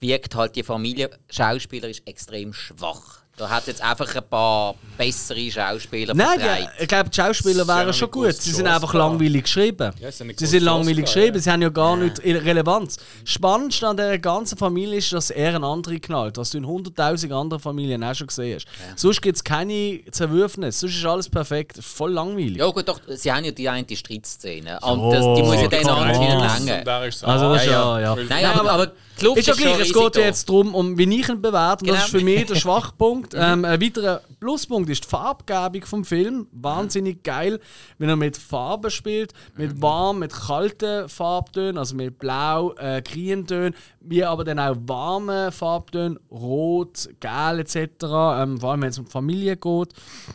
wirkt 0.00 0.34
halt 0.34 0.56
die 0.56 0.62
Familie 0.62 1.10
schauspielerisch 1.30 2.02
extrem 2.04 2.52
schwach. 2.52 3.22
Da 3.38 3.48
hat 3.48 3.66
jetzt 3.68 3.80
einfach 3.80 4.14
ein 4.16 4.22
paar 4.28 4.74
bessere 4.96 5.48
Schauspieler 5.50 6.12
Nein, 6.12 6.40
ja, 6.40 6.56
ich 6.78 6.88
glaube, 6.88 7.08
die 7.08 7.16
Schauspieler 7.16 7.66
wären 7.68 7.92
schon 7.94 8.10
gut. 8.10 8.34
Sie 8.34 8.50
sind 8.50 8.66
einfach 8.66 8.92
langweilig 8.94 9.44
geschrieben. 9.44 9.92
Ja, 10.00 10.10
sie 10.10 10.24
eine 10.24 10.34
sie 10.36 10.46
sind 10.46 10.64
langweilig 10.64 11.04
geschrieben, 11.04 11.36
ja. 11.36 11.40
sie 11.40 11.50
haben 11.50 11.62
ja 11.62 11.68
gar 11.68 11.96
nicht 11.96 12.18
Relevanz. 12.24 12.96
Spannend 13.24 13.80
an 13.84 13.96
dieser 13.96 14.18
ganzen 14.18 14.58
Familie 14.58 14.98
ist, 14.98 15.12
dass 15.12 15.30
er 15.30 15.54
einen 15.54 15.64
anderen 15.64 16.00
knallt, 16.00 16.36
was 16.36 16.50
du 16.50 16.58
in 16.58 16.66
100.000 16.66 17.32
anderen 17.32 17.62
Familien 17.62 18.02
auch 18.02 18.14
schon 18.14 18.26
gesehen 18.26 18.56
hast. 18.56 18.66
Sonst 19.00 19.22
gibt 19.22 19.36
es 19.36 19.44
keine 19.44 20.00
Zerwürfnis, 20.10 20.80
sonst 20.80 20.96
ist 20.96 21.06
alles 21.06 21.28
perfekt, 21.28 21.78
voll 21.80 22.12
langweilig. 22.12 22.56
Ja 22.56 22.66
gut, 22.70 22.88
doch, 22.88 23.00
sie 23.06 23.32
haben 23.32 23.44
ja 23.44 23.52
die 23.52 23.68
eine 23.68 23.86
Streitszene. 23.88 24.80
Und 24.80 25.12
das, 25.12 25.20
die 25.20 25.42
muss 25.42 25.60
ja 25.60 25.68
dann 25.68 25.86
anscheinend 25.86 26.66
länger. 26.66 26.78
Und 26.78 26.86
da 26.86 27.04
ist 27.04 27.16
es 27.16 27.24
Also 27.24 27.52
das 27.52 27.62
ist 27.62 27.70
Ja, 27.70 28.00
ja, 28.00 28.16
ja. 28.16 28.16
ja. 28.16 28.24
Nein, 28.28 28.44
aber, 28.46 28.70
aber 28.70 28.92
die 29.20 29.24
Luft 29.24 29.38
Ist 29.38 29.48
ja 29.48 29.54
gleich, 29.54 29.80
es 29.80 29.92
geht 29.92 30.16
ja 30.16 30.22
jetzt 30.22 30.48
darum, 30.48 30.74
um 30.74 30.96
wie 30.96 31.20
ich 31.20 31.28
ihn 31.28 31.42
bewerte. 31.42 31.84
Und 31.84 31.90
das 31.90 31.96
Genau. 31.96 32.04
ist 32.04 32.10
für 32.10 32.24
mich 32.24 32.46
der 32.46 32.54
Schwachpunkt. 32.54 33.27
Ähm, 33.34 33.64
ein 33.64 33.80
weiterer 33.80 34.22
Pluspunkt 34.40 34.90
ist 34.90 35.04
die 35.04 35.08
Farbgebung 35.08 35.84
vom 35.84 36.04
Film. 36.04 36.46
Wahnsinnig 36.52 37.22
geil, 37.22 37.60
wenn 37.98 38.08
er 38.08 38.16
mit 38.16 38.36
Farben 38.36 38.90
spielt. 38.90 39.32
Mit 39.56 39.80
warm, 39.80 40.20
mit 40.20 40.32
kalten 40.32 41.08
Farbtönen, 41.08 41.78
also 41.78 41.94
mit 41.96 42.18
blau, 42.18 42.74
äh, 42.76 43.02
Grüntönen, 43.02 43.74
wie 44.00 44.24
aber 44.24 44.44
dann 44.44 44.58
auch 44.58 44.76
warme 44.86 45.52
Farbtöne, 45.52 46.18
rot, 46.30 47.08
gelb 47.20 47.58
etc. 47.60 47.76
Ähm, 48.02 48.60
vor 48.60 48.70
allem 48.70 48.82
wenn 48.82 48.90
es 48.90 48.98
um 48.98 49.06
Familie 49.06 49.56
geht. 49.56 49.92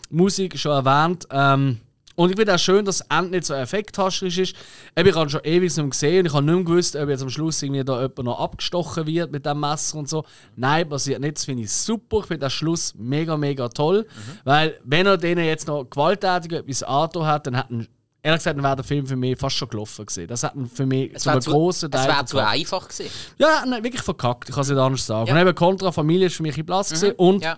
Musik 0.10 0.58
schon 0.58 0.86
erwähnt. 0.86 1.28
Ähm, 1.32 1.80
und 2.16 2.30
ich 2.30 2.36
finde 2.36 2.54
auch 2.54 2.60
schön, 2.60 2.86
dass 2.86 3.00
das 3.00 3.08
Ende 3.18 3.32
nicht 3.32 3.46
so 3.46 3.54
effekthasterisch 3.54 4.38
ist. 4.38 4.56
Eben, 4.96 5.10
Ich 5.10 5.16
habe 5.16 5.30
schon 5.30 5.42
ewig 5.44 5.76
nicht 5.76 5.90
gesehen 5.92 6.20
und 6.20 6.26
ich 6.28 6.34
habe 6.34 6.46
nicht 6.46 6.56
mehr 6.56 6.64
gewusst, 6.64 6.96
ob 6.96 7.10
jetzt 7.10 7.24
am 7.24 7.30
Schluss 7.30 7.62
irgendwie 7.64 7.84
da 7.84 7.96
jemand 8.02 8.24
noch 8.24 8.40
abgestochen 8.40 9.08
wird 9.08 9.32
mit 9.32 9.46
dem 9.46 9.60
Messer 9.60 9.98
und 9.98 10.08
so. 10.10 10.24
Nein, 10.56 10.88
passiert 10.88 11.22
nicht. 11.22 11.38
Das 11.38 11.46
finde 11.46 11.64
ich 11.64 11.72
super. 11.72 12.20
Ich 12.20 12.26
finde 12.28 12.46
den 12.46 12.50
Schluss 12.52 12.94
mega, 12.96 13.36
mega 13.38 13.68
toll. 13.70 14.06
Weil, 14.44 14.80
wenn 14.84 15.06
er 15.08 15.18
denen 15.18 15.46
jetzt 15.46 15.68
noch 15.68 15.86
gewalttätig 15.90 16.52
etwas 16.54 16.84
angetan 16.84 17.26
hat, 17.26 17.48
dann 17.48 17.56
hätten 17.56 17.88
Ehrlich 18.26 18.40
gesagt, 18.40 18.56
dann 18.56 18.64
wäre 18.64 18.78
der 18.78 18.86
Film 18.86 19.06
für 19.06 19.18
mich 19.18 19.38
fast 19.38 19.58
schon 19.58 19.68
gelaufen 19.68 20.06
gewesen. 20.06 20.28
Das 20.30 20.44
hat 20.44 20.54
für 20.74 20.86
mich 20.86 21.12
Es 21.14 21.24
zu 21.24 21.30
einem 21.30 21.36
wäre 21.36 21.44
zu, 21.44 21.52
grossen 21.52 21.90
es 21.94 22.00
Teil 22.00 22.08
wär 22.16 22.26
zu 22.26 22.38
verkackt. 22.38 22.56
einfach 22.56 22.88
gewesen. 22.88 23.12
Ja, 23.38 23.66
nein, 23.68 23.84
wirklich 23.84 24.02
verkackt. 24.02 24.48
Ich 24.48 24.56
kann 24.56 24.62
es 24.62 24.70
nicht 24.70 24.78
anders 24.80 25.06
sagen. 25.06 25.28
Ja. 25.28 25.34
Und 25.34 25.42
eben 25.42 25.54
Contra 25.54 25.92
Familie 25.92 26.28
ist 26.28 26.38
für 26.38 26.44
mich 26.44 26.58
ein 26.58 26.66
Platz 26.66 26.92
gewesen. 26.92 27.12
Und 27.18 27.44
Ja. 27.44 27.58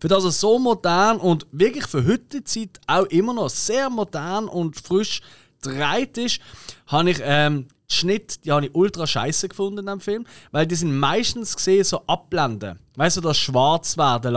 Für 0.00 0.08
das 0.08 0.24
er 0.24 0.30
so 0.30 0.58
modern 0.58 1.18
und 1.18 1.46
wirklich 1.52 1.86
für 1.86 2.06
heutige 2.06 2.44
Zeit 2.44 2.80
auch 2.86 3.06
immer 3.06 3.34
noch 3.34 3.50
sehr 3.50 3.90
modern 3.90 4.48
und 4.48 4.76
frisch 4.80 5.22
gedreht 5.62 6.18
ist, 6.18 6.40
habe 6.86 7.10
ich 7.10 7.18
ähm, 7.22 7.68
die 7.90 7.94
Schnitt, 7.94 8.44
die 8.44 8.52
habe 8.52 8.66
ich 8.66 8.74
ultra 8.74 9.06
scheiße 9.06 9.48
gefunden 9.48 9.86
dem 9.86 10.00
Film, 10.00 10.26
weil 10.50 10.66
die 10.66 10.74
sind 10.74 10.96
meistens 10.96 11.56
gesehen 11.56 11.84
so 11.84 12.02
abblenden. 12.06 12.78
Weißt 12.96 13.16
du, 13.16 13.20
das 13.20 13.38
Schwarz 13.38 13.96
werden 13.96 14.32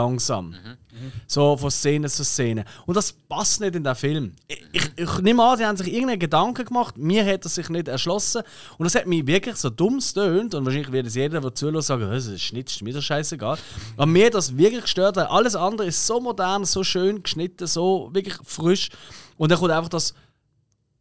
So 1.28 1.58
von 1.58 1.72
Szene 1.72 2.10
zu 2.10 2.24
Szene. 2.24 2.66
Und 2.86 2.96
das 2.96 3.12
passt 3.12 3.62
nicht 3.62 3.76
in 3.76 3.84
den 3.84 3.96
Film. 3.96 4.34
Ich, 4.72 4.92
ich, 4.96 5.18
nehme 5.20 5.44
an, 5.44 5.58
die 5.58 5.66
haben 5.66 5.78
sich 5.78 5.92
irgendeinen 5.92 6.20
Gedanken 6.20 6.66
gemacht, 6.66 6.98
mir 6.98 7.26
hat 7.26 7.46
er 7.46 7.50
sich 7.50 7.70
nicht 7.70 7.88
erschlossen. 7.88 8.44
Und 8.78 8.86
das 8.86 8.96
hat 8.96 9.08
mich 9.08 9.26
wirklich 9.28 9.56
so 9.56 9.70
dumm 9.70 10.02
stöhnt. 10.02 10.56
Und 10.56 10.66
wahrscheinlich 10.66 10.92
wird 10.92 11.08
es 11.08 11.16
jeder, 11.16 11.42
der 11.42 11.54
zuhört, 11.54 11.84
sagen, 11.84 12.10
das 12.10 12.28
ist 12.28 12.42
Schnitt, 12.42 12.70
ist 12.70 12.82
mir 12.82 12.94
das 12.94 13.06
scheißegal. 13.06 13.58
Aber 13.96 14.06
mir 14.06 14.28
hat 14.28 14.34
das 14.34 14.58
wirklich 14.58 14.84
gestört, 14.84 15.16
weil 15.16 15.26
alles 15.26 15.56
andere 15.56 15.88
ist 15.88 16.06
so 16.06 16.20
modern, 16.20 16.66
so 16.66 16.84
schön 16.84 17.24
geschnitten, 17.24 17.68
so 17.68 18.10
wirklich 18.14 18.36
frisch. 18.44 18.90
Und 19.38 19.52
dann 19.52 19.60
kommt 19.60 19.72
einfach 19.72 19.90
das 19.90 20.14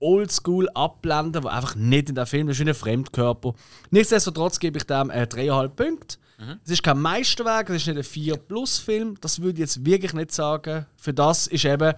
Oldschool 0.00 0.68
abblenden, 0.70 1.42
wo 1.42 1.48
einfach 1.48 1.74
nicht 1.74 2.08
in 2.08 2.14
der 2.14 2.26
Film 2.26 2.48
ist, 2.48 2.60
wie 2.60 2.68
ein 2.68 2.74
Fremdkörper. 2.74 3.54
Nichtsdestotrotz 3.90 4.58
gebe 4.58 4.78
ich 4.78 4.84
dem 4.84 5.10
äh, 5.10 5.22
3,5 5.22 5.68
Punkte. 5.68 6.18
Es 6.64 6.70
ist 6.70 6.82
kein 6.82 7.00
Meisterwerk, 7.00 7.68
es 7.70 7.82
ist 7.82 7.86
nicht 7.88 7.96
ein 7.96 8.04
4-Plus-Film, 8.04 9.16
das 9.20 9.40
würde 9.40 9.54
ich 9.54 9.60
jetzt 9.60 9.84
wirklich 9.84 10.12
nicht 10.12 10.30
sagen. 10.30 10.86
Für 10.96 11.12
das 11.12 11.48
ist 11.48 11.64
eben 11.64 11.94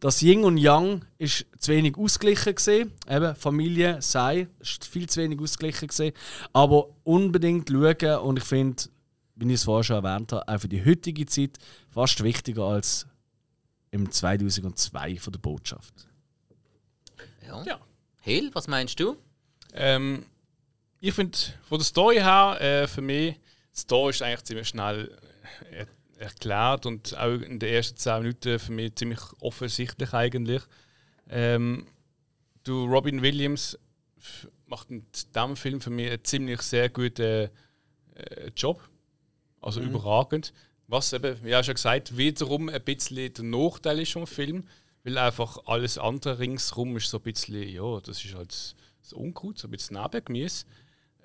das 0.00 0.22
Yin 0.22 0.44
und 0.44 0.56
Yang 0.56 1.04
ist 1.18 1.46
zu 1.58 1.72
wenig 1.72 1.96
ausgeglichen 1.96 2.54
gesehen. 2.54 2.92
Eben 3.08 3.34
Familie 3.34 4.00
sei 4.00 4.48
ist 4.60 4.84
viel 4.86 5.08
zu 5.08 5.20
wenig 5.20 5.40
ausgeglichen 5.40 5.88
gesehen. 5.88 6.14
Aber 6.52 6.88
unbedingt 7.04 7.68
schauen 7.68 8.18
und 8.20 8.38
ich 8.38 8.44
finde, 8.44 8.82
wie 9.36 9.46
ich 9.46 9.54
es 9.54 9.64
vorher 9.64 9.84
schon 9.84 10.04
erwähnt 10.04 10.32
habe, 10.32 10.48
auch 10.48 10.60
für 10.60 10.68
die 10.68 10.84
heutige 10.84 11.26
Zeit 11.26 11.58
fast 11.90 12.22
wichtiger 12.22 12.64
als 12.64 13.06
im 13.90 14.10
2002 14.10 15.16
von 15.16 15.32
der 15.32 15.40
Botschaft. 15.40 16.08
Ja. 17.46 17.62
Ja. 17.64 17.80
Hill, 18.20 18.50
was 18.54 18.68
meinst 18.68 18.98
du? 18.98 19.16
Ähm, 19.72 20.24
ich 21.00 21.14
finde, 21.14 21.36
von 21.68 21.78
der 21.78 21.84
Story 21.84 22.16
her, 22.16 22.58
äh, 22.60 22.86
für 22.86 23.02
mich, 23.02 23.36
die 23.76 23.80
Story 23.80 24.10
ist 24.10 24.22
eigentlich 24.22 24.44
ziemlich 24.44 24.68
schnell 24.68 25.16
äh, 25.70 25.86
er 26.18 26.26
erklärt 26.26 26.86
und 26.86 27.16
auch 27.18 27.40
in 27.40 27.58
den 27.58 27.68
ersten 27.68 27.98
10 27.98 28.22
Minuten 28.22 28.58
für 28.58 28.72
mich 28.72 28.94
ziemlich 28.94 29.20
offensichtlich 29.40 30.14
eigentlich. 30.14 30.62
Ähm, 31.28 31.86
du, 32.64 32.86
Robin 32.86 33.20
Williams 33.22 33.78
macht 34.66 34.90
in 34.90 35.04
diesem 35.34 35.56
Film 35.56 35.80
für 35.80 35.90
mich 35.90 36.10
einen 36.10 36.24
ziemlich 36.24 36.62
sehr 36.62 36.88
guten 36.88 37.50
äh, 38.14 38.50
Job. 38.56 38.80
Also 39.60 39.80
überragend. 39.80 40.52
Was 40.86 41.12
eben, 41.12 41.42
wie 41.42 41.54
auch 41.56 41.64
schon 41.64 41.74
gesagt, 41.74 42.16
wiederum 42.16 42.68
ein 42.68 42.82
bisschen 42.82 43.32
der 43.32 43.44
Nachteil 43.44 44.00
ist 44.00 44.12
vom 44.12 44.26
Film, 44.26 44.64
weil 45.02 45.18
einfach 45.18 45.58
alles 45.66 45.98
andere 45.98 46.38
ringsherum 46.38 46.96
ist 46.96 47.10
so 47.10 47.18
ein 47.18 47.24
bisschen, 47.24 47.68
ja, 47.68 48.00
das 48.00 48.24
ist 48.24 48.34
halt 48.34 48.74
so 49.02 49.16
Unkraut, 49.16 49.58
so 49.58 49.68
ein 49.68 49.72
bisschen 49.72 50.00
Nebengemüse. 50.00 50.64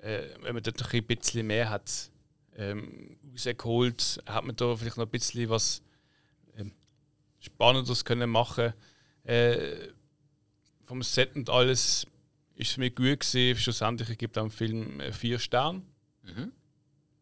Äh, 0.00 0.24
wenn 0.40 0.54
man 0.54 0.62
dort 0.62 0.82
ein 0.92 1.04
bisschen 1.04 1.46
mehr 1.46 1.70
hat 1.70 2.10
ähm, 2.56 3.16
rausgeholt, 3.32 4.22
hat 4.26 4.44
man 4.44 4.56
da 4.56 4.76
vielleicht 4.76 4.96
noch 4.96 5.06
ein 5.06 5.10
bisschen 5.10 5.48
was 5.48 5.82
ähm, 6.56 6.72
Spannendes 7.40 8.04
können 8.04 8.30
machen 8.30 8.72
äh, 9.24 9.88
Vom 10.84 11.02
Set 11.02 11.36
und 11.36 11.48
alles 11.48 12.06
ist 12.54 12.72
für 12.72 12.80
mich 12.80 12.94
gut 12.94 13.20
gewesen. 13.20 13.58
Schlussendlich 13.58 14.10
ich 14.10 14.18
gebe 14.18 14.32
dem 14.32 14.50
Film 14.50 15.00
äh, 15.00 15.12
vier 15.12 15.38
Sterne. 15.38 15.82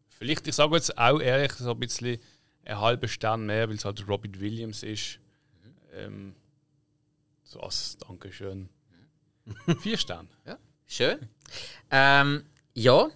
Vielleicht, 0.09 0.47
ich 0.47 0.55
sage 0.55 0.75
jetzt 0.75 0.97
auch 0.97 1.19
ehrlich, 1.19 1.51
so 1.53 1.71
ein 1.71 1.79
bisschen 1.79 2.19
einen 2.63 2.79
halben 2.79 3.07
Stern 3.07 3.45
mehr, 3.45 3.67
weil 3.67 3.75
es 3.75 3.85
halt 3.85 4.07
Robin 4.07 4.39
Williams 4.39 4.83
ist. 4.83 5.19
Ähm, 5.93 6.35
so 7.43 7.59
als 7.59 7.97
Dankeschön. 7.97 8.69
Vier 9.79 9.97
Sterne. 9.97 10.29
Ja, 10.45 10.57
schön. 10.85 11.27
Ähm, 11.89 12.45
ja, 12.75 13.09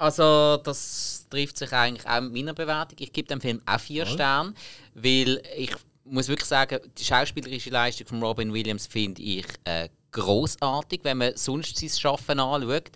also 0.00 0.56
das 0.56 1.26
trifft 1.28 1.58
sich 1.58 1.72
eigentlich 1.72 2.08
auch 2.08 2.22
mit 2.22 2.32
meiner 2.32 2.54
Bewertung. 2.54 2.96
Ich 2.98 3.12
gebe 3.12 3.28
dem 3.28 3.40
Film 3.40 3.60
auch 3.66 3.78
vier 3.78 4.06
Sterne, 4.06 4.54
weil 4.94 5.42
ich 5.56 5.72
muss 6.04 6.28
wirklich 6.28 6.48
sagen, 6.48 6.80
die 6.96 7.04
schauspielerische 7.04 7.68
Leistung 7.68 8.06
von 8.06 8.22
Robin 8.22 8.52
Williams 8.52 8.86
finde 8.86 9.20
ich 9.20 9.44
äh, 9.64 9.90
großartig, 10.12 11.00
wenn 11.02 11.18
man 11.18 11.36
sonst 11.36 11.76
sein 11.76 11.90
Schaffen 11.90 12.40
anschaut. 12.40 12.90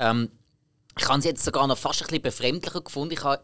Ähm, 0.00 0.30
ich 0.98 1.08
habe 1.08 1.20
es 1.20 1.24
jetzt 1.26 1.44
sogar 1.44 1.64
noch 1.68 1.78
fast 1.78 2.02
ein 2.02 2.06
bisschen 2.06 2.22
befremdlicher 2.22 2.80
gefunden. 2.80 3.14
Ich 3.14 3.22
habe, 3.22 3.40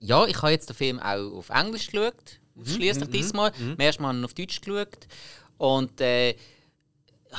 ja, 0.00 0.26
ich 0.26 0.42
habe 0.42 0.50
jetzt 0.50 0.68
den 0.68 0.74
Film 0.74 0.98
auch 0.98 1.36
auf 1.36 1.50
Englisch 1.50 1.86
geschaut, 1.86 2.40
ausschließlich 2.60 3.10
diesmal. 3.10 3.52
Beim 3.52 3.78
ersten 3.78 4.02
Mal 4.02 4.08
habe 4.08 4.18
ich 4.18 4.22
ihn 4.22 4.24
auf 4.24 4.34
Deutsch 4.34 4.60
geschaut. 4.60 5.06
Und 5.56 6.00
äh, 6.00 6.34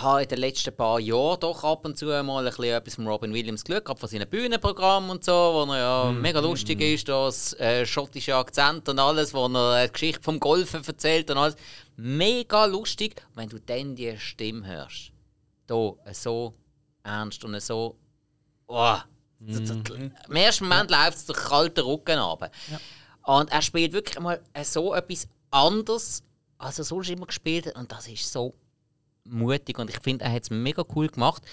habe 0.02 0.24
in 0.24 0.30
den 0.30 0.40
letzten 0.40 0.76
paar 0.76 1.00
Jahren 1.00 1.40
doch 1.40 1.64
ab 1.64 1.86
und 1.86 1.98
zu 1.98 2.06
mal 2.06 2.40
ein 2.40 2.46
bisschen 2.46 2.66
etwas 2.66 2.96
von 2.96 3.08
Robin 3.08 3.34
Williams 3.34 3.64
geschaut, 3.64 3.86
gerade 3.86 4.00
von 4.00 4.10
seinen 4.10 4.30
Bühnenprogrammen 4.30 5.10
und 5.10 5.24
so, 5.24 5.32
wo 5.32 5.72
er 5.72 5.78
ja 5.78 6.12
mega 6.12 6.40
lustig 6.40 6.82
ist, 6.82 7.08
das 7.08 7.54
äh, 7.60 7.86
schottische 7.86 8.36
Akzent 8.36 8.88
und 8.90 9.00
alles, 9.00 9.34
wo 9.34 9.48
er 9.48 9.88
die 9.88 9.94
Geschichte 9.94 10.22
vom 10.24 10.40
Golfen 10.40 10.84
erzählt 10.86 11.30
und 11.32 11.38
alles. 11.38 11.56
Mega 11.98 12.66
lustig. 12.66 13.22
Und 13.30 13.38
wenn 13.38 13.50
du 13.50 13.60
dann 13.60 13.96
die 13.96 14.18
Stimme 14.18 14.66
hörst, 14.68 15.12
da 15.68 15.94
so 16.12 16.54
ernst 17.04 17.44
und 17.44 17.60
so, 17.62 17.96
oh, 18.68 18.98
im 19.40 20.36
ersten 20.36 20.68
Moment 20.68 20.92
läuft 20.92 21.18
es 21.18 21.26
durch 21.26 21.40
kalten 21.40 21.82
Rücken 21.82 22.20
runter. 22.20 22.52
Und 23.24 23.52
er 23.52 23.62
spielt 23.62 23.94
wirklich 23.94 24.20
mal 24.20 24.42
so 24.64 24.94
etwas 24.94 25.28
anderes, 25.52 26.24
als 26.58 26.80
er 26.80 26.86
sonst 26.86 27.10
immer 27.10 27.26
gespielt 27.26 27.68
hat. 27.68 27.76
Und 27.76 27.92
das 27.92 28.08
ist 28.08 28.32
so 28.32 28.54
mutig 29.26 29.78
und 29.80 29.90
ich 29.90 30.00
finde, 30.00 30.26
er 30.26 30.32
hat 30.32 30.44
es 30.44 30.50
mega 30.50 30.84
cool 30.96 31.08
gemacht. 31.08 31.44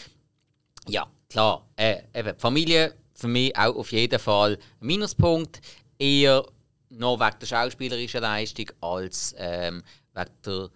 Ja, 0.88 1.06
klar, 1.28 1.66
äh, 1.76 2.02
eben, 2.14 2.38
Familie 2.38 2.94
für 3.14 3.28
mich 3.28 3.56
auch 3.56 3.76
auf 3.76 3.92
jeden 3.92 4.18
Fall 4.18 4.58
ein 4.80 4.86
Minuspunkt. 4.86 5.60
Eher 5.98 6.44
noch 6.88 7.20
wegen 7.20 7.38
der 7.40 7.46
schauspielerischen 7.46 8.20
Leistung 8.20 8.70
als 8.80 9.34
ähm, 9.38 9.82
wegen 10.14 10.30
der 10.44 10.70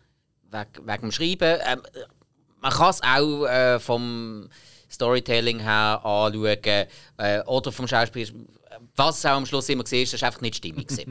wegen, 0.51 0.87
wegen 0.87 1.01
dem 1.03 1.13
Schreiben. 1.13 1.61
Ähm, 1.67 1.83
man 2.61 2.73
kann 2.73 2.91
es 2.91 3.03
auch 3.03 3.47
äh, 3.47 3.79
vom 3.79 4.49
Storytelling 4.91 5.61
her 5.61 6.01
anschauen 6.05 6.87
äh, 7.19 7.43
oder 7.47 7.73
vom 7.73 7.87
Schauspiel. 7.89 8.29
Was 8.95 9.25
auch 9.25 9.31
am 9.31 9.47
Schluss 9.47 9.69
immer 9.69 9.85
gesehen 9.85 10.03
ist, 10.03 10.13
das 10.13 10.21
ist 10.21 10.25
einfach 10.25 10.41
nicht 10.41 10.57
stimmig. 10.57 10.89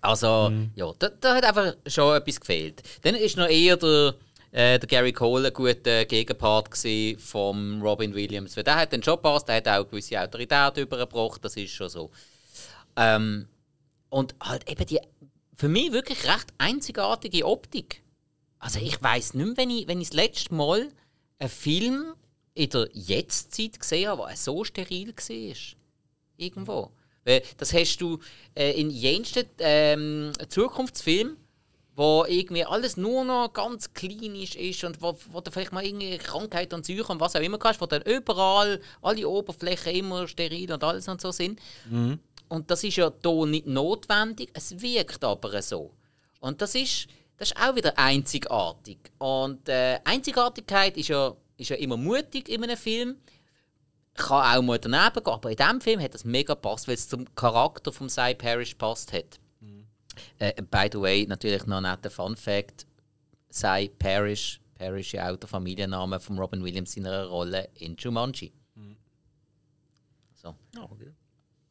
also, 0.00 0.52
ja, 0.74 0.92
da, 0.98 1.08
da 1.08 1.34
hat 1.36 1.44
einfach 1.44 1.76
schon 1.86 2.16
etwas 2.16 2.40
gefehlt. 2.40 2.82
Dann 3.02 3.14
ist 3.14 3.36
noch 3.36 3.48
eher 3.48 3.76
der, 3.76 4.14
äh, 4.52 4.78
der 4.78 4.88
Gary 4.88 5.12
Cole 5.12 5.48
ein 5.48 5.54
guter 5.54 6.04
Gegenpart 6.04 6.70
vom 7.18 7.82
Robin 7.82 8.14
Williams. 8.14 8.56
Weil 8.56 8.64
der 8.64 8.76
hat 8.76 8.92
den 8.92 9.00
Job 9.00 9.22
passt, 9.22 9.48
der 9.48 9.56
hat 9.56 9.68
auch 9.68 9.74
eine 9.74 9.84
gewisse 9.86 10.20
Autorität 10.20 10.76
übergebracht, 10.76 11.44
das 11.44 11.56
ist 11.56 11.72
schon 11.72 11.88
so. 11.88 12.10
Ähm, 12.96 13.46
und 14.08 14.34
halt 14.40 14.68
eben 14.68 14.86
die 14.86 14.98
für 15.56 15.68
mich 15.68 15.92
wirklich 15.92 16.24
recht 16.24 16.46
einzigartige 16.58 17.46
Optik. 17.46 18.02
Also 18.58 18.80
ich 18.80 19.00
weiß 19.02 19.34
nicht 19.34 19.46
mehr, 19.46 19.56
wenn 19.56 19.70
ich, 19.70 19.88
wenn 19.88 20.00
ich 20.00 20.08
das 20.08 20.16
letzte 20.16 20.54
Mal 20.54 20.88
einen 21.38 21.50
Film 21.50 22.14
in 22.54 22.70
der 22.70 22.88
Jetztzeit 22.92 23.78
gesehen 23.78 24.08
habe, 24.08 24.24
der 24.26 24.36
so 24.36 24.64
steril 24.64 25.08
war. 25.08 25.56
Irgendwo. 26.36 26.90
Weil 27.24 27.42
das 27.58 27.74
hast 27.74 27.98
du 27.98 28.18
äh, 28.54 28.72
in 28.80 28.90
jensten 28.90 29.46
ähm, 29.58 30.32
Zukunftsfilmen, 30.48 31.36
wo 32.00 32.24
irgendwie 32.26 32.64
alles 32.64 32.96
nur 32.96 33.26
noch 33.26 33.52
ganz 33.52 33.92
klinisch 33.92 34.56
ist 34.56 34.84
und 34.84 35.02
wo, 35.02 35.18
wo 35.32 35.42
du 35.42 35.50
vielleicht 35.50 35.72
mal 35.72 35.84
irgendeine 35.84 36.16
Krankheit 36.16 36.72
und 36.72 36.86
Seuche 36.86 37.12
und 37.12 37.20
was 37.20 37.36
auch 37.36 37.42
immer 37.42 37.58
hast, 37.62 37.78
wo 37.78 37.84
dann 37.84 38.00
überall 38.00 38.80
alle 39.02 39.28
Oberflächen 39.28 39.94
immer 39.94 40.26
steril 40.26 40.72
und 40.72 40.82
alles 40.82 41.08
und 41.08 41.20
so 41.20 41.30
sind. 41.30 41.60
Und 42.48 42.70
das 42.70 42.84
ist 42.84 42.96
ja 42.96 43.12
hier 43.22 43.44
nicht 43.44 43.66
notwendig, 43.66 44.48
es 44.54 44.80
wirkt 44.80 45.22
aber 45.22 45.60
so. 45.60 45.92
Und 46.40 46.62
das 46.62 46.74
ist, 46.74 47.06
das 47.36 47.50
ist 47.50 47.60
auch 47.60 47.76
wieder 47.76 47.98
einzigartig. 47.98 48.96
Und 49.18 49.68
äh, 49.68 49.98
Einzigartigkeit 50.04 50.96
ist 50.96 51.08
ja, 51.08 51.36
ist 51.58 51.68
ja 51.68 51.76
immer 51.76 51.98
mutig 51.98 52.48
in 52.48 52.64
einem 52.64 52.78
Film. 52.78 53.16
Kann 54.14 54.56
auch 54.56 54.62
mal 54.62 54.78
daneben 54.78 55.22
gehen, 55.22 55.34
aber 55.34 55.50
in 55.50 55.56
diesem 55.58 55.80
Film 55.82 56.00
hat 56.00 56.14
das 56.14 56.24
mega 56.24 56.54
gepasst, 56.54 56.88
weil 56.88 56.94
es 56.94 57.10
zum 57.10 57.26
Charakter 57.34 57.92
von 57.92 58.08
Cy 58.08 58.34
Parrish 58.34 58.74
passt 58.76 59.12
hat. 59.12 59.38
Äh, 60.38 60.62
by 60.62 60.88
the 60.92 61.00
way, 61.00 61.26
natürlich 61.26 61.66
noch 61.66 61.78
ein 61.78 61.84
netter 61.84 62.10
Fun 62.10 62.36
Fact: 62.36 62.86
Cy 63.50 63.90
Parrish, 63.98 64.60
Parrish 64.78 65.12
ja 65.14 65.30
auch 65.30 65.36
der 65.36 65.48
Familienname 65.48 66.20
von 66.20 66.38
Robin 66.38 66.62
Williams 66.62 66.96
in 66.96 67.06
einer 67.06 67.26
Rolle 67.26 67.68
in 67.74 67.96
Jumanji. 67.96 68.52
So 70.34 70.54
Ah, 70.76 70.84
okay. 70.90 71.12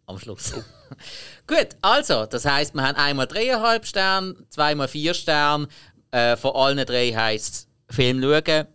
am 0.05 0.19
Schluss. 0.19 0.53
Gut, 1.47 1.69
also, 1.81 2.25
das 2.25 2.45
heisst, 2.45 2.73
wir 2.75 2.83
haben 2.83 2.95
einmal 2.95 3.27
dreieinhalb 3.27 3.85
Sterne, 3.85 4.35
zweimal 4.49 4.87
vier 4.87 5.13
Sterne. 5.13 5.67
Äh, 6.11 6.37
von 6.37 6.55
allen 6.55 6.85
drei 6.85 7.11
heisst 7.11 7.67
es 7.87 7.95
Film 7.95 8.21
schauen. 8.21 8.67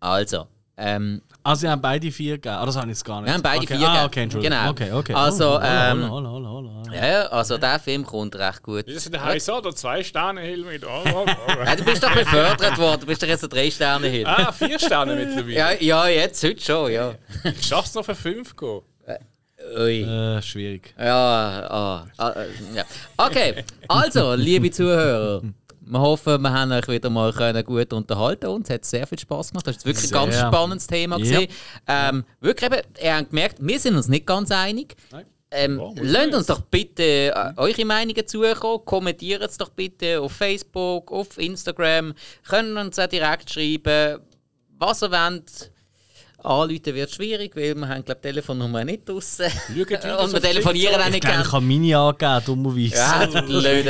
Also, 0.00 0.48
ähm, 0.76 1.22
Also, 1.42 1.60
sie 1.60 1.68
haben 1.68 1.80
beide 1.80 2.10
vier 2.10 2.34
gegeben. 2.34 2.54
Ah, 2.54 2.66
das 2.66 2.76
habe 2.76 2.86
ich 2.86 2.90
jetzt 2.90 3.04
gar 3.04 3.20
nicht. 3.20 3.28
Wir 3.28 3.34
haben 3.34 3.42
beide 3.42 3.62
okay. 3.62 3.76
vier 3.76 3.88
ah, 3.88 3.92
gegeben. 3.92 4.06
okay, 4.06 4.22
Entschuldigung. 4.22 4.58
Genau. 4.58 4.70
Okay, 4.70 4.92
okay. 4.92 5.14
Also, 5.14 5.58
Oh, 5.58 5.60
ähm, 5.62 6.10
hola, 6.10 6.28
hola, 6.28 6.48
ja, 6.92 7.26
also 7.26 7.58
der 7.58 7.78
Film 7.78 8.04
kommt 8.04 8.34
recht 8.36 8.62
gut. 8.62 8.86
Wie 8.86 8.92
ist 8.92 9.12
der 9.12 9.22
heiß 9.22 9.48
oder 9.50 9.74
zwei 9.74 10.02
Sterne 10.02 10.40
Hill 10.40 10.64
mit? 10.64 10.84
Oh, 10.84 11.02
oh, 11.04 11.26
Ja, 11.64 11.76
du 11.76 11.84
bist 11.84 12.02
doch 12.02 12.12
befördert 12.12 12.78
worden, 12.78 13.00
du 13.00 13.06
bist 13.06 13.22
doch 13.22 13.28
jetzt 13.28 13.44
ein 13.44 13.50
drei 13.50 13.70
Sterne 13.70 14.08
hin. 14.08 14.26
Ah, 14.26 14.52
vier 14.52 14.78
Sterne 14.78 15.14
mittlerweile. 15.14 15.52
Ja, 15.52 15.72
ja, 15.72 16.08
jetzt, 16.08 16.42
heute 16.42 16.62
schon, 16.62 16.92
ja. 16.92 17.14
Schaffst 17.60 17.94
du 17.94 18.00
noch 18.00 18.06
für 18.06 18.14
fünf 18.14 18.56
gehen? 18.56 18.82
Ui. 19.76 20.02
Äh, 20.02 20.40
schwierig. 20.42 20.94
Ja, 20.98 21.66
ah, 21.68 22.06
ah, 22.16 22.30
äh, 22.30 22.46
ja. 22.74 22.84
Okay, 23.16 23.64
also, 23.88 24.34
liebe 24.34 24.70
Zuhörer, 24.70 25.42
wir 25.90 26.00
hoffen, 26.00 26.40
wir 26.42 26.52
haben 26.52 26.72
euch 26.72 26.88
wieder 26.88 27.10
mal 27.10 27.32
können 27.32 27.64
gut 27.64 27.92
unterhalten 27.92 28.46
und 28.46 28.68
es 28.68 28.74
hat 28.74 28.84
sehr 28.84 29.06
viel 29.06 29.18
Spaß 29.18 29.50
gemacht. 29.50 29.66
Das 29.66 29.76
ist 29.76 29.86
wirklich 29.86 30.06
ein 30.06 30.10
ganz 30.10 30.38
spannendes 30.38 30.86
Thema. 30.86 31.18
Ja. 31.18 31.40
Ähm, 31.86 32.24
wirklich 32.40 32.70
eben, 32.70 32.82
ihr 33.02 33.16
habt 33.16 33.30
gemerkt, 33.30 33.56
wir 33.60 33.80
sind 33.80 33.96
uns 33.96 34.08
nicht 34.08 34.26
ganz 34.26 34.50
einig. 34.50 34.96
Ähm, 35.50 35.78
Ja, 35.78 35.84
muss 35.86 35.98
lasst 36.02 36.34
uns 36.34 36.46
doch 36.46 36.60
bitte 36.60 37.02
äh, 37.02 37.52
eure 37.56 37.84
Meinungen 37.84 38.26
zukommen. 38.26 38.84
Kommentiert 38.84 39.42
es 39.42 39.56
doch 39.56 39.70
bitte 39.70 40.20
auf 40.20 40.32
Facebook, 40.32 41.10
auf 41.10 41.38
Instagram. 41.38 42.12
Können 42.46 42.76
uns 42.76 42.98
auch 42.98 43.06
direkt 43.06 43.50
schreiben, 43.50 44.20
was 44.78 45.02
ihr 45.02 45.10
wollt. 45.10 45.70
Anrufen 46.42 46.94
wird 46.94 47.10
schwierig, 47.10 47.56
weil 47.56 47.74
wir 47.74 47.88
haben, 47.88 48.04
glaube 48.04 48.20
Telefonnummer 48.20 48.84
nicht 48.84 49.08
draussen. 49.08 49.46
Und 49.68 50.32
wir 50.32 50.40
telefonieren 50.40 51.00
auch 51.00 51.06
nicht 51.06 51.16
Ich 51.16 51.20
glaube, 51.20 51.36
gern. 51.36 51.46
ich 51.46 51.52
habe 51.52 51.64
meine 51.64 51.98
angegeben, 51.98 52.44
dummerweise. 52.46 52.94
Ja, 52.94 53.28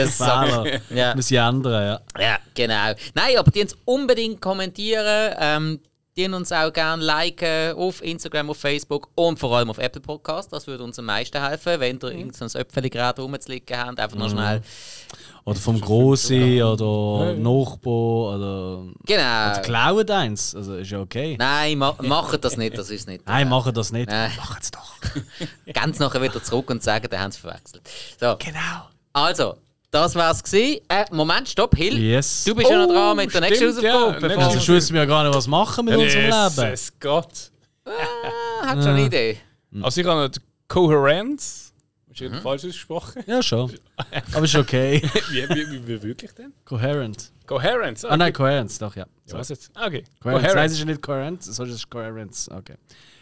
Sack. 0.07 0.49
Fehler. 0.49 0.81
Ja. 0.91 1.15
Muss 1.15 1.31
ich 1.31 1.37
ändern, 1.39 2.01
ja. 2.17 2.23
Ja, 2.23 2.39
genau. 2.55 2.93
Nein, 3.15 3.37
aber 3.37 3.51
die 3.51 3.63
uns 3.63 3.77
unbedingt 3.85 4.41
kommentieren. 4.41 5.35
Ähm, 5.39 5.81
die 6.19 6.27
uns 6.27 6.51
auch 6.51 6.73
gerne 6.73 7.05
liken 7.05 7.75
auf 7.77 8.03
Instagram, 8.03 8.51
auf 8.51 8.57
Facebook 8.59 9.09
und 9.15 9.39
vor 9.39 9.57
allem 9.57 9.71
auf 9.71 9.79
Apple 9.79 10.01
Podcast. 10.01 10.53
Das 10.53 10.67
würde 10.67 10.83
uns 10.83 10.99
am 10.99 11.05
meisten 11.05 11.41
helfen, 11.41 11.79
wenn 11.79 12.01
ihr 12.03 12.11
irgendein 12.11 12.61
Öpfeli 12.61 12.91
gerade 12.91 13.23
rumzuliegen 13.23 13.79
habt. 13.79 14.01
Einfach 14.01 14.19
noch 14.19 14.29
schnell. 14.29 14.61
Oder 15.49 15.59
vom 15.61 15.81
Grossi 15.81 16.63
oder 16.63 17.35
Nachbar 17.35 18.35
oder. 18.37 18.83
Genau. 19.07 19.63
Klauen 19.63 20.11
eins. 20.11 20.55
Also 20.55 20.75
ist 20.77 20.91
ja 20.91 21.01
okay. 21.01 21.37
Nein, 21.39 21.79
ma 21.79 21.95
macht 22.03 22.45
das 22.45 22.57
nicht, 22.57 22.77
das 22.77 22.91
ist 22.91 23.09
nicht. 23.09 23.27
Nein, 23.27 23.49
machen 23.49 23.73
das 23.73 23.91
nicht. 23.93 24.11
Nein. 24.11 24.31
Machen 24.37 24.59
es 24.61 24.71
doch. 24.71 24.93
Ganz 25.73 25.99
nachher 25.99 26.21
wieder 26.21 26.43
zurück 26.43 26.69
und 26.71 26.83
sagen, 26.83 27.07
dann 27.11 27.21
haben 27.21 27.31
sie 27.33 27.41
verwechselt. 27.41 27.83
So, 28.21 28.37
Genau. 28.39 28.89
also, 29.15 29.55
das 29.91 30.15
war's 30.15 30.43
gewesen. 30.45 30.81
Äh, 30.89 31.05
Moment, 31.13 31.49
stopp, 31.49 31.75
Hill. 31.75 31.99
Yes. 31.99 32.45
Du 32.45 32.55
bist 32.55 32.69
ja 32.71 32.79
noch 32.87 32.93
dran 32.93 33.13
Oh, 33.13 33.15
mit 33.15 33.33
der 33.33 33.41
nächsten 33.41 33.73
stimmt, 33.73 33.83
ja. 33.83 33.93
Hausaufgabe. 33.95 34.21
Nächste 34.27 34.37
bevor- 34.39 34.55
Also 34.55 34.73
wissen 34.75 34.93
wir 34.95 35.01
ja 35.01 35.07
gar 35.07 35.25
nicht, 35.25 35.35
was 35.35 35.47
machen 35.47 35.85
mit 35.87 35.97
unserem 35.97 36.25
Leben. 36.25 36.71
Jesus 36.71 36.93
Gott. 37.01 37.51
Ah, 37.87 38.67
hat 38.67 38.83
schon 38.83 38.89
eine 38.93 39.07
Idee. 39.07 39.39
Also 39.81 40.01
ich 40.03 40.07
habe 40.07 40.29
die 40.29 40.41
Kohärenz. 40.69 41.68
Ist 42.21 42.33
mhm. 42.33 42.41
falsch 42.41 42.65
ausgesprochen? 42.65 43.23
Ja, 43.27 43.43
schon. 43.43 43.73
Aber 44.33 44.45
ist 44.45 44.55
okay. 44.55 45.03
wie, 45.31 45.49
wie, 45.49 45.71
wie, 45.71 45.87
wie 45.89 46.03
wirklich 46.03 46.33
denn? 46.33 46.53
Coherent. 46.65 47.33
Coherence. 47.47 48.05
Ah 48.05 48.17
nein, 48.17 48.33
Coherence, 48.33 48.79
doch, 48.79 48.95
ja. 48.95 49.07
Ja, 49.27 49.35
was 49.39 49.49
jetzt? 49.49 49.71
Ah, 49.75 49.87
Okay. 49.87 50.05
Coherence. 50.21 50.55
Nein, 50.55 50.67
es 50.67 50.73
ist 50.73 50.79
ja 50.81 50.85
nicht 50.85 51.03
Coherent, 51.03 51.43
sondern 51.43 51.75
es 51.75 51.81
ist 51.81 51.91
Coherence. 51.91 52.49
Okay. 52.51 52.75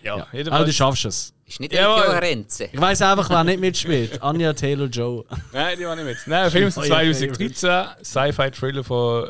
Ja, 0.03 0.27
Ja. 0.33 0.53
Aber 0.53 0.65
du 0.65 0.73
schaffst 0.73 1.05
es. 1.05 1.33
Ist 1.47 1.61
nicht 1.61 1.73
Jawohl. 1.73 2.03
Kohärenz. 2.03 2.61
Ich 2.61 2.81
weiß 2.81 3.03
einfach, 3.03 3.31
wer 3.31 3.45
nicht 3.45 3.61
mitspielt. 3.61 4.21
Anja 4.23 4.53
Taylor 4.53 4.87
Joe. 4.89 5.25
Nein, 5.53 5.79
die 5.79 5.85
war 5.85 5.95
nicht 5.95 6.05
mit. 6.05 6.17
Nein, 6.27 6.43
der 6.43 6.51
Film 6.51 6.69
ist 6.69 6.79
Oh, 6.79 6.83
2013. 6.83 8.05
Sci-Fi-Thriller 8.05 8.83
von 8.83 9.29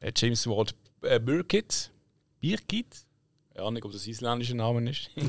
äh, 0.00 0.12
James 0.16 0.46
Ward 0.46 0.74
äh, 1.02 1.20
Birkitt. 1.20 1.90
Birkitt? 2.40 3.04
Ja, 3.54 3.70
nicht, 3.70 3.84
ob 3.84 3.92
das 3.92 4.06
isländische 4.06 4.56
Name 4.56 4.90
ist. 4.90 5.10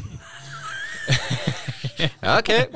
Okay. 2.22 2.68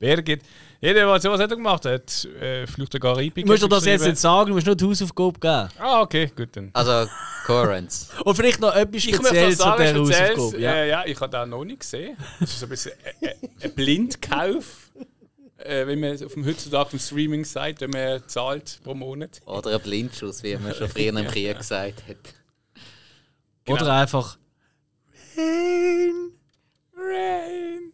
Birgit. 0.00 0.42
Jedenfalls, 0.80 1.22
was 1.24 1.40
hat 1.40 1.50
er 1.50 1.56
gemacht? 1.56 1.84
Hat 1.84 2.24
äh, 2.40 2.66
Flucht 2.66 2.94
der 2.94 3.00
Karibik. 3.00 3.44
Du 3.44 3.52
musst 3.52 3.62
dir 3.62 3.68
das 3.68 3.84
jetzt 3.84 4.04
nicht 4.06 4.16
sagen, 4.16 4.48
du 4.48 4.54
musst 4.54 4.66
nur 4.66 4.74
die 4.74 4.84
Hausaufgabe 4.86 5.38
geben. 5.38 5.68
Ah, 5.78 6.00
okay, 6.00 6.32
gut 6.34 6.48
dann. 6.54 6.70
Also, 6.72 7.08
Kohärenz. 7.46 8.08
Und 8.24 8.34
vielleicht 8.34 8.60
noch 8.60 8.74
etwas 8.74 9.04
Ich 9.04 9.12
möchte 9.12 9.26
Spezielles 9.26 9.58
zu 9.58 9.62
sagen, 9.62 10.04
dieser 10.04 10.28
Hausaufgabe. 10.34 10.62
ja. 10.62 10.74
Ja. 10.74 10.82
Äh, 10.82 10.88
ja, 10.88 11.04
ich 11.04 11.20
habe 11.20 11.36
den 11.36 11.50
noch 11.50 11.64
nicht 11.64 11.80
gesehen. 11.80 12.16
Das 12.40 12.48
ist 12.48 12.60
so 12.60 12.66
ein 12.66 12.70
bisschen 12.70 12.92
ein, 13.04 13.28
ein, 13.28 13.50
ein 13.62 13.74
Blindkauf. 13.74 14.90
Äh, 15.58 15.86
wenn 15.86 16.00
man 16.00 16.12
auf 16.24 16.32
dem 16.32 16.46
heutzutage 16.46 16.82
auf 16.82 16.90
dem 16.90 16.98
Streaming-Site, 16.98 17.82
wenn 17.82 17.90
man 17.90 18.26
zahlt 18.26 18.80
pro 18.82 18.94
Monat. 18.94 19.42
Oder 19.44 19.74
ein 19.74 19.80
Blindschuss, 19.82 20.42
wie 20.42 20.56
man 20.56 20.74
schon 20.74 20.88
früher 20.88 21.08
im 21.14 21.26
Krieg 21.26 21.58
gesagt 21.58 22.02
hat. 22.08 22.16
Oder 23.68 23.92
einfach. 23.92 24.38
Rain. 26.96 27.92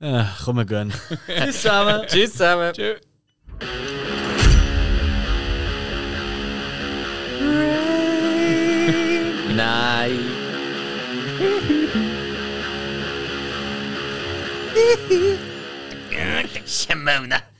Äh, 0.00 0.24
komm, 0.44 0.56
wir 0.56 0.64
gehen. 0.64 0.92
Tschüss 1.26 1.56
zusammen. 1.62 2.06
Tschüss 2.06 2.32
zusammen. 2.32 2.72
Tschö. 2.72 2.96
Nein. 9.56 10.18
Simona. 16.66 17.55